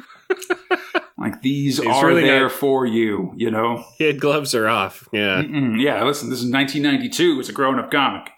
these 1.46 1.76
He's 1.76 1.86
are 1.86 2.06
really 2.08 2.22
there 2.22 2.42
not- 2.48 2.52
for 2.52 2.84
you, 2.86 3.32
you 3.36 3.52
know. 3.52 3.84
Kid 3.98 4.20
gloves 4.20 4.52
are 4.52 4.66
off. 4.66 5.08
Yeah. 5.12 5.42
Mm, 5.42 5.80
yeah, 5.80 6.02
listen, 6.02 6.28
this 6.28 6.40
is 6.42 6.50
1992. 6.50 7.38
It's 7.38 7.48
a 7.48 7.52
grown 7.52 7.78
up 7.78 7.88
comic. 7.88 8.30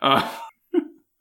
Uh, 0.00 0.26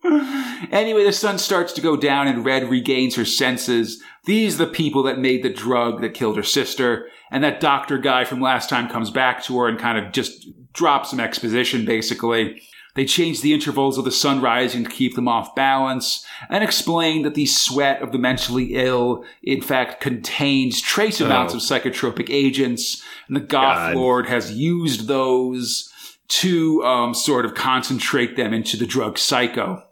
anyway, 0.72 1.04
the 1.04 1.12
sun 1.12 1.38
starts 1.38 1.74
to 1.74 1.82
go 1.82 1.98
down 1.98 2.28
and 2.28 2.46
Red 2.46 2.70
regains 2.70 3.16
her 3.16 3.26
senses. 3.26 4.02
These 4.26 4.56
are 4.56 4.66
the 4.66 4.72
people 4.72 5.04
that 5.04 5.20
made 5.20 5.44
the 5.44 5.50
drug 5.54 6.02
that 6.02 6.14
killed 6.14 6.38
her 6.38 6.44
sister. 6.44 7.10
And 7.30 7.44
that 7.44 7.60
doctor 7.60 7.98
guy 7.98 8.24
from 8.24 8.40
last 8.40 8.70
time 8.70 8.88
comes 8.90 9.12
back 9.12 9.44
to 9.44 9.58
her 9.60 9.68
and 9.68 9.78
kind 9.78 9.98
of 9.98 10.14
just 10.14 10.48
drops 10.72 11.10
some 11.10 11.20
exposition, 11.20 11.84
basically. 11.84 12.62
They 12.96 13.06
change 13.06 13.42
the 13.42 13.54
intervals 13.54 13.98
of 13.98 14.06
the 14.06 14.12
sun 14.12 14.40
rising 14.40 14.84
to 14.84 14.90
keep 14.90 15.16
them 15.16 15.28
off 15.28 15.56
balance 15.56 16.24
and 16.48 16.64
explain 16.64 17.24
that 17.24 17.34
the 17.34 17.48
sweat 17.48 18.02
of 18.04 18.12
the 18.12 18.20
mentally 18.20 18.76
ill, 18.76 19.26
in 19.42 19.62
fact, 19.62 20.00
contains 20.00 20.80
trace 20.80 21.20
amounts 21.20 21.54
Oh. 21.54 21.58
of 21.58 21.64
psychotropic 21.64 22.30
agents, 22.30 23.02
and 23.28 23.36
the 23.36 23.42
Goth 23.42 23.78
God. 23.78 23.96
Lord 23.96 24.28
has 24.28 24.52
used 24.54 25.08
those 25.08 25.90
to 26.28 26.84
um, 26.84 27.14
sort 27.16 27.46
of 27.46 27.56
concentrate 27.56 28.36
them 28.38 28.54
into 28.54 28.78
the 28.78 28.86
drug 28.86 29.18
psycho. 29.18 29.84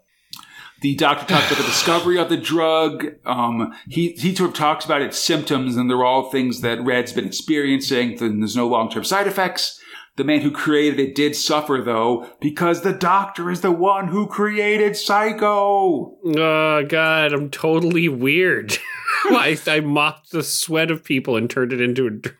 The 0.80 0.94
doctor 0.96 1.26
talks 1.26 1.46
about 1.50 1.58
the 1.58 1.64
discovery 1.70 2.18
of 2.18 2.28
the 2.28 2.36
drug. 2.36 3.06
Um, 3.24 3.72
he 3.88 4.10
he 4.12 4.34
sort 4.34 4.50
of 4.50 4.56
talks 4.56 4.84
about 4.84 5.02
its 5.02 5.18
symptoms, 5.18 5.76
and 5.76 5.88
they're 5.90 6.04
all 6.04 6.30
things 6.30 6.60
that 6.62 6.82
Red's 6.82 7.12
been 7.12 7.26
experiencing. 7.26 8.20
And 8.22 8.42
there's 8.42 8.56
no 8.56 8.66
long 8.68 8.90
term 8.90 9.04
side 9.04 9.26
effects. 9.26 9.78
The 10.16 10.24
man 10.24 10.40
who 10.42 10.50
created 10.50 11.00
it 11.00 11.14
did 11.14 11.34
suffer, 11.34 11.80
though, 11.82 12.28
because 12.40 12.82
the 12.82 12.92
doctor 12.92 13.50
is 13.50 13.62
the 13.62 13.72
one 13.72 14.08
who 14.08 14.26
created 14.26 14.94
Psycho. 14.96 16.16
Oh 16.24 16.84
God, 16.86 17.32
I'm 17.32 17.48
totally 17.50 18.08
weird. 18.08 18.76
I, 19.24 19.58
I 19.66 19.80
mocked 19.80 20.30
the 20.30 20.42
sweat 20.42 20.90
of 20.90 21.02
people 21.04 21.36
and 21.36 21.48
turned 21.48 21.72
it 21.72 21.80
into 21.80 22.06
a. 22.06 22.10
dr- 22.10 22.36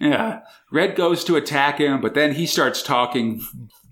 Yeah. 0.00 0.40
Red 0.70 0.94
goes 0.96 1.24
to 1.24 1.36
attack 1.36 1.78
him, 1.78 2.00
but 2.00 2.14
then 2.14 2.34
he 2.34 2.46
starts 2.46 2.82
talking 2.82 3.40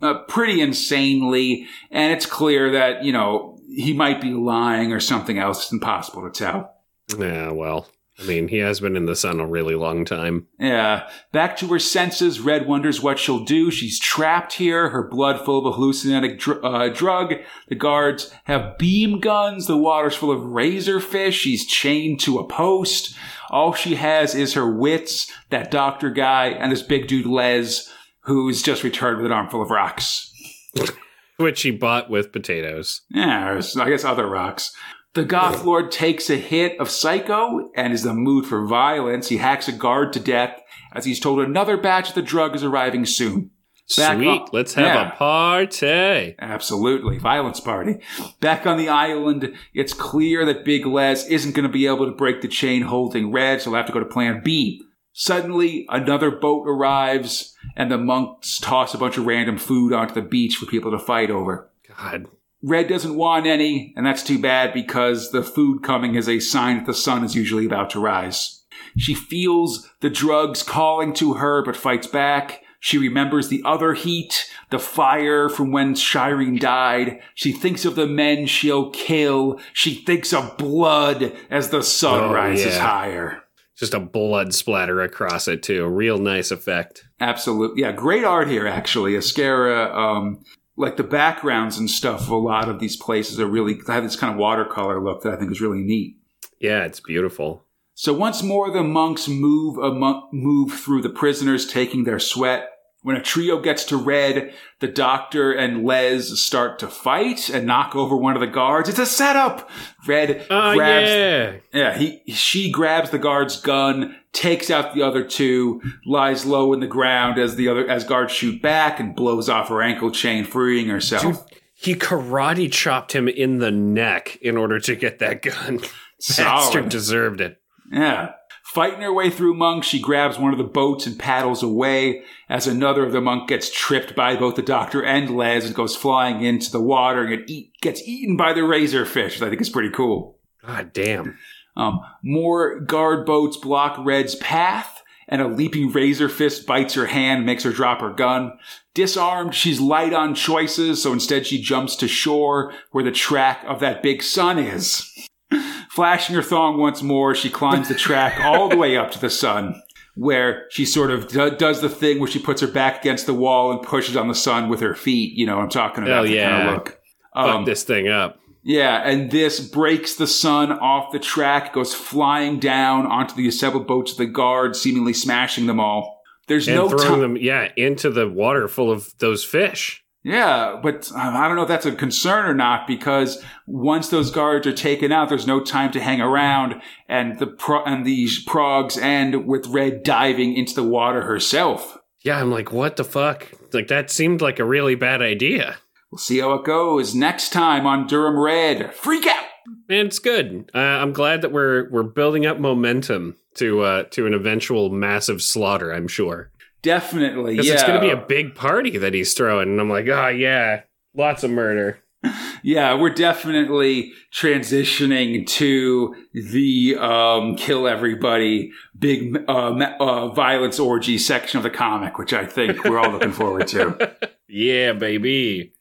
uh, 0.03 0.19
pretty 0.29 0.61
insanely, 0.61 1.67
and 1.91 2.13
it's 2.13 2.27
clear 2.27 2.71
that, 2.73 3.05
you 3.05 3.13
know, 3.13 3.59
he 3.69 3.93
might 3.93 4.21
be 4.21 4.33
lying 4.33 4.93
or 4.93 5.01
something 5.01 5.39
else. 5.39 5.63
It's 5.65 5.73
impossible 5.73 6.23
to 6.23 6.31
tell. 6.31 6.75
Yeah, 7.19 7.51
well, 7.51 7.89
I 8.19 8.27
mean, 8.27 8.47
he 8.49 8.59
has 8.59 8.79
been 8.79 8.97
in 8.97 9.07
the 9.07 9.17
sun 9.17 9.41
a 9.41 9.47
really 9.47 9.75
long 9.75 10.05
time. 10.05 10.47
Yeah. 10.59 11.09
Back 11.33 11.57
to 11.59 11.67
her 11.69 11.81
senses, 11.81 12.39
Red 12.39 12.69
wonders 12.69 13.03
what 13.03 13.19
she'll 13.19 13.45
do. 13.45 13.73
She's 13.73 13.99
trapped 13.99 14.53
here, 14.53 14.91
her 14.91 15.09
blood 15.09 15.45
full 15.45 15.67
of 15.67 15.75
a 15.75 15.77
hallucinogenic 15.77 16.39
dr- 16.39 16.65
uh, 16.65 16.89
drug. 16.91 17.35
The 17.69 17.75
guards 17.75 18.33
have 18.45 18.79
beam 18.79 19.19
guns. 19.19 19.67
The 19.67 19.77
water's 19.77 20.15
full 20.15 20.31
of 20.31 20.45
razor 20.45 21.01
fish. 21.01 21.41
She's 21.41 21.67
chained 21.67 22.21
to 22.21 22.39
a 22.39 22.47
post. 22.47 23.17
All 23.51 23.73
she 23.73 23.97
has 23.97 24.35
is 24.37 24.55
her 24.55 24.71
wits, 24.71 25.31
that 25.51 25.73
doctor 25.73 26.11
guy, 26.11 26.49
and 26.49 26.71
this 26.71 26.83
big 26.83 27.09
dude, 27.09 27.27
Les, 27.27 27.93
who's 28.21 28.63
just 28.63 28.85
returned 28.85 29.17
with 29.17 29.27
an 29.27 29.33
armful 29.33 29.63
of 29.63 29.71
rocks. 29.71 30.33
Which 31.37 31.63
he 31.63 31.73
bought 31.73 32.11
with 32.11 32.33
potatoes. 32.33 33.03
Yeah, 33.11 33.61
I 33.81 33.91
guess 33.91 34.05
other 34.05 34.29
rocks. 34.29 34.73
The 35.15 35.25
Goth 35.25 35.65
Lord 35.65 35.93
takes 35.93 36.29
a 36.29 36.37
hit 36.37 36.79
of 36.81 36.91
Psycho 36.91 37.71
and 37.77 37.93
is 37.93 38.05
in 38.05 38.09
the 38.09 38.15
mood 38.21 38.47
for 38.47 38.67
violence. 38.67 39.29
He 39.29 39.37
hacks 39.37 39.69
a 39.69 39.73
guard 39.73 40.13
to 40.15 40.21
death 40.21 40.61
as 40.93 41.05
he's 41.05 41.21
told 41.21 41.39
another 41.41 41.77
batch 41.77 42.09
of 42.11 42.15
the 42.17 42.23
drug 42.23 42.55
is 42.57 42.65
arriving 42.65 43.07
soon. 43.07 43.51
Back 43.97 44.17
Sweet, 44.17 44.29
up. 44.41 44.53
let's 44.53 44.75
have 44.75 44.87
Yeah. 44.87 45.09
a 45.13 45.17
party. 45.17 46.35
Absolutely. 46.39 47.19
Violence 47.19 47.61
party. 47.61 47.99
Back 48.41 48.67
on 48.67 48.79
the 48.79 48.89
island, 48.89 49.53
it's 49.75 49.93
clear 49.93 50.45
that 50.47 50.65
Big 50.65 50.87
Les 50.87 51.27
isn't 51.29 51.55
going 51.55 51.67
to 51.67 51.73
be 51.73 51.87
able 51.87 52.07
to 52.07 52.13
break 52.13 52.41
the 52.41 52.49
chain 52.49 52.83
holding 52.83 53.31
Red, 53.31 53.61
so 53.61 53.71
he'll 53.71 53.77
have 53.77 53.87
to 53.87 53.93
go 53.93 54.01
to 54.01 54.07
plan 54.07 54.41
B. 54.43 54.83
Suddenly, 55.13 55.87
another 55.91 56.31
boat 56.33 56.65
arrives, 56.67 57.55
and 57.77 57.91
the 57.91 57.99
monks 57.99 58.59
toss 58.59 58.95
a 58.95 58.99
bunch 58.99 59.17
of 59.19 59.27
random 59.27 59.59
food 59.59 59.93
onto 59.93 60.15
the 60.15 60.23
beach 60.23 60.57
for 60.57 60.67
people 60.67 60.91
to 60.91 60.99
fight 60.99 61.31
over. 61.31 61.71
God, 61.87 62.27
Red 62.67 62.89
doesn't 62.89 63.17
want 63.17 63.47
any, 63.47 63.93
and 63.97 64.07
that's 64.07 64.23
too 64.23 64.39
bad 64.39 64.73
because 64.73 65.31
the 65.33 65.43
food 65.43 65.83
coming 65.83 66.15
is 66.15 66.29
a 66.29 66.41
sign 66.41 66.79
that 66.79 66.87
the 66.87 66.95
sun 66.95 67.23
is 67.23 67.35
usually 67.35 67.67
about 67.67 67.91
to 67.91 68.01
rise. 68.01 68.63
She 68.97 69.15
feels 69.15 69.89
the 70.01 70.09
drugs 70.11 70.63
calling 70.63 71.13
to 71.15 71.35
her 71.35 71.63
but 71.65 71.77
fights 71.77 72.07
back. 72.07 72.63
She 72.81 72.99
remembers 72.99 73.49
the 73.49 73.63
other 73.65 73.95
heat, 73.95 74.51
the 74.71 74.79
fire 74.79 75.49
from 75.49 75.73
when 75.73 75.95
Shireen 75.95 76.59
died. 76.61 77.21
She 77.35 77.51
thinks 77.53 77.85
of 77.85 77.97
the 77.97 78.07
men 78.07 78.47
she'll 78.47 78.91
kill. 78.91 79.59
She 79.73 79.95
thinks 79.95 80.33
of 80.33 80.57
blood 80.59 81.33
as 81.51 81.71
the 81.71 81.83
sun 81.83 82.25
Oh, 82.25 82.33
rises 82.33 82.75
yeah. 82.77 82.87
higher. 82.87 83.43
just 83.77 83.95
a 83.95 84.01
blood 84.01 84.55
splatter 84.55 85.01
across 85.03 85.49
it 85.49 85.63
too. 85.63 85.87
Real 85.87 86.19
nice 86.19 86.51
effect. 86.51 87.05
Absolutely. 87.21 87.83
Yeah, 87.83 87.93
great 87.93 88.25
art 88.25 88.49
here, 88.49 88.67
actually. 88.67 89.13
Ezquerra, 89.15 89.93
um, 89.95 90.45
like 90.77 90.97
the 90.97 91.05
backgrounds 91.05 91.79
and 91.79 91.89
stuff 91.91 92.23
of 92.23 92.31
a 92.31 92.37
lot 92.37 92.69
of 92.69 92.81
these 92.81 92.97
places 92.97 93.39
are 93.39 93.47
really 93.47 93.75
they 93.75 93.93
have 93.93 94.05
this 94.05 94.17
kind 94.17 94.33
of 94.33 94.39
watercolor 94.39 95.03
look 95.03 95.23
that 95.23 95.33
I 95.33 95.37
think 95.37 95.51
is 95.53 95.61
really 95.61 95.83
neat. 95.83 96.17
Yeah, 96.59 96.85
it's 96.85 97.01
beautiful. 97.01 97.65
So 97.95 98.13
once 98.13 98.43
more, 98.43 98.71
the 98.71 98.83
monks 98.83 99.29
move 99.29 99.79
amo- 99.79 100.29
move 100.33 100.73
through 100.73 101.03
the 101.03 101.11
prisoners, 101.11 101.67
taking 101.67 102.05
their 102.05 102.19
sweat. 102.19 102.71
When 103.03 103.17
a 103.17 103.23
trio 103.23 103.61
gets 103.61 103.85
to 103.85 103.99
Red, 103.99 104.55
the 104.81 104.89
doctor 104.89 105.53
and 105.53 105.85
Les 105.85 106.41
start 106.41 106.79
to 106.79 106.89
fight 106.89 107.51
and 107.51 107.67
knock 107.67 107.95
over 107.95 108.17
one 108.17 108.35
of 108.35 108.41
the 108.41 108.47
guards. 108.47 108.89
It's 108.89 108.99
a 108.99 109.05
setup. 109.05 109.71
Red 110.09 110.47
Oh 110.49 110.75
grabs 110.75 111.11
yeah. 111.11 111.53
yeah, 111.73 111.99
he 111.99 112.23
she 112.33 112.71
grabs 112.73 113.11
the 113.11 113.19
guard's 113.19 113.61
gun, 113.61 114.17
takes 114.35 114.69
out 114.69 114.95
the 114.95 115.03
other 115.03 115.25
two, 115.25 115.81
lies 116.05 116.45
low 116.45 116.73
in 116.75 116.81
the 116.81 116.87
ground 116.87 117.39
as 117.39 117.57
the 117.57 117.69
other 117.69 117.89
as 117.89 118.05
guards 118.05 118.33
shoot 118.33 118.61
back, 118.61 119.01
and 119.01 119.17
blows 119.17 119.49
off 119.49 119.69
her 119.69 119.81
ankle 119.81 120.11
chain, 120.11 120.45
freeing 120.45 120.89
herself. 120.89 121.23
Dude, 121.23 121.61
he 121.73 121.95
karate 121.95 122.71
chopped 122.71 123.13
him 123.13 123.29
in 123.29 123.59
the 123.59 123.71
neck 123.71 124.37
in 124.43 124.57
order 124.57 124.79
to 124.81 124.95
get 124.95 125.19
that 125.21 125.43
gun. 125.43 125.81
Bastard 126.37 126.89
deserved 126.89 127.41
it. 127.41 127.61
Yeah. 127.91 128.33
Fighting 128.65 129.03
her 129.03 129.13
way 129.13 129.31
through 129.31 129.55
monks, 129.55 129.87
she 129.87 130.01
grabs 130.01 130.39
one 130.39 130.53
of 130.53 130.59
the 130.59 130.65
boats 130.65 131.07
and 131.07 131.19
paddles 131.19 131.63
away 131.63 132.25
as 132.49 132.67
another 132.67 133.05
of 133.05 133.13
the 133.13 133.21
monk 133.21 133.49
gets 133.49 133.71
tripped 133.71 134.17
by 134.17 134.35
both 134.35 134.57
the 134.57 134.63
doctor 134.63 135.05
and 135.05 135.37
Les 135.37 135.67
and 135.67 135.75
goes 135.75 135.95
flying 135.95 136.43
into 136.43 136.73
the 136.73 136.81
water 136.81 137.25
and 137.25 137.49
gets 137.81 138.03
eaten 138.03 138.37
by 138.37 138.53
the 138.53 138.65
razor 138.65 139.05
fish. 139.05 139.41
I 139.41 139.49
think 139.49 139.61
is 139.61 139.69
pretty 139.69 139.91
cool. 139.91 140.39
God 140.67 140.93
damn. 140.93 141.37
Um, 141.77 142.01
more 142.23 142.81
guard 142.81 143.27
boats 143.27 143.57
block 143.57 143.97
Red's 144.05 144.35
path, 144.37 145.03
and 145.29 145.41
a 145.43 145.49
leaping 145.49 145.91
razor 145.91 146.29
fist 146.29 146.67
bites 146.67 146.95
her 146.95 147.07
hand, 147.07 147.47
makes 147.47 147.65
her 147.65 147.73
drop 147.73 148.01
her 148.01 148.13
gun. 148.13 148.53
Disarmed, 148.95 149.55
she's 149.55 149.81
light 149.81 150.13
on 150.13 150.35
choices, 150.35 151.03
so 151.03 151.13
instead 151.13 151.47
she 151.47 151.61
jumps 151.61 151.97
to 151.97 152.07
shore 152.09 152.73
where 152.93 153.03
the 153.03 153.11
track 153.11 153.65
of 153.67 153.81
that 153.81 154.03
big 154.03 154.23
sun 154.23 154.59
is. 154.59 155.11
Flashing 155.91 156.35
her 156.37 156.43
thong 156.43 156.79
once 156.79 157.03
more, 157.03 157.35
she 157.35 157.51
climbs 157.51 157.89
the 157.89 157.95
track 157.95 158.39
all 158.41 158.69
the 158.69 158.77
way 158.77 158.97
up 158.97 159.11
to 159.13 159.19
the 159.21 159.31
sun, 159.31 159.81
where 160.15 160.67
she 160.71 160.85
sort 160.85 161.11
of 161.11 161.29
do- 161.29 161.57
does 161.57 161.81
the 161.81 161.89
thing 161.89 162.19
where 162.21 162.31
she 162.31 162.39
puts 162.39 162.61
her 162.61 162.67
back 162.67 163.01
against 163.01 163.27
the 163.27 163.35
wall 163.35 163.73
and 163.73 163.83
pushes 163.83 164.17
on 164.17 164.29
the 164.29 164.35
sun 164.35 164.69
with 164.69 164.81
her 164.81 164.95
feet. 164.95 165.33
You 165.37 165.47
know 165.47 165.57
what 165.57 165.63
I'm 165.65 165.71
talking 165.71 166.05
about? 166.05 166.25
Oh, 166.25 166.29
that 166.29 166.29
kind 166.29 166.35
yeah. 166.35 166.69
of 166.69 166.75
look. 166.75 167.01
Fuck 167.35 167.47
Um, 167.49 167.65
this 167.65 167.83
thing 167.85 168.09
up. 168.09 168.39
Yeah, 168.65 169.03
and 169.09 169.31
this 169.31 169.61
breaks 169.61 170.15
the 170.15 170.27
sun 170.27 170.73
off 170.73 171.13
the 171.13 171.19
track, 171.19 171.73
goes 171.75 171.95
flying 171.95 172.59
down 172.59 173.07
onto 173.07 173.35
the 173.35 173.47
assembled 173.47 173.87
boats 173.87 174.13
of 174.13 174.19
the 174.19 174.27
guard, 174.27 174.75
seemingly 174.75 175.13
smashing 175.13 175.67
them 175.67 175.79
all. 175.79 176.23
There's 176.49 176.67
And 176.67 176.77
no 176.77 176.89
throwing 176.89 177.05
time. 177.09 177.21
them, 177.21 177.37
yeah, 177.37 177.71
into 177.77 178.11
the 178.11 178.29
water 178.29 178.67
full 178.69 178.91
of 178.91 179.17
those 179.19 179.45
fish. 179.45 180.01
Yeah, 180.27 180.81
but 180.83 181.13
uh, 181.15 181.19
I 181.19 181.47
don't 181.47 181.57
know 181.57 181.63
if 181.63 181.69
that's 181.69 181.85
a 181.85 181.93
concern 181.93 182.47
or 182.47 182.55
not 182.55 182.87
because 182.87 183.45
once 183.67 184.09
those 184.09 184.31
guards 184.31 184.67
are 184.67 184.73
taken 184.73 185.13
out, 185.13 185.29
there's 185.29 185.47
no 185.47 185.61
time 185.63 185.93
to 185.93 186.01
hang 186.01 186.23
around, 186.23 186.81
and 187.11 187.39
the 187.39 187.47
pro- 187.47 187.85
and 187.85 188.07
these 188.07 188.43
progs 188.47 188.97
end 188.97 189.47
with 189.47 189.67
Red 189.67 190.03
diving 190.03 190.55
into 190.55 190.75
the 190.75 190.83
water 190.83 191.23
herself. 191.23 191.99
Yeah, 192.23 192.41
I'm 192.41 192.51
like, 192.51 192.73
what 192.73 192.97
the 192.97 193.05
fuck? 193.05 193.51
Like 193.75 193.89
that 193.89 194.11
seemed 194.11 194.41
like 194.41 194.59
a 194.59 194.65
really 194.65 194.95
bad 194.95 195.21
idea. 195.21 195.77
We'll 196.15 196.19
see 196.21 196.39
how 196.39 196.53
it 196.53 196.65
goes 196.65 197.13
next 197.13 197.53
time 197.53 197.89
on 197.89 198.07
Durham 198.07 198.39
Red. 198.39 198.95
Freak 198.95 199.27
out! 199.27 199.47
Man, 199.89 200.07
it's 200.07 200.21
good. 200.21 200.71
Uh, 200.73 200.79
I'm 200.79 201.13
glad 201.13 201.43
that 201.43 201.51
we're 201.51 201.91
we're 201.91 202.05
building 202.05 202.47
up 202.47 202.61
momentum 202.61 203.35
to 203.55 203.81
uh, 203.81 204.03
to 204.13 204.25
an 204.25 204.33
eventual 204.33 204.91
massive 204.91 205.43
slaughter. 205.43 205.91
I'm 205.91 206.07
sure 206.07 206.53
Definitely, 206.83 207.55
because 207.55 207.67
yeah. 207.67 207.73
it's 207.73 207.83
going 207.83 208.01
to 208.01 208.07
be 208.07 208.13
a 208.13 208.17
big 208.17 208.55
party 208.55 208.97
that 208.97 209.13
he's 209.13 209.35
throwing, 209.35 209.71
and 209.71 209.81
I'm 209.81 209.91
like, 209.91 210.07
oh 210.07 210.29
yeah, 210.29 210.83
lots 211.17 211.43
of 211.43 211.51
murder. 211.51 211.99
Yeah, 212.67 212.95
we're 212.95 213.11
definitely 213.11 214.15
transitioning 214.33 215.47
to 215.49 216.15
the 216.33 216.97
um, 216.99 217.57
kill 217.57 217.87
everybody 217.87 218.73
big 218.99 219.37
uh, 219.47 219.75
uh, 220.01 220.29
violence 220.29 220.79
orgy 220.79 221.19
section 221.19 221.59
of 221.59 221.63
the 221.63 221.69
comic, 221.69 222.17
which 222.17 222.33
I 222.33 222.47
think 222.47 222.83
we're 222.85 222.99
all 222.99 223.11
looking 223.11 223.33
forward 223.33 223.69
to. 223.69 224.17
Yeah, 224.49 224.93
baby. 224.93 225.74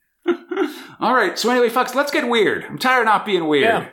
All 1.00 1.14
right, 1.14 1.38
so 1.38 1.50
anyway, 1.50 1.68
folks, 1.68 1.94
let's 1.94 2.10
get 2.10 2.28
weird. 2.28 2.64
I'm 2.64 2.78
tired 2.78 3.00
of 3.02 3.06
not 3.06 3.26
being 3.26 3.46
weird. 3.46 3.64
Yeah. 3.64 3.88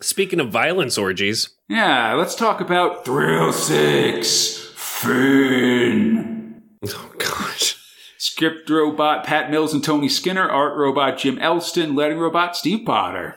Speaking 0.00 0.40
of 0.40 0.50
violence 0.50 0.98
orgies, 0.98 1.50
Yeah, 1.68 2.14
let's 2.14 2.34
talk 2.34 2.60
about 2.60 3.04
Thrill 3.04 3.52
Six 3.52 4.58
Finn. 4.74 6.62
oh 6.86 7.12
gosh, 7.18 7.76
Script 8.18 8.68
robot 8.68 9.24
Pat 9.24 9.50
Mills 9.50 9.72
and 9.72 9.82
Tony 9.82 10.08
Skinner, 10.08 10.48
art 10.48 10.76
robot 10.76 11.18
Jim 11.18 11.38
Elston, 11.38 11.94
lettering 11.94 12.18
robot 12.18 12.56
Steve 12.56 12.84
Potter. 12.84 13.36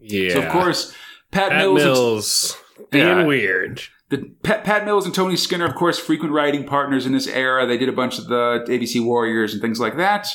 yeah. 0.00 0.32
So 0.34 0.42
of 0.42 0.48
course, 0.52 0.94
Pat, 1.30 1.50
Pat 1.50 1.72
Mills, 1.72 2.56
and- 2.78 2.90
being 2.90 3.06
Yeah. 3.06 3.24
weird. 3.24 3.82
The 4.10 4.18
Pat, 4.42 4.64
Pat 4.64 4.84
Mills 4.84 5.06
and 5.06 5.14
Tony 5.14 5.36
Skinner, 5.36 5.64
of 5.66 5.74
course, 5.76 5.98
frequent 5.98 6.32
writing 6.32 6.64
partners 6.64 7.06
in 7.06 7.12
this 7.12 7.28
era. 7.28 7.64
They 7.66 7.78
did 7.78 7.88
a 7.88 7.92
bunch 7.92 8.18
of 8.18 8.26
the 8.26 8.64
ABC 8.68 8.98
Warriors 9.00 9.52
and 9.52 9.62
things 9.62 9.78
like 9.78 9.96
that. 9.98 10.26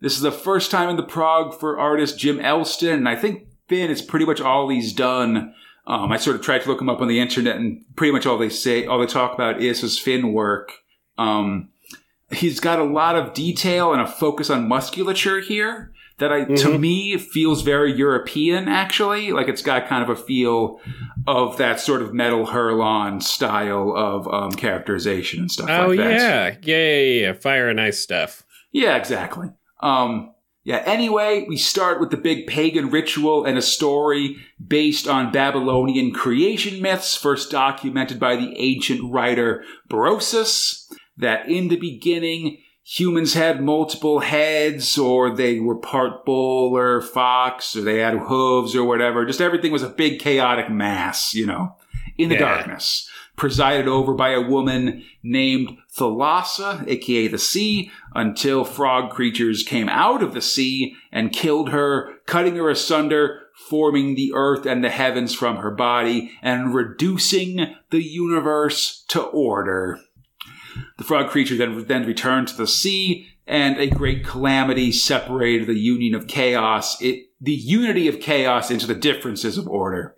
This 0.00 0.14
is 0.16 0.22
the 0.22 0.32
first 0.32 0.70
time 0.70 0.88
in 0.88 0.96
the 0.96 1.02
prog 1.02 1.58
for 1.58 1.78
artist 1.78 2.18
Jim 2.18 2.40
Elston, 2.40 2.94
and 2.94 3.08
I 3.08 3.16
think 3.16 3.46
Finn 3.68 3.90
is 3.90 4.02
pretty 4.02 4.24
much 4.26 4.40
all 4.40 4.68
he's 4.68 4.92
done. 4.92 5.54
Um, 5.86 6.12
I 6.12 6.16
sort 6.16 6.36
of 6.36 6.42
tried 6.42 6.62
to 6.62 6.68
look 6.68 6.80
him 6.80 6.88
up 6.88 7.00
on 7.00 7.08
the 7.08 7.20
internet, 7.20 7.56
and 7.56 7.84
pretty 7.96 8.12
much 8.12 8.26
all 8.26 8.38
they 8.38 8.48
say, 8.48 8.84
all 8.86 8.98
they 8.98 9.06
talk 9.06 9.34
about 9.34 9.60
is 9.60 9.80
his 9.80 9.98
Finn 9.98 10.32
work. 10.32 10.72
Um, 11.18 11.70
he's 12.30 12.60
got 12.60 12.78
a 12.78 12.84
lot 12.84 13.16
of 13.16 13.34
detail 13.34 13.92
and 13.92 14.00
a 14.02 14.06
focus 14.06 14.50
on 14.50 14.66
musculature 14.68 15.40
here 15.40 15.92
that 16.18 16.32
I, 16.32 16.44
to 16.44 16.68
Mhm. 16.68 16.80
me, 16.80 17.16
feels 17.18 17.62
very 17.62 17.92
European. 17.92 18.68
Actually, 18.68 19.32
like 19.32 19.48
it's 19.48 19.62
got 19.62 19.88
kind 19.88 20.02
of 20.02 20.08
a 20.10 20.14
feel 20.20 20.80
of 21.26 21.56
that 21.58 21.80
sort 21.80 22.00
of 22.02 22.14
metal 22.14 22.46
Hurlant 22.46 23.22
style 23.22 23.92
of 23.96 24.28
um, 24.32 24.52
characterization 24.52 25.40
and 25.40 25.50
stuff 25.50 25.68
Oh 25.70 25.88
like 25.88 25.98
that. 25.98 26.10
yeah. 26.12 26.46
yeah, 26.62 26.76
yeah, 26.76 26.98
yeah, 27.00 27.20
yeah. 27.28 27.32
Fire 27.32 27.68
and 27.68 27.80
ice 27.80 27.98
stuff. 27.98 28.44
Yeah, 28.72 28.96
exactly. 28.96 29.48
Um, 29.82 30.34
yeah, 30.64 30.82
anyway, 30.86 31.44
we 31.48 31.56
start 31.56 31.98
with 31.98 32.10
the 32.10 32.16
big 32.16 32.46
pagan 32.46 32.90
ritual 32.90 33.44
and 33.44 33.58
a 33.58 33.62
story 33.62 34.36
based 34.64 35.08
on 35.08 35.32
Babylonian 35.32 36.12
creation 36.12 36.80
myths, 36.80 37.16
first 37.16 37.50
documented 37.50 38.20
by 38.20 38.36
the 38.36 38.54
ancient 38.56 39.12
writer 39.12 39.64
Berosus, 39.90 40.86
that 41.16 41.48
in 41.48 41.66
the 41.66 41.76
beginning, 41.76 42.58
humans 42.84 43.34
had 43.34 43.60
multiple 43.60 44.20
heads, 44.20 44.96
or 44.96 45.34
they 45.34 45.58
were 45.58 45.76
part 45.76 46.24
bull 46.24 46.76
or 46.76 47.00
fox, 47.00 47.74
or 47.74 47.80
they 47.80 47.98
had 47.98 48.14
hooves 48.14 48.76
or 48.76 48.84
whatever. 48.84 49.26
Just 49.26 49.40
everything 49.40 49.72
was 49.72 49.82
a 49.82 49.88
big 49.88 50.20
chaotic 50.20 50.70
mass, 50.70 51.34
you 51.34 51.44
know, 51.46 51.74
in 52.16 52.28
the 52.28 52.36
Yeah. 52.36 52.40
darkness 52.40 53.08
presided 53.36 53.88
over 53.88 54.14
by 54.14 54.30
a 54.30 54.40
woman 54.40 55.02
named 55.22 55.76
Thalassa, 55.98 56.86
aka 56.88 57.28
the 57.28 57.38
sea, 57.38 57.90
until 58.14 58.64
frog 58.64 59.10
creatures 59.10 59.62
came 59.62 59.88
out 59.88 60.22
of 60.22 60.32
the 60.34 60.40
sea 60.40 60.94
and 61.10 61.32
killed 61.32 61.68
her, 61.70 62.14
cutting 62.26 62.56
her 62.56 62.70
asunder, 62.70 63.40
forming 63.68 64.14
the 64.14 64.32
earth 64.34 64.64
and 64.64 64.82
the 64.82 64.88
heavens 64.90 65.34
from 65.34 65.56
her 65.56 65.70
body, 65.70 66.30
and 66.40 66.74
reducing 66.74 67.74
the 67.90 68.02
universe 68.02 69.04
to 69.08 69.20
order. 69.22 69.98
The 70.96 71.04
frog 71.04 71.28
creature 71.28 71.56
then, 71.56 71.84
then 71.86 72.06
returned 72.06 72.48
to 72.48 72.56
the 72.56 72.66
sea, 72.66 73.28
and 73.46 73.76
a 73.78 73.88
great 73.88 74.24
calamity 74.24 74.92
separated 74.92 75.66
the 75.68 75.78
union 75.78 76.14
of 76.14 76.26
chaos, 76.26 77.00
it, 77.02 77.26
the 77.40 77.52
unity 77.52 78.08
of 78.08 78.20
chaos 78.20 78.70
into 78.70 78.86
the 78.86 78.94
differences 78.94 79.58
of 79.58 79.68
order. 79.68 80.16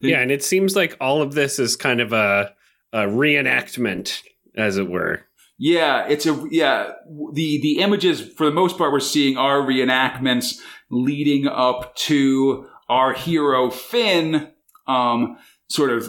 The- 0.00 0.10
Yeah, 0.10 0.20
and 0.20 0.30
it 0.30 0.44
seems 0.44 0.76
like 0.76 0.96
all 1.00 1.22
of 1.22 1.32
this 1.34 1.58
is 1.58 1.76
kind 1.76 2.00
of 2.00 2.12
a, 2.12 2.52
a 2.92 3.00
reenactment, 3.06 4.20
as 4.58 4.76
it 4.76 4.90
were. 4.90 5.24
Yeah, 5.58 6.06
it's 6.06 6.26
a 6.26 6.46
yeah. 6.50 6.92
The 7.32 7.60
the 7.60 7.78
images 7.78 8.20
for 8.20 8.46
the 8.46 8.52
most 8.52 8.78
part 8.78 8.92
we're 8.92 9.00
seeing 9.00 9.36
are 9.36 9.58
reenactments 9.60 10.60
leading 10.90 11.48
up 11.48 11.96
to 11.96 12.66
our 12.88 13.12
hero 13.12 13.70
Finn, 13.70 14.52
um, 14.86 15.36
sort 15.68 15.90
of 15.90 16.08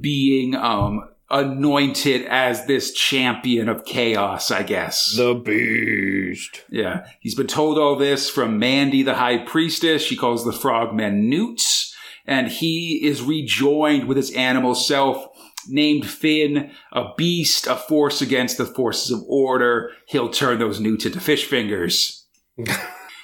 being 0.00 0.54
um 0.54 1.08
anointed 1.28 2.24
as 2.26 2.66
this 2.66 2.92
champion 2.92 3.68
of 3.68 3.84
chaos. 3.84 4.52
I 4.52 4.62
guess. 4.62 5.16
The 5.16 5.34
beast. 5.34 6.62
Yeah, 6.70 7.06
he's 7.18 7.34
been 7.34 7.48
told 7.48 7.78
all 7.78 7.96
this 7.96 8.30
from 8.30 8.60
Mandy, 8.60 9.02
the 9.02 9.14
high 9.14 9.38
priestess. 9.38 10.02
She 10.02 10.16
calls 10.16 10.44
the 10.44 10.52
frogmen 10.52 11.28
newts, 11.28 11.92
and 12.26 12.46
he 12.46 13.04
is 13.04 13.22
rejoined 13.22 14.06
with 14.06 14.16
his 14.16 14.30
animal 14.36 14.76
self, 14.76 15.26
named 15.68 16.08
Finn, 16.08 16.70
a 16.92 17.06
beast, 17.16 17.66
a 17.66 17.76
force 17.76 18.20
against 18.22 18.58
the 18.58 18.66
forces 18.66 19.10
of 19.10 19.22
order. 19.28 19.90
He'll 20.06 20.30
turn 20.30 20.58
those 20.58 20.80
newts 20.80 21.06
into 21.06 21.20
fish 21.20 21.44
fingers. 21.46 22.26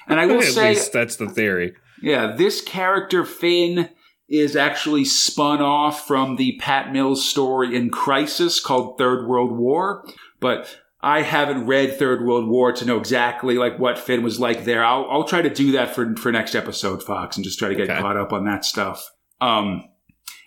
And 0.09 0.19
I 0.19 0.27
will 0.27 0.39
At 0.41 0.45
say, 0.45 0.71
least 0.71 0.93
that's 0.93 1.15
the 1.17 1.29
theory. 1.29 1.73
yeah, 2.03 2.35
this 2.35 2.61
character 2.61 3.25
Finn 3.25 3.91
is 4.29 4.57
actually 4.57 5.05
spun 5.05 5.61
off 5.63 6.05
from 6.05 6.35
the 6.35 6.57
Pat 6.61 6.93
Mills 6.93 7.25
story 7.29 7.77
in 7.77 7.91
Crisis 7.91 8.59
called 8.59 8.99
Third 8.99 9.29
World 9.29 9.57
War, 9.57 10.05
but 10.41 10.81
I 11.01 11.23
haven't 11.23 11.67
read 11.67 11.97
Third 11.97 12.25
World 12.27 12.49
War 12.49 12.73
to 12.73 12.85
know 12.85 12.97
exactly 12.99 13.55
like 13.57 13.79
what 13.79 13.99
Finn 14.01 14.25
was 14.25 14.41
like 14.41 14.65
there. 14.65 14.85
I'll, 14.85 15.07
I'll 15.09 15.25
try 15.25 15.43
to 15.43 15.51
do 15.51 15.71
that 15.73 15.95
for 15.95 16.17
for 16.17 16.33
next 16.33 16.57
episode, 16.57 17.05
Fox, 17.05 17.37
and 17.37 17.45
just 17.45 17.61
try 17.61 17.69
to 17.69 17.77
get 17.77 17.89
Okay. 17.89 18.01
caught 18.01 18.17
up 18.17 18.33
on 18.33 18.47
that 18.47 18.65
stuff. 18.65 19.09
Um, 19.41 19.85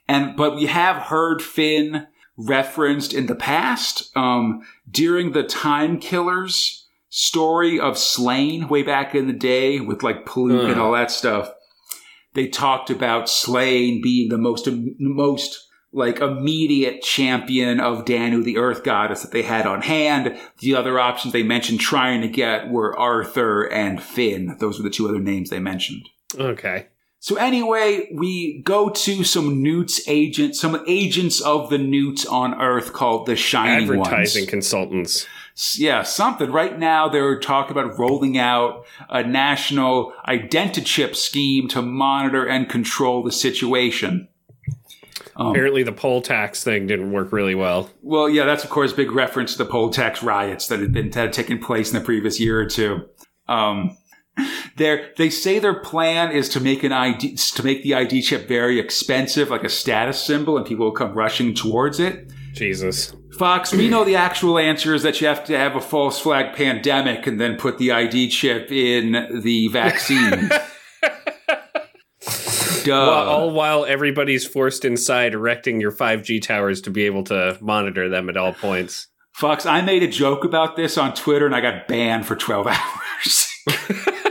and 0.07 0.35
but 0.35 0.55
we 0.55 0.65
have 0.65 1.03
heard 1.03 1.41
Finn 1.41 2.07
referenced 2.37 3.13
in 3.13 3.27
the 3.27 3.35
past 3.35 4.15
um, 4.15 4.61
during 4.89 5.31
the 5.31 5.43
Time 5.43 5.99
Killers 5.99 6.87
story 7.09 7.79
of 7.79 7.97
Slain 7.97 8.67
way 8.67 8.81
back 8.81 9.13
in 9.13 9.27
the 9.27 9.33
day 9.33 9.79
with 9.79 10.01
like 10.01 10.25
Palook 10.25 10.71
and 10.71 10.79
all 10.79 10.93
that 10.93 11.11
stuff. 11.11 11.51
They 12.33 12.47
talked 12.47 12.89
about 12.89 13.29
Slain 13.29 14.01
being 14.01 14.29
the 14.29 14.37
most 14.37 14.67
most 14.99 15.69
like 15.91 16.19
immediate 16.19 17.03
champion 17.03 17.79
of 17.79 18.05
Danu, 18.05 18.41
the 18.41 18.57
Earth 18.57 18.83
Goddess 18.83 19.21
that 19.21 19.31
they 19.31 19.43
had 19.43 19.67
on 19.67 19.83
hand. 19.83 20.35
The 20.59 20.73
other 20.75 20.99
options 20.99 21.33
they 21.33 21.43
mentioned 21.43 21.79
trying 21.79 22.21
to 22.21 22.27
get 22.27 22.69
were 22.69 22.97
Arthur 22.97 23.71
and 23.71 24.01
Finn. 24.01 24.57
Those 24.59 24.79
were 24.79 24.83
the 24.83 24.89
two 24.89 25.07
other 25.07 25.19
names 25.19 25.51
they 25.51 25.59
mentioned. 25.59 26.09
Okay. 26.35 26.87
So 27.23 27.37
anyway, 27.37 28.09
we 28.13 28.59
go 28.63 28.89
to 28.89 29.23
some 29.23 29.63
Newts 29.63 30.01
agents, 30.09 30.59
some 30.59 30.83
agents 30.85 31.39
of 31.39 31.69
the 31.69 31.77
Newts 31.77 32.25
on 32.25 32.53
Earth 32.61 32.91
called 32.91 33.27
the 33.27 33.37
Shining 33.37 33.89
Advertising 33.89 34.41
Ones. 34.41 34.49
consultants. 34.49 35.25
Yeah, 35.77 36.03
something. 36.03 36.51
Right 36.51 36.77
now, 36.77 37.07
they're 37.07 37.39
talking 37.39 37.71
about 37.71 37.97
rolling 37.97 38.37
out 38.37 38.85
a 39.09 39.23
national 39.23 40.11
identichip 40.27 41.15
scheme 41.15 41.69
to 41.69 41.81
monitor 41.81 42.45
and 42.45 42.67
control 42.67 43.23
the 43.23 43.31
situation. 43.31 44.27
Um, 45.37 45.51
Apparently, 45.51 45.83
the 45.83 45.93
poll 45.93 46.21
tax 46.21 46.61
thing 46.61 46.87
didn't 46.87 47.13
work 47.13 47.31
really 47.31 47.55
well. 47.55 47.89
well, 48.01 48.29
yeah, 48.29 48.43
that's 48.43 48.65
of 48.65 48.69
course 48.69 48.91
a 48.91 48.95
big 48.97 49.13
reference 49.13 49.53
to 49.53 49.59
the 49.59 49.69
poll 49.69 49.91
tax 49.91 50.21
riots 50.23 50.67
that 50.67 50.81
had 50.81 50.91
been 50.91 51.09
had 51.13 51.31
taken 51.31 51.57
place 51.57 51.93
in 51.93 51.97
the 51.97 52.03
previous 52.03 52.37
year 52.37 52.59
or 52.59 52.65
two. 52.65 53.07
Um, 53.47 53.95
they 54.77 55.09
they 55.17 55.29
say 55.29 55.59
their 55.59 55.79
plan 55.79 56.31
is 56.31 56.49
to 56.49 56.59
make 56.59 56.83
an 56.83 56.91
ID 56.91 57.35
to 57.35 57.63
make 57.63 57.83
the 57.83 57.93
ID 57.93 58.21
chip 58.21 58.47
very 58.47 58.79
expensive, 58.79 59.49
like 59.49 59.63
a 59.63 59.69
status 59.69 60.21
symbol, 60.21 60.57
and 60.57 60.65
people 60.65 60.85
will 60.85 60.93
come 60.93 61.13
rushing 61.13 61.53
towards 61.53 61.99
it. 61.99 62.31
Jesus. 62.53 63.13
Fox, 63.37 63.73
we 63.73 63.89
know 63.89 64.03
the 64.03 64.15
actual 64.15 64.59
answer 64.59 64.93
is 64.93 65.01
that 65.01 65.19
you 65.19 65.27
have 65.27 65.43
to 65.45 65.57
have 65.57 65.75
a 65.75 65.81
false 65.81 66.19
flag 66.19 66.55
pandemic 66.55 67.25
and 67.25 67.41
then 67.41 67.57
put 67.57 67.79
the 67.79 67.91
ID 67.91 68.29
chip 68.29 68.71
in 68.71 69.41
the 69.41 69.67
vaccine. 69.69 70.49
Duh. 72.83 72.91
While, 72.91 73.29
all 73.29 73.51
while 73.51 73.85
everybody's 73.85 74.45
forced 74.45 74.85
inside 74.85 75.33
erecting 75.33 75.79
your 75.81 75.91
5G 75.91 76.41
towers 76.41 76.81
to 76.81 76.91
be 76.91 77.05
able 77.05 77.23
to 77.25 77.57
monitor 77.61 78.09
them 78.09 78.29
at 78.29 78.37
all 78.37 78.53
points. 78.53 79.07
Fox, 79.33 79.65
I 79.65 79.81
made 79.81 80.03
a 80.03 80.07
joke 80.07 80.43
about 80.43 80.75
this 80.75 80.97
on 80.97 81.15
Twitter 81.15 81.45
and 81.45 81.55
I 81.55 81.61
got 81.61 81.87
banned 81.87 82.27
for 82.27 82.35
12 82.35 82.67
hours. 82.71 83.47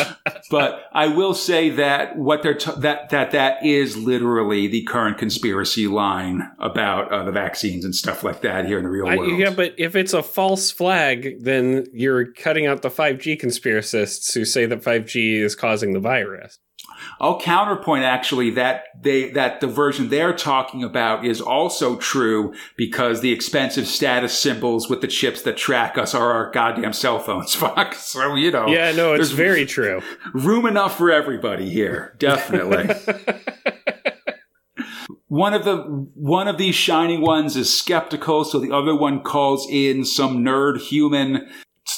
but 0.50 0.84
I 0.92 1.08
will 1.08 1.34
say 1.34 1.70
that 1.70 2.16
what 2.16 2.42
they're 2.42 2.54
t- 2.54 2.72
that 2.78 3.10
that 3.10 3.30
that 3.32 3.64
is 3.64 3.96
literally 3.96 4.66
the 4.66 4.82
current 4.84 5.18
conspiracy 5.18 5.86
line 5.86 6.50
about 6.58 7.12
uh, 7.12 7.24
the 7.24 7.32
vaccines 7.32 7.84
and 7.84 7.94
stuff 7.94 8.24
like 8.24 8.42
that 8.42 8.66
here 8.66 8.78
in 8.78 8.84
the 8.84 8.90
real 8.90 9.06
I, 9.06 9.16
world. 9.16 9.38
yeah, 9.38 9.50
but 9.50 9.74
if 9.78 9.96
it's 9.96 10.12
a 10.12 10.22
false 10.22 10.70
flag, 10.70 11.42
then 11.42 11.86
you're 11.92 12.32
cutting 12.32 12.66
out 12.66 12.82
the 12.82 12.90
5G 12.90 13.40
conspiracists 13.40 14.32
who 14.34 14.44
say 14.44 14.66
that 14.66 14.82
5G 14.82 15.40
is 15.40 15.54
causing 15.54 15.92
the 15.92 16.00
virus. 16.00 16.58
I'll 17.24 17.40
counterpoint 17.40 18.04
actually 18.04 18.50
that 18.50 18.84
they 19.00 19.30
that 19.30 19.62
the 19.62 19.66
version 19.66 20.10
they're 20.10 20.34
talking 20.34 20.84
about 20.84 21.24
is 21.24 21.40
also 21.40 21.96
true 21.96 22.52
because 22.76 23.22
the 23.22 23.32
expensive 23.32 23.86
status 23.86 24.38
symbols 24.38 24.90
with 24.90 25.00
the 25.00 25.06
chips 25.06 25.40
that 25.44 25.56
track 25.56 25.96
us 25.96 26.14
are 26.14 26.32
our 26.32 26.50
goddamn 26.50 26.92
cell 26.92 27.18
phones, 27.18 27.54
fuck. 27.64 27.94
So 27.94 28.34
you 28.34 28.50
know, 28.50 28.66
Yeah, 28.68 28.92
no, 28.92 29.14
it's 29.14 29.30
very 29.30 29.64
true. 29.64 30.02
room 30.34 30.66
enough 30.66 30.98
for 30.98 31.10
everybody 31.10 31.70
here, 31.70 32.14
definitely. 32.18 32.94
one 35.28 35.54
of 35.54 35.64
the 35.64 35.76
one 36.14 36.46
of 36.46 36.58
these 36.58 36.74
shining 36.74 37.22
ones 37.22 37.56
is 37.56 37.74
skeptical, 37.74 38.44
so 38.44 38.58
the 38.58 38.70
other 38.70 38.94
one 38.94 39.22
calls 39.22 39.66
in 39.70 40.04
some 40.04 40.44
nerd 40.44 40.78
human, 40.78 41.48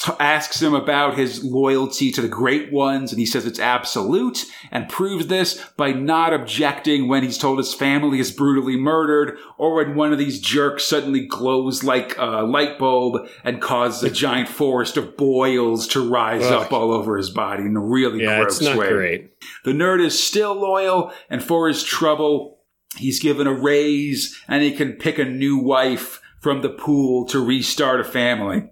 t- 0.07 0.13
asks 0.19 0.61
him 0.61 0.73
about 0.73 1.17
his 1.17 1.43
loyalty 1.43 2.11
to 2.11 2.21
the 2.21 2.27
great 2.27 2.71
ones, 2.71 3.11
and 3.11 3.19
he 3.19 3.25
says 3.25 3.45
it's 3.45 3.59
absolute, 3.59 4.45
and 4.71 4.89
proves 4.89 5.27
this 5.27 5.63
by 5.77 5.91
not 5.91 6.33
objecting 6.33 7.07
when 7.07 7.23
he's 7.23 7.37
told 7.37 7.57
his 7.57 7.73
family 7.73 8.19
is 8.19 8.31
brutally 8.31 8.77
murdered, 8.77 9.37
or 9.57 9.75
when 9.75 9.95
one 9.95 10.11
of 10.11 10.17
these 10.19 10.39
jerks 10.39 10.83
suddenly 10.85 11.25
glows 11.25 11.83
like 11.83 12.17
a 12.17 12.43
light 12.43 12.79
bulb 12.79 13.27
and 13.43 13.61
causes 13.61 14.03
a 14.03 14.09
giant 14.13 14.49
forest 14.49 14.97
of 14.97 15.17
boils 15.17 15.87
to 15.87 16.07
rise 16.07 16.43
Ugh. 16.43 16.63
up 16.63 16.73
all 16.73 16.91
over 16.91 17.17
his 17.17 17.29
body 17.29 17.63
in 17.63 17.75
a 17.75 17.81
really 17.81 18.23
Yeah, 18.23 18.41
gross 18.41 18.57
it's 18.57 18.65
not 18.65 18.77
way. 18.77 18.89
great. 18.89 19.31
The 19.63 19.71
nerd 19.71 20.03
is 20.03 20.21
still 20.21 20.53
loyal, 20.53 21.11
and 21.29 21.43
for 21.43 21.67
his 21.67 21.83
trouble, 21.83 22.59
he's 22.95 23.19
given 23.19 23.47
a 23.47 23.53
raise, 23.53 24.39
and 24.47 24.63
he 24.63 24.71
can 24.71 24.93
pick 24.93 25.19
a 25.19 25.25
new 25.25 25.57
wife 25.57 26.21
from 26.39 26.61
the 26.61 26.69
pool 26.69 27.25
to 27.27 27.43
restart 27.43 27.99
a 27.99 28.03
family. 28.03 28.63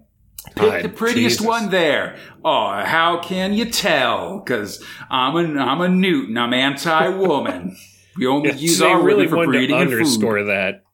Pick 0.54 0.54
God, 0.56 0.82
the 0.84 0.88
prettiest 0.88 1.38
Jesus. 1.38 1.46
one 1.46 1.70
there. 1.70 2.16
Oh, 2.44 2.80
how 2.82 3.20
can 3.20 3.52
you 3.52 3.66
tell? 3.70 4.38
Because 4.38 4.82
I'm 5.10 5.36
a 5.36 5.60
I'm 5.60 5.80
a 5.80 5.88
Newton. 5.88 6.36
I'm 6.38 6.52
anti-woman. 6.54 7.76
We 8.18 8.26
only 8.26 8.48
Yeah, 8.48 8.54
use 8.56 8.78
so 8.78 8.88
our 8.88 8.98
you 9.00 9.04
really 9.04 9.26
for 9.28 9.44
breeding 9.44 9.76
to 9.76 9.82
and 9.82 9.90
food. 9.90 9.98
underscore 9.98 10.44
that. 10.44 10.84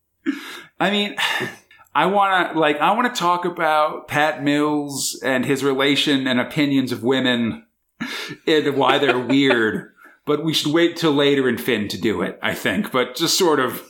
I 0.81 0.91
mean, 0.91 1.15
I 1.95 2.07
want 2.07 2.53
to 2.55 2.59
like 2.59 2.79
I 2.79 2.91
want 2.97 3.15
to 3.15 3.17
talk 3.19 3.45
about 3.45 4.09
Pat 4.09 4.43
Mills 4.43 5.21
and 5.25 5.45
his 5.47 5.63
relation 5.63 6.27
and 6.27 6.41
opinions 6.41 6.91
of 6.91 7.05
women 7.05 7.65
and 8.49 8.77
why 8.77 8.99
they're 8.99 9.19
weird. 9.25 9.93
But 10.25 10.45
we 10.45 10.53
should 10.53 10.73
wait 10.73 10.97
till 10.97 11.13
later 11.13 11.49
in 11.49 11.59
Finn 11.59 11.87
to 11.89 12.01
do 12.01 12.23
it. 12.23 12.41
I 12.43 12.55
think, 12.55 12.91
but 12.91 13.15
just 13.15 13.39
sort 13.39 13.61
of 13.61 13.81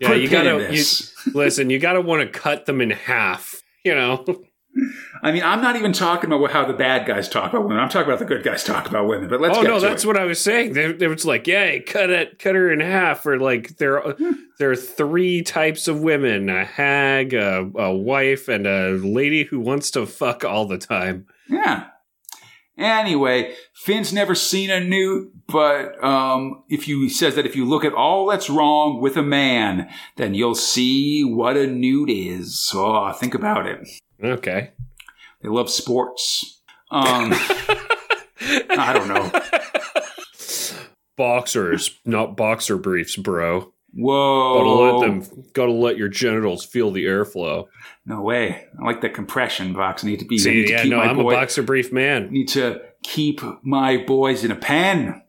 Yeah, 0.00 0.14
you 0.14 0.28
gotta 0.28 0.72
you, 0.72 0.84
listen. 1.34 1.70
You 1.70 1.80
gotta 1.80 2.00
want 2.00 2.22
to 2.32 2.38
cut 2.38 2.66
them 2.66 2.80
in 2.80 2.90
half. 2.90 3.62
You 3.84 3.94
know, 3.96 4.24
I 5.22 5.32
mean, 5.32 5.42
I'm 5.42 5.62
not 5.62 5.76
even 5.76 5.92
talking 5.92 6.30
about 6.30 6.50
how 6.50 6.64
the 6.66 6.72
bad 6.72 7.06
guys 7.06 7.28
talk 7.28 7.50
about 7.50 7.64
women. 7.64 7.78
I'm 7.78 7.88
talking 7.88 8.08
about 8.08 8.18
the 8.18 8.26
good 8.26 8.42
guys 8.42 8.62
talk 8.64 8.88
about 8.88 9.06
women. 9.06 9.28
But 9.28 9.40
let's 9.40 9.56
oh 9.56 9.62
no, 9.62 9.80
that's 9.80 10.04
it. 10.04 10.06
what 10.06 10.16
I 10.16 10.24
was 10.24 10.40
saying. 10.40 10.72
There 10.74 11.08
was 11.08 11.24
like, 11.24 11.46
yeah, 11.46 11.78
cut 11.78 12.10
it, 12.10 12.38
cut 12.38 12.54
her 12.54 12.70
in 12.70 12.80
half, 12.80 13.24
or 13.26 13.38
like 13.38 13.78
there, 13.78 14.14
there 14.58 14.70
are 14.70 14.76
three 14.76 15.42
types 15.42 15.88
of 15.88 16.00
women: 16.00 16.48
a 16.48 16.64
hag, 16.64 17.34
a, 17.34 17.70
a 17.74 17.94
wife, 17.94 18.48
and 18.48 18.66
a 18.66 18.90
lady 18.90 19.44
who 19.44 19.60
wants 19.60 19.90
to 19.92 20.06
fuck 20.06 20.44
all 20.44 20.66
the 20.66 20.78
time. 20.78 21.26
Yeah. 21.48 21.86
Anyway, 22.78 23.54
Finn's 23.72 24.12
never 24.12 24.34
seen 24.34 24.70
a 24.70 24.80
newt, 24.80 25.32
but 25.46 26.02
um, 26.04 26.62
if 26.68 26.86
you 26.86 27.00
he 27.00 27.08
says 27.08 27.34
that 27.34 27.46
if 27.46 27.56
you 27.56 27.64
look 27.64 27.86
at 27.86 27.94
all 27.94 28.26
that's 28.26 28.50
wrong 28.50 29.00
with 29.00 29.16
a 29.16 29.22
man, 29.22 29.88
then 30.16 30.34
you'll 30.34 30.54
see 30.54 31.24
what 31.24 31.56
a 31.56 31.66
newt 31.66 32.10
is. 32.10 32.70
Oh, 32.74 33.12
think 33.12 33.32
about 33.34 33.66
it. 33.66 33.88
Okay, 34.22 34.70
They 35.42 35.48
love 35.48 35.70
sports. 35.70 36.60
Um, 36.90 37.32
I 38.40 38.92
don't 38.94 39.08
know. 39.08 39.30
boxers, 41.16 41.98
not 42.04 42.36
boxer 42.36 42.76
briefs, 42.76 43.16
bro. 43.16 43.72
Whoa! 43.92 44.58
Gotta 44.58 44.70
let 44.70 45.06
them. 45.30 45.44
Gotta 45.54 45.72
let 45.72 45.96
your 45.96 46.08
genitals 46.08 46.64
feel 46.64 46.90
the 46.90 47.06
airflow. 47.06 47.66
No 48.04 48.20
way. 48.20 48.66
I 48.78 48.84
like 48.84 49.00
the 49.00 49.08
compression 49.08 49.72
box. 49.72 50.04
I 50.04 50.08
need 50.08 50.18
to 50.18 50.26
be. 50.26 50.34
Need 50.36 50.40
See, 50.42 50.64
to 50.66 50.70
yeah, 50.70 50.82
keep 50.82 50.90
no, 50.90 51.00
I'm 51.00 51.16
boy, 51.16 51.30
a 51.32 51.34
boxer 51.34 51.62
brief 51.62 51.92
man. 51.92 52.30
Need 52.30 52.48
to 52.48 52.82
keep 53.02 53.40
my 53.62 53.96
boys 53.96 54.44
in 54.44 54.50
a 54.50 54.56
pen. 54.56 55.22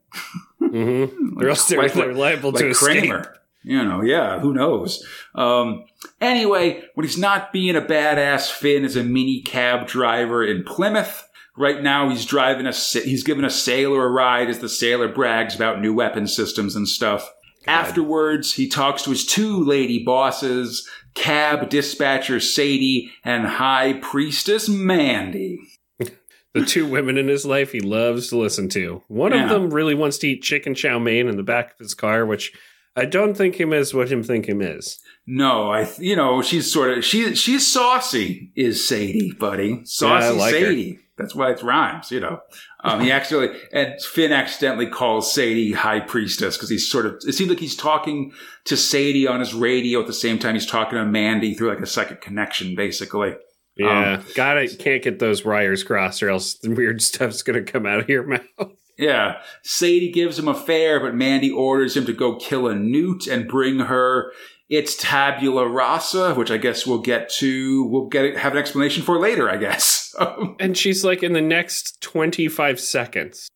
Mm-hmm. 0.61 1.39
Or 1.41 1.47
else 1.49 1.67
they're, 1.67 1.81
Like- 1.81 1.93
they're 1.93 2.13
liable 2.13 2.51
to 2.51 2.57
like 2.63 2.71
escape. 2.71 3.09
Kramer. 3.09 3.33
You 3.63 3.83
know, 3.83 4.01
yeah, 4.01 4.39
who 4.39 4.53
knows? 4.53 5.05
Um, 5.35 5.85
anyway, 6.21 6.83
when 6.93 7.05
he's 7.05 7.17
not 7.17 7.51
being 7.51 7.75
a 7.75 7.81
badass, 7.81 8.51
Finn 8.51 8.83
is 8.85 8.95
a 8.95 9.03
mini 9.03 9.41
cab 9.41 9.87
driver 9.87 10.43
in 10.43 10.63
Plymouth. 10.63 11.23
Right 11.57 11.81
now, 11.81 12.09
he's 12.09 12.25
driving 12.25 12.67
a, 12.67 12.71
he's 12.71 13.23
giving 13.23 13.43
a 13.45 13.49
sailor 13.49 14.05
a 14.05 14.09
ride 14.09 14.49
as 14.49 14.59
the 14.59 14.69
sailor 14.69 15.07
brags 15.07 15.55
about 15.55 15.81
new 15.81 15.93
weapon 15.93 16.27
systems 16.27 16.75
and 16.75 16.87
stuff. 16.87 17.31
Afterwards, 17.65 18.53
he 18.53 18.69
talks 18.69 19.03
to 19.03 19.09
his 19.09 19.25
two 19.25 19.63
lady 19.63 20.03
bosses, 20.03 20.87
cab 21.15 21.69
dispatcher 21.69 22.39
Sadie 22.39 23.11
and 23.23 23.45
high 23.45 23.93
priestess 23.93 24.69
Mandy. 24.69 25.59
the 26.53 26.63
two 26.65 26.87
women 26.87 27.17
in 27.17 27.27
his 27.27 27.45
life 27.45 27.71
he 27.73 27.81
loves 27.81 28.29
to 28.29 28.37
listen 28.37 28.69
to. 28.69 29.03
One 29.07 29.33
Yeah. 29.33 29.43
of 29.43 29.49
them 29.49 29.71
really 29.71 29.95
wants 29.95 30.17
to 30.19 30.27
eat 30.27 30.43
chicken 30.43 30.75
chow 30.75 30.97
mein 30.99 31.27
in 31.27 31.35
the 31.37 31.43
back 31.43 31.71
of 31.73 31.79
his 31.79 31.93
car, 31.93 32.25
which 32.25 32.53
I 32.95 33.05
don't 33.05 33.35
think 33.35 33.59
him 33.59 33.73
is 33.73 33.93
what 33.93 34.11
him 34.11 34.23
think 34.23 34.47
him 34.47 34.61
is. 34.61 34.99
No, 35.29 35.69
I, 35.71 35.89
you 35.99 36.15
know, 36.15 36.41
she's 36.41 36.71
sort 36.71 36.97
of 36.97 37.03
she 37.03 37.35
she's 37.35 37.67
saucy, 37.67 38.49
is 38.55 38.87
Sadie, 38.87 39.33
buddy. 39.33 39.81
Saucy 39.83 40.25
Yeah, 40.25 40.31
like 40.31 40.53
her. 40.55 40.61
Sadie. 40.61 40.99
That's 41.17 41.35
why 41.35 41.51
it 41.51 41.61
rhymes, 41.63 42.11
you 42.11 42.19
know. 42.19 42.39
Um, 42.83 43.01
he 43.01 43.11
actually 43.11 43.49
and 43.73 44.01
Finn 44.01 44.31
accidentally 44.31 44.87
calls 44.87 45.33
Sadie 45.33 45.73
High 45.73 45.99
Priestess 45.99 46.55
because 46.55 46.69
he's 46.69 46.89
sort 46.89 47.05
of. 47.05 47.15
It 47.27 47.33
seems 47.33 47.49
like 47.49 47.59
he's 47.59 47.75
talking 47.75 48.31
to 48.65 48.77
Sadie 48.77 49.27
on 49.27 49.41
his 49.41 49.53
radio 49.53 49.99
at 49.99 50.07
the 50.07 50.13
same 50.13 50.39
time 50.39 50.53
he's 50.53 50.65
talking 50.65 50.97
to 50.97 51.05
Mandy 51.05 51.53
through 51.55 51.69
like 51.69 51.81
a 51.81 51.87
psychic 51.87 52.21
connection, 52.21 52.75
basically. 52.75 53.35
Yeah, 53.75 54.21
got 54.33 54.57
it. 54.57 54.79
Can't 54.79 55.03
get 55.03 55.19
those 55.19 55.43
wires 55.43 55.83
crossed, 55.83 56.23
or 56.23 56.29
else 56.29 56.53
the 56.53 56.69
weird 56.69 57.01
stuff's 57.01 57.41
gonna 57.41 57.63
come 57.63 57.85
out 57.85 57.99
of 57.99 58.09
your 58.09 58.23
mouth. 58.27 58.71
Yeah, 58.97 59.41
Sadie 59.63 60.11
gives 60.11 60.39
him 60.39 60.47
a 60.47 60.55
fare, 60.55 60.99
but 60.99 61.13
Mandy 61.13 61.51
orders 61.51 61.95
him 61.97 62.05
to 62.05 62.13
go 62.13 62.35
kill 62.37 62.67
a 62.67 62.75
newt 62.75 63.27
and 63.27 63.47
bring 63.47 63.79
her 63.79 64.31
its 64.69 64.95
tabula 64.97 65.67
rasa, 65.67 66.33
which 66.33 66.51
I 66.51 66.57
guess 66.57 66.85
we'll 66.85 66.99
get 67.01 67.29
to. 67.35 67.83
We'll 67.85 68.07
get 68.07 68.25
it, 68.25 68.37
have 68.37 68.53
an 68.53 68.59
explanation 68.59 69.03
for 69.03 69.19
later, 69.19 69.49
I 69.49 69.57
guess. 69.57 70.03
And 70.59 70.75
she's 70.75 71.05
like, 71.05 71.21
in 71.21 71.33
the 71.33 71.41
next 71.41 72.01
twenty 72.01 72.47
five 72.47 72.79
seconds. 72.79 73.47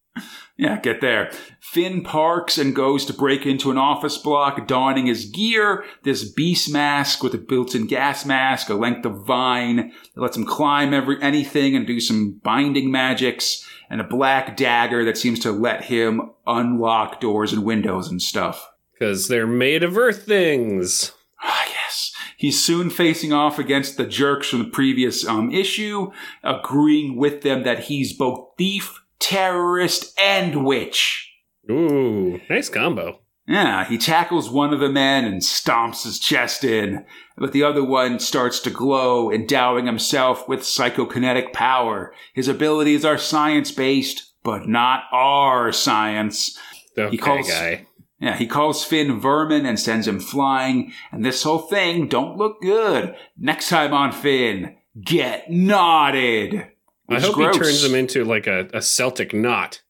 yeah, 0.56 0.80
get 0.80 1.02
there. 1.02 1.32
Finn 1.60 2.04
parks 2.04 2.60
and 2.60 2.76
goes 2.76 3.04
to 3.06 3.14
break 3.14 3.48
into 3.48 3.72
an 3.72 3.80
office 3.80 4.18
block, 4.18 4.68
donning 4.68 5.08
his 5.08 5.26
gear, 5.26 5.84
this 6.04 6.24
beast 6.32 6.72
mask 6.72 7.24
with 7.24 7.34
a 7.34 7.40
built-in 7.40 7.88
gas 7.88 8.26
mask, 8.28 8.70
a 8.70 8.76
length 8.76 9.06
of 9.06 9.26
vine 9.26 9.92
that 10.14 10.22
lets 10.22 10.38
him 10.38 10.46
climb 10.46 10.94
every 10.94 11.20
anything 11.22 11.76
and 11.76 11.88
do 11.88 12.00
some 12.00 12.40
binding 12.44 12.92
magics, 12.92 13.68
and 13.90 14.00
a 14.02 14.04
black 14.04 14.56
dagger 14.56 15.04
that 15.06 15.18
seems 15.18 15.40
to 15.40 15.52
let 15.52 15.86
him 15.86 16.22
unlock 16.46 17.20
doors 17.20 17.54
and 17.54 17.64
windows 17.64 18.08
and 18.08 18.22
stuff. 18.22 18.71
Because 19.02 19.30
they're 19.30 19.48
made 19.48 19.82
of 19.82 19.98
earth 19.98 20.28
things. 20.28 21.12
Ah, 21.42 21.66
yes. 21.68 22.14
He's 22.38 22.64
soon 22.64 22.92
facing 22.92 23.34
off 23.34 23.58
against 23.58 23.98
the 23.98 24.06
jerks 24.06 24.50
from 24.50 24.60
the 24.60 24.70
previous 24.70 25.26
um, 25.26 25.52
issue, 25.52 26.12
agreeing 26.44 27.18
with 27.18 27.42
them 27.42 27.64
that 27.64 27.86
he's 27.86 28.14
both 28.14 28.50
thief, 28.60 29.02
terrorist, 29.18 30.14
and 30.20 30.64
witch. 30.64 31.34
Ooh, 31.72 32.40
nice 32.48 32.70
combo. 32.70 33.22
Yeah, 33.48 33.86
he 33.86 33.98
tackles 33.98 34.52
one 34.52 34.72
of 34.72 34.80
the 34.80 34.88
men 34.88 35.26
and 35.26 35.42
stomps 35.42 36.04
his 36.04 36.20
chest 36.20 36.64
in, 36.64 37.04
but 37.38 37.54
the 37.54 37.64
other 37.64 37.84
one 37.84 38.20
starts 38.20 38.60
to 38.60 38.70
glow, 38.70 39.32
endowing 39.32 39.88
himself 39.88 40.48
with 40.48 40.60
psychokinetic 40.60 41.54
power. 41.54 42.14
His 42.36 42.48
abilities 42.48 43.04
are 43.04 43.18
science 43.18 43.72
based, 43.72 44.32
but 44.44 44.68
not 44.68 45.06
our 45.12 45.72
science. 45.72 46.56
Okay, 46.96 47.18
calls- 47.18 47.50
guy. 47.50 47.88
Yeah, 48.22 48.38
he 48.38 48.46
calls 48.46 48.86
Finn 48.86 49.20
vermin 49.20 49.66
and 49.66 49.80
sends 49.80 50.08
him 50.08 50.20
flying, 50.20 50.94
and 51.12 51.26
this 51.26 51.42
whole 51.42 51.58
thing 51.58 52.08
don't 52.08 52.38
look 52.38 52.62
good. 52.62 53.16
Next 53.36 53.68
time 53.68 53.96
on 53.96 54.12
Finn, 54.12 54.76
get 55.04 55.50
knotted. 55.50 56.68
I 57.10 57.20
hope 57.20 57.34
gross. 57.34 57.56
he 57.56 57.64
turns 57.64 57.84
him 57.84 57.96
into 57.96 58.24
like 58.24 58.46
a, 58.46 58.70
a 58.74 58.82
Celtic 58.82 59.34
knot. 59.34 59.82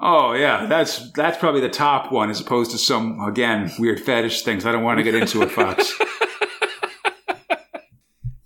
Oh 0.00 0.32
yeah, 0.32 0.66
that's 0.66 1.12
that's 1.12 1.38
probably 1.38 1.60
the 1.60 1.68
top 1.68 2.10
one 2.10 2.28
as 2.28 2.40
opposed 2.40 2.72
to 2.72 2.78
some 2.78 3.20
again 3.20 3.70
weird 3.78 4.00
fetish 4.00 4.42
things. 4.42 4.66
I 4.66 4.72
don't 4.72 4.82
want 4.82 4.98
to 4.98 5.04
get 5.04 5.14
into 5.14 5.40
it, 5.42 5.52
Fox. 5.52 5.94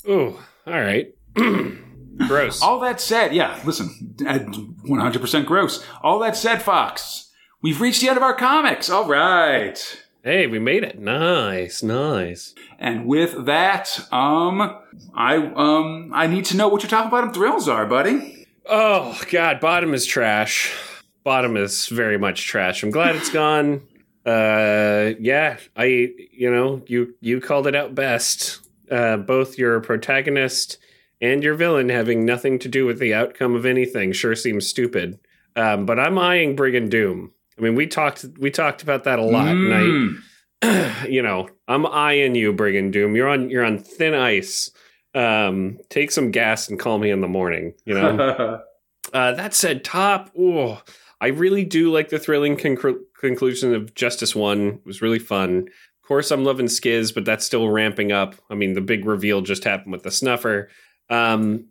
Ooh, 0.08 0.38
all 0.66 0.80
right. 0.80 1.14
Gross. 2.26 2.62
All 2.62 2.80
that 2.80 3.00
said, 3.00 3.34
yeah, 3.34 3.60
listen, 3.64 4.16
uh, 4.26 4.38
one 4.84 5.00
hundred 5.00 5.20
percent 5.20 5.46
gross. 5.46 5.84
All 6.02 6.18
that 6.18 6.36
said, 6.36 6.62
Fox, 6.62 7.27
we've 7.62 7.80
reached 7.80 8.00
the 8.00 8.08
end 8.08 8.16
of 8.16 8.22
our 8.22 8.34
comics. 8.34 8.90
All 8.90 9.06
right. 9.06 10.04
Hey, 10.22 10.46
we 10.46 10.58
made 10.58 10.84
it. 10.84 10.98
Nice, 10.98 11.82
nice. 11.82 12.54
And 12.78 13.06
with 13.06 13.46
that, 13.46 14.06
um, 14.12 14.76
I 15.14 15.36
um, 15.36 16.10
I 16.14 16.26
need 16.26 16.44
to 16.46 16.56
know 16.56 16.68
what 16.68 16.82
your 16.82 16.90
top 16.90 17.02
and 17.04 17.10
bottom 17.10 17.32
thrills 17.32 17.68
are, 17.68 17.86
buddy. 17.86 18.46
Oh 18.66 19.18
God, 19.30 19.60
bottom 19.60 19.94
is 19.94 20.04
trash. 20.04 20.74
Bottom 21.24 21.56
is 21.56 21.86
very 21.86 22.18
much 22.18 22.46
trash. 22.46 22.82
I'm 22.82 22.90
glad 22.90 23.16
it's 23.16 23.30
gone. 23.30 23.82
Uh, 24.26 25.14
yeah, 25.18 25.56
I, 25.76 26.12
you 26.32 26.50
know, 26.50 26.82
you 26.86 27.14
you 27.20 27.40
called 27.40 27.66
it 27.66 27.74
out 27.74 27.94
best. 27.94 28.60
Uh, 28.90 29.16
both 29.16 29.58
your 29.58 29.80
protagonist 29.80 30.78
and 31.20 31.42
your 31.42 31.54
villain 31.54 31.88
having 31.90 32.24
nothing 32.24 32.58
to 32.58 32.68
do 32.68 32.86
with 32.86 32.98
the 32.98 33.14
outcome 33.14 33.54
of 33.54 33.66
anything 33.66 34.12
sure 34.12 34.34
seems 34.34 34.66
stupid. 34.66 35.18
Um, 35.56 35.86
but 35.86 35.98
I'm 35.98 36.18
eyeing 36.18 36.56
Brigand 36.56 36.90
Doom. 36.90 37.32
I 37.58 37.62
mean, 37.62 37.74
we 37.74 37.86
talked 37.86 38.24
we 38.38 38.50
talked 38.50 38.82
about 38.82 39.04
that 39.04 39.18
a 39.18 39.24
lot, 39.24 39.48
and 39.48 39.74
I 39.74 39.82
Mm. 39.82 40.22
you 41.08 41.22
know, 41.22 41.48
I'm 41.68 41.86
eyeing 41.86 42.34
you, 42.34 42.52
Brigand 42.52 42.92
Doom. 42.92 43.14
You're 43.14 43.28
on 43.28 43.50
you're 43.50 43.64
on 43.64 43.78
thin 43.78 44.14
ice. 44.14 44.70
Um, 45.14 45.78
take 45.88 46.10
some 46.10 46.30
gas 46.30 46.68
and 46.68 46.78
call 46.78 46.98
me 46.98 47.10
in 47.10 47.20
the 47.20 47.28
morning. 47.28 47.74
You 47.84 47.94
know. 47.94 48.60
uh, 49.12 49.32
that 49.32 49.54
said, 49.54 49.84
top. 49.84 50.30
Oh, 50.38 50.82
I 51.20 51.28
really 51.28 51.64
do 51.64 51.92
like 51.92 52.08
the 52.08 52.18
thrilling 52.18 52.56
conclu- 52.56 53.00
conclusion 53.20 53.74
of 53.74 53.94
Justice 53.94 54.34
One. 54.34 54.66
It 54.66 54.86
was 54.86 55.02
really 55.02 55.18
fun. 55.18 55.68
Of 56.02 56.08
course, 56.08 56.30
I'm 56.30 56.44
loving 56.44 56.66
Skizz, 56.66 57.14
but 57.14 57.24
that's 57.24 57.44
still 57.44 57.68
ramping 57.68 58.12
up. 58.12 58.34
I 58.50 58.54
mean, 58.54 58.72
the 58.72 58.80
big 58.80 59.04
reveal 59.04 59.42
just 59.42 59.64
happened 59.64 59.92
with 59.92 60.02
the 60.02 60.10
Snuffer. 60.10 60.70
Um, 61.10 61.66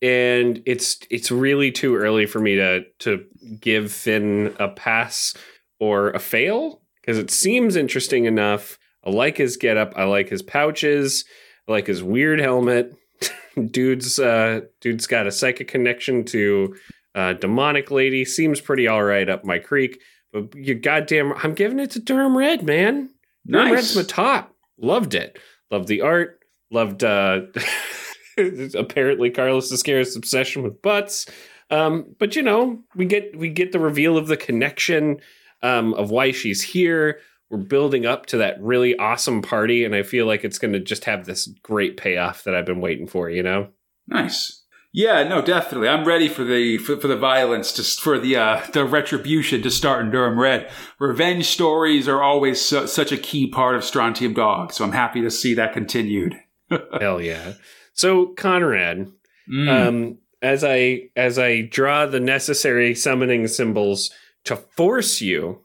and 0.00 0.62
it's 0.66 0.98
it's 1.10 1.30
really 1.30 1.72
too 1.72 1.96
early 1.96 2.26
for 2.26 2.40
me 2.40 2.56
to 2.56 2.84
to 3.00 3.24
give 3.60 3.92
Finn 3.92 4.54
a 4.58 4.68
pass 4.68 5.34
or 5.80 6.10
a 6.10 6.18
fail 6.18 6.82
because 7.00 7.18
it 7.18 7.30
seems 7.30 7.76
interesting 7.76 8.24
enough. 8.24 8.78
I 9.04 9.10
like 9.10 9.36
his 9.36 9.56
getup. 9.56 9.94
I 9.96 10.04
like 10.04 10.28
his 10.28 10.42
pouches. 10.42 11.24
I 11.68 11.72
like 11.72 11.86
his 11.86 12.02
weird 12.02 12.40
helmet. 12.40 12.94
dude's 13.70 14.18
uh, 14.18 14.60
dude's 14.80 15.06
got 15.06 15.26
a 15.26 15.32
psychic 15.32 15.68
connection 15.68 16.24
to 16.26 16.76
uh, 17.14 17.32
demonic 17.34 17.90
lady. 17.90 18.24
Seems 18.24 18.60
pretty 18.60 18.86
all 18.86 19.02
right 19.02 19.28
up 19.28 19.44
my 19.44 19.58
creek. 19.58 20.00
But 20.32 20.54
you 20.54 20.74
goddamn, 20.74 21.32
I'm 21.42 21.54
giving 21.54 21.78
it 21.78 21.92
to 21.92 22.00
Durham 22.00 22.36
Red, 22.36 22.62
man. 22.62 23.10
Durham 23.46 23.72
Red's 23.72 23.96
my 23.96 24.02
top. 24.02 24.54
Loved 24.78 25.14
it. 25.14 25.38
Loved 25.70 25.88
the 25.88 26.02
art. 26.02 26.40
Loved 26.70 27.02
uh, 27.02 27.42
apparently 28.74 29.30
Carlos 29.30 29.72
Ezquerra's 29.72 30.16
obsession 30.16 30.62
with 30.62 30.80
butts. 30.82 31.26
Um, 31.70 32.14
but 32.18 32.36
you 32.36 32.42
know, 32.42 32.82
we 32.94 33.04
get 33.04 33.36
we 33.36 33.48
get 33.48 33.72
the 33.72 33.78
reveal 33.78 34.16
of 34.16 34.26
the 34.26 34.36
connection 34.36 35.20
um, 35.62 35.94
of 35.94 36.10
why 36.10 36.32
she's 36.32 36.62
here. 36.62 37.20
We're 37.50 37.58
building 37.58 38.04
up 38.04 38.26
to 38.26 38.38
that 38.38 38.60
really 38.62 38.96
awesome 38.96 39.42
party, 39.42 39.84
and 39.84 39.94
I 39.94 40.02
feel 40.02 40.26
like 40.26 40.44
it's 40.44 40.58
going 40.58 40.72
to 40.74 40.80
just 40.80 41.04
have 41.04 41.24
this 41.24 41.46
great 41.62 41.96
payoff 41.96 42.44
that 42.44 42.54
I've 42.54 42.66
been 42.66 42.80
waiting 42.80 43.06
for. 43.06 43.30
You 43.30 43.42
know, 43.42 43.68
nice. 44.06 44.62
Yeah, 44.92 45.22
no, 45.22 45.42
definitely. 45.42 45.88
I'm 45.88 46.06
ready 46.06 46.28
for 46.28 46.44
the 46.44 46.78
for, 46.78 46.96
for 46.96 47.08
the 47.08 47.16
violence, 47.16 47.72
just 47.72 48.00
for 48.00 48.18
the 48.18 48.36
uh, 48.36 48.66
the 48.72 48.84
retribution 48.84 49.62
to 49.62 49.70
start 49.70 50.04
in 50.04 50.10
Durham 50.10 50.40
Red. 50.40 50.70
Revenge 50.98 51.46
stories 51.46 52.08
are 52.08 52.22
always 52.22 52.60
su- 52.60 52.86
such 52.86 53.12
a 53.12 53.18
key 53.18 53.46
part 53.46 53.76
of 53.76 53.84
Strontium 53.84 54.32
Dog, 54.32 54.72
so 54.72 54.84
I'm 54.84 54.92
happy 54.92 55.20
to 55.20 55.30
see 55.30 55.52
that 55.54 55.74
continued. 55.74 56.40
Hell 57.00 57.20
yeah! 57.20 57.54
So 57.98 58.26
Conrad, 58.26 59.10
mm. 59.52 59.68
um, 59.68 60.18
as 60.40 60.62
I 60.62 61.10
as 61.16 61.36
I 61.36 61.62
draw 61.62 62.06
the 62.06 62.20
necessary 62.20 62.94
summoning 62.94 63.48
symbols 63.48 64.12
to 64.44 64.54
force 64.54 65.20
you, 65.20 65.62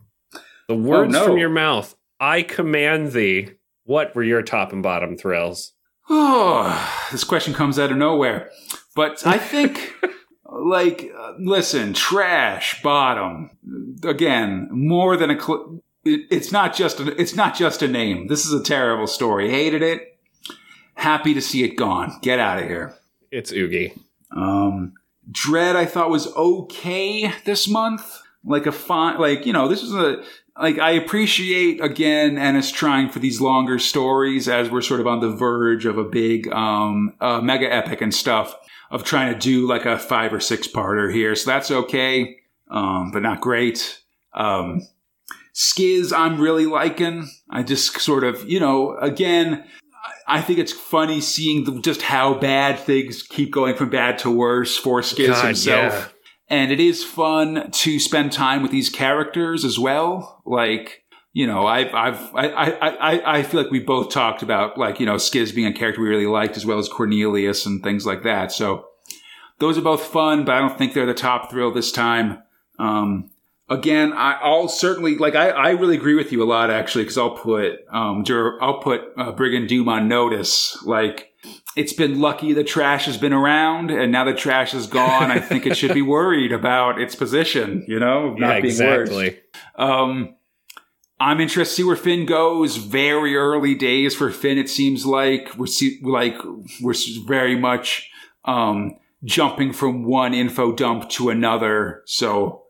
the 0.67 0.75
words 0.75 1.15
oh, 1.15 1.19
no. 1.19 1.25
from 1.27 1.37
your 1.37 1.51
mouth, 1.51 1.95
I 2.19 2.41
command 2.41 3.11
thee. 3.11 3.51
What 3.85 4.15
were 4.15 4.23
your 4.23 4.41
top 4.41 4.73
and 4.73 4.81
bottom 4.81 5.15
thrills? 5.15 5.73
Oh, 6.09 7.07
this 7.11 7.23
question 7.23 7.53
comes 7.53 7.77
out 7.77 7.91
of 7.91 7.97
nowhere. 7.97 8.49
But 8.95 9.25
I 9.27 9.37
think, 9.37 9.93
like, 10.51 11.11
uh, 11.15 11.33
listen, 11.37 11.93
trash, 11.93 12.81
bottom. 12.81 13.51
Again, 14.03 14.69
more 14.71 15.17
than 15.17 15.29
a. 15.29 15.39
Cl- 15.39 15.83
it, 16.03 16.21
it's 16.31 16.51
not 16.51 16.75
just 16.75 16.99
a, 16.99 17.19
it's 17.21 17.35
not 17.35 17.53
just 17.55 17.83
a 17.83 17.87
name. 17.87 18.25
This 18.25 18.43
is 18.43 18.53
a 18.53 18.63
terrible 18.63 19.05
story. 19.05 19.51
Hated 19.51 19.83
it. 19.83 20.12
Happy 20.95 21.33
to 21.33 21.41
see 21.41 21.63
it 21.63 21.75
gone. 21.75 22.17
Get 22.21 22.39
out 22.39 22.59
of 22.59 22.65
here. 22.65 22.95
It's 23.31 23.51
Oogie. 23.51 23.93
Um, 24.31 24.93
Dredd, 25.31 25.75
I 25.75 25.85
thought 25.85 26.09
was 26.09 26.27
okay 26.35 27.33
this 27.45 27.67
month. 27.67 28.19
Like 28.45 28.65
a 28.65 28.71
fine, 28.71 29.19
like 29.19 29.45
you 29.45 29.53
know, 29.53 29.67
this 29.67 29.81
is 29.81 29.93
a 29.93 30.23
like 30.59 30.77
I 30.77 30.91
appreciate 30.91 31.81
again 31.81 32.37
Ennis 32.37 32.71
trying 32.71 33.09
for 33.09 33.19
these 33.19 33.39
longer 33.39 33.79
stories 33.79 34.49
as 34.49 34.69
we're 34.69 34.81
sort 34.81 34.99
of 34.99 35.07
on 35.07 35.21
the 35.21 35.29
verge 35.29 35.85
of 35.85 35.97
a 35.97 36.03
big 36.03 36.51
um 36.51 37.13
uh, 37.21 37.39
mega 37.39 37.73
epic 37.73 38.01
and 38.01 38.13
stuff 38.13 38.53
of 38.91 39.03
trying 39.03 39.33
to 39.33 39.39
do 39.39 39.67
like 39.67 39.85
a 39.85 39.97
five 39.97 40.33
or 40.33 40.39
six 40.39 40.67
parter 40.67 41.11
here. 41.13 41.35
So 41.35 41.49
that's 41.49 41.71
okay. 41.71 42.37
Um, 42.69 43.11
but 43.11 43.23
not 43.23 43.41
great. 43.41 44.03
Um, 44.33 44.81
Skizz, 45.53 46.11
I'm 46.15 46.39
really 46.39 46.65
liking. 46.65 47.29
I 47.49 47.63
just 47.63 47.99
sort 47.99 48.23
of, 48.23 48.47
you 48.49 48.59
know, 48.59 48.97
again, 48.97 49.65
I 50.27 50.41
think 50.41 50.59
it's 50.59 50.71
funny 50.71 51.21
seeing 51.21 51.63
the, 51.63 51.79
just 51.79 52.01
how 52.01 52.33
bad 52.33 52.79
things 52.79 53.23
keep 53.23 53.51
going 53.51 53.75
from 53.75 53.89
bad 53.89 54.17
to 54.19 54.31
worse 54.31 54.77
for 54.77 55.01
Skizz 55.01 55.27
God, 55.27 55.45
himself. 55.45 55.93
Yeah. 55.93 56.07
And 56.49 56.71
it 56.71 56.79
is 56.79 57.03
fun 57.03 57.71
to 57.71 57.99
spend 57.99 58.31
time 58.31 58.61
with 58.61 58.71
these 58.71 58.89
characters 58.89 59.63
as 59.63 59.79
well. 59.79 60.41
Like, 60.45 61.03
you 61.31 61.47
know, 61.47 61.65
I've, 61.65 61.93
I've, 61.93 62.35
I, 62.35 62.47
I, 62.49 62.89
I, 62.89 63.37
I 63.39 63.43
feel 63.43 63.61
like 63.61 63.71
we 63.71 63.79
both 63.79 64.11
talked 64.11 64.43
about 64.43 64.77
like, 64.77 64.99
you 64.99 65.05
know, 65.05 65.15
Skizz 65.15 65.55
being 65.55 65.67
a 65.67 65.73
character 65.73 66.01
we 66.01 66.09
really 66.09 66.27
liked 66.27 66.57
as 66.57 66.65
well 66.65 66.79
as 66.79 66.89
Cornelius 66.89 67.65
and 67.65 67.81
things 67.81 68.05
like 68.05 68.23
that. 68.23 68.51
So 68.51 68.85
those 69.59 69.77
are 69.77 69.81
both 69.81 70.03
fun, 70.03 70.43
but 70.45 70.55
I 70.55 70.59
don't 70.59 70.77
think 70.77 70.93
they're 70.93 71.05
the 71.05 71.13
top 71.13 71.49
thrill 71.49 71.71
this 71.71 71.91
time. 71.91 72.43
Um, 72.77 73.31
again, 73.73 74.13
I, 74.13 74.47
will 74.47 74.69
certainly 74.69 75.17
like. 75.17 75.35
I, 75.35 75.49
I 75.49 75.69
really 75.71 75.97
agree 75.97 76.15
with 76.15 76.31
you 76.31 76.43
a 76.43 76.45
lot 76.45 76.69
actually, 76.69 77.03
because 77.03 77.17
I'll 77.17 77.35
put 77.35 77.85
um, 77.89 78.23
Dur- 78.23 78.61
I'll 78.61 78.79
put 78.79 79.01
uh, 79.17 79.31
Brigand 79.31 79.67
Doom 79.67 79.89
on 79.89 80.07
notice. 80.07 80.81
Like, 80.83 81.33
it's 81.75 81.93
been 81.93 82.21
lucky 82.21 82.53
the 82.53 82.63
trash 82.63 83.05
has 83.05 83.17
been 83.17 83.33
around, 83.33 83.91
and 83.91 84.11
now 84.11 84.23
the 84.23 84.33
trash 84.33 84.73
is 84.73 84.87
gone. 84.87 85.31
I 85.31 85.39
think 85.39 85.65
it 85.65 85.75
should 85.75 85.93
be 85.93 86.01
worried 86.03 86.51
about 86.51 87.01
its 87.01 87.15
position. 87.15 87.83
You 87.87 87.99
know, 87.99 88.33
not 88.35 88.55
yeah, 88.55 88.61
being 88.61 88.65
exactly. 88.65 89.39
Um, 89.75 90.35
I'm 91.19 91.39
interested 91.39 91.71
to 91.71 91.75
see 91.75 91.83
where 91.83 91.95
Finn 91.95 92.25
goes. 92.25 92.77
Very 92.77 93.35
early 93.35 93.75
days 93.75 94.15
for 94.15 94.31
Finn. 94.31 94.57
It 94.57 94.69
seems 94.69 95.05
like 95.05 95.55
we're 95.57 95.67
see, 95.67 95.99
like 96.03 96.37
we're 96.81 96.95
very 97.25 97.57
much 97.57 98.09
um, 98.45 98.97
jumping 99.23 99.73
from 99.73 100.03
one 100.03 100.33
info 100.33 100.73
dump 100.73 101.09
to 101.11 101.29
another. 101.29 102.03
So 102.05 102.62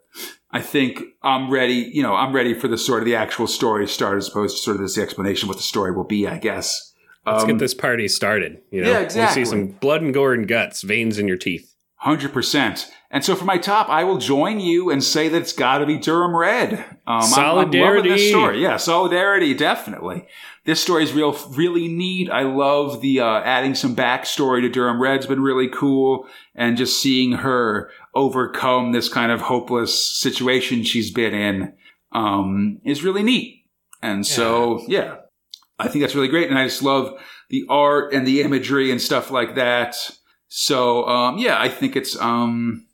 I 0.54 0.62
think 0.62 1.02
I'm 1.24 1.50
ready, 1.50 1.90
you 1.94 2.04
know, 2.04 2.14
I'm 2.14 2.32
ready 2.32 2.54
for 2.54 2.68
the 2.68 2.78
sort 2.78 3.02
of 3.02 3.06
the 3.06 3.16
actual 3.16 3.48
story 3.48 3.88
start 3.88 4.20
as 4.20 4.28
opposed 4.30 4.56
to 4.58 4.62
sort 4.62 4.76
of 4.76 4.84
this 4.84 5.00
explanation 5.00 5.48
what 5.48 5.58
the 5.58 5.64
story 5.64 5.92
will 5.92 6.04
be, 6.04 6.28
I 6.28 6.38
guess. 6.38 6.94
Let's 7.26 7.44
um, 7.44 7.50
get 7.50 7.58
this 7.58 7.74
party 7.74 8.08
started. 8.08 8.62
You 8.70 8.84
know, 8.84 8.92
yeah, 8.92 9.00
exactly. 9.00 9.44
See 9.44 9.50
some 9.50 9.68
blood 9.68 10.04
and 10.04 10.14
gore 10.14 10.34
and 10.34 10.48
guts, 10.48 10.84
veins 10.84 11.18
in 11.18 11.28
your 11.28 11.38
teeth. 11.38 11.74
Hundred 11.96 12.34
percent. 12.34 12.92
And 13.10 13.24
so 13.24 13.36
for 13.36 13.46
my 13.46 13.58
top, 13.58 13.90
I 13.90 14.04
will 14.04 14.18
join 14.18 14.60
you 14.60 14.90
and 14.90 15.04
say 15.04 15.30
that 15.30 15.42
it's 15.42 15.54
got 15.54 15.78
to 15.78 15.86
be 15.86 15.98
Durham 15.98 16.36
Red. 16.36 16.84
Um, 17.08 17.22
solidarity. 17.22 18.10
I'm, 18.10 18.14
I'm 18.14 18.20
this 18.20 18.30
story. 18.30 18.62
Yeah, 18.62 18.78
solidarity, 18.78 19.54
definitely. 19.54 20.28
This 20.66 20.82
story 20.82 21.04
is 21.04 21.14
real, 21.14 21.32
really 21.52 21.88
neat. 21.88 22.30
I 22.30 22.42
love 22.42 23.02
the 23.02 23.22
uh, 23.22 23.42
adding 23.42 23.76
some 23.76 23.96
backstory 23.96 24.62
to 24.62 24.70
Durham 24.70 25.02
Red's 25.02 25.28
been 25.28 25.42
really 25.42 25.70
cool, 25.70 26.28
and 26.56 26.76
just 26.76 27.02
seeing 27.02 27.34
her 27.34 27.90
overcome 28.15 28.91
this 28.91 29.10
kind 29.10 29.31
of 29.31 29.41
hopeless 29.41 30.11
situation 30.14 30.84
she's 30.84 31.11
been 31.11 31.34
in 31.34 31.73
um, 32.11 32.80
is 32.84 33.03
really 33.03 33.23
neat. 33.23 33.65
And 34.02 34.26
so, 34.26 34.84
yeah. 34.88 35.03
yeah, 35.03 35.15
I 35.80 35.88
think 35.88 36.03
that's 36.03 36.15
really 36.15 36.27
great. 36.27 36.49
And 36.49 36.60
I 36.60 36.65
just 36.65 36.84
love 36.84 37.19
the 37.49 37.65
art 37.69 38.14
and 38.14 38.27
the 38.27 38.41
imagery 38.41 38.91
and 38.91 39.02
stuff 39.02 39.31
like 39.31 39.56
that. 39.56 39.95
So, 40.48 41.07
um, 41.07 41.38
yeah, 41.38 41.60
I 41.60 41.69
think 41.69 41.95
it's, 41.95 42.19
um, 42.19 42.85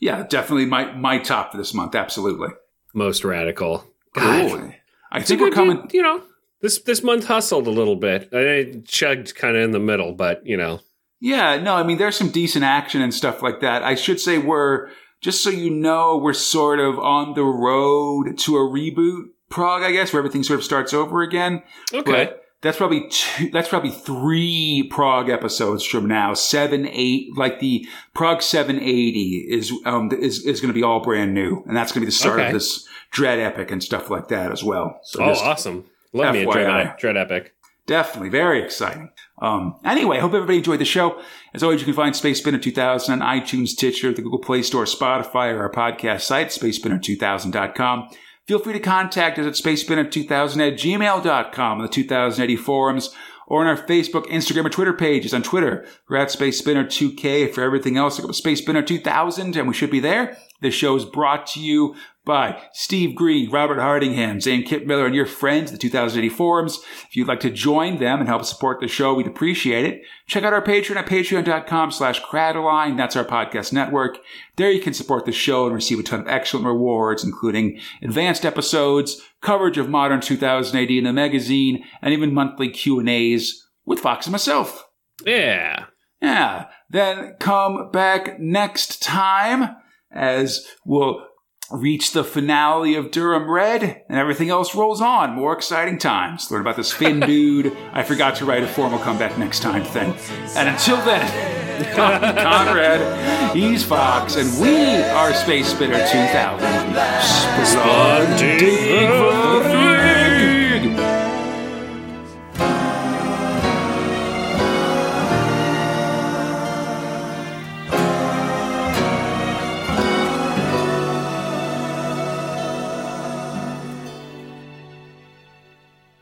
yeah, 0.00 0.24
definitely 0.28 0.66
my, 0.66 0.92
my 0.92 1.18
top 1.18 1.52
for 1.52 1.58
this 1.58 1.74
month. 1.74 1.94
Absolutely. 1.94 2.48
Most 2.94 3.24
radical. 3.24 3.84
God. 4.14 4.50
Cool. 4.50 4.72
I 5.10 5.22
think 5.22 5.40
we're 5.40 5.50
coming. 5.50 5.88
You 5.92 6.02
know, 6.02 6.22
this 6.60 6.80
this 6.80 7.02
month 7.02 7.26
hustled 7.26 7.66
a 7.66 7.70
little 7.70 7.96
bit. 7.96 8.28
I 8.32 8.82
chugged 8.86 9.34
kind 9.34 9.56
of 9.56 9.62
in 9.62 9.70
the 9.70 9.78
middle, 9.78 10.12
but 10.12 10.44
you 10.46 10.56
know, 10.56 10.80
yeah, 11.20 11.56
no, 11.56 11.74
I 11.74 11.82
mean, 11.82 11.98
there's 11.98 12.16
some 12.16 12.30
decent 12.30 12.64
action 12.64 13.02
and 13.02 13.12
stuff 13.12 13.42
like 13.42 13.60
that. 13.60 13.82
I 13.82 13.94
should 13.94 14.20
say 14.20 14.38
we're, 14.38 14.90
just 15.20 15.42
so 15.42 15.50
you 15.50 15.70
know, 15.70 16.16
we're 16.16 16.32
sort 16.32 16.78
of 16.78 16.98
on 16.98 17.34
the 17.34 17.44
road 17.44 18.38
to 18.38 18.56
a 18.56 18.60
reboot 18.60 19.30
prog, 19.48 19.82
I 19.82 19.90
guess, 19.90 20.12
where 20.12 20.20
everything 20.20 20.42
sort 20.42 20.60
of 20.60 20.64
starts 20.64 20.94
over 20.94 21.22
again. 21.22 21.62
Okay. 21.92 22.10
But 22.10 22.44
that's 22.60 22.76
probably 22.76 23.08
two, 23.08 23.50
that's 23.50 23.68
probably 23.68 23.90
three 23.90 24.86
prog 24.90 25.28
episodes 25.28 25.84
from 25.84 26.06
now. 26.06 26.34
Seven, 26.34 26.88
eight, 26.92 27.36
like 27.36 27.58
the 27.58 27.86
prog 28.14 28.42
780 28.42 29.46
is, 29.50 29.72
um, 29.84 30.10
is, 30.12 30.44
is 30.44 30.60
going 30.60 30.72
to 30.72 30.78
be 30.78 30.84
all 30.84 31.00
brand 31.00 31.34
new. 31.34 31.64
And 31.66 31.76
that's 31.76 31.90
going 31.90 32.02
to 32.02 32.06
be 32.06 32.10
the 32.10 32.12
start 32.12 32.38
okay. 32.38 32.48
of 32.48 32.52
this 32.52 32.86
Dredd 33.12 33.38
epic 33.38 33.70
and 33.70 33.82
stuff 33.82 34.10
like 34.10 34.28
that 34.28 34.52
as 34.52 34.62
well. 34.62 35.00
So 35.02 35.24
oh, 35.24 35.32
awesome. 35.32 35.86
Love 36.12 36.34
FYI. 36.34 36.38
me 36.38 36.42
a 36.42 36.46
Dredd, 36.46 37.00
Dredd 37.00 37.20
epic. 37.20 37.54
Definitely. 37.86 38.28
Very 38.28 38.62
exciting. 38.62 39.10
Um, 39.40 39.76
anyway, 39.84 40.18
I 40.18 40.20
hope 40.20 40.34
everybody 40.34 40.58
enjoyed 40.58 40.80
the 40.80 40.84
show. 40.84 41.20
As 41.54 41.62
always, 41.62 41.80
you 41.80 41.84
can 41.84 41.94
find 41.94 42.14
Space 42.14 42.38
Spinner 42.38 42.58
2000 42.58 43.22
on 43.22 43.40
iTunes, 43.40 43.68
Stitcher, 43.68 44.12
the 44.12 44.22
Google 44.22 44.38
Play 44.38 44.62
Store, 44.62 44.84
Spotify, 44.84 45.52
or 45.52 45.62
our 45.62 45.72
podcast 45.72 46.22
site, 46.22 46.48
spacespinner2000.com. 46.48 48.08
Feel 48.46 48.58
free 48.58 48.72
to 48.72 48.80
contact 48.80 49.38
us 49.38 49.46
at 49.46 49.62
spacespinner2000 49.62 50.72
at 50.72 50.78
gmail.com 50.78 51.78
on 51.78 51.82
the 51.82 51.88
2000 51.88 52.50
AD 52.50 52.58
forums 52.58 53.14
or 53.48 53.62
on 53.62 53.66
our 53.66 53.76
Facebook, 53.76 54.26
Instagram, 54.26 54.66
or 54.66 54.70
Twitter 54.70 54.92
pages. 54.92 55.34
On 55.34 55.42
Twitter, 55.42 55.84
we're 56.08 56.18
at 56.18 56.30
Space 56.30 56.58
Spinner 56.58 56.84
2K. 56.84 57.52
For 57.52 57.62
everything 57.62 57.96
else, 57.96 58.18
look 58.18 58.28
up 58.28 58.34
Space 58.34 58.60
Spinner 58.60 58.82
2000 58.82 59.56
and 59.56 59.66
we 59.66 59.74
should 59.74 59.90
be 59.90 60.00
there. 60.00 60.36
This 60.60 60.74
show 60.74 60.96
is 60.96 61.04
brought 61.04 61.46
to 61.48 61.60
you 61.60 61.94
by 62.24 62.60
Steve 62.74 63.14
Green, 63.14 63.50
Robert 63.50 63.78
Hardingham, 63.78 64.40
Zane 64.40 64.62
Kip 64.62 64.86
Miller, 64.86 65.06
and 65.06 65.14
your 65.14 65.24
friends, 65.24 65.72
the 65.72 65.78
2000 65.78 66.22
AD 66.22 66.32
forums. 66.32 66.78
If 67.08 67.16
you'd 67.16 67.28
like 67.28 67.40
to 67.40 67.50
join 67.50 67.98
them 67.98 68.18
and 68.18 68.28
help 68.28 68.44
support 68.44 68.80
the 68.80 68.88
show, 68.88 69.14
we'd 69.14 69.26
appreciate 69.26 69.86
it. 69.86 70.02
Check 70.26 70.44
out 70.44 70.52
our 70.52 70.62
Patreon 70.62 70.96
at 70.96 71.06
patreon.com 71.06 71.90
slash 71.90 72.20
Cradaline. 72.22 72.98
That's 72.98 73.16
our 73.16 73.24
podcast 73.24 73.72
network. 73.72 74.18
There 74.56 74.70
you 74.70 74.82
can 74.82 74.92
support 74.92 75.24
the 75.24 75.32
show 75.32 75.64
and 75.64 75.74
receive 75.74 76.00
a 76.00 76.02
ton 76.02 76.20
of 76.20 76.28
excellent 76.28 76.66
rewards, 76.66 77.24
including 77.24 77.80
advanced 78.02 78.44
episodes, 78.44 79.22
coverage 79.40 79.78
of 79.78 79.88
Modern 79.88 80.20
2000 80.20 80.78
AD 80.78 80.90
in 80.90 81.04
the 81.04 81.12
magazine, 81.12 81.84
and 82.02 82.12
even 82.12 82.34
monthly 82.34 82.68
Q&As 82.68 83.54
with 83.84 84.00
Fox 84.00 84.26
and 84.26 84.32
myself. 84.32 84.86
Yeah. 85.24 85.86
Yeah. 86.20 86.66
Then 86.90 87.34
come 87.38 87.90
back 87.90 88.38
next 88.40 89.02
time 89.02 89.76
as 90.10 90.66
we'll 90.84 91.24
reach 91.70 92.12
the 92.12 92.24
finale 92.24 92.94
of 92.94 93.10
Durham 93.10 93.50
Red 93.50 94.02
and 94.08 94.18
everything 94.18 94.48
else 94.48 94.74
rolls 94.74 95.00
on. 95.00 95.34
More 95.34 95.52
exciting 95.52 95.98
times. 95.98 96.50
Learn 96.50 96.62
about 96.62 96.76
this 96.76 96.92
Finn 96.92 97.20
dude. 97.26 97.76
I 97.92 98.02
forgot 98.02 98.36
to 98.36 98.44
write 98.44 98.62
a 98.62 98.68
formal 98.68 98.98
comeback 98.98 99.38
next 99.38 99.60
time 99.60 99.84
thing. 99.84 100.14
And 100.56 100.68
until 100.68 100.96
then... 101.04 101.67
Conrad, 101.94 103.54
he's 103.56 103.84
Fox, 103.84 104.36
and 104.36 104.60
we 104.60 105.02
are 105.12 105.32
Space 105.34 105.68
Spinner 105.68 105.98
2000. 106.10 106.94